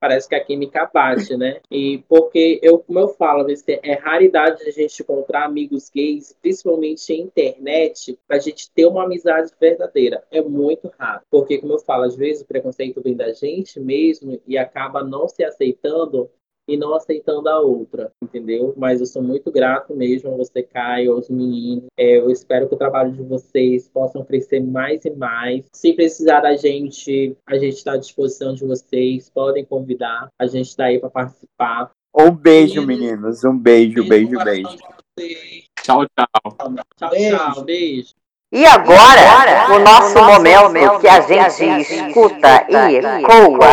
parece 0.00 0.28
que 0.28 0.34
a 0.34 0.44
química 0.44 0.88
bate, 0.92 1.36
né? 1.36 1.60
E 1.70 1.98
porque 2.08 2.58
eu, 2.62 2.78
como 2.78 2.98
eu 2.98 3.08
falo, 3.08 3.46
é 3.82 3.92
raridade 3.94 4.62
a 4.62 4.70
gente 4.70 5.02
encontrar 5.02 5.44
amigos 5.44 5.90
gays, 5.90 6.36
principalmente 6.40 7.12
em 7.12 7.22
internet, 7.22 8.18
pra 8.26 8.38
gente 8.38 8.70
ter 8.70 8.86
uma 8.86 9.04
amizade 9.04 9.50
verdadeira. 9.60 10.22
É 10.30 10.40
muito 10.40 10.92
raro. 10.98 11.22
Porque, 11.30 11.58
como 11.58 11.74
eu 11.74 11.78
falo, 11.78 12.04
às 12.04 12.16
vezes 12.16 12.42
o 12.42 12.46
preconceito 12.46 13.00
vem 13.02 13.14
da 13.14 13.32
gente 13.32 13.80
mesmo 13.80 14.40
e 14.46 14.56
acaba 14.58 15.02
não 15.02 15.28
se 15.28 15.44
aceitando 15.44 16.30
e 16.68 16.76
não 16.76 16.94
aceitando 16.94 17.48
a 17.48 17.60
outra, 17.60 18.12
entendeu? 18.22 18.74
Mas 18.76 19.00
eu 19.00 19.06
sou 19.06 19.22
muito 19.22 19.50
grato 19.50 19.94
mesmo 19.94 20.32
a 20.32 20.36
você, 20.36 20.62
Caio, 20.62 21.12
aos 21.12 21.28
meninos. 21.28 21.84
É, 21.96 22.18
eu 22.18 22.30
espero 22.30 22.68
que 22.68 22.74
o 22.74 22.78
trabalho 22.78 23.12
de 23.12 23.22
vocês 23.22 23.88
possam 23.88 24.24
crescer 24.24 24.60
mais 24.60 25.04
e 25.04 25.10
mais. 25.10 25.64
Se 25.74 25.92
precisar 25.92 26.40
da 26.40 26.56
gente, 26.56 27.36
a 27.46 27.56
gente 27.58 27.74
está 27.74 27.92
à 27.92 27.96
disposição 27.96 28.54
de 28.54 28.64
vocês. 28.64 29.30
Podem 29.30 29.64
convidar. 29.64 30.28
A 30.38 30.46
gente 30.46 30.68
está 30.68 30.86
aí 30.86 30.98
para 30.98 31.10
participar. 31.10 31.90
Um 32.18 32.30
beijo, 32.30 32.82
Meninos. 32.86 33.42
meninos. 33.42 33.44
Um 33.44 33.58
beijo, 33.58 34.06
beijo, 34.08 34.38
beijo. 34.42 34.68
de 34.70 34.82
vocês. 35.18 35.64
Tchau, 35.82 36.04
tchau. 36.06 36.76
Tchau, 36.96 37.10
Beijo. 37.10 37.36
tchau. 37.36 37.64
Beijo. 37.64 38.25
E 38.52 38.64
agora, 38.64 39.74
o 39.74 39.80
nosso 39.80 40.22
momento 40.22 41.00
que 41.00 41.08
a 41.08 41.20
gente 41.20 41.64
escuta 41.80 42.64
e 42.68 42.98
ecoa 42.98 43.66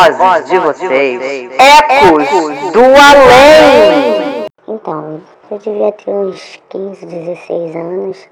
as 0.00 0.16
vozes 0.16 0.48
de 0.48 0.58
vocês. 0.58 1.50
Ecos 1.58 2.72
do 2.72 2.80
Além! 2.80 4.46
Então, 4.66 5.20
eu 5.50 5.58
devia 5.58 5.92
ter 5.92 6.10
uns 6.12 6.62
15, 6.70 7.04
16 7.04 7.76
anos 7.76 8.28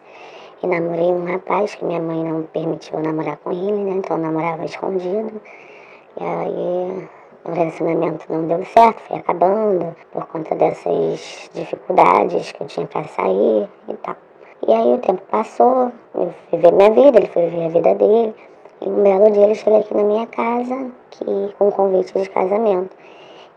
e 0.63 0.67
namorei 0.67 1.13
um 1.13 1.31
rapaz 1.31 1.75
que 1.75 1.85
minha 1.85 2.01
mãe 2.01 2.25
não 2.25 2.45
permitiu 2.45 2.99
namorar 3.01 3.37
com 3.37 3.53
ele, 3.53 3.73
né? 3.73 3.91
Então 3.97 4.17
eu 4.17 4.23
namorava 4.23 4.65
escondido. 4.65 5.39
E 6.19 6.25
aí 6.25 7.09
o 7.45 7.53
relacionamento 7.53 8.25
não 8.33 8.47
deu 8.47 8.65
certo, 8.65 9.03
foi 9.03 9.19
acabando 9.19 9.95
por 10.13 10.27
conta 10.29 10.55
dessas 10.55 11.51
dificuldades 11.53 12.53
que 12.53 12.63
eu 12.63 12.67
tinha 12.67 12.87
para 12.87 13.05
sair 13.05 13.69
e 13.87 13.95
tal. 13.99 14.17
E 14.67 14.73
aí 14.73 14.95
o 14.95 14.99
tempo 14.99 15.23
passou, 15.31 15.93
eu 16.15 16.35
ver 16.53 16.73
minha 16.73 16.91
vida, 16.91 17.19
ele 17.19 17.29
foi 17.29 17.47
ver 17.47 17.67
a 17.67 17.69
vida 17.69 17.95
dele. 17.95 18.35
E 18.81 18.89
um 18.89 19.03
belo 19.03 19.31
dia 19.31 19.45
ele 19.45 19.55
chegou 19.55 19.81
aqui 19.81 19.95
na 19.95 20.03
minha 20.03 20.27
casa 20.27 20.91
que, 21.11 21.25
com 21.59 21.69
um 21.69 21.71
convite 21.71 22.19
de 22.19 22.29
casamento. 22.29 22.97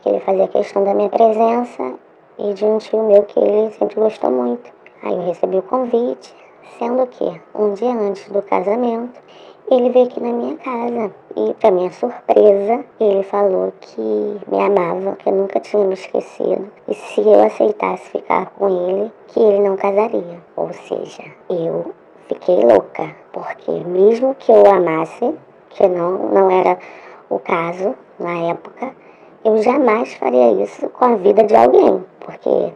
Ele 0.06 0.20
fazia 0.20 0.48
questão 0.48 0.84
da 0.84 0.94
minha 0.94 1.10
presença 1.10 1.96
e 2.38 2.54
de 2.54 2.66
um 2.66 2.78
tio 2.78 3.04
meu 3.04 3.24
que 3.24 3.40
ele 3.40 3.72
sempre 3.72 3.96
gostou 3.96 4.32
muito. 4.32 4.72
Aí 5.04 5.14
eu 5.14 5.26
recebi 5.26 5.58
o 5.58 5.64
convite, 5.64 6.36
sendo 6.78 7.06
que 7.08 7.42
um 7.56 7.74
dia 7.74 7.94
antes 7.94 8.30
do 8.30 8.42
casamento, 8.42 9.20
ele 9.72 9.90
veio 9.90 10.06
aqui 10.06 10.20
na 10.20 10.34
minha 10.34 10.58
casa 10.58 11.12
e, 11.36 11.54
para 11.54 11.72
minha 11.72 11.92
surpresa, 11.92 12.84
ele 13.00 13.24
falou 13.24 13.72
que 13.80 14.02
me 14.02 14.60
amava, 14.60 15.16
que 15.16 15.30
eu 15.30 15.34
nunca 15.34 15.62
tinha 15.62 15.86
me 15.86 15.94
esquecido 15.94 16.70
e 16.90 16.94
se 16.94 17.22
eu 17.22 17.42
aceitasse 17.42 18.10
ficar 18.10 18.48
com 18.58 18.68
ele, 18.68 19.12
que 19.28 19.40
ele 19.40 19.60
não 19.62 19.78
casaria. 19.78 20.40
Ou 20.58 20.74
seja, 20.74 21.24
eu 21.50 21.94
fiquei 22.28 22.58
louca, 22.58 23.16
porque 23.32 23.72
mesmo 23.72 24.36
que 24.36 24.52
eu 24.52 24.66
amasse, 24.70 25.34
que 25.70 25.88
não, 25.88 26.18
não 26.30 26.52
era 26.52 26.78
o 27.30 27.40
caso 27.40 27.96
na 28.20 28.50
época, 28.50 28.92
eu 29.46 29.58
jamais 29.64 30.14
faria 30.16 30.52
isso 30.64 30.90
com 30.90 31.06
a 31.06 31.16
vida 31.16 31.44
de 31.46 31.56
alguém, 31.56 32.04
porque 32.20 32.74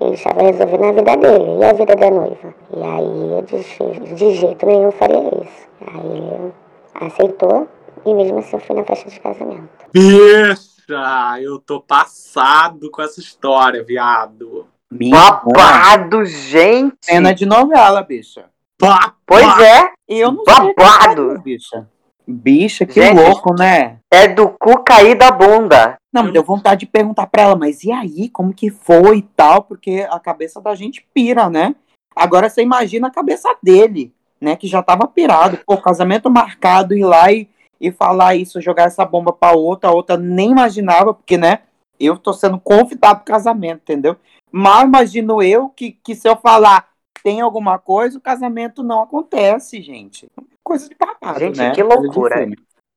Ele 0.00 0.14
estava 0.14 0.42
resolvendo 0.42 0.84
a 0.84 0.92
vida 0.92 1.16
dele 1.16 1.58
e 1.58 1.64
a 1.64 1.72
vida 1.72 1.96
da 1.96 2.10
noiva. 2.10 2.54
E 2.76 2.82
aí 2.82 3.32
eu 3.32 3.42
disse, 3.42 4.14
de 4.14 4.34
jeito 4.34 4.64
nenhum 4.66 4.84
eu 4.84 4.92
faria 4.92 5.18
isso. 5.18 5.68
Aí 5.86 6.06
ele 6.06 6.52
aceitou 6.94 7.68
e 8.06 8.14
mesmo 8.14 8.38
assim 8.38 8.56
eu 8.56 8.60
fui 8.60 8.76
na 8.76 8.84
festa 8.84 9.10
de 9.10 9.18
casamento. 9.20 9.68
Bicha, 9.92 11.40
eu 11.40 11.58
tô 11.58 11.80
passado 11.80 12.90
com 12.90 13.02
essa 13.02 13.20
história, 13.20 13.82
viado. 13.82 14.66
Minha 14.90 15.32
Babado, 15.32 16.24
gente! 16.24 16.96
cena 17.02 17.34
de 17.34 17.44
novela, 17.44 18.02
bicha. 18.02 18.46
Pá, 18.78 19.14
Pois 19.26 19.58
é, 19.60 19.90
Eu 20.08 20.32
não 20.32 20.44
sei. 20.44 20.74
Babado. 20.74 21.40
bicha. 21.42 21.86
Bicha, 22.30 22.84
que 22.84 23.00
Gente. 23.00 23.16
louco, 23.16 23.54
né? 23.54 23.98
é 24.10 24.28
do 24.28 24.48
cu 24.50 24.82
cair 24.82 25.16
da 25.16 25.30
bunda. 25.30 25.96
Não, 26.12 26.24
me 26.24 26.32
deu 26.32 26.42
vontade 26.42 26.80
de 26.80 26.86
perguntar 26.86 27.26
pra 27.26 27.42
ela, 27.42 27.56
mas 27.56 27.84
e 27.84 27.92
aí, 27.92 28.28
como 28.28 28.52
que 28.52 28.70
foi 28.70 29.18
e 29.18 29.22
tal? 29.22 29.62
Porque 29.62 30.06
a 30.10 30.18
cabeça 30.20 30.60
da 30.60 30.74
gente 30.74 31.06
pira, 31.14 31.48
né? 31.48 31.74
Agora 32.14 32.48
você 32.48 32.62
imagina 32.62 33.08
a 33.08 33.12
cabeça 33.12 33.54
dele, 33.62 34.12
né? 34.40 34.56
Que 34.56 34.66
já 34.66 34.82
tava 34.82 35.06
pirado. 35.06 35.58
Pô, 35.66 35.76
casamento 35.78 36.30
marcado, 36.30 36.94
ir 36.94 37.04
lá 37.04 37.30
e, 37.32 37.48
e 37.80 37.90
falar 37.90 38.34
isso, 38.34 38.60
jogar 38.60 38.84
essa 38.84 39.04
bomba 39.04 39.32
pra 39.32 39.52
outra, 39.52 39.90
a 39.90 39.92
outra 39.94 40.16
nem 40.16 40.50
imaginava, 40.50 41.14
porque, 41.14 41.38
né? 41.38 41.60
Eu 42.00 42.16
tô 42.16 42.32
sendo 42.32 42.58
convidado 42.58 43.20
pro 43.20 43.32
casamento, 43.32 43.80
entendeu? 43.82 44.16
Mal 44.50 44.84
imagino 44.84 45.42
eu 45.42 45.68
que, 45.68 45.92
que 45.92 46.14
se 46.14 46.28
eu 46.28 46.36
falar 46.36 46.88
tem 47.22 47.40
alguma 47.40 47.78
coisa, 47.78 48.16
o 48.16 48.20
casamento 48.20 48.82
não 48.82 49.02
acontece, 49.02 49.82
gente. 49.82 50.28
Coisa 50.68 50.86
de 50.86 50.94
babado, 50.96 51.40
Gente, 51.40 51.56
né? 51.56 51.70
que 51.70 51.82
loucura. 51.82 52.46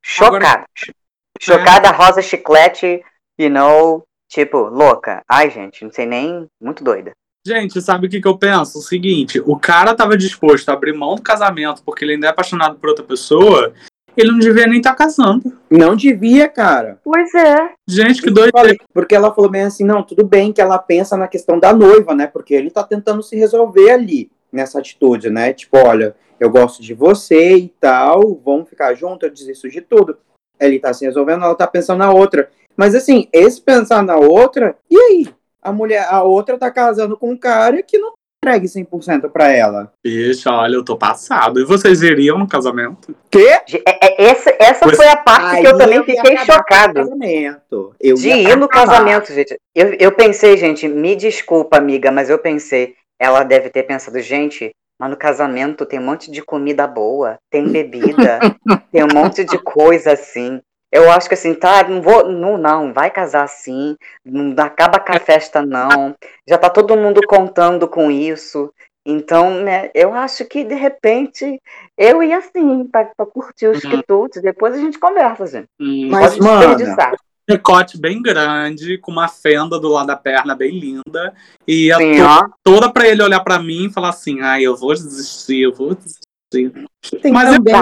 Chocada. 0.04 0.66
Chocada, 1.40 1.90
rosa 1.90 2.22
chiclete, 2.22 3.02
you 3.40 3.50
know, 3.50 4.04
tipo, 4.30 4.58
louca. 4.58 5.24
Ai, 5.26 5.50
gente, 5.50 5.86
não 5.86 5.90
sei 5.90 6.06
nem. 6.06 6.48
Muito 6.62 6.84
doida. 6.84 7.14
Gente, 7.48 7.82
sabe 7.82 8.08
o 8.08 8.10
que, 8.10 8.20
que 8.20 8.28
eu 8.28 8.38
penso? 8.38 8.80
O 8.80 8.82
seguinte, 8.82 9.42
o 9.46 9.58
cara 9.58 9.96
tava 9.96 10.18
disposto 10.18 10.68
a 10.68 10.74
abrir 10.74 10.92
mão 10.94 11.16
do 11.16 11.22
casamento 11.22 11.82
porque 11.86 12.04
ele 12.04 12.16
ainda 12.16 12.28
é 12.28 12.30
apaixonado 12.30 12.78
por 12.78 12.90
outra 12.90 13.06
pessoa, 13.06 13.74
ele 14.18 14.32
não 14.32 14.40
devia 14.40 14.68
nem 14.68 14.80
estar 14.80 14.94
casando. 14.94 15.58
Não 15.70 15.96
devia, 15.96 16.50
cara. 16.50 17.00
Pois 17.06 17.34
é. 17.34 17.70
Gente, 17.88 18.22
que 18.22 18.30
doido. 18.30 18.52
porque 18.94 19.16
ela 19.16 19.34
falou 19.34 19.50
bem 19.50 19.64
assim, 19.64 19.86
não, 19.86 20.04
tudo 20.04 20.26
bem 20.26 20.52
que 20.52 20.60
ela 20.60 20.78
pensa 20.78 21.16
na 21.16 21.30
questão 21.30 21.58
da 21.58 21.72
noiva, 21.72 22.14
né? 22.14 22.28
Porque 22.28 22.54
ele 22.54 22.70
tá 22.70 22.84
tentando 22.84 23.24
se 23.24 23.38
resolver 23.38 23.92
ali, 23.92 24.30
nessa 24.52 24.78
atitude, 24.78 25.30
né? 25.30 25.54
Tipo, 25.54 25.78
olha, 25.78 26.14
eu 26.42 26.50
gosto 26.50 26.82
de 26.82 26.96
você 26.96 27.56
e 27.56 27.68
tal, 27.80 28.34
vamos 28.44 28.68
ficar 28.68 28.96
junto, 28.96 29.28
eu 29.28 29.30
desisto 29.30 29.70
de 29.70 29.80
tudo. 29.80 30.18
Ele 30.60 30.80
tá 30.80 30.92
se 30.92 31.06
resolvendo, 31.06 31.44
ela 31.46 31.54
tá 31.54 31.68
pensando 31.68 32.00
na 32.00 32.12
outra. 32.12 32.50
Mas 32.76 32.96
assim, 32.96 33.28
esse 33.32 33.62
pensar 33.62 34.02
na 34.02 34.16
outra, 34.16 34.76
e 34.90 34.98
aí? 34.98 35.28
A 35.62 35.72
mulher, 35.72 36.08
a 36.10 36.24
outra 36.24 36.58
tá 36.58 36.72
casando 36.72 37.16
com 37.16 37.30
um 37.30 37.38
cara 37.38 37.84
que 37.84 38.00
não 38.00 38.14
entregue 38.44 38.68
100% 38.68 39.30
pra 39.30 39.52
ela. 39.52 39.94
Bicha, 40.04 40.50
olha, 40.52 40.74
eu 40.74 40.84
tô 40.84 40.98
passado. 40.98 41.60
E 41.60 41.64
vocês 41.64 42.02
iriam 42.02 42.40
no 42.40 42.48
casamento? 42.48 43.16
Quê? 43.30 43.60
É- 43.86 44.24
é- 44.24 44.24
essa 44.32 44.56
essa 44.60 44.86
Pois- 44.86 44.98
foi 44.98 45.08
a 45.08 45.18
parte 45.18 45.58
Aí 45.58 45.62
que 45.62 45.68
eu 45.68 45.78
também 45.78 45.98
ia 45.98 46.04
fiquei 46.04 46.38
chocado. 46.38 46.94
Casamento. 46.96 47.96
Eu 48.00 48.16
De 48.16 48.30
ir 48.30 48.58
no 48.58 48.68
casamento, 48.68 49.32
gente. 49.32 49.56
Eu, 49.76 49.94
eu 50.00 50.12
pensei, 50.12 50.58
gente, 50.58 50.88
me 50.88 51.16
desculpa, 51.16 51.78
amiga, 51.78 52.12
mas 52.12 52.32
eu 52.32 52.40
pensei, 52.40 52.96
ela 53.20 53.44
deve 53.44 53.70
ter 53.70 53.84
pensado, 53.84 54.20
gente, 54.20 54.72
mas 55.02 55.10
no 55.10 55.18
casamento 55.18 55.84
tem 55.84 56.00
um 56.00 56.04
monte 56.04 56.30
de 56.30 56.44
comida 56.44 56.86
boa, 56.86 57.40
tem 57.50 57.66
bebida, 57.74 58.40
tem 58.92 59.04
um 59.04 59.12
monte 59.12 59.44
de 59.44 59.58
coisa 59.58 60.12
assim. 60.12 60.62
Eu 60.92 61.10
acho 61.10 61.28
que 61.28 61.34
assim, 61.34 61.56
tá, 61.56 61.88
não 61.88 62.04
vou, 62.04 62.30
não, 62.30 62.56
não, 62.56 62.94
vai 62.94 63.10
casar 63.10 63.44
assim, 63.44 63.96
não 64.24 64.54
acaba 64.64 65.00
com 65.00 65.12
a 65.12 65.20
festa 65.20 65.66
não, 65.66 66.14
já 66.48 66.56
tá 66.56 66.70
todo 66.70 66.96
mundo 66.96 67.20
contando 67.28 67.88
com 67.88 68.12
isso. 68.12 68.72
Então, 69.04 69.50
né, 69.64 69.90
eu 69.96 70.14
acho 70.14 70.46
que 70.46 70.64
de 70.64 70.76
repente 70.76 71.60
eu 71.98 72.22
ia 72.22 72.38
assim, 72.38 72.86
pra, 72.86 73.06
pra 73.18 73.26
curtir 73.26 73.66
os 73.68 73.84
Uhum. 73.84 73.90
quitutes, 73.90 74.40
depois 74.40 74.76
a 74.76 74.78
gente 74.78 75.00
conversa, 75.00 75.48
gente. 75.48 75.68
Mas, 75.80 76.38
Pode 76.38 76.44
mana, 76.44 76.76
desperdiçar. 76.76 77.16
Decote 77.48 78.00
bem 78.00 78.22
grande, 78.22 78.98
com 78.98 79.12
uma 79.12 79.28
fenda 79.28 79.80
do 79.80 79.90
lado 79.90 80.08
da 80.08 80.16
perna 80.16 80.56
bem 80.56 80.80
linda. 80.80 81.34
E 81.68 81.92
a 81.92 81.98
Sim, 81.98 82.18
to- 82.18 82.54
toda 82.64 82.92
pra 82.92 83.08
ele 83.08 83.24
olhar 83.24 83.40
pra 83.42 83.60
mim 83.60 83.88
e 83.88 83.92
falar 83.94 84.10
assim: 84.10 84.42
ai, 84.42 84.64
eu 84.64 84.76
vou 84.76 84.94
desistir, 84.94 85.62
eu 85.62 85.74
vou 85.74 85.96
desistir. 85.96 86.22
tem 87.22 87.32
Mas 87.32 87.48
eu- 87.48 87.56
também, 87.56 87.74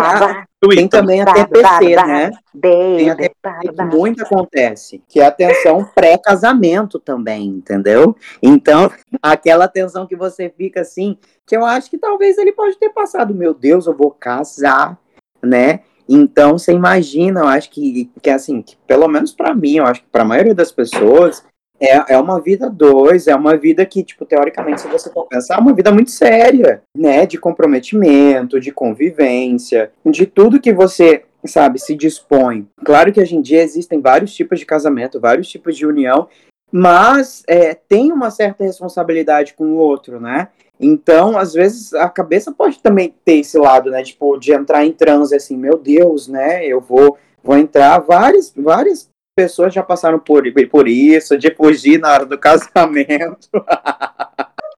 Eu 0.61 0.69
tem 0.69 0.83
ia. 0.83 0.89
também 0.89 1.21
a 1.21 1.25
TPC, 1.25 1.95
né? 2.05 2.31
Tem 2.61 3.09
a 3.09 3.15
TPC 3.15 3.73
que 3.73 3.83
muito 3.83 4.23
acontece, 4.23 5.01
que 5.07 5.19
é 5.19 5.25
a 5.25 5.29
atenção 5.29 5.83
pré-casamento 5.95 6.99
também, 6.99 7.47
entendeu? 7.47 8.15
Então, 8.41 8.91
aquela 9.21 9.65
atenção 9.65 10.05
que 10.05 10.15
você 10.15 10.49
fica 10.55 10.81
assim, 10.81 11.17
que 11.47 11.55
eu 11.55 11.65
acho 11.65 11.89
que 11.89 11.97
talvez 11.97 12.37
ele 12.37 12.51
pode 12.51 12.77
ter 12.77 12.89
passado, 12.89 13.33
meu 13.33 13.53
Deus, 13.53 13.87
eu 13.87 13.93
vou 13.95 14.11
casar, 14.11 14.97
né? 15.41 15.81
Então, 16.11 16.57
você 16.57 16.73
imagina, 16.73 17.41
eu 17.41 17.47
acho 17.47 17.69
que, 17.69 18.09
que 18.19 18.31
assim, 18.31 18.63
que 18.63 18.75
pelo 18.87 19.07
menos 19.07 19.31
pra 19.31 19.53
mim, 19.53 19.75
eu 19.75 19.85
acho 19.85 20.01
que 20.01 20.07
pra 20.11 20.25
maioria 20.25 20.55
das 20.55 20.71
pessoas, 20.71 21.45
é, 21.79 22.15
é 22.15 22.17
uma 22.17 22.41
vida 22.41 22.67
dois, 22.67 23.27
é 23.27 23.35
uma 23.35 23.55
vida 23.55 23.85
que, 23.85 24.03
tipo, 24.03 24.25
teoricamente, 24.25 24.81
se 24.81 24.87
você 24.87 25.11
for 25.11 25.27
pensar, 25.27 25.57
é 25.57 25.59
uma 25.59 25.73
vida 25.73 25.91
muito 25.91 26.09
séria, 26.09 26.81
né? 26.97 27.27
De 27.27 27.37
comprometimento, 27.37 28.59
de 28.59 28.71
convivência, 28.71 29.91
de 30.03 30.25
tudo 30.25 30.59
que 30.59 30.73
você, 30.73 31.25
sabe, 31.45 31.77
se 31.79 31.93
dispõe. 31.93 32.67
Claro 32.83 33.13
que 33.13 33.21
hoje 33.21 33.35
em 33.35 33.41
dia 33.41 33.61
existem 33.61 34.01
vários 34.01 34.33
tipos 34.33 34.59
de 34.59 34.65
casamento, 34.65 35.19
vários 35.19 35.47
tipos 35.47 35.77
de 35.77 35.85
união, 35.85 36.27
mas 36.71 37.43
é, 37.47 37.75
tem 37.75 38.11
uma 38.11 38.31
certa 38.31 38.63
responsabilidade 38.63 39.53
com 39.53 39.65
o 39.65 39.77
outro, 39.77 40.19
né? 40.19 40.47
Então, 40.79 41.37
às 41.37 41.53
vezes, 41.53 41.93
a 41.93 42.07
cabeça 42.07 42.51
pode 42.51 42.79
também 42.79 43.13
ter 43.25 43.39
esse 43.39 43.57
lado, 43.57 43.91
né? 43.91 44.01
Tipo, 44.01 44.37
de 44.37 44.53
entrar 44.53 44.85
em 44.85 44.93
transe, 44.93 45.35
assim, 45.35 45.57
meu 45.57 45.77
Deus, 45.77 46.27
né? 46.27 46.65
Eu 46.65 46.79
vou, 46.79 47.17
vou 47.43 47.57
entrar. 47.57 47.99
Várias, 47.99 48.53
várias 48.55 49.09
pessoas 49.35 49.73
já 49.73 49.83
passaram 49.83 50.19
por, 50.19 50.43
por 50.69 50.87
isso, 50.87 51.37
de 51.37 51.53
fugir 51.53 51.99
na 51.99 52.13
hora 52.13 52.25
do 52.25 52.37
casamento. 52.39 53.49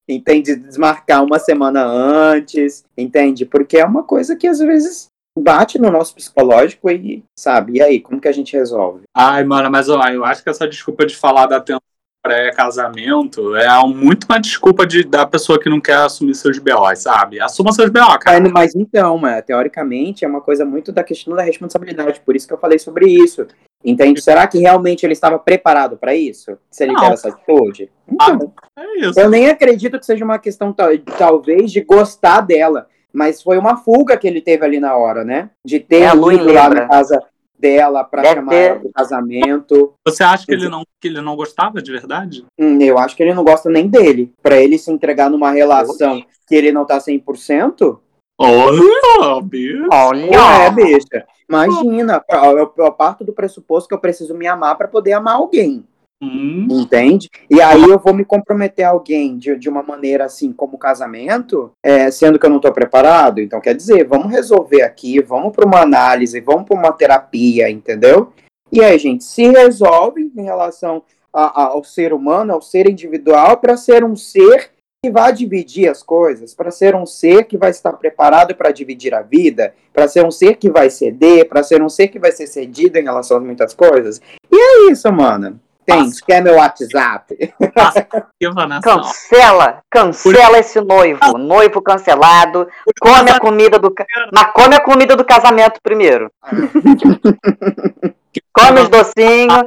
entende? 0.09 0.55
Desmarcar 0.55 1.23
uma 1.23 1.39
semana 1.39 1.83
antes, 1.83 2.83
entende? 2.97 3.45
Porque 3.45 3.77
é 3.77 3.85
uma 3.85 4.03
coisa 4.03 4.35
que 4.35 4.47
às 4.47 4.59
vezes 4.59 5.07
bate 5.37 5.79
no 5.79 5.89
nosso 5.89 6.13
psicológico 6.13 6.89
e, 6.89 7.23
sabe, 7.37 7.77
e 7.77 7.81
aí, 7.81 8.01
como 8.01 8.19
que 8.19 8.27
a 8.27 8.33
gente 8.33 8.55
resolve? 8.55 9.03
Ai, 9.15 9.43
mano, 9.43 9.71
mas 9.71 9.87
ó, 9.87 10.01
eu 10.07 10.25
acho 10.25 10.43
que 10.43 10.49
essa 10.49 10.67
desculpa 10.67 11.05
de 11.05 11.15
falar 11.15 11.45
da 11.45 11.57
atenção 11.57 11.79
pré-casamento 12.21 13.55
é 13.55 13.67
muito 13.87 14.25
uma 14.29 14.39
desculpa 14.39 14.85
de, 14.85 15.03
da 15.03 15.25
pessoa 15.25 15.59
que 15.59 15.69
não 15.69 15.81
quer 15.81 15.95
assumir 15.97 16.35
seus 16.35 16.57
BOs, 16.59 16.99
sabe? 16.99 17.39
Assuma 17.41 17.71
seus 17.71 17.89
BO, 17.89 17.99
cara. 18.19 18.39
Mas, 18.41 18.51
mas 18.51 18.75
então, 18.75 19.17
mas, 19.17 19.43
teoricamente, 19.43 20.23
é 20.23 20.27
uma 20.27 20.41
coisa 20.41 20.63
muito 20.65 20.91
da 20.91 21.03
questão 21.03 21.35
da 21.35 21.41
responsabilidade, 21.43 22.21
por 22.25 22.35
isso 22.35 22.47
que 22.47 22.53
eu 22.53 22.57
falei 22.57 22.79
sobre 22.79 23.07
isso. 23.07 23.45
Entende? 23.83 24.21
Será 24.21 24.45
que 24.45 24.59
realmente 24.59 25.03
ele 25.05 25.13
estava 25.13 25.39
preparado 25.39 25.97
para 25.97 26.13
isso? 26.13 26.55
Se 26.69 26.83
ele 26.83 26.93
Não. 26.93 27.01
teve 27.01 27.13
essa 27.13 27.29
atitude? 27.29 27.89
Então, 28.07 28.53
É 28.77 28.99
isso. 29.07 29.19
eu 29.19 29.27
nem 29.29 29.49
acredito 29.49 29.99
que 29.99 30.05
seja 30.05 30.23
uma 30.23 30.37
questão, 30.37 30.71
tal- 30.71 30.95
talvez, 31.17 31.71
de 31.71 31.81
gostar 31.81 32.41
dela. 32.41 32.87
Mas 33.13 33.41
foi 33.41 33.57
uma 33.57 33.75
fuga 33.75 34.15
que 34.17 34.25
ele 34.27 34.39
teve 34.39 34.63
ali 34.63 34.79
na 34.79 34.95
hora, 34.95 35.25
né? 35.25 35.49
De 35.65 35.79
ter 35.79 36.03
É, 36.03 36.11
ido 36.13 36.53
lá 36.53 36.69
na 36.69 36.87
casa 36.87 37.21
dela 37.61 38.03
para 38.03 38.23
chamar 38.23 38.53
ela 38.53 38.79
pro 38.79 38.91
casamento. 38.91 39.93
Você 40.05 40.23
acha 40.23 40.45
que 40.45 40.51
ele, 40.51 40.67
não, 40.67 40.83
que 40.99 41.07
ele 41.07 41.21
não 41.21 41.35
gostava 41.35 41.81
de 41.81 41.91
verdade? 41.91 42.43
Hum, 42.59 42.81
eu 42.81 42.97
acho 42.97 43.15
que 43.15 43.21
ele 43.21 43.33
não 43.33 43.43
gosta 43.43 43.69
nem 43.69 43.87
dele. 43.87 44.33
Para 44.41 44.59
ele 44.59 44.77
se 44.77 44.91
entregar 44.91 45.29
numa 45.29 45.51
relação 45.51 46.23
que 46.47 46.55
ele 46.55 46.71
não 46.71 46.85
tá 46.85 46.97
100%, 46.97 47.99
Olha, 48.43 49.41
bicho. 49.43 49.87
Olha, 49.93 50.31
Não 50.31 50.51
é, 50.51 50.71
bicha. 50.71 51.27
Imagina, 51.47 52.23
eu, 52.29 52.73
eu 52.75 52.91
parto 52.91 53.23
do 53.23 53.33
pressuposto 53.33 53.87
que 53.87 53.93
eu 53.93 53.99
preciso 53.99 54.33
me 54.33 54.47
amar 54.47 54.75
para 54.77 54.87
poder 54.87 55.13
amar 55.13 55.35
alguém, 55.35 55.85
Hum, 56.23 56.67
entende? 56.69 57.27
E 57.49 57.59
aí 57.59 57.81
eu 57.81 57.97
vou 57.97 58.13
me 58.13 58.23
comprometer 58.23 58.85
a 58.85 58.89
alguém 58.89 59.37
de, 59.37 59.55
de 59.57 59.67
uma 59.67 59.81
maneira 59.81 60.25
assim, 60.25 60.53
como 60.53 60.77
casamento, 60.77 61.71
é, 61.83 62.11
sendo 62.11 62.37
que 62.37 62.45
eu 62.45 62.49
não 62.49 62.57
estou 62.57 62.71
preparado. 62.71 63.41
Então, 63.41 63.59
quer 63.59 63.73
dizer, 63.75 64.05
vamos 64.07 64.31
resolver 64.31 64.83
aqui, 64.83 65.19
vamos 65.19 65.51
para 65.51 65.65
uma 65.65 65.81
análise, 65.81 66.39
vamos 66.39 66.65
para 66.65 66.77
uma 66.77 66.91
terapia, 66.91 67.69
entendeu? 67.71 68.31
E 68.71 68.83
aí, 68.83 68.97
gente, 68.99 69.23
se 69.23 69.49
resolve 69.49 70.31
em 70.35 70.43
relação 70.43 71.01
a- 71.33 71.63
a- 71.63 71.67
ao 71.69 71.83
ser 71.83 72.13
humano, 72.13 72.53
ao 72.53 72.61
ser 72.61 72.87
individual, 72.87 73.57
para 73.57 73.75
ser 73.75 74.03
um 74.03 74.15
ser 74.15 74.69
que 75.03 75.11
vai 75.11 75.33
dividir 75.33 75.89
as 75.89 76.03
coisas, 76.03 76.53
para 76.53 76.69
ser 76.69 76.95
um 76.95 77.07
ser 77.07 77.45
que 77.45 77.57
vai 77.57 77.71
estar 77.71 77.93
preparado 77.93 78.53
para 78.53 78.71
dividir 78.71 79.15
a 79.15 79.23
vida, 79.23 79.73
para 79.91 80.07
ser 80.07 80.23
um 80.23 80.29
ser 80.29 80.57
que 80.57 80.69
vai 80.69 80.91
ceder, 80.91 81.49
para 81.49 81.63
ser 81.63 81.81
um 81.81 81.89
ser 81.89 82.09
que 82.09 82.19
vai 82.19 82.31
ser 82.31 82.45
cedido 82.45 82.99
em 82.99 83.03
relação 83.03 83.37
a 83.37 83.39
muitas 83.39 83.73
coisas. 83.73 84.21
E 84.51 84.55
é 84.55 84.91
isso, 84.91 85.11
mano. 85.11 85.59
Tem, 85.85 86.03
Nossa. 86.03 86.25
quer 86.25 86.43
meu 86.43 86.55
WhatsApp? 86.55 87.53
cancela, 88.83 89.81
cancela 89.89 90.59
esse 90.59 90.79
noivo, 90.79 91.37
noivo 91.37 91.81
cancelado, 91.81 92.67
come 92.99 93.31
a 93.31 93.39
comida 93.39 93.79
do, 93.79 93.93
mas 94.31 94.51
come 94.53 94.75
a 94.75 94.81
comida 94.81 95.15
do 95.15 95.25
casamento 95.25 95.79
primeiro. 95.81 96.31
Come 98.53 98.81
os 98.81 98.89
docinhos, 98.89 99.63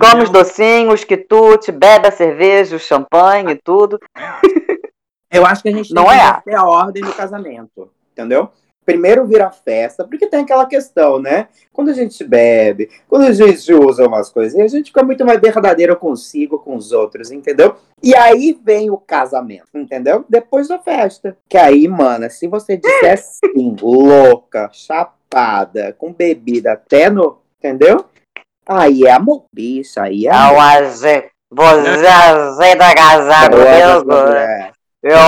come 0.00 0.22
os 0.22 0.30
docinhos, 0.30 1.04
quitute, 1.04 1.72
bebe 1.72 2.08
a 2.08 2.12
cerveja, 2.12 2.76
o 2.76 2.78
champanhe 2.78 3.52
e 3.52 3.60
tudo. 3.62 4.00
Eu 5.30 5.44
acho 5.44 5.62
que 5.62 5.68
a 5.68 5.72
gente 5.72 5.92
tem 5.92 5.94
Não 5.94 6.10
que 6.10 6.50
é? 6.50 6.54
a 6.54 6.64
ordem 6.64 7.02
do 7.02 7.12
casamento, 7.12 7.90
entendeu? 8.12 8.50
Primeiro 8.86 9.26
vira 9.26 9.50
festa, 9.50 10.04
porque 10.04 10.28
tem 10.28 10.40
aquela 10.42 10.64
questão, 10.64 11.18
né? 11.18 11.48
Quando 11.72 11.90
a 11.90 11.92
gente 11.92 12.22
bebe, 12.22 12.88
quando 13.08 13.24
a 13.24 13.32
gente 13.32 13.74
usa 13.74 14.06
umas 14.06 14.30
coisas, 14.30 14.58
a 14.58 14.68
gente 14.68 14.86
fica 14.86 15.02
muito 15.02 15.26
mais 15.26 15.40
verdadeiro 15.40 15.96
consigo, 15.96 16.60
com 16.60 16.76
os 16.76 16.92
outros, 16.92 17.32
entendeu? 17.32 17.74
E 18.00 18.14
aí 18.14 18.56
vem 18.64 18.88
o 18.88 18.96
casamento, 18.96 19.66
entendeu? 19.74 20.24
Depois 20.28 20.68
da 20.68 20.78
festa. 20.78 21.36
Que 21.48 21.58
aí, 21.58 21.88
mana, 21.88 22.30
se 22.30 22.46
você 22.46 22.76
disser 22.76 23.18
sim, 23.18 23.74
louca, 23.82 24.70
chapada, 24.72 25.92
com 25.98 26.12
bebida 26.12 26.74
até 26.74 27.10
no. 27.10 27.38
Entendeu? 27.58 28.04
Aí 28.64 29.02
é 29.04 29.10
amor, 29.10 29.46
bicho, 29.52 29.98
aí 30.00 30.26
é 30.26 30.30
É 30.30 30.32
amor. 30.32 30.60
azeite. 30.60 31.30
Você 31.50 32.06
aceita 32.06 32.94
casar 32.94 33.44
Agora, 33.46 34.00
comigo? 34.00 34.75
Eu 35.08 35.18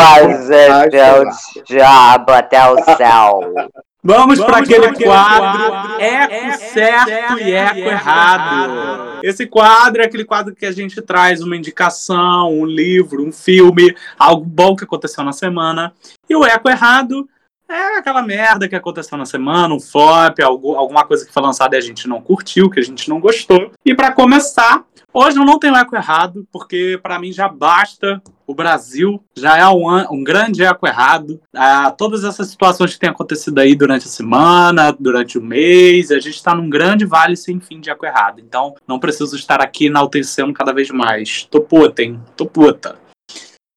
Acho 1.28 1.58
o 1.60 1.62
diabo 1.64 2.32
até 2.32 2.68
o 2.68 2.76
céu. 2.96 3.54
Vamos 4.02 4.40
para 4.42 4.58
aquele 4.58 4.92
quadro 5.04 5.74
Eco 6.00 6.58
certo 6.58 7.38
e 7.38 7.52
Eco 7.52 7.78
errado. 7.78 9.20
Esse 9.22 9.46
quadro 9.46 10.02
é 10.02 10.06
aquele 10.06 10.24
quadro 10.24 10.54
que 10.54 10.66
a 10.66 10.72
gente 10.72 11.00
traz 11.02 11.42
uma 11.42 11.56
indicação, 11.56 12.52
um 12.52 12.64
livro, 12.64 13.24
um 13.24 13.30
filme, 13.32 13.94
algo 14.18 14.44
bom 14.44 14.74
que 14.74 14.84
aconteceu 14.84 15.22
na 15.22 15.32
semana. 15.32 15.92
E 16.28 16.34
o 16.34 16.44
Eco 16.44 16.68
errado 16.68 17.28
é 17.68 17.98
aquela 17.98 18.22
merda 18.22 18.68
que 18.68 18.74
aconteceu 18.76 19.18
na 19.18 19.26
semana, 19.26 19.74
um 19.74 19.80
flop, 19.80 20.40
algo- 20.40 20.74
alguma 20.74 21.04
coisa 21.04 21.26
que 21.26 21.32
foi 21.32 21.42
lançada 21.42 21.76
e 21.76 21.78
a 21.78 21.82
gente 21.82 22.08
não 22.08 22.20
curtiu, 22.20 22.70
que 22.70 22.80
a 22.80 22.82
gente 22.82 23.08
não 23.08 23.20
gostou. 23.20 23.70
E 23.84 23.94
para 23.94 24.10
começar, 24.12 24.82
hoje 25.12 25.38
eu 25.38 25.44
não 25.44 25.58
tenho 25.58 25.76
eco 25.76 25.94
errado, 25.94 26.46
porque 26.50 26.98
para 27.02 27.18
mim 27.18 27.30
já 27.30 27.46
basta 27.48 28.22
o 28.48 28.54
Brasil, 28.54 29.22
já 29.36 29.58
é 29.58 29.68
um, 29.68 29.86
um 30.10 30.24
grande 30.24 30.64
eco 30.64 30.86
errado. 30.86 31.38
Ah, 31.54 31.90
todas 31.90 32.24
essas 32.24 32.48
situações 32.48 32.94
que 32.94 32.98
têm 32.98 33.10
acontecido 33.10 33.58
aí 33.58 33.74
durante 33.74 34.06
a 34.06 34.10
semana, 34.10 34.90
durante 34.90 35.36
o 35.36 35.42
mês, 35.42 36.10
a 36.10 36.18
gente 36.18 36.36
está 36.36 36.54
num 36.54 36.70
grande 36.70 37.04
vale 37.04 37.36
sem 37.36 37.60
fim 37.60 37.78
de 37.78 37.90
eco 37.90 38.06
errado. 38.06 38.40
Então 38.40 38.74
não 38.88 38.98
preciso 38.98 39.36
estar 39.36 39.60
aqui 39.60 39.86
enaltecendo 39.86 40.54
cada 40.54 40.72
vez 40.72 40.88
mais. 40.90 41.44
Tô 41.44 41.60
puta, 41.60 42.02
hein? 42.02 42.18
Tô 42.34 42.46
puta. 42.46 42.98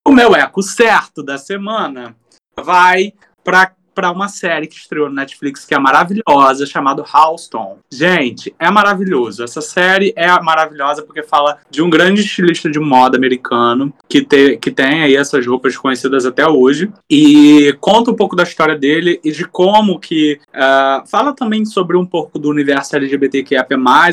O 0.08 0.12
meu 0.12 0.34
eco 0.34 0.64
certo 0.64 1.22
da 1.22 1.38
semana 1.38 2.16
vai 2.58 3.12
para 3.44 3.74
para 4.02 4.12
uma 4.12 4.28
série 4.28 4.66
que 4.66 4.78
estreou 4.78 5.10
no 5.10 5.14
Netflix 5.14 5.64
que 5.64 5.76
é 5.76 5.80
maravilhosa, 5.80 6.66
chamada 6.66 7.06
Houston. 7.14 7.78
Gente, 7.92 8.52
é 8.58 8.72
maravilhoso. 8.72 9.44
Essa 9.44 9.62
série 9.62 10.12
é 10.16 10.28
maravilhosa 10.42 11.04
porque 11.04 11.22
fala 11.22 11.60
de 11.70 11.84
um 11.84 11.90
grande 11.90 12.22
estilista 12.22 12.68
de 12.68 12.80
moda 12.80 13.16
americano 13.16 13.94
que, 14.10 14.24
te, 14.24 14.58
que 14.58 14.72
tem 14.72 15.04
aí 15.04 15.16
essas 15.16 15.46
roupas 15.46 15.78
conhecidas 15.78 16.26
até 16.26 16.48
hoje 16.48 16.92
e 17.08 17.78
conta 17.80 18.10
um 18.10 18.16
pouco 18.16 18.36
da 18.36 18.42
história 18.42 18.76
dele 18.76 19.20
e 19.24 19.32
de 19.32 19.46
como 19.46 20.00
que 20.00 20.40
ah, 20.52 21.04
fala 21.06 21.36
também 21.36 21.64
sobre 21.64 21.96
um 21.96 22.06
pouco 22.06 22.40
do 22.40 22.50
universo 22.50 22.96
LGBTQIA+, 22.96 23.68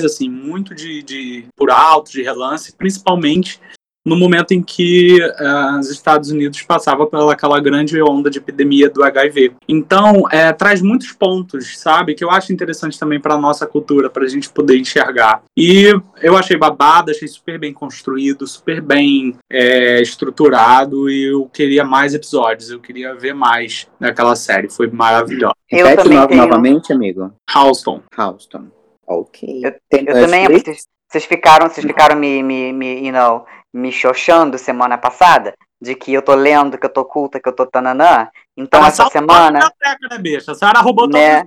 assim, 0.05 0.29
muito 0.29 0.75
de, 0.75 1.03
de 1.03 1.47
por 1.57 1.71
alto, 1.71 2.13
de 2.13 2.23
relance, 2.23 2.77
principalmente 2.77 3.59
no 4.07 4.17
momento 4.17 4.53
em 4.53 4.63
que 4.63 5.19
ah, 5.39 5.77
os 5.81 5.91
Estados 5.91 6.31
Unidos 6.31 6.63
passavam 6.63 7.07
pela 7.07 7.33
aquela 7.33 7.61
grande 7.61 8.01
onda 8.03 8.31
de 8.31 8.39
epidemia 8.39 8.89
do 8.89 9.03
HIV. 9.05 9.53
Então, 9.69 10.23
é, 10.31 10.53
traz 10.53 10.81
muitos 10.81 11.13
pontos, 11.13 11.79
sabe, 11.79 12.15
que 12.15 12.25
eu 12.25 12.31
acho 12.31 12.53
interessante 12.53 12.99
também 12.99 13.21
para 13.21 13.37
nossa 13.37 13.67
cultura, 13.67 14.09
para 14.09 14.25
a 14.25 14.29
gente 14.29 14.49
poder 14.49 14.79
enxergar. 14.79 15.43
E 15.57 15.93
eu 16.23 16.37
achei 16.37 16.57
babado, 16.57 17.11
achei 17.11 17.29
super 17.29 17.59
bem 17.59 17.73
construído, 17.73 18.47
super 18.47 18.81
bem 18.81 19.37
é, 19.51 20.01
estruturado, 20.01 21.11
e 21.11 21.25
eu 21.33 21.47
queria 21.53 21.85
mais 21.85 22.15
episódios, 22.15 22.71
eu 22.71 22.81
queria 22.81 23.15
ver 23.15 23.35
mais 23.35 23.87
daquela 24.01 24.35
série, 24.37 24.69
foi 24.71 24.89
maravilhosa. 24.91 25.55
Eu 25.71 25.87
Repete 25.87 26.03
também 26.05 26.19
no- 26.19 26.27
tenho- 26.29 26.43
novamente, 26.43 26.93
amigo. 26.93 27.33
Houston. 27.55 28.01
Houston. 28.17 28.67
Ok. 29.07 29.61
Eu- 29.65 29.75
Eu 29.99 30.15
também, 30.25 30.47
vocês, 30.47 30.87
vocês 31.11 31.25
ficaram, 31.25 31.69
vocês 31.69 31.87
ficaram 31.87 32.17
me, 32.17 32.43
me, 32.43 32.73
me, 32.73 33.07
you 33.07 33.13
know, 33.13 33.45
me 33.73 33.93
xoxando 33.93 34.57
semana 34.59 34.97
passada, 34.99 35.55
de 35.81 35.95
que 35.95 36.13
eu 36.13 36.23
tô 36.23 36.35
lendo, 36.35 36.79
que 36.79 36.87
eu 36.87 36.91
tô 36.91 37.05
culta, 37.05 37.39
que 37.41 37.49
eu 37.49 37.53
tô 37.53 37.67
tananã. 37.67 38.29
Então 38.57 38.85
essa 38.85 39.09
semana, 39.11 39.61
né, 39.61 40.19
bicha? 40.19 40.53
A 40.53 40.55
senhora 40.55 40.81
roubou 40.81 41.05
todo 41.09 41.19
né, 41.19 41.47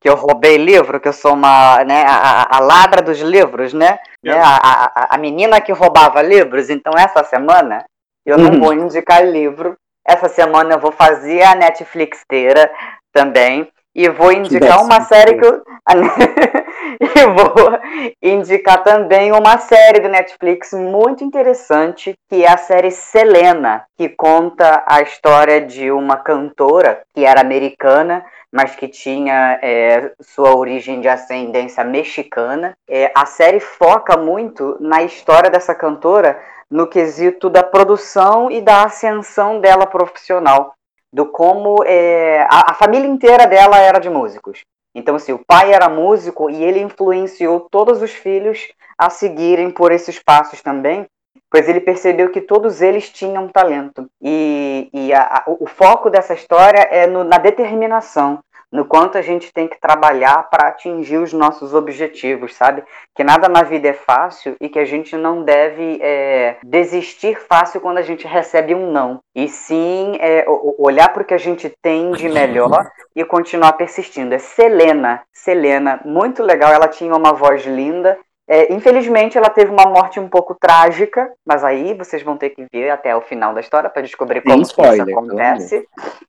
que 0.00 0.08
eu 0.08 0.14
roubei 0.14 0.56
livro, 0.58 1.00
que 1.00 1.08
eu 1.08 1.12
sou 1.12 1.32
uma, 1.32 1.82
né, 1.84 2.04
a, 2.06 2.56
a- 2.56 2.60
ladra 2.60 3.00
dos 3.00 3.18
livros, 3.20 3.72
né, 3.72 3.98
É. 4.24 4.30
né, 4.30 4.40
a, 4.42 4.56
a, 4.94 5.14
a 5.14 5.18
menina 5.18 5.60
que 5.60 5.72
roubava 5.72 6.20
livros. 6.22 6.68
Então 6.68 6.92
essa 6.96 7.24
semana 7.24 7.84
eu 8.24 8.36
não 8.36 8.50
Uhum. 8.50 8.60
vou 8.60 8.72
indicar 8.74 9.24
livro. 9.24 9.76
Essa 10.06 10.28
semana 10.28 10.74
eu 10.74 10.78
vou 10.78 10.92
fazer 10.92 11.42
a 11.42 11.54
Netflixteira 11.54 12.70
também. 13.12 13.68
E 13.94 14.10
vou 14.10 14.30
indicar 14.30 14.82
uma 14.84 15.00
série 15.00 15.38
que 15.38 15.46
eu. 15.46 15.64
e 17.00 17.26
vou 17.26 17.78
indicar 18.22 18.82
também 18.84 19.32
uma 19.32 19.58
série 19.58 20.00
do 20.00 20.08
Netflix 20.08 20.72
muito 20.72 21.24
interessante, 21.24 22.14
que 22.28 22.44
é 22.44 22.48
a 22.48 22.56
série 22.56 22.90
Selena, 22.90 23.84
que 23.96 24.08
conta 24.08 24.84
a 24.86 25.02
história 25.02 25.60
de 25.60 25.90
uma 25.90 26.16
cantora 26.16 27.02
que 27.14 27.24
era 27.24 27.40
americana, 27.40 28.24
mas 28.52 28.76
que 28.76 28.88
tinha 28.88 29.58
é, 29.62 30.12
sua 30.20 30.56
origem 30.56 31.00
de 31.00 31.08
ascendência 31.08 31.84
mexicana. 31.84 32.76
É, 32.88 33.10
a 33.14 33.26
série 33.26 33.60
foca 33.60 34.16
muito 34.16 34.76
na 34.80 35.02
história 35.02 35.50
dessa 35.50 35.74
cantora 35.74 36.40
no 36.70 36.86
quesito 36.86 37.48
da 37.48 37.62
produção 37.62 38.50
e 38.50 38.60
da 38.60 38.84
ascensão 38.84 39.60
dela 39.60 39.86
profissional, 39.86 40.74
do 41.12 41.26
como 41.26 41.84
é, 41.84 42.42
a, 42.50 42.72
a 42.72 42.74
família 42.74 43.06
inteira 43.06 43.46
dela 43.46 43.78
era 43.78 43.98
de 43.98 44.10
músicos. 44.10 44.64
Então, 44.96 45.14
assim, 45.14 45.32
o 45.32 45.44
pai 45.46 45.74
era 45.74 45.90
músico 45.90 46.48
e 46.48 46.64
ele 46.64 46.80
influenciou 46.80 47.60
todos 47.70 48.00
os 48.00 48.12
filhos 48.12 48.66
a 48.96 49.10
seguirem 49.10 49.70
por 49.70 49.92
esses 49.92 50.18
passos 50.18 50.62
também, 50.62 51.06
pois 51.50 51.68
ele 51.68 51.80
percebeu 51.80 52.30
que 52.30 52.40
todos 52.40 52.80
eles 52.80 53.10
tinham 53.10 53.46
talento. 53.46 54.08
E, 54.22 54.88
e 54.94 55.12
a- 55.12 55.22
a- 55.22 55.44
o 55.46 55.66
foco 55.66 56.08
dessa 56.08 56.32
história 56.32 56.80
é 56.90 57.06
no- 57.06 57.24
na 57.24 57.36
determinação, 57.36 58.40
no 58.72 58.84
quanto 58.84 59.16
a 59.16 59.22
gente 59.22 59.52
tem 59.52 59.68
que 59.68 59.80
trabalhar 59.80 60.50
para 60.50 60.68
atingir 60.68 61.18
os 61.18 61.32
nossos 61.32 61.72
objetivos, 61.72 62.54
sabe? 62.54 62.82
Que 63.14 63.22
nada 63.22 63.48
na 63.48 63.62
vida 63.62 63.88
é 63.88 63.92
fácil 63.92 64.56
e 64.60 64.68
que 64.68 64.78
a 64.78 64.84
gente 64.84 65.16
não 65.16 65.42
deve 65.42 65.98
é, 66.02 66.56
desistir 66.64 67.38
fácil 67.38 67.80
quando 67.80 67.98
a 67.98 68.02
gente 68.02 68.26
recebe 68.26 68.74
um 68.74 68.90
não. 68.90 69.20
E 69.34 69.48
sim 69.48 70.16
é, 70.20 70.44
olhar 70.78 71.08
para 71.12 71.22
o 71.22 71.24
que 71.24 71.34
a 71.34 71.38
gente 71.38 71.72
tem 71.80 72.10
de 72.12 72.28
melhor 72.28 72.90
e 73.14 73.24
continuar 73.24 73.72
persistindo. 73.74 74.34
É 74.34 74.38
Selena, 74.38 75.22
Selena, 75.32 76.00
muito 76.04 76.42
legal. 76.42 76.72
Ela 76.72 76.88
tinha 76.88 77.14
uma 77.14 77.32
voz 77.32 77.64
linda. 77.64 78.18
É, 78.48 78.72
infelizmente, 78.72 79.36
ela 79.36 79.48
teve 79.48 79.72
uma 79.72 79.86
morte 79.86 80.20
um 80.20 80.28
pouco 80.28 80.54
trágica, 80.54 81.32
mas 81.44 81.64
aí 81.64 81.94
vocês 81.94 82.22
vão 82.22 82.36
ter 82.36 82.50
que 82.50 82.64
ver 82.72 82.90
até 82.90 83.14
o 83.16 83.20
final 83.20 83.52
da 83.52 83.60
história 83.60 83.90
para 83.90 84.02
descobrir 84.02 84.40
Sem 84.42 84.52
como 84.52 84.62
que 84.62 84.68
spoiler, 84.68 85.08
isso 85.08 85.18
acontece. 85.18 85.88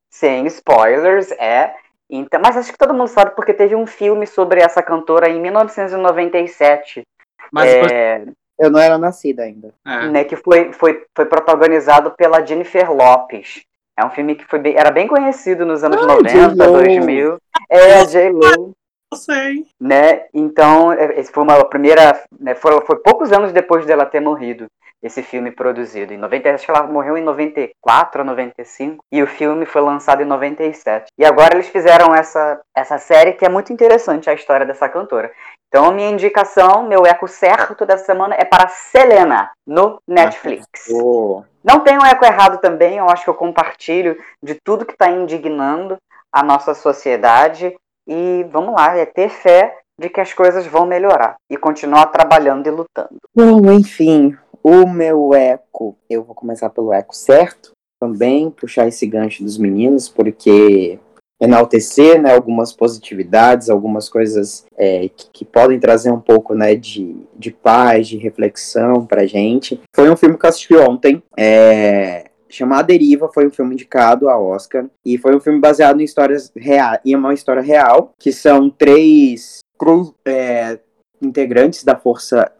Sem 0.09 0.47
spoilers, 0.47 1.31
é. 1.33 1.75
Então, 2.09 2.39
mas 2.43 2.55
acho 2.55 2.71
que 2.71 2.77
todo 2.77 2.93
mundo 2.93 3.07
sabe 3.09 3.31
porque 3.35 3.53
teve 3.53 3.75
um 3.75 3.85
filme 3.85 4.25
sobre 4.25 4.61
essa 4.61 4.81
cantora 4.81 5.29
em 5.29 5.41
1997, 5.41 7.01
Mas 7.51 7.69
é, 7.69 8.23
Eu 8.59 8.69
não 8.71 8.79
era 8.79 8.97
nascida 8.97 9.43
ainda. 9.43 9.73
é. 9.85 10.07
né, 10.09 10.23
que 10.23 10.35
foi, 10.35 10.71
foi, 10.73 11.05
foi 11.15 11.25
protagonizado 11.25 12.11
pela 12.11 12.45
Jennifer 12.45 12.91
Lopes. 12.91 13.61
É 13.99 14.05
um 14.05 14.09
filme 14.11 14.35
que 14.35 14.45
foi 14.45 14.59
bem- 14.59 14.75
era 14.77 14.91
bem 14.91 15.07
conhecido 15.07 15.65
nos 15.65 15.83
anos 15.83 16.01
Ah, 16.03 16.05
90, 16.07 16.29
J.Lo. 16.29 16.71
2000. 16.73 17.37
É, 17.69 17.99
a 17.99 18.03
J-Lo 18.05 18.73
sei. 19.13 19.65
né? 19.79 20.25
Então, 20.33 20.91
é, 20.91 21.19
esse 21.19 21.31
foi 21.31 21.43
uma 21.43 21.63
primeira, 21.65 22.21
né, 22.39 22.55
foi, 22.55 22.79
foi 22.85 22.97
poucos 22.97 23.31
anos 23.31 23.51
depois 23.51 23.85
dela 23.85 24.05
ter 24.05 24.19
morrido 24.19 24.67
esse 25.01 25.21
filme 25.21 25.51
produzido. 25.51 26.13
Em 26.13 26.17
90, 26.17 26.49
acho 26.49 26.65
que 26.65 26.71
ela 26.71 26.83
morreu 26.83 27.17
em 27.17 27.23
94 27.23 28.21
ou 28.21 28.25
95 28.25 29.03
e 29.11 29.21
o 29.21 29.27
filme 29.27 29.65
foi 29.65 29.81
lançado 29.81 30.21
em 30.21 30.25
97. 30.25 31.07
E 31.17 31.25
agora 31.25 31.55
eles 31.55 31.67
fizeram 31.69 32.13
essa 32.15 32.59
essa 32.75 32.97
série 32.97 33.33
que 33.33 33.45
é 33.45 33.49
muito 33.49 33.71
interessante 33.71 34.29
a 34.29 34.33
história 34.33 34.65
dessa 34.65 34.89
cantora. 34.89 35.31
Então, 35.67 35.85
a 35.85 35.91
minha 35.91 36.09
indicação, 36.09 36.87
meu 36.87 37.05
eco 37.05 37.27
certo 37.27 37.85
dessa 37.85 38.05
semana 38.05 38.35
é 38.35 38.45
para 38.45 38.69
Selena 38.69 39.51
no 39.65 40.01
Netflix. 40.07 40.87
Oh, 40.89 41.43
Não 41.63 41.81
tem 41.81 41.97
um 41.97 42.05
eco 42.05 42.23
errado 42.23 42.59
também, 42.59 42.97
eu 42.97 43.09
acho 43.09 43.25
que 43.25 43.29
eu 43.29 43.35
compartilho 43.35 44.17
de 44.41 44.55
tudo 44.63 44.85
que 44.85 44.93
está 44.93 45.09
indignando 45.09 45.97
a 46.31 46.41
nossa 46.41 46.73
sociedade. 46.73 47.75
E 48.07 48.45
vamos 48.51 48.73
lá, 48.73 48.95
é 48.95 49.05
ter 49.05 49.29
fé 49.29 49.77
de 49.99 50.09
que 50.09 50.21
as 50.21 50.33
coisas 50.33 50.65
vão 50.67 50.85
melhorar 50.85 51.35
e 51.49 51.57
continuar 51.57 52.07
trabalhando 52.07 52.67
e 52.67 52.71
lutando. 52.71 53.17
Bom, 53.35 53.71
enfim, 53.71 54.35
o 54.63 54.87
meu 54.87 55.33
eco, 55.33 55.97
eu 56.09 56.23
vou 56.23 56.35
começar 56.35 56.69
pelo 56.69 56.93
eco 56.93 57.15
certo, 57.15 57.71
também 57.99 58.51
puxar 58.51 58.87
esse 58.87 59.05
gancho 59.07 59.43
dos 59.43 59.57
meninos, 59.57 60.07
porque 60.07 60.99
enaltecer 61.39 62.21
né, 62.21 62.33
algumas 62.33 62.73
positividades, 62.73 63.69
algumas 63.69 64.09
coisas 64.09 64.65
é, 64.75 65.09
que, 65.09 65.29
que, 65.31 65.45
podem 65.45 65.79
trazer 65.79 66.11
um 66.11 66.19
pouco 66.19 66.55
né, 66.55 66.75
de, 66.75 67.15
de 67.35 67.51
paz, 67.51 68.07
de 68.07 68.17
reflexão 68.17 69.05
pra 69.05 69.25
gente. 69.25 69.79
Foi 69.95 70.09
um 70.09 70.17
filme 70.17 70.37
que 70.37 70.45
eu 70.45 70.49
assisti 70.49 70.75
ontem. 70.75 71.21
É, 71.37 72.26
chamado 72.49 72.87
Deriva, 72.87 73.29
foi 73.33 73.47
um 73.47 73.51
filme 73.51 73.73
indicado 73.73 74.29
a 74.29 74.39
Oscar 74.39 74.85
e 75.05 75.17
foi 75.17 75.35
um 75.35 75.39
filme 75.39 75.59
baseado 75.59 75.99
em 75.99 76.03
histórias 76.03 76.51
reais, 76.55 76.99
em 77.05 77.15
uma 77.15 77.33
história 77.33 77.61
real, 77.61 78.13
que 78.19 78.31
são 78.31 78.69
três 78.69 79.59
é, 80.25 80.79
integrantes 81.21 81.83
da 81.83 81.95
força 81.95 82.51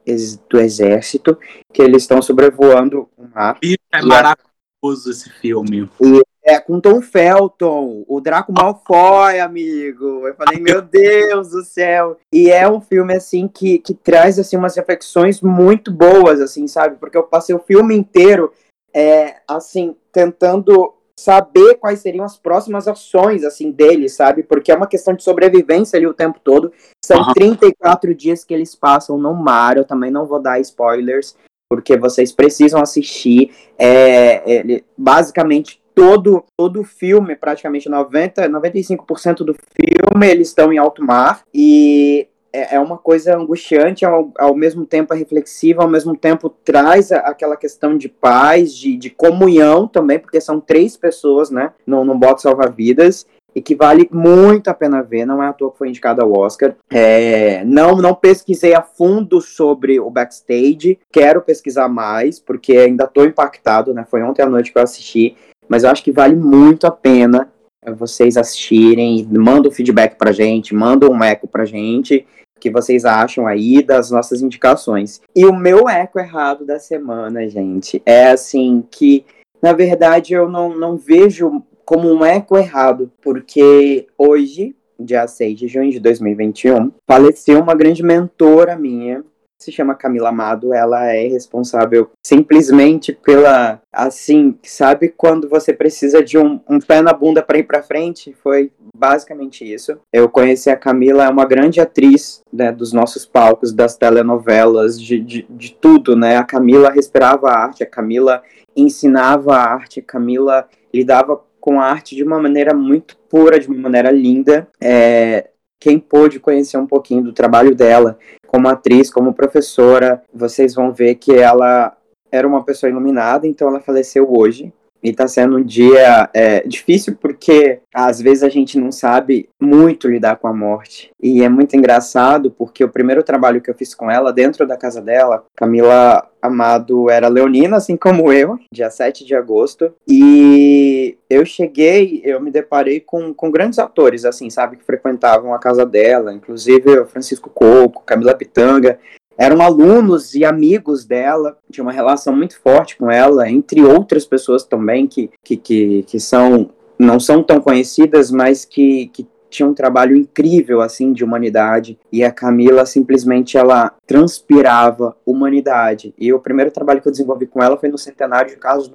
do 0.49 0.59
exército 0.59 1.37
que 1.73 1.81
eles 1.81 2.03
estão 2.03 2.21
sobrevoando 2.21 3.09
o 3.17 3.27
mar. 3.33 3.57
É 3.93 4.01
maravilhoso 4.01 5.11
esse 5.11 5.29
filme. 5.29 5.89
E 6.01 6.21
é 6.47 6.59
com 6.59 6.79
Tom 6.79 7.01
Felton, 7.01 8.05
o 8.07 8.21
Draco 8.21 8.53
Malfoy, 8.53 9.37
amigo. 9.41 10.25
Eu 10.25 10.33
falei, 10.33 10.61
meu 10.61 10.81
Deus 10.81 11.49
do 11.49 11.61
céu. 11.61 12.17
E 12.33 12.49
é 12.49 12.67
um 12.69 12.79
filme, 12.79 13.13
assim, 13.13 13.49
que, 13.49 13.79
que 13.79 13.93
traz, 13.93 14.39
assim, 14.39 14.55
umas 14.55 14.77
reflexões 14.77 15.41
muito 15.41 15.91
boas, 15.91 16.39
assim, 16.39 16.65
sabe? 16.65 16.95
Porque 16.95 17.17
eu 17.17 17.23
passei 17.23 17.53
o 17.53 17.59
filme 17.59 17.97
inteiro, 17.97 18.53
é, 18.97 19.35
assim, 19.47 19.95
tentando 20.11 20.95
saber 21.15 21.75
quais 21.75 21.99
seriam 21.99 22.25
as 22.25 22.35
próximas 22.35 22.87
ações, 22.87 23.43
assim, 23.43 23.69
dele, 23.71 24.09
sabe? 24.09 24.41
Porque 24.41 24.71
é 24.71 24.75
uma 24.75 24.87
questão 24.87 25.13
de 25.13 25.23
sobrevivência 25.23 25.97
ali 25.97 26.07
o 26.07 26.15
tempo 26.15 26.39
todo. 26.43 26.73
São 27.05 27.19
uhum. 27.19 27.33
34 27.33 28.15
dias 28.15 28.43
que 28.43 28.55
eles 28.55 28.73
passam 28.73 29.15
no 29.19 29.35
mar. 29.35 29.77
Eu 29.77 29.85
também 29.85 30.09
não 30.09 30.25
vou 30.25 30.41
dar 30.41 30.59
spoilers, 30.59 31.35
porque 31.69 31.95
vocês 31.95 32.31
precisam 32.31 32.81
assistir. 32.81 33.51
É, 33.77 34.73
é, 34.73 34.83
basicamente, 34.97 35.79
todo 35.93 36.43
todo 36.57 36.81
o 36.81 36.83
filme, 36.83 37.35
praticamente 37.35 37.87
90, 37.87 38.49
95% 38.49 39.37
do 39.37 39.53
filme, 39.79 40.27
eles 40.27 40.47
estão 40.47 40.73
em 40.73 40.79
alto 40.79 41.03
mar 41.05 41.43
e 41.53 42.27
é, 42.57 42.75
é 42.75 42.79
uma 42.79 42.97
coisa 42.97 43.37
angustiante, 43.37 44.03
ao, 44.03 44.31
ao 44.37 44.55
mesmo 44.55 44.85
tempo 44.85 45.13
é 45.13 45.17
reflexiva, 45.17 45.83
ao 45.83 45.89
mesmo 45.89 46.15
tempo 46.15 46.49
traz 46.49 47.11
a, 47.11 47.19
aquela 47.19 47.55
questão 47.55 47.95
de 47.95 48.09
paz, 48.09 48.73
de, 48.73 48.97
de 48.97 49.09
comunhão 49.11 49.87
também, 49.87 50.17
porque 50.17 50.41
são 50.41 50.59
três 50.59 50.97
pessoas, 50.97 51.51
né, 51.51 51.71
no, 51.85 52.03
no 52.03 52.17
bote 52.17 52.41
salva-vidas, 52.41 53.27
e 53.53 53.61
que 53.61 53.75
vale 53.75 54.07
muito 54.11 54.69
a 54.69 54.73
pena 54.73 55.01
ver, 55.01 55.25
não 55.25 55.41
é 55.41 55.47
à 55.47 55.53
toa 55.53 55.71
que 55.71 55.77
foi 55.77 55.89
indicado 55.89 56.21
ao 56.21 56.31
Oscar. 56.31 56.75
É, 56.91 57.63
não, 57.65 57.95
não 57.95 58.13
pesquisei 58.13 58.75
a 58.75 58.83
fundo 58.83 59.41
sobre 59.41 59.99
o 59.99 60.11
backstage, 60.11 60.99
quero 61.11 61.41
pesquisar 61.41 61.87
mais, 61.87 62.39
porque 62.39 62.73
ainda 62.73 63.05
estou 63.05 63.25
impactado, 63.25 63.95
né? 63.95 64.05
Foi 64.07 64.21
ontem 64.21 64.43
à 64.43 64.45
noite 64.45 64.71
que 64.71 64.77
eu 64.77 64.83
assisti. 64.83 65.35
Mas 65.67 65.83
eu 65.83 65.89
acho 65.89 66.03
que 66.03 66.11
vale 66.11 66.35
muito 66.35 66.85
a 66.85 66.91
pena 66.91 67.51
vocês 67.95 68.37
assistirem, 68.37 69.27
mandam 69.31 69.71
feedback 69.71 70.17
pra 70.17 70.31
gente, 70.31 70.75
mandam 70.75 71.09
um 71.09 71.23
eco 71.23 71.47
pra 71.47 71.65
gente, 71.65 72.27
que 72.59 72.69
vocês 72.69 73.05
acham 73.05 73.47
aí 73.47 73.83
das 73.83 74.11
nossas 74.11 74.41
indicações. 74.41 75.21
E 75.35 75.45
o 75.45 75.55
meu 75.55 75.87
eco 75.87 76.19
errado 76.19 76.65
da 76.65 76.79
semana, 76.79 77.47
gente, 77.47 78.01
é 78.05 78.29
assim 78.29 78.83
que, 78.89 79.25
na 79.61 79.73
verdade, 79.73 80.33
eu 80.33 80.49
não, 80.49 80.75
não 80.75 80.97
vejo 80.97 81.63
como 81.85 82.11
um 82.11 82.25
eco 82.25 82.57
errado, 82.57 83.09
porque 83.21 84.07
hoje, 84.17 84.75
dia 84.99 85.25
6 85.25 85.57
de 85.57 85.67
junho 85.67 85.91
de 85.91 85.99
2021, 85.99 86.91
faleceu 87.07 87.61
uma 87.61 87.73
grande 87.73 88.03
mentora 88.03 88.75
minha, 88.75 89.23
se 89.59 89.71
chama 89.71 89.95
Camila 89.95 90.29
Amado, 90.29 90.73
ela 90.73 91.05
é 91.05 91.27
responsável 91.27 92.11
simplesmente 92.25 93.11
pela, 93.11 93.81
assim, 93.91 94.57
sabe 94.63 95.09
quando 95.09 95.49
você 95.49 95.73
precisa 95.73 96.23
de 96.23 96.37
um, 96.37 96.59
um 96.69 96.79
pé 96.79 97.01
na 97.01 97.11
bunda 97.11 97.41
para 97.41 97.57
ir 97.57 97.63
para 97.63 97.81
frente? 97.81 98.35
Foi 98.43 98.71
basicamente 98.95 99.65
isso. 99.65 99.99
Eu 100.13 100.29
conheci 100.29 100.69
a 100.69 100.75
Camila, 100.75 101.25
é 101.25 101.29
uma 101.29 101.45
grande 101.45 101.81
atriz 101.81 102.41
né, 102.53 102.71
dos 102.71 102.93
nossos 102.93 103.25
palcos, 103.25 103.73
das 103.73 103.97
telenovelas, 103.97 104.99
de, 104.99 105.19
de, 105.19 105.45
de 105.49 105.73
tudo, 105.73 106.15
né? 106.15 106.37
A 106.37 106.43
Camila 106.43 106.91
respirava 106.91 107.49
a 107.49 107.57
arte, 107.57 107.83
a 107.83 107.87
Camila 107.87 108.43
ensinava 108.75 109.55
a 109.55 109.73
arte, 109.73 109.99
a 109.99 110.03
Camila 110.03 110.67
lidava 110.93 111.41
com 111.59 111.81
a 111.81 111.85
arte 111.85 112.15
de 112.15 112.23
uma 112.23 112.39
maneira 112.39 112.73
muito 112.73 113.17
pura, 113.29 113.59
de 113.59 113.67
uma 113.67 113.77
maneira 113.77 114.11
linda. 114.11 114.67
É, 114.79 115.49
quem 115.79 115.99
pôde 115.99 116.39
conhecer 116.39 116.77
um 116.77 116.87
pouquinho 116.87 117.23
do 117.23 117.33
trabalho 117.33 117.75
dela 117.75 118.17
como 118.47 118.67
atriz, 118.67 119.11
como 119.11 119.33
professora, 119.33 120.23
vocês 120.33 120.73
vão 120.73 120.93
ver 120.93 121.15
que 121.15 121.33
ela 121.33 121.95
era 122.31 122.47
uma 122.47 122.63
pessoa 122.63 122.89
iluminada, 122.89 123.47
então 123.47 123.67
ela 123.67 123.79
faleceu 123.79 124.27
hoje. 124.29 124.73
E 125.03 125.13
tá 125.13 125.27
sendo 125.27 125.57
um 125.57 125.63
dia 125.63 126.29
é, 126.33 126.61
difícil 126.67 127.15
porque 127.19 127.79
às 127.93 128.21
vezes 128.21 128.43
a 128.43 128.49
gente 128.49 128.79
não 128.79 128.91
sabe 128.91 129.49
muito 129.59 130.07
lidar 130.07 130.37
com 130.37 130.47
a 130.47 130.53
morte. 130.53 131.11
E 131.21 131.43
é 131.43 131.49
muito 131.49 131.75
engraçado 131.75 132.51
porque 132.51 132.83
o 132.83 132.89
primeiro 132.89 133.23
trabalho 133.23 133.61
que 133.61 133.69
eu 133.69 133.75
fiz 133.75 133.93
com 133.93 134.09
ela, 134.09 134.33
dentro 134.33 134.67
da 134.67 134.77
casa 134.77 135.01
dela, 135.01 135.45
Camila 135.55 136.27
Amado 136.41 137.09
era 137.09 137.27
leonina, 137.27 137.77
assim 137.77 137.97
como 137.97 138.31
eu, 138.31 138.57
dia 138.71 138.89
7 138.89 139.25
de 139.25 139.35
agosto. 139.35 139.91
E 140.07 141.17
eu 141.29 141.45
cheguei, 141.45 142.21
eu 142.23 142.39
me 142.39 142.51
deparei 142.51 142.99
com, 142.99 143.33
com 143.33 143.51
grandes 143.51 143.79
atores, 143.79 144.23
assim, 144.25 144.49
sabe, 144.49 144.77
que 144.77 144.85
frequentavam 144.85 145.53
a 145.53 145.59
casa 145.59 145.85
dela, 145.85 146.33
inclusive 146.33 146.99
o 146.99 147.05
Francisco 147.05 147.49
Coco, 147.49 148.03
Camila 148.05 148.35
Pitanga 148.35 148.99
eram 149.37 149.61
alunos 149.61 150.33
e 150.33 150.43
amigos 150.43 151.05
dela, 151.05 151.57
tinha 151.71 151.83
uma 151.83 151.91
relação 151.91 152.35
muito 152.35 152.59
forte 152.59 152.97
com 152.97 153.11
ela, 153.11 153.49
entre 153.49 153.83
outras 153.83 154.25
pessoas 154.25 154.63
também 154.63 155.07
que, 155.07 155.29
que, 155.43 155.55
que, 155.55 156.03
que 156.03 156.19
são 156.19 156.71
não 156.99 157.19
são 157.19 157.43
tão 157.43 157.61
conhecidas, 157.61 158.31
mas 158.31 158.65
que, 158.65 159.07
que 159.07 159.27
tinha 159.49 159.67
um 159.67 159.73
trabalho 159.73 160.15
incrível 160.15 160.81
assim 160.81 161.13
de 161.13 161.23
humanidade. 161.23 161.97
E 162.11 162.23
a 162.23 162.31
Camila 162.31 162.85
simplesmente 162.85 163.57
ela 163.57 163.93
transpirava 164.05 165.15
humanidade. 165.25 166.13
E 166.17 166.33
o 166.33 166.39
primeiro 166.39 166.71
trabalho 166.71 167.01
que 167.01 167.07
eu 167.07 167.11
desenvolvi 167.11 167.47
com 167.47 167.61
ela 167.61 167.77
foi 167.77 167.89
no 167.89 167.97
centenário 167.97 168.49
de 168.49 168.57
Carlos 168.57 168.91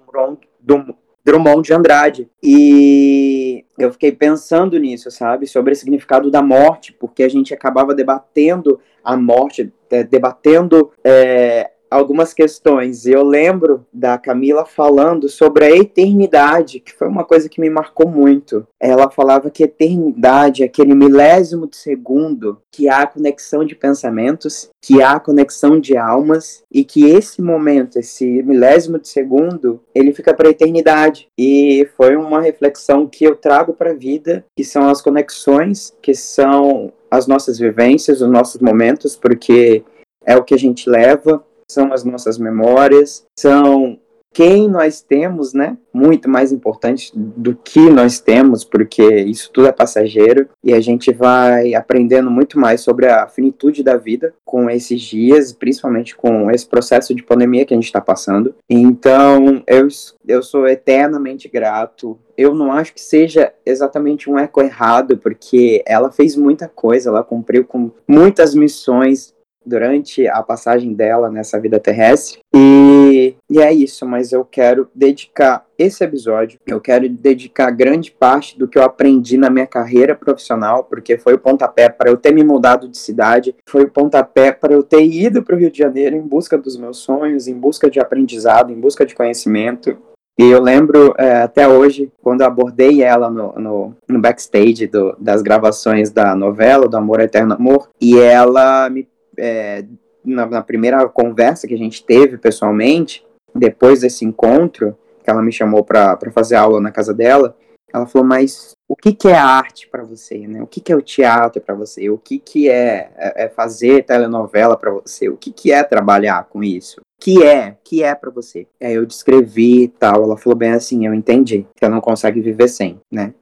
Drummond 1.24 1.62
de 1.62 1.72
Andrade. 1.72 2.28
E 2.42 3.64
eu 3.78 3.92
fiquei 3.92 4.12
pensando 4.12 4.78
nisso 4.78 5.10
sabe 5.10 5.46
sobre 5.46 5.72
o 5.72 5.76
significado 5.76 6.30
da 6.30 6.42
morte 6.42 6.92
porque 6.92 7.22
a 7.22 7.28
gente 7.28 7.54
acabava 7.54 7.94
debatendo 7.94 8.80
a 9.04 9.16
morte, 9.16 9.72
é, 9.90 10.04
debatendo 10.04 10.92
é, 11.04 11.70
algumas 11.92 12.32
questões. 12.32 13.06
Eu 13.06 13.22
lembro 13.22 13.86
da 13.92 14.16
Camila 14.16 14.64
falando 14.64 15.28
sobre 15.28 15.64
a 15.64 15.76
eternidade, 15.76 16.80
que 16.80 16.92
foi 16.92 17.06
uma 17.06 17.24
coisa 17.24 17.48
que 17.48 17.60
me 17.60 17.68
marcou 17.68 18.08
muito. 18.08 18.66
Ela 18.80 19.10
falava 19.10 19.50
que 19.50 19.62
eternidade 19.62 20.62
é 20.62 20.66
aquele 20.66 20.94
milésimo 20.94 21.68
de 21.68 21.76
segundo 21.76 22.58
que 22.70 22.88
há 22.88 23.06
conexão 23.06 23.64
de 23.64 23.74
pensamentos, 23.74 24.70
que 24.80 25.02
há 25.02 25.20
conexão 25.20 25.78
de 25.78 25.96
almas 25.96 26.62
e 26.72 26.84
que 26.84 27.04
esse 27.04 27.42
momento, 27.42 27.98
esse 27.98 28.42
milésimo 28.42 28.98
de 28.98 29.08
segundo, 29.08 29.80
ele 29.94 30.12
fica 30.12 30.32
para 30.32 30.48
a 30.48 30.52
eternidade. 30.52 31.28
E 31.38 31.86
foi 31.96 32.16
uma 32.16 32.40
reflexão 32.40 33.06
que 33.06 33.24
eu 33.24 33.36
trago 33.36 33.74
para 33.74 33.90
a 33.90 33.94
vida, 33.94 34.44
que 34.56 34.64
são 34.64 34.88
as 34.88 35.02
conexões, 35.02 35.92
que 36.00 36.14
são 36.14 36.92
as 37.10 37.26
nossas 37.26 37.58
vivências, 37.58 38.22
os 38.22 38.30
nossos 38.30 38.60
momentos, 38.60 39.14
porque 39.14 39.84
é 40.24 40.36
o 40.36 40.42
que 40.42 40.54
a 40.54 40.58
gente 40.58 40.88
leva, 40.88 41.44
são 41.68 41.92
as 41.92 42.04
nossas 42.04 42.38
memórias, 42.38 43.24
são 43.38 43.98
quem 44.32 44.66
nós 44.68 45.02
temos, 45.02 45.52
né? 45.52 45.76
Muito 45.92 46.28
mais 46.28 46.52
importante 46.52 47.12
do 47.14 47.54
que 47.54 47.90
nós 47.90 48.18
temos, 48.18 48.64
porque 48.64 49.04
isso 49.04 49.50
tudo 49.52 49.66
é 49.66 49.72
passageiro 49.72 50.48
e 50.64 50.72
a 50.72 50.80
gente 50.80 51.12
vai 51.12 51.74
aprendendo 51.74 52.30
muito 52.30 52.58
mais 52.58 52.80
sobre 52.80 53.06
a 53.06 53.26
finitude 53.28 53.82
da 53.82 53.96
vida 53.96 54.34
com 54.44 54.70
esses 54.70 55.00
dias, 55.02 55.52
principalmente 55.52 56.16
com 56.16 56.50
esse 56.50 56.66
processo 56.66 57.14
de 57.14 57.22
pandemia 57.22 57.66
que 57.66 57.74
a 57.74 57.76
gente 57.76 57.86
está 57.86 58.00
passando. 58.00 58.54
Então, 58.68 59.62
eu, 59.66 59.86
eu 60.26 60.42
sou 60.42 60.66
eternamente 60.66 61.48
grato. 61.48 62.18
Eu 62.36 62.54
não 62.54 62.72
acho 62.72 62.94
que 62.94 63.00
seja 63.00 63.52
exatamente 63.66 64.30
um 64.30 64.38
eco 64.38 64.62
errado, 64.62 65.18
porque 65.18 65.82
ela 65.86 66.10
fez 66.10 66.36
muita 66.36 66.66
coisa, 66.66 67.10
ela 67.10 67.22
cumpriu 67.22 67.64
com 67.64 67.90
muitas 68.08 68.54
missões 68.54 69.34
durante 69.64 70.26
a 70.28 70.42
passagem 70.42 70.92
dela 70.92 71.30
nessa 71.30 71.58
vida 71.58 71.78
terrestre. 71.78 72.40
E, 72.54 73.34
e 73.50 73.60
é 73.60 73.72
isso, 73.72 74.06
mas 74.06 74.32
eu 74.32 74.44
quero 74.44 74.88
dedicar 74.94 75.64
esse 75.78 76.04
episódio, 76.04 76.58
eu 76.66 76.80
quero 76.80 77.08
dedicar 77.08 77.70
grande 77.70 78.12
parte 78.12 78.58
do 78.58 78.68
que 78.68 78.78
eu 78.78 78.82
aprendi 78.82 79.36
na 79.36 79.50
minha 79.50 79.66
carreira 79.66 80.14
profissional, 80.14 80.84
porque 80.84 81.18
foi 81.18 81.34
o 81.34 81.38
pontapé 81.38 81.88
para 81.88 82.10
eu 82.10 82.16
ter 82.16 82.32
me 82.32 82.44
mudado 82.44 82.88
de 82.88 82.96
cidade, 82.96 83.54
foi 83.68 83.84
o 83.84 83.90
pontapé 83.90 84.52
para 84.52 84.72
eu 84.72 84.82
ter 84.82 85.04
ido 85.04 85.42
para 85.42 85.56
o 85.56 85.58
Rio 85.58 85.70
de 85.70 85.78
Janeiro 85.78 86.14
em 86.14 86.22
busca 86.22 86.56
dos 86.56 86.76
meus 86.76 86.98
sonhos, 86.98 87.48
em 87.48 87.54
busca 87.54 87.90
de 87.90 87.98
aprendizado, 87.98 88.72
em 88.72 88.80
busca 88.80 89.04
de 89.04 89.14
conhecimento. 89.14 89.96
E 90.38 90.44
eu 90.44 90.62
lembro 90.62 91.14
é, 91.18 91.42
até 91.42 91.68
hoje, 91.68 92.10
quando 92.22 92.40
eu 92.40 92.46
abordei 92.46 93.02
ela 93.02 93.30
no, 93.30 93.52
no, 93.52 93.96
no 94.08 94.20
backstage 94.20 94.86
do, 94.86 95.14
das 95.18 95.42
gravações 95.42 96.10
da 96.10 96.34
novela, 96.34 96.88
do 96.88 96.96
Amor 96.96 97.20
Eterno 97.20 97.54
Amor, 97.54 97.90
e 98.00 98.18
ela 98.18 98.88
me 98.88 99.06
é, 99.38 99.84
na, 100.24 100.46
na, 100.46 100.62
primeira 100.62 101.08
conversa 101.08 101.66
que 101.66 101.74
a 101.74 101.78
gente 101.78 102.04
teve 102.04 102.38
pessoalmente, 102.38 103.24
depois 103.54 104.00
desse 104.00 104.24
encontro, 104.24 104.96
que 105.22 105.30
ela 105.30 105.42
me 105.42 105.52
chamou 105.52 105.84
para 105.84 106.18
fazer 106.32 106.56
aula 106.56 106.80
na 106.80 106.90
casa 106.90 107.14
dela, 107.14 107.56
Ela 107.92 108.06
falou, 108.06 108.26
mas 108.26 108.72
o 108.88 108.96
que, 108.96 109.12
que 109.12 109.28
é 109.28 109.36
arte 109.36 109.86
para 109.88 110.02
você, 110.02 110.46
né? 110.46 110.62
O 110.62 110.66
que, 110.66 110.80
que 110.80 110.92
é 110.92 110.96
o 110.96 111.02
teatro 111.02 111.60
para 111.60 111.74
você? 111.74 112.08
O 112.08 112.16
que, 112.16 112.38
que 112.38 112.68
é, 112.68 113.10
é, 113.16 113.44
é 113.44 113.48
fazer 113.48 114.04
telenovela 114.04 114.76
para 114.76 114.90
você? 114.90 115.28
O 115.28 115.36
que, 115.36 115.52
que 115.52 115.70
é 115.70 115.84
trabalhar 115.84 116.44
com 116.48 116.64
isso? 116.64 117.02
que 117.22 117.40
é, 117.40 117.76
que 117.84 118.02
é 118.02 118.16
para 118.16 118.30
você. 118.30 118.66
Aí 118.82 118.94
eu 118.94 119.06
descrevi 119.06 119.84
e 119.84 119.88
tal, 119.88 120.24
ela 120.24 120.36
falou 120.36 120.58
bem 120.58 120.72
assim, 120.72 121.06
eu 121.06 121.14
entendi, 121.14 121.64
que 121.76 121.84
ela 121.84 121.94
não 121.94 122.00
consegue 122.00 122.40
viver 122.40 122.66
sem, 122.66 123.00
né? 123.10 123.32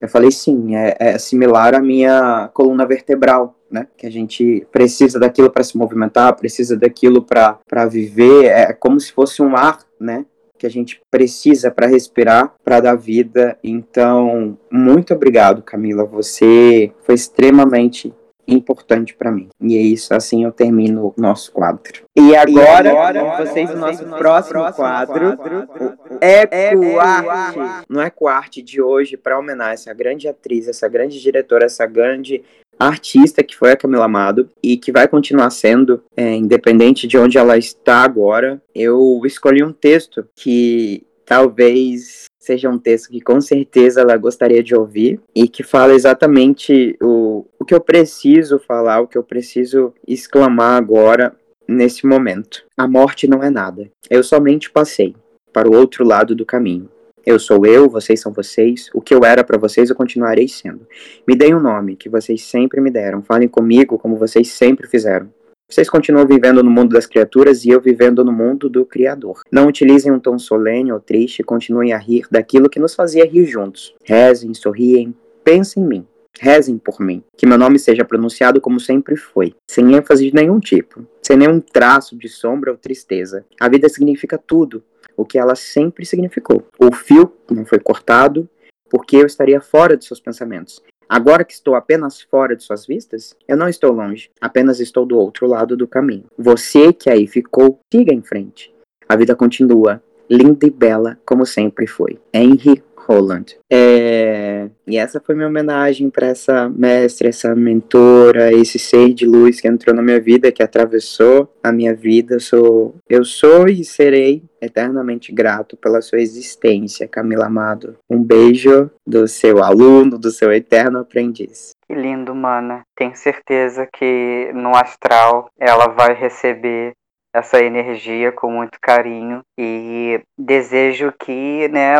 Eu 0.00 0.08
falei 0.08 0.30
sim, 0.30 0.74
é, 0.74 0.96
é 0.98 1.18
similar 1.18 1.74
à 1.74 1.80
minha 1.80 2.48
coluna 2.54 2.86
vertebral, 2.86 3.54
né? 3.70 3.86
Que 3.96 4.06
a 4.06 4.10
gente 4.10 4.66
precisa 4.70 5.18
daquilo 5.18 5.50
para 5.50 5.64
se 5.64 5.76
movimentar, 5.76 6.36
precisa 6.36 6.76
daquilo 6.76 7.22
para 7.22 7.86
viver, 7.86 8.46
é 8.46 8.72
como 8.72 8.98
se 8.98 9.12
fosse 9.12 9.42
um 9.42 9.56
ar, 9.56 9.80
né? 10.00 10.24
Que 10.58 10.66
a 10.66 10.70
gente 10.70 11.00
precisa 11.10 11.70
para 11.70 11.86
respirar, 11.86 12.54
para 12.64 12.80
dar 12.80 12.94
vida. 12.94 13.58
Então, 13.62 14.56
muito 14.70 15.12
obrigado, 15.12 15.62
Camila. 15.62 16.04
Você 16.04 16.92
foi 17.02 17.14
extremamente 17.14 18.14
importante 18.48 19.14
para 19.14 19.30
mim. 19.30 19.48
E 19.60 19.76
é 19.76 19.80
isso, 19.80 20.14
assim 20.14 20.44
eu 20.44 20.52
termino 20.52 21.08
o 21.16 21.20
nosso 21.20 21.52
quadro. 21.52 22.04
E 22.16 22.34
agora, 22.34 22.88
e 22.88 22.90
agora 22.90 23.44
vocês, 23.44 23.70
o 23.70 23.76
nosso 23.76 24.04
próximo, 24.04 24.60
próximo 24.60 24.72
quadro, 24.76 25.36
quadro, 25.36 25.98
é 26.20 26.72
Ecoarte. 26.72 27.84
No 27.88 28.00
Ecoarte 28.00 28.62
de 28.62 28.80
hoje, 28.80 29.16
para 29.16 29.38
homenagear 29.38 29.74
essa 29.74 29.92
grande 29.92 30.28
atriz, 30.28 30.68
essa 30.68 30.88
grande 30.88 31.20
diretora, 31.20 31.66
essa 31.66 31.86
grande 31.86 32.44
artista 32.78 33.42
que 33.42 33.56
foi 33.56 33.72
a 33.72 33.76
Camila 33.76 34.04
Amado 34.04 34.50
e 34.62 34.76
que 34.76 34.92
vai 34.92 35.08
continuar 35.08 35.50
sendo, 35.50 36.02
é, 36.16 36.34
independente 36.34 37.06
de 37.06 37.18
onde 37.18 37.38
ela 37.38 37.56
está 37.56 38.02
agora, 38.02 38.62
eu 38.74 39.20
escolhi 39.24 39.62
um 39.62 39.72
texto 39.72 40.26
que 40.34 41.06
talvez 41.24 42.26
seja 42.38 42.70
um 42.70 42.78
texto 42.78 43.10
que 43.10 43.20
com 43.20 43.40
certeza 43.40 44.00
ela 44.00 44.16
gostaria 44.16 44.62
de 44.62 44.74
ouvir 44.74 45.20
e 45.34 45.48
que 45.48 45.64
fala 45.64 45.94
exatamente 45.94 46.96
o, 47.02 47.44
o 47.58 47.64
que 47.64 47.74
eu 47.74 47.80
preciso 47.80 48.60
falar, 48.60 49.00
o 49.00 49.08
que 49.08 49.18
eu 49.18 49.24
preciso 49.24 49.92
exclamar 50.06 50.76
agora 50.76 51.34
nesse 51.66 52.06
momento. 52.06 52.64
A 52.76 52.86
morte 52.86 53.26
não 53.26 53.42
é 53.42 53.50
nada. 53.50 53.90
Eu 54.08 54.22
somente 54.22 54.70
passei 54.70 55.16
para 55.52 55.68
o 55.68 55.74
outro 55.74 56.04
lado 56.04 56.34
do 56.34 56.46
caminho. 56.46 56.88
Eu 57.26 57.40
sou 57.40 57.66
eu, 57.66 57.88
vocês 57.90 58.20
são 58.20 58.32
vocês. 58.32 58.88
O 58.94 59.00
que 59.00 59.12
eu 59.12 59.24
era 59.24 59.42
para 59.42 59.58
vocês, 59.58 59.90
eu 59.90 59.96
continuarei 59.96 60.46
sendo. 60.46 60.86
Me 61.26 61.34
deem 61.34 61.56
um 61.56 61.60
nome 61.60 61.96
que 61.96 62.08
vocês 62.08 62.40
sempre 62.44 62.80
me 62.80 62.88
deram. 62.88 63.20
Falem 63.20 63.48
comigo 63.48 63.98
como 63.98 64.16
vocês 64.16 64.52
sempre 64.52 64.86
fizeram. 64.86 65.28
Vocês 65.68 65.90
continuam 65.90 66.24
vivendo 66.24 66.62
no 66.62 66.70
mundo 66.70 66.92
das 66.92 67.04
criaturas 67.04 67.64
e 67.64 67.70
eu 67.70 67.80
vivendo 67.80 68.24
no 68.24 68.30
mundo 68.30 68.68
do 68.68 68.86
Criador. 68.86 69.40
Não 69.50 69.66
utilizem 69.66 70.12
um 70.12 70.20
tom 70.20 70.38
solene 70.38 70.92
ou 70.92 71.00
triste, 71.00 71.42
continuem 71.42 71.92
a 71.92 71.98
rir 71.98 72.28
daquilo 72.30 72.70
que 72.70 72.78
nos 72.78 72.94
fazia 72.94 73.26
rir 73.26 73.46
juntos. 73.46 73.92
Rezem, 74.04 74.54
sorriem, 74.54 75.12
pensem 75.42 75.82
em 75.82 75.86
mim. 75.86 76.06
Rezem 76.38 76.78
por 76.78 77.00
mim, 77.00 77.24
que 77.36 77.46
meu 77.46 77.58
nome 77.58 77.78
seja 77.78 78.04
pronunciado 78.04 78.60
como 78.60 78.78
sempre 78.78 79.16
foi, 79.16 79.54
sem 79.68 79.96
ênfase 79.96 80.26
de 80.30 80.34
nenhum 80.34 80.60
tipo, 80.60 81.04
sem 81.22 81.36
nenhum 81.36 81.60
traço 81.60 82.14
de 82.14 82.28
sombra 82.28 82.70
ou 82.70 82.76
tristeza. 82.76 83.44
A 83.58 83.68
vida 83.70 83.88
significa 83.88 84.36
tudo, 84.36 84.82
o 85.16 85.24
que 85.24 85.38
ela 85.38 85.54
sempre 85.54 86.04
significou. 86.04 86.64
O 86.78 86.94
fio 86.94 87.32
não 87.50 87.64
foi 87.64 87.78
cortado, 87.78 88.48
porque 88.88 89.16
eu 89.16 89.26
estaria 89.26 89.60
fora 89.60 89.96
de 89.96 90.04
seus 90.04 90.20
pensamentos. 90.20 90.82
Agora 91.08 91.44
que 91.44 91.52
estou 91.52 91.76
apenas 91.76 92.20
fora 92.20 92.56
de 92.56 92.64
suas 92.64 92.84
vistas, 92.84 93.36
eu 93.46 93.56
não 93.56 93.68
estou 93.68 93.92
longe, 93.92 94.30
apenas 94.40 94.80
estou 94.80 95.06
do 95.06 95.16
outro 95.16 95.46
lado 95.46 95.76
do 95.76 95.86
caminho. 95.86 96.24
Você 96.36 96.92
que 96.92 97.08
aí 97.08 97.26
ficou, 97.26 97.78
siga 97.92 98.12
em 98.12 98.22
frente. 98.22 98.74
A 99.08 99.14
vida 99.14 99.36
continua, 99.36 100.02
linda 100.28 100.66
e 100.66 100.70
bela 100.70 101.16
como 101.24 101.46
sempre 101.46 101.86
foi. 101.86 102.18
Henry 102.34 102.82
Holland. 103.06 103.56
É... 103.70 104.68
E 104.86 104.96
essa 104.96 105.20
foi 105.20 105.34
minha 105.34 105.48
homenagem 105.48 106.10
para 106.10 106.28
essa 106.28 106.68
mestre, 106.68 107.28
essa 107.28 107.54
mentora, 107.54 108.52
esse 108.52 108.78
ser 108.78 109.12
de 109.12 109.26
luz 109.26 109.60
que 109.60 109.68
entrou 109.68 109.94
na 109.94 110.02
minha 110.02 110.20
vida, 110.20 110.52
que 110.52 110.62
atravessou 110.62 111.48
a 111.62 111.72
minha 111.72 111.94
vida. 111.94 112.38
Sou, 112.38 112.94
eu 113.08 113.24
sou 113.24 113.68
e 113.68 113.84
serei 113.84 114.42
eternamente 114.60 115.32
grato 115.32 115.76
pela 115.76 116.00
sua 116.00 116.20
existência, 116.20 117.08
Camila 117.08 117.46
Amado. 117.46 117.96
Um 118.08 118.22
beijo 118.22 118.90
do 119.06 119.26
seu 119.26 119.62
aluno, 119.62 120.18
do 120.18 120.30
seu 120.30 120.52
eterno 120.52 121.00
aprendiz. 121.00 121.70
Que 121.86 121.94
lindo, 121.94 122.34
mana. 122.34 122.82
Tenho 122.96 123.14
certeza 123.14 123.86
que 123.86 124.50
no 124.54 124.74
astral 124.74 125.48
ela 125.58 125.86
vai 125.88 126.14
receber 126.14 126.92
essa 127.36 127.62
energia 127.62 128.32
com 128.32 128.50
muito 128.50 128.78
carinho 128.80 129.42
e 129.58 130.20
desejo 130.38 131.12
que, 131.12 131.68
né, 131.68 131.96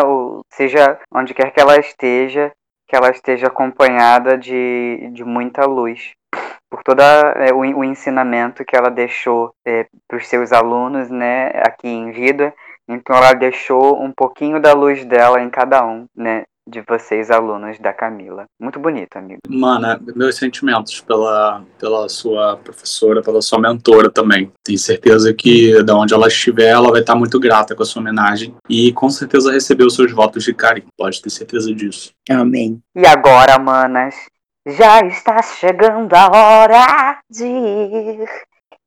seja 0.50 0.98
onde 1.12 1.34
quer 1.34 1.50
que 1.50 1.60
ela 1.60 1.78
esteja, 1.78 2.52
que 2.88 2.96
ela 2.96 3.10
esteja 3.10 3.48
acompanhada 3.48 4.38
de, 4.38 5.10
de 5.12 5.24
muita 5.24 5.66
luz 5.66 6.14
por 6.70 6.82
todo 6.82 7.00
é, 7.00 7.52
o, 7.52 7.58
o, 7.58 7.84
ensinamento 7.84 8.64
que 8.64 8.76
ela 8.76 8.90
deixou 8.90 9.52
é, 9.64 9.86
para 10.08 10.16
os 10.16 10.26
seus 10.26 10.52
alunos, 10.52 11.10
né, 11.10 11.48
aqui 11.64 11.88
em 11.88 12.10
vida. 12.12 12.52
Então 12.88 13.16
ela 13.16 13.32
deixou 13.32 14.00
um 14.02 14.12
pouquinho 14.12 14.60
da 14.60 14.72
luz 14.72 15.04
dela 15.04 15.40
em 15.42 15.50
cada 15.50 15.84
um, 15.84 16.06
né, 16.14 16.44
de 16.68 16.82
vocês, 16.86 17.30
alunos 17.30 17.78
da 17.78 17.92
Camila. 17.92 18.44
Muito 18.60 18.80
bonito, 18.80 19.16
amigo. 19.16 19.38
Mana, 19.48 20.00
meus 20.16 20.36
sentimentos 20.36 21.00
pela, 21.00 21.62
pela 21.78 22.08
sua 22.08 22.56
professora, 22.56 23.22
pela 23.22 23.40
sua 23.40 23.60
mentora 23.60 24.10
também. 24.10 24.52
Tenho 24.64 24.78
certeza 24.78 25.32
que, 25.32 25.82
de 25.82 25.92
onde 25.92 26.12
ela 26.12 26.26
estiver, 26.26 26.70
ela 26.70 26.90
vai 26.90 27.00
estar 27.00 27.14
muito 27.14 27.38
grata 27.38 27.74
com 27.74 27.82
a 27.82 27.86
sua 27.86 28.02
homenagem 28.02 28.54
e 28.68 28.92
com 28.92 29.08
certeza 29.08 29.52
recebeu 29.52 29.88
seus 29.88 30.10
votos 30.12 30.42
de 30.42 30.52
carinho. 30.52 30.88
Pode 30.96 31.22
ter 31.22 31.30
certeza 31.30 31.72
disso. 31.72 32.12
Amém. 32.28 32.80
E 32.96 33.06
agora, 33.06 33.58
manas, 33.58 34.16
já 34.66 35.00
está 35.06 35.40
chegando 35.42 36.12
a 36.14 36.28
hora 36.28 37.20
de 37.30 37.44
ir. 37.44 38.28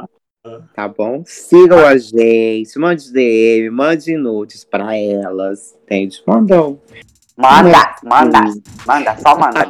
Tá 0.73 0.87
bom? 0.87 1.23
Sigam 1.25 1.85
a 1.85 1.97
gente, 1.97 2.79
mande 2.79 3.11
DM, 3.11 3.69
mande 3.69 4.15
nudes 4.15 4.63
pra 4.63 4.95
elas. 4.95 5.77
Entende? 5.83 6.21
Mandam. 6.25 6.79
Manda, 7.37 7.95
manda, 8.03 8.39
manda, 8.83 9.15
só 9.21 9.37
manda. 9.37 9.67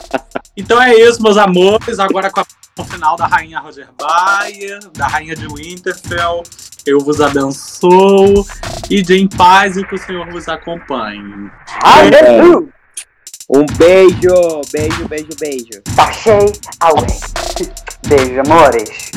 então 0.56 0.80
é 0.80 0.94
isso, 0.94 1.22
meus 1.22 1.36
amores. 1.36 1.98
Agora 1.98 2.30
com 2.30 2.40
a 2.40 2.84
final 2.84 3.16
da 3.16 3.26
Rainha 3.26 3.60
Roger 3.60 3.86
Bayer, 3.98 4.80
da 4.92 5.08
Rainha 5.08 5.36
de 5.36 5.46
Winterfell. 5.46 6.42
Eu 6.86 7.00
vos 7.00 7.20
abençoo 7.20 8.46
e 8.88 9.02
de 9.02 9.18
em 9.18 9.28
paz 9.28 9.76
e 9.76 9.84
que 9.84 9.94
o 9.94 9.98
Senhor 9.98 10.26
vos 10.30 10.48
acompanhe. 10.48 11.50
Aleluia! 11.82 12.66
Um 13.50 13.66
beijo, 13.76 14.62
beijo, 14.72 15.06
beijo, 15.06 15.28
beijo. 15.38 15.82
Cheio, 16.14 16.50
away. 16.80 17.20
Beijo, 18.08 18.40
amores. 18.40 19.12